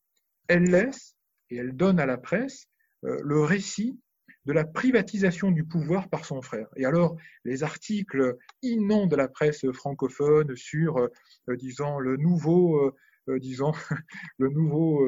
[0.48, 1.16] Elle laisse
[1.50, 2.68] et elle donne à la presse
[3.04, 4.00] le récit
[4.46, 6.68] de la privatisation du pouvoir par son frère.
[6.76, 11.08] Et alors, les articles inondent la presse francophone sur, euh,
[11.50, 12.96] euh, le nouveau, euh,
[13.40, 13.72] disons,
[14.38, 15.06] le nouveau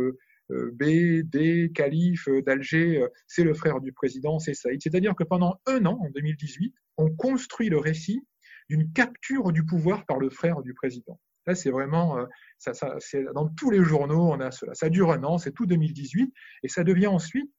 [0.49, 4.81] B, D, calife d'Alger, c'est le frère du président, c'est Saïd.
[4.81, 8.25] C'est-à-dire que pendant un an, en 2018, on construit le récit
[8.69, 11.19] d'une capture du pouvoir par le frère du président.
[11.45, 12.17] Là, c'est vraiment,
[12.57, 14.73] ça, ça, c'est dans tous les journaux, on a cela.
[14.73, 17.51] Ça dure un an, c'est tout 2018, et ça devient ensuite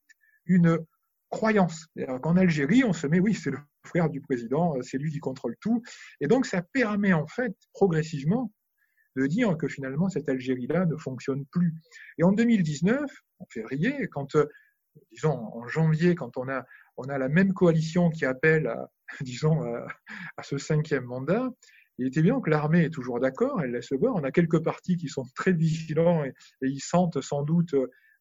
[0.44, 0.78] une
[1.30, 1.86] croyance.
[2.22, 5.18] qu'en Algérie, on se met, oui, c'est le frère du président, euh, c'est lui qui
[5.18, 5.82] contrôle tout.
[6.20, 8.52] Et donc, ça permet en fait progressivement
[9.18, 11.74] de dire que finalement, cette Algérie-là ne fonctionne plus.
[12.18, 14.46] Et en 2019, en février, quand, euh,
[15.12, 16.64] disons, en janvier, quand on a,
[16.96, 18.90] on a la même coalition qui appelle à,
[19.22, 21.48] disons, à, ce cinquième mandat,
[21.98, 24.14] il était bien que l'armée est toujours d'accord, elle laisse voir.
[24.14, 26.32] On a quelques partis qui sont très vigilants et,
[26.62, 27.74] et ils sentent sans doute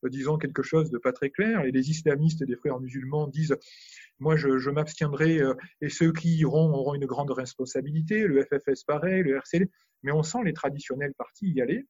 [0.06, 1.66] euh, disons quelque chose de pas très clair.
[1.66, 3.56] Et les islamistes les frères musulmans disent
[4.20, 8.28] moi je, m'abstiendrai euh, et ceux qui iront auront une grande responsabilité.
[8.28, 9.70] Le FFS pareil, le RCD.
[10.04, 11.88] Mais on sent les traditionnels partis y aller.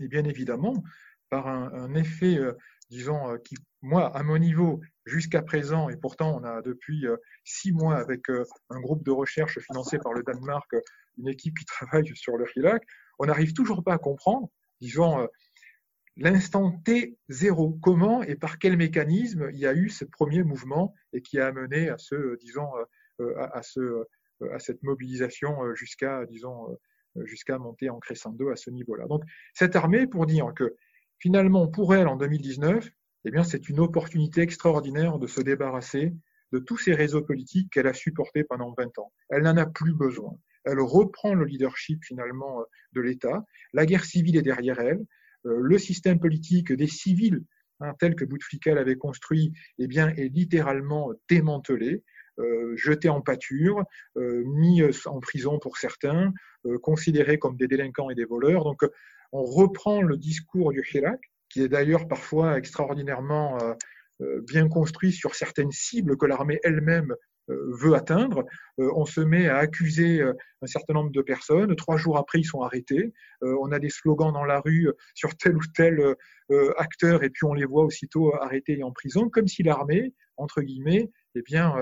[0.00, 0.82] Et bien évidemment,
[1.30, 2.52] par un, effet, euh,
[2.90, 7.06] disons, qui, moi, à mon niveau, jusqu'à présent, et pourtant on a depuis
[7.44, 10.70] six mois avec un groupe de recherche financé par le Danemark,
[11.16, 12.82] une équipe qui travaille sur le Hirak,
[13.18, 14.50] on n'arrive toujours pas à comprendre,
[14.82, 15.26] disons,
[16.16, 17.78] l'instant T zéro.
[17.82, 21.46] Comment et par quel mécanisme il y a eu ce premier mouvement et qui a
[21.46, 22.68] amené à ce, disons,
[23.20, 24.04] euh, à, ce, euh,
[24.52, 26.76] à cette mobilisation euh, jusqu'à, disons,
[27.24, 29.06] jusqu'à monter en crescendo à ce niveau-là.
[29.06, 29.22] Donc,
[29.54, 30.76] cette armée, pour dire que
[31.18, 32.90] finalement, pour elle, en 2019,
[33.24, 36.12] eh bien, c'est une opportunité extraordinaire de se débarrasser
[36.52, 39.12] de tous ces réseaux politiques qu'elle a supportés pendant 20 ans.
[39.30, 40.36] Elle n'en a plus besoin.
[40.64, 42.62] Elle reprend le leadership finalement
[42.92, 43.44] de l'État.
[43.72, 45.04] La guerre civile est derrière elle.
[45.46, 47.42] Euh, le système politique des civils,
[47.80, 52.02] hein, tel que Bouteflika l'avait construit, eh bien, est littéralement démantelé.
[52.38, 53.82] Euh, jeté en pâture,
[54.18, 56.34] euh, mis en prison pour certains,
[56.82, 58.64] considérés comme des délinquants et des voleurs.
[58.64, 58.82] Donc,
[59.32, 63.56] on reprend le discours du Hirak, qui est d'ailleurs parfois extraordinairement
[64.18, 67.16] bien construit sur certaines cibles que l'armée elle-même euh,
[67.48, 68.44] veut atteindre.
[68.78, 71.74] Euh, on se met à accuser euh, un certain nombre de personnes.
[71.76, 73.12] Trois jours après, ils sont arrêtés.
[73.42, 76.14] on a des slogans dans la rue sur tel ou tel
[76.78, 80.62] acteur et puis on les voit aussitôt arrêtés et en prison, comme si l'armée, entre
[80.62, 81.74] guillemets, eh bien,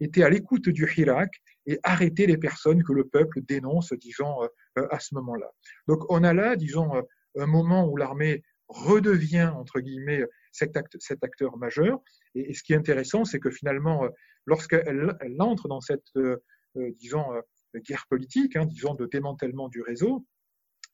[0.00, 1.30] était à l'écoute du Hirak
[1.66, 5.50] et arrêtait les personnes que le peuple dénonce, disons, à ce moment-là.
[5.88, 6.90] Donc on a là, disons,
[7.36, 10.76] un moment où l'armée redevient, entre guillemets, cet,
[11.22, 12.00] acteur majeur.
[12.34, 14.08] Et, ce qui est intéressant, c'est que finalement,
[14.46, 16.36] lorsqu'elle elle entre dans cette, euh,
[16.76, 20.26] euh, disons, euh, guerre politique, hein, disons, de démantèlement du réseau,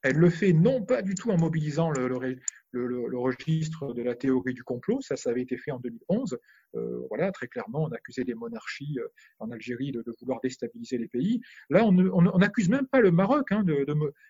[0.03, 2.05] elle le fait non pas du tout en mobilisant le,
[3.17, 6.37] registre de la théorie du complot, ça, ça avait été fait en 2011.
[7.09, 8.99] voilà, très clairement, on accusait les monarchies
[9.39, 11.41] en Algérie de, vouloir déstabiliser les pays.
[11.71, 13.63] Là, on n'accuse même pas le Maroc hein,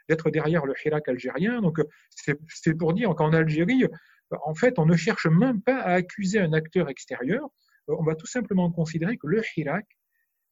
[0.07, 1.61] d'être derrière le Hirak algérien.
[1.61, 1.81] Donc,
[2.15, 3.83] c'est pour dire qu'en Algérie,
[4.31, 7.49] en fait, on ne cherche même pas à accuser un acteur extérieur,
[7.87, 9.85] on va tout simplement considérer que le Hirak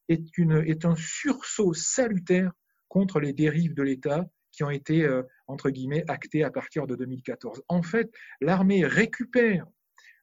[0.07, 2.51] est, un sursaut salutaire
[2.87, 6.95] contre les dérives de l'État qui ont été, euh, entre guillemets, actées à partir de
[6.95, 7.63] 2014.
[7.67, 9.65] En fait, l'armée récupère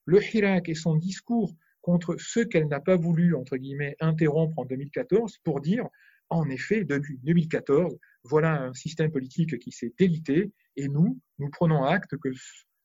[0.07, 4.65] le Hirak et son discours contre ceux qu'elle n'a pas voulu, entre guillemets, interrompre en
[4.65, 5.87] 2014 pour dire,
[6.31, 11.85] en effet, depuis 2014, voilà un système politique qui s'est délité et nous, nous prenons
[11.85, 12.29] acte que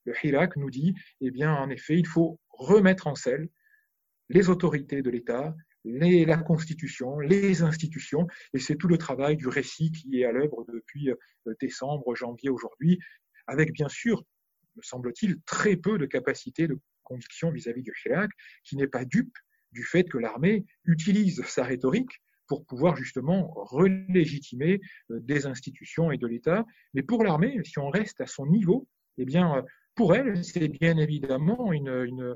[0.06, 3.48] le Hirak nous dit, eh bien, en effet, il faut remettre en selle
[4.30, 9.92] les autorités de l'État, la Constitution, les institutions, et c'est tout le travail du récit
[9.92, 13.00] qui est à l'œuvre depuis euh, décembre, janvier aujourd'hui,
[13.48, 14.24] avec bien sûr,
[14.76, 18.30] me semble-t-il, très peu de capacité de conviction vis-à-vis du Chirac,
[18.64, 19.36] qui n'est pas dupe
[19.72, 24.80] du fait que l'armée utilise sa rhétorique pour pouvoir justement relégitimer
[25.12, 26.66] euh, des institutions et de l'État.
[26.94, 29.62] Mais pour l'armée, si on reste à son niveau, eh bien, euh,
[29.96, 32.36] pour elle, c'est bien évidemment une,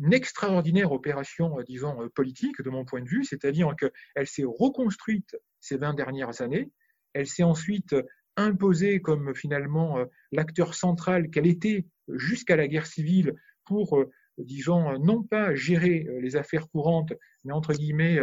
[0.00, 4.44] une extraordinaire opération, euh, disons, euh, politique de mon point de vue, c'est-à-dire qu'elle s'est
[4.44, 6.70] reconstruite ces 20 dernières années,
[7.12, 7.94] Elle s'est ensuite
[8.36, 9.98] imposée comme finalement
[10.32, 14.04] l'acteur central qu'elle était jusqu'à la guerre civile pour,
[14.36, 17.12] disons, non pas gérer les affaires courantes,
[17.44, 18.18] mais entre guillemets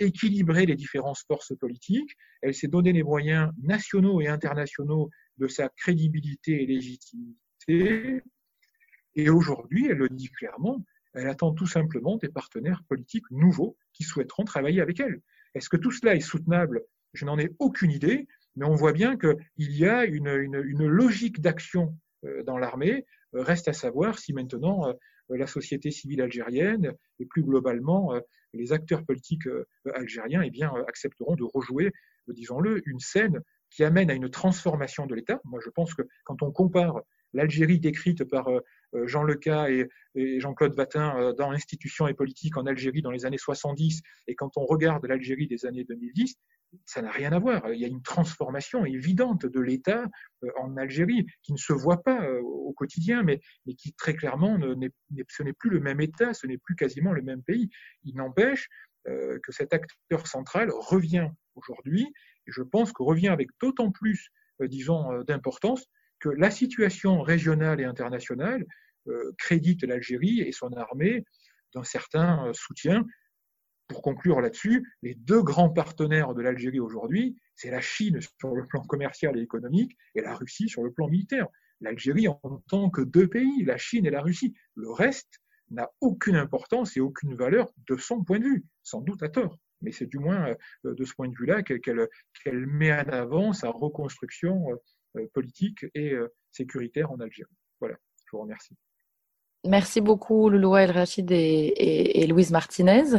[0.00, 2.16] équilibrer les différentes forces politiques.
[2.42, 5.08] Elle s'est donné les moyens nationaux et internationaux
[5.38, 8.22] de sa crédibilité et légitimité.
[9.16, 10.84] Et aujourd'hui, elle le dit clairement,
[11.14, 15.20] elle attend tout simplement des partenaires politiques nouveaux qui souhaiteront travailler avec elle.
[15.54, 16.82] Est-ce que tout cela est soutenable?
[17.12, 18.26] Je n'en ai aucune idée,
[18.56, 23.06] mais on voit bien qu'il y a une, une, logique d'action euh, dans l'armée.
[23.34, 24.92] Euh, reste à savoir si maintenant euh,
[25.30, 28.12] la société civile algérienne et plus globalement
[28.52, 29.48] les acteurs politiques
[29.94, 31.92] algériens eh bien, accepteront de rejouer,
[32.28, 35.40] disons-le, une scène qui amène à une transformation de l'État.
[35.44, 37.00] Moi, je pense que quand on compare
[37.34, 38.60] l'Algérie décrite par euh,
[38.94, 43.26] euh, Jean Leca et, Jean-Claude Vatin euh, dans Institutions et politique en Algérie dans les
[43.26, 46.36] années 70, et quand on regarde l'Algérie des années 2010,
[46.86, 47.72] ça n'a rien à voir.
[47.72, 50.06] Il y a une transformation évidente de l'État
[50.56, 53.40] en Algérie qui ne se voit pas au quotidien, mais,
[53.78, 57.44] qui très clairement, ce n'est plus le même État, ce n'est plus quasiment le même
[57.44, 57.70] pays.
[58.02, 58.68] Il n'empêche
[59.04, 62.12] que cet acteur central revient aujourd'hui,
[62.48, 64.30] et je pense que revient avec d'autant plus,
[64.60, 65.88] disons, d'importance
[66.20, 68.64] que la situation régionale et internationale
[69.08, 71.24] euh, crédite l'Algérie et son armée
[71.74, 73.04] d'un certain euh, soutien.
[73.88, 78.66] Pour conclure là-dessus, les deux grands partenaires de l'Algérie aujourd'hui, c'est la Chine sur le
[78.66, 81.48] plan commercial et économique et la Russie sur le plan militaire.
[81.82, 84.54] L'Algérie en tant que deux pays, la Chine et la Russie.
[84.74, 89.22] Le reste n'a aucune importance et aucune valeur de son point de vue, sans doute
[89.22, 89.58] à tort.
[89.82, 90.54] Mais c'est du moins
[90.86, 94.68] euh, de ce point de vue-là qu'elle met en avant sa reconstruction
[95.32, 97.50] politique et euh, sécuritaire en Algérie.
[97.80, 98.74] Voilà, je vous remercie.
[99.66, 103.18] Merci beaucoup Louloua El Rachid et, Louise Martinez.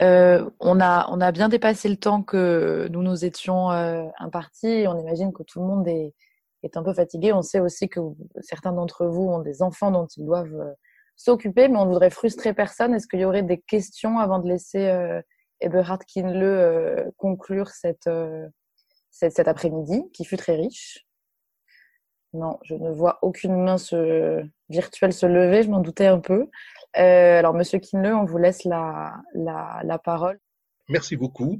[0.00, 4.84] Euh, on, a, on a bien dépassé le temps que nous nous étions impartis.
[4.88, 6.12] On imagine que tout le monde est,
[6.62, 7.32] est, un peu fatigué.
[7.32, 8.00] On sait aussi que
[8.40, 10.74] certains d'entre vous ont des enfants dont ils doivent
[11.16, 12.92] s'occuper, mais on voudrait frustrer personne.
[12.92, 14.92] Est-ce qu'il y aurait des questions avant de laisser
[15.60, 18.10] Eberhard Kinle conclure cette,
[19.12, 21.05] cet après-midi qui fut très riche?
[22.36, 23.76] Non, je ne vois aucune main
[24.68, 26.48] virtuelle se lever, je m'en doutais un peu.
[26.98, 30.38] Euh, alors, Monsieur Kinle, on vous laisse la, la parole.
[30.88, 31.58] Merci beaucoup.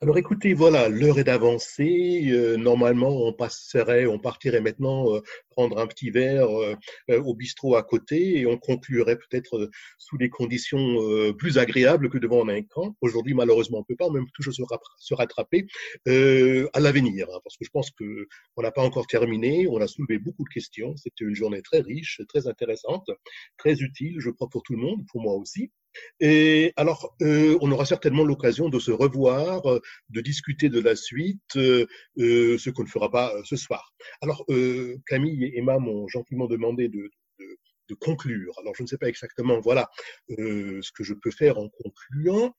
[0.00, 2.28] Alors écoutez, voilà, l'heure est d'avancée.
[2.30, 6.76] Euh, normalement, on passerait, on partirait maintenant euh, prendre un petit verre euh,
[7.20, 10.78] au bistrot à côté et on conclurait peut-être sous des conditions
[11.36, 12.94] plus agréables que devant un écran.
[13.00, 15.66] Aujourd'hui, malheureusement, on ne peut pas, même toujours se, rattraper
[16.06, 19.66] à l'avenir, hein, parce que je pense que on n'a pas encore terminé.
[19.66, 20.96] On a soulevé beaucoup de questions.
[20.96, 23.10] C'était une journée très riche, très intéressante,
[23.56, 25.72] très utile, je crois, pour tout le monde, pour moi aussi.
[26.20, 30.96] Et alors, euh, on aura certainement l'occasion de se revoir, euh, de discuter de la
[30.96, 31.86] suite, euh,
[32.16, 33.92] ce qu'on ne fera pas ce soir.
[34.20, 34.44] Alors,
[35.06, 37.10] Camille et Emma m'ont gentiment demandé de,
[37.88, 38.52] de conclure.
[38.60, 39.88] Alors, je ne sais pas exactement, voilà,
[40.38, 42.54] euh, ce que je peux faire en concluant.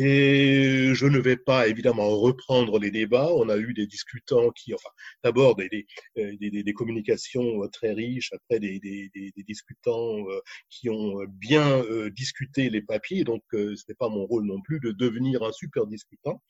[0.00, 3.32] Et je ne vais pas évidemment reprendre les débats.
[3.34, 4.90] On a eu des discutants qui, enfin,
[5.24, 5.86] d'abord des, des,
[6.18, 10.24] euh, des, des, communications euh, très riches, après des, des discutants
[10.70, 13.24] qui ont bien discuté les papiers.
[13.24, 16.40] Donc, ce n'est pas mon rôle non plus de devenir un super discutant.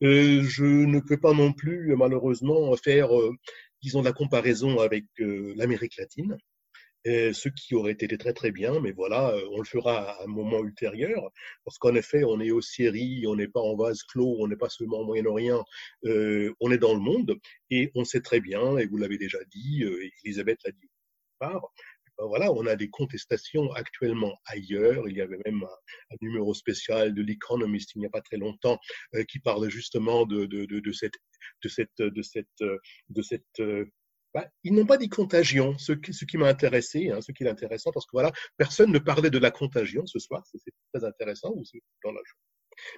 [0.00, 3.10] je ne peux pas non plus, malheureusement, faire,
[3.82, 6.36] disons, la comparaison avec l'Amérique latine
[7.06, 10.26] ce qui aurait été très très bien, mais voilà, euh, on le fera à un
[10.26, 11.30] moment ultérieur,
[11.64, 14.56] parce qu'en effet, on est aux Syrie, on n'est pas en vase clos, on n'est
[14.56, 15.64] pas seulement au Moyen-Orient,
[16.04, 17.38] euh, on est dans le monde,
[17.70, 20.88] et on sait très bien, et vous l'avez déjà dit, euh, Elisabeth l'a dit
[22.18, 25.06] voilà, on a des contestations actuellement ailleurs.
[25.06, 28.78] Il y avait même un, numéro spécial de l'Economist il n'y a pas très longtemps
[29.28, 30.48] qui parle justement de,
[30.94, 31.12] cette
[31.62, 32.64] de cette de cette
[33.10, 33.60] de cette
[34.36, 37.90] bah, ils n'ont pas dit contagion, ce qui, m'a intéressé, hein, ce qui est intéressant,
[37.90, 41.54] parce que voilà, personne ne parlait de la contagion ce soir, c'est très intéressant,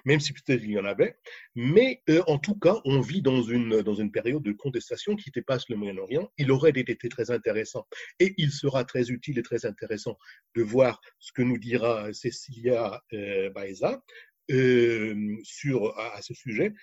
[0.03, 1.15] même si peut-être il y en avait.
[1.55, 5.77] Mais euh, en tout cas, on vit dans une, période de contestation qui dépasse le
[5.77, 6.29] Moyen-Orient.
[6.37, 7.87] Il aurait été très intéressant
[8.19, 10.17] et il sera très utile et très intéressant
[10.57, 14.03] de voir ce que nous dira Cecilia euh, Baeza
[14.51, 16.73] euh, sur, à, ce sujet.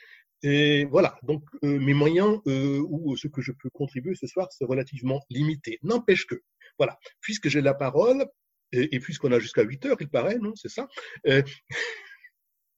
[0.43, 4.49] Et voilà, donc euh, mes moyens euh, ou ce que je peux contribuer ce soir,
[4.51, 5.79] c'est relativement limité.
[5.83, 6.43] N'empêche que,
[6.79, 8.27] voilà, puisque j'ai la parole,
[8.73, 10.89] et, puisqu'on a jusqu'à 8 heures, il paraît, non C'est ça
[11.27, 11.43] euh,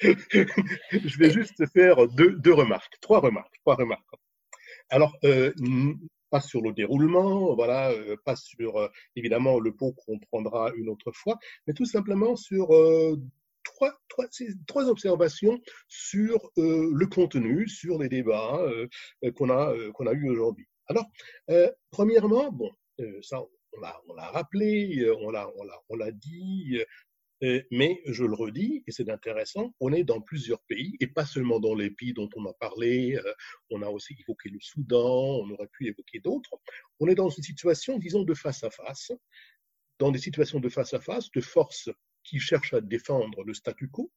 [0.00, 4.04] Je vais juste faire deux, deux, remarques, trois remarques, trois remarques.
[4.88, 5.16] Alors,
[6.30, 7.92] pas sur le déroulement, voilà,
[8.24, 12.70] pas sur évidemment le pot qu'on prendra une autre fois, mais tout simplement sur
[13.64, 13.92] trois,
[14.66, 18.60] trois, observations sur le contenu, sur les débats
[19.36, 20.66] qu'on a, qu'on a eu aujourd'hui.
[20.88, 21.06] Alors,
[21.90, 22.70] premièrement, bon,
[23.22, 25.48] ça, on l'a rappelé, on l'a
[25.88, 26.80] on l'a dit,
[27.70, 31.58] mais je le redis, et c'est intéressant, on est dans plusieurs pays, et pas seulement
[31.58, 33.32] dans les pays dont on a parlé, euh,
[33.70, 36.50] on a aussi évoqué le Soudan, on aurait pu évoquer d'autres.
[36.98, 39.12] On est dans une situation, disons, de face à face,
[39.98, 41.88] dans des situations de face à face, de forces
[42.24, 44.10] qui cherchent à défendre le statu quo,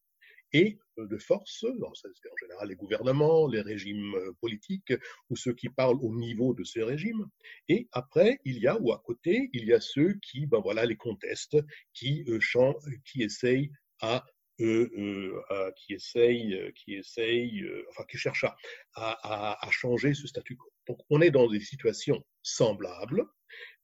[0.54, 4.94] et euh, de force, en général les gouvernements, les régimes euh, politiques
[5.28, 7.26] ou ceux qui parlent au niveau de ces régimes.
[7.68, 10.86] Et après, il y a, ou à côté, il y a ceux qui, ben voilà,
[10.86, 11.58] les contestent,
[11.92, 14.24] qui, euh, chantent, qui essayent à
[14.60, 15.42] euh,
[15.74, 18.56] qui essayent, qui essayent, enfin qui cherchent à,
[18.94, 20.70] à, à, changer ce statu quo.
[20.86, 23.24] Donc on est dans des situations semblables,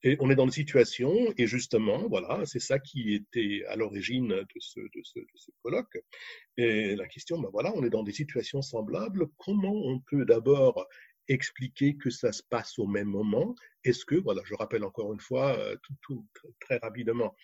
[0.03, 4.29] et on est dans une situation, et justement, voilà, c'est ça qui était à l'origine
[4.29, 5.99] de ce, de, ce, de ce, colloque.
[6.57, 9.27] Et la question, ben voilà, on est dans des situations semblables.
[9.37, 10.87] Comment on peut d'abord
[11.29, 13.55] expliquer que ça se passe au même moment?
[13.85, 16.27] Est-ce que, voilà, je rappelle encore une fois, euh, tout, tout
[16.61, 17.37] très rapidement,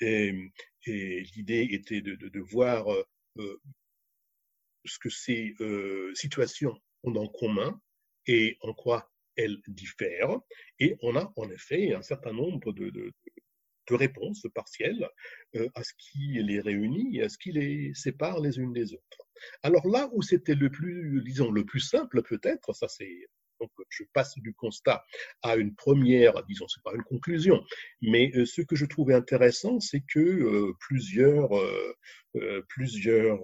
[0.00, 0.32] et,
[0.86, 3.60] l'idée était de, de, de voir euh,
[4.84, 7.80] ce que ces euh, situations ont en commun
[8.26, 10.38] et en quoi elles diffèrent.
[10.78, 13.12] Et on a en effet un certain nombre de, de,
[13.90, 15.06] réponses partielles
[15.54, 18.94] euh, à ce qui les réunit et à ce qui les sépare les unes des
[18.94, 19.18] autres.
[19.62, 23.28] Alors là où c'était le plus, disons, le plus simple peut-être, ça c'est
[23.60, 25.04] donc, je passe du constat
[25.42, 27.62] à une première, disons, c'est pas une conclusion,
[28.00, 31.50] mais euh, ce que je trouvais intéressant, c'est que euh, plusieurs,
[32.70, 33.40] plusieurs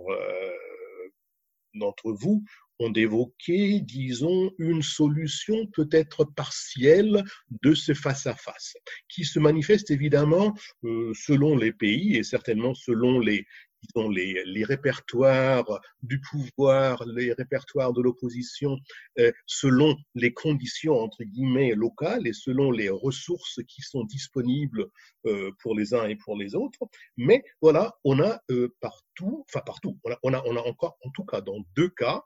[1.75, 2.43] d'entre vous
[2.79, 7.25] ont évoqué, disons, une solution peut-être partielle
[7.63, 8.75] de ce face-à-face,
[9.09, 13.47] qui se manifeste évidemment euh, selon les pays et certainement selon les,
[13.83, 18.77] disons, les, les répertoires du pouvoir, les répertoires de l'opposition,
[19.19, 24.87] euh, selon les conditions, entre guillemets, locales et selon les ressources qui sont disponibles
[25.27, 26.81] euh, pour les uns et pour les autres.
[27.17, 31.25] Mais voilà, on a euh, partout, enfin partout, on a, on a, encore, en tout
[31.25, 32.23] cas dans deux cas,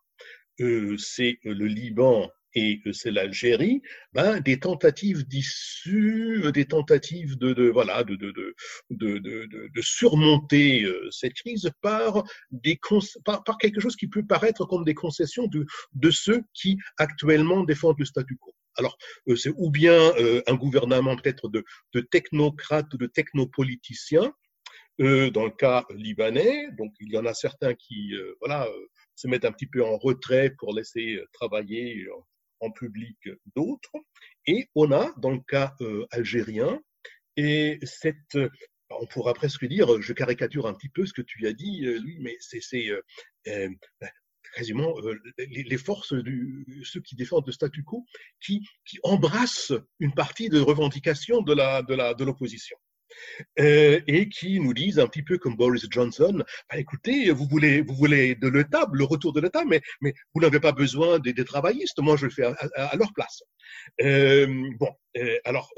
[0.58, 3.82] c'est le Liban et c'est l'Algérie,
[4.12, 8.32] ben, des tentatives d'issue, des tentatives de, de voilà, de, de,
[8.90, 12.78] de, surmonter euh, cette crise par, des
[13.24, 17.98] par, par, quelque chose qui peut paraître comme des concessions de, ceux qui actuellement défendent
[17.98, 18.54] le statu quo.
[18.76, 18.96] Alors,
[19.28, 20.12] euh, c'est ou bien
[20.46, 21.64] un gouvernement peut-être de,
[21.94, 24.32] de technocrates, de technopoliticiens,
[25.00, 28.68] euh, dans le cas libanais, donc il y en a certains qui, euh, voilà,
[29.14, 32.06] se mettent un petit peu en retrait pour laisser euh, travailler
[32.60, 33.18] en, public
[33.56, 33.90] d'autres.
[34.46, 36.80] Et on a, dans le cas euh, algérien,
[37.36, 38.38] et cette,
[39.00, 42.00] on pourra presque dire, je caricature un petit peu ce que tu as dit, euh,
[42.20, 43.68] mais c'est euh,
[44.54, 44.94] quasiment
[45.38, 48.04] les, les, forces, du, ceux qui défendent le statu quo,
[48.40, 52.76] qui, qui embrassent une partie de revendication de la de la de l'opposition
[53.58, 57.82] euh, et qui nous disent un petit peu comme Boris Johnson, bah, écoutez, vous voulez,
[57.82, 61.44] vous voulez de l'État, le retour de l'État, mais, vous n'avez pas besoin des, des,
[61.44, 63.42] travaillistes, moi je le fais à, leur place.
[64.00, 64.46] Euh,
[64.78, 65.70] bon, euh, alors,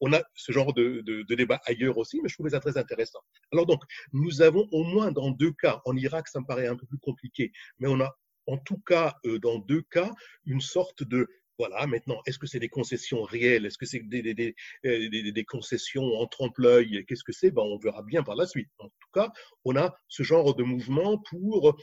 [0.00, 3.20] on a ce genre de, de, débat ailleurs aussi, mais je trouvais ça très intéressant.
[3.52, 6.76] Alors donc, nous avons au moins dans deux cas, en Irak ça me paraît un
[6.76, 8.14] peu plus compliqué, mais on a
[8.46, 10.10] en tout cas, dans deux cas,
[10.46, 11.28] une sorte de
[11.58, 13.66] voilà, maintenant, est-ce que c'est des concessions réelles?
[13.66, 17.04] Est-ce que c'est euh, des concessions en trompe-l'œil?
[17.06, 17.50] Qu'est-ce que c'est?
[17.50, 18.70] Ben, On verra bien par la suite.
[18.78, 19.32] En tout cas,
[19.64, 21.76] on a ce genre de mouvement pour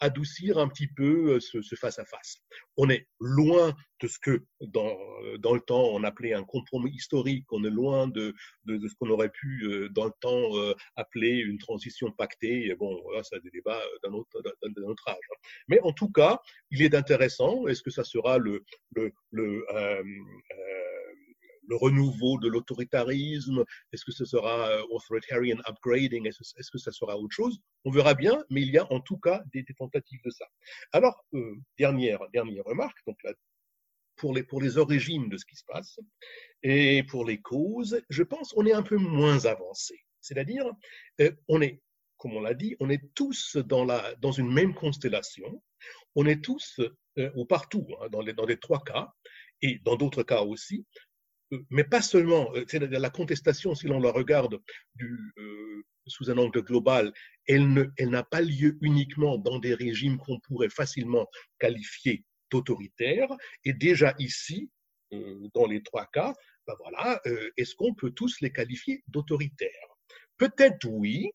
[0.00, 2.38] adoucir un petit peu euh, ce, face-à-face.
[2.76, 6.90] On est loin de ce que, dans, euh, dans le temps, on appelait un compromis
[6.90, 7.46] historique.
[7.50, 8.34] On est loin de,
[8.68, 10.52] ce qu'on aurait pu, euh, dans le temps,
[10.96, 12.74] appeler une transition pactée.
[12.74, 15.16] bon, là, c'est des débats d'un autre, âge.
[15.16, 15.48] Hein.
[15.68, 16.40] Mais en tout cas,
[16.70, 17.66] il est intéressant.
[17.66, 18.64] Est-ce que ça sera le,
[21.68, 23.64] le renouveau de l'autoritarisme?
[23.92, 26.26] Est-ce que ce sera euh, authoritarian upgrading?
[26.26, 27.58] Est-ce que ça sera autre chose?
[27.84, 30.46] On verra bien, mais il y a en tout cas des, tentatives de ça.
[30.92, 33.18] Alors, euh, dernière, dernière remarque, donc
[34.16, 35.98] pour les, pour les origines de ce qui se passe
[36.62, 39.94] et pour les causes, je pense on est un peu moins avancé.
[40.20, 40.64] C'est-à-dire,
[41.20, 41.82] euh, on est,
[42.16, 45.62] comme on l'a dit, on est tous dans, la, dans une même constellation,
[46.14, 46.80] on est tous,
[47.34, 49.12] ou partout, hein, dans, les, dans les trois cas,
[49.62, 50.84] et dans d'autres cas aussi,
[51.70, 54.60] mais pas seulement, euh, c'est la contestation, si l'on la regarde
[55.00, 57.12] euh, sous un angle global,
[57.46, 61.26] elle, n'a pas lieu uniquement dans des régimes qu'on pourrait facilement
[61.58, 63.30] qualifier d'autoritaires.
[63.64, 64.70] Et déjà ici,
[65.12, 66.34] euh, dans les trois cas,
[66.66, 67.20] ben voilà,
[67.56, 69.70] est-ce qu'on peut tous les qualifier d'autoritaires?
[70.36, 71.30] Peut-être oui,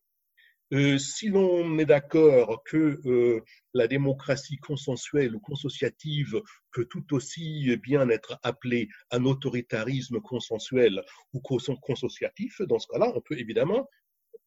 [0.72, 3.42] Euh, si l'on est d'accord que euh,
[3.74, 6.40] la démocratie consensuelle ou consociative
[6.72, 11.02] peut tout aussi bien être appelée un autoritarisme consensuel
[11.34, 13.86] ou consociatif, dans ce cas-là, on peut évidemment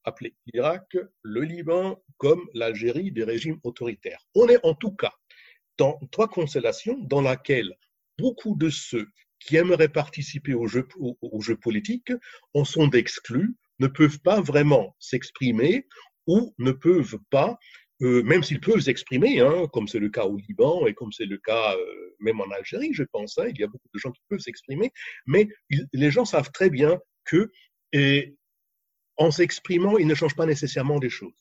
[0.04, 4.26] appeler l'Irak, le Liban comme l'Algérie des régimes autoritaires.
[4.34, 5.14] On est en tout cas
[5.78, 7.76] dans trois constellations dans lesquelles
[8.18, 9.08] beaucoup de ceux
[9.40, 12.12] qui aimeraient participer au jeu, au, jeu politique
[12.54, 15.86] en sont exclus, ne peuvent pas vraiment s'exprimer
[16.28, 17.58] ou ne peuvent pas,
[18.02, 21.26] euh, même s'ils peuvent s'exprimer, hein, comme c'est le cas au Liban et comme c'est
[21.26, 24.12] le cas euh, même en Algérie, je pense, hein, il y a beaucoup de gens
[24.12, 24.92] qui peuvent s'exprimer,
[25.26, 25.48] mais
[25.94, 27.52] les gens savent très bien que
[27.94, 28.36] et,
[29.18, 31.34] en s'exprimant, ils ne changent pas nécessairement des choses.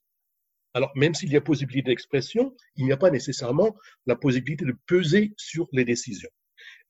[0.75, 4.77] Alors, même s'il y a possibilité d'expression, il n'y a pas nécessairement la possibilité de
[4.87, 6.31] peser sur les décisions.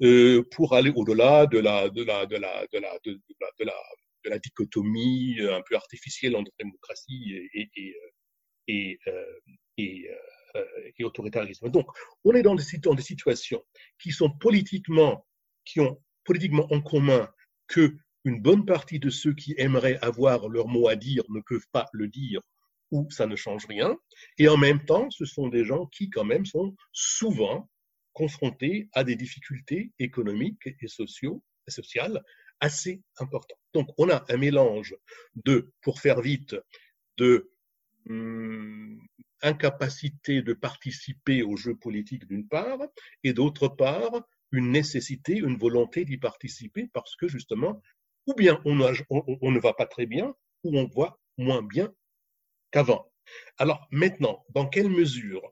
[0.02, 3.64] Euh, pour aller au-delà de la, de, la, de, la, de, la, de, la, de
[3.64, 3.74] la
[4.38, 7.96] dichotomie un peu artificielle entre démocratie et, et,
[8.68, 8.98] et,
[9.78, 10.10] et,
[10.98, 11.70] et autoritarisme.
[11.70, 11.86] Donc,
[12.24, 13.64] on est dans des, dans des situations
[14.00, 15.26] qui sont politiquement,
[15.64, 17.28] qui ont politiquement en commun
[17.66, 21.68] que une bonne partie de ceux qui aimeraient avoir leur mot à dire ne peuvent
[21.72, 22.40] pas le dire
[22.90, 23.98] ou ça ne change rien.
[24.38, 27.68] Et en même temps, ce sont des gens qui quand même sont souvent
[28.12, 32.22] confrontés à des difficultés économiques et sociaux, sociales
[32.60, 33.58] assez importantes.
[33.72, 34.96] Donc on a un mélange
[35.34, 36.56] de, pour faire vite,
[37.18, 37.50] de
[38.08, 39.00] hum,
[39.42, 42.78] incapacité de participer au jeu politique d'une part,
[43.22, 47.82] et d'autre part, une nécessité, une volonté d'y participer parce que justement,
[48.26, 51.92] ou bien on, on, ne va pas très bien, ou on voit moins bien
[52.70, 53.10] qu'avant.
[53.58, 55.42] Alors maintenant, dans quelle mesure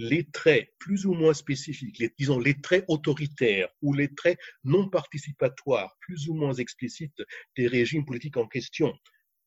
[0.00, 4.88] les traits plus ou moins spécifiques, les, disons les traits autoritaires ou les traits non
[4.88, 7.22] participatoires plus ou moins explicites
[7.56, 8.94] des régimes politiques en question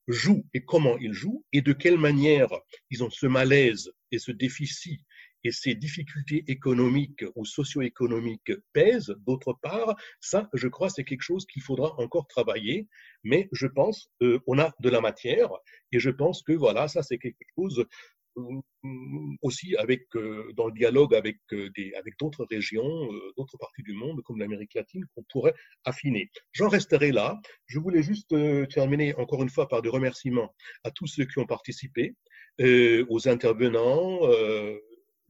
[0.07, 2.49] jouent et comment ils jouent et de quelle manière
[2.91, 5.01] ils ont ce malaise et ce déficit
[5.43, 11.45] et ces difficultés économiques ou socio-économiques pèsent, d'autre part, ça, je crois, c'est quelque chose
[11.45, 12.87] qu'il faudra encore travailler,
[13.23, 15.49] mais je pense euh, on a de la matière
[15.91, 17.85] et je pense que voilà, ça c'est quelque chose
[19.41, 23.83] aussi avec, euh, dans le dialogue avec, euh, des, avec d'autres régions, euh, d'autres parties
[23.83, 25.53] du monde, comme l'Amérique latine, qu'on pourrait
[25.85, 26.29] affiner.
[26.51, 27.39] J'en resterai là.
[27.67, 28.35] Je voulais juste
[28.69, 30.53] terminer encore une fois par des remerciements
[30.83, 32.15] à tous ceux qui ont participé,
[32.59, 34.19] aux intervenants,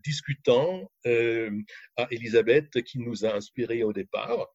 [0.03, 4.47] discutants, à Elisabeth qui nous a inspirés au départ,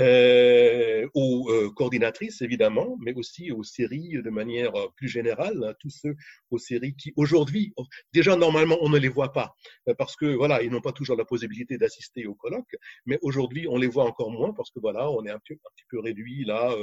[0.00, 5.74] euh, aux euh, coordinatrices évidemment, mais aussi aux séries de manière euh, plus générale, hein,
[5.78, 6.16] tous ceux
[6.50, 7.74] aux séries qui aujourd'hui,
[8.12, 9.54] déjà normalement on ne les voit pas
[9.88, 13.66] euh, parce que voilà, ils n'ont pas toujours la possibilité d'assister au colloque, mais aujourd'hui
[13.68, 16.00] on les voit encore moins parce que voilà, on est un petit, un petit peu
[16.00, 16.74] réduit là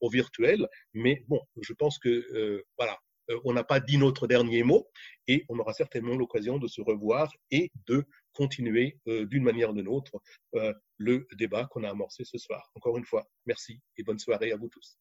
[0.00, 2.98] au virtuel, mais bon, je pense que voilà,
[3.44, 4.86] on n'a pas dit notre dernier mot
[5.26, 8.04] et on aura certainement l'occasion de se revoir et de
[8.36, 10.20] continuer euh, d'une manière ou d'une autre
[10.54, 12.70] euh, le débat qu'on a amorcé ce soir.
[12.74, 14.98] Encore une fois, merci et bonne soirée à vous tous.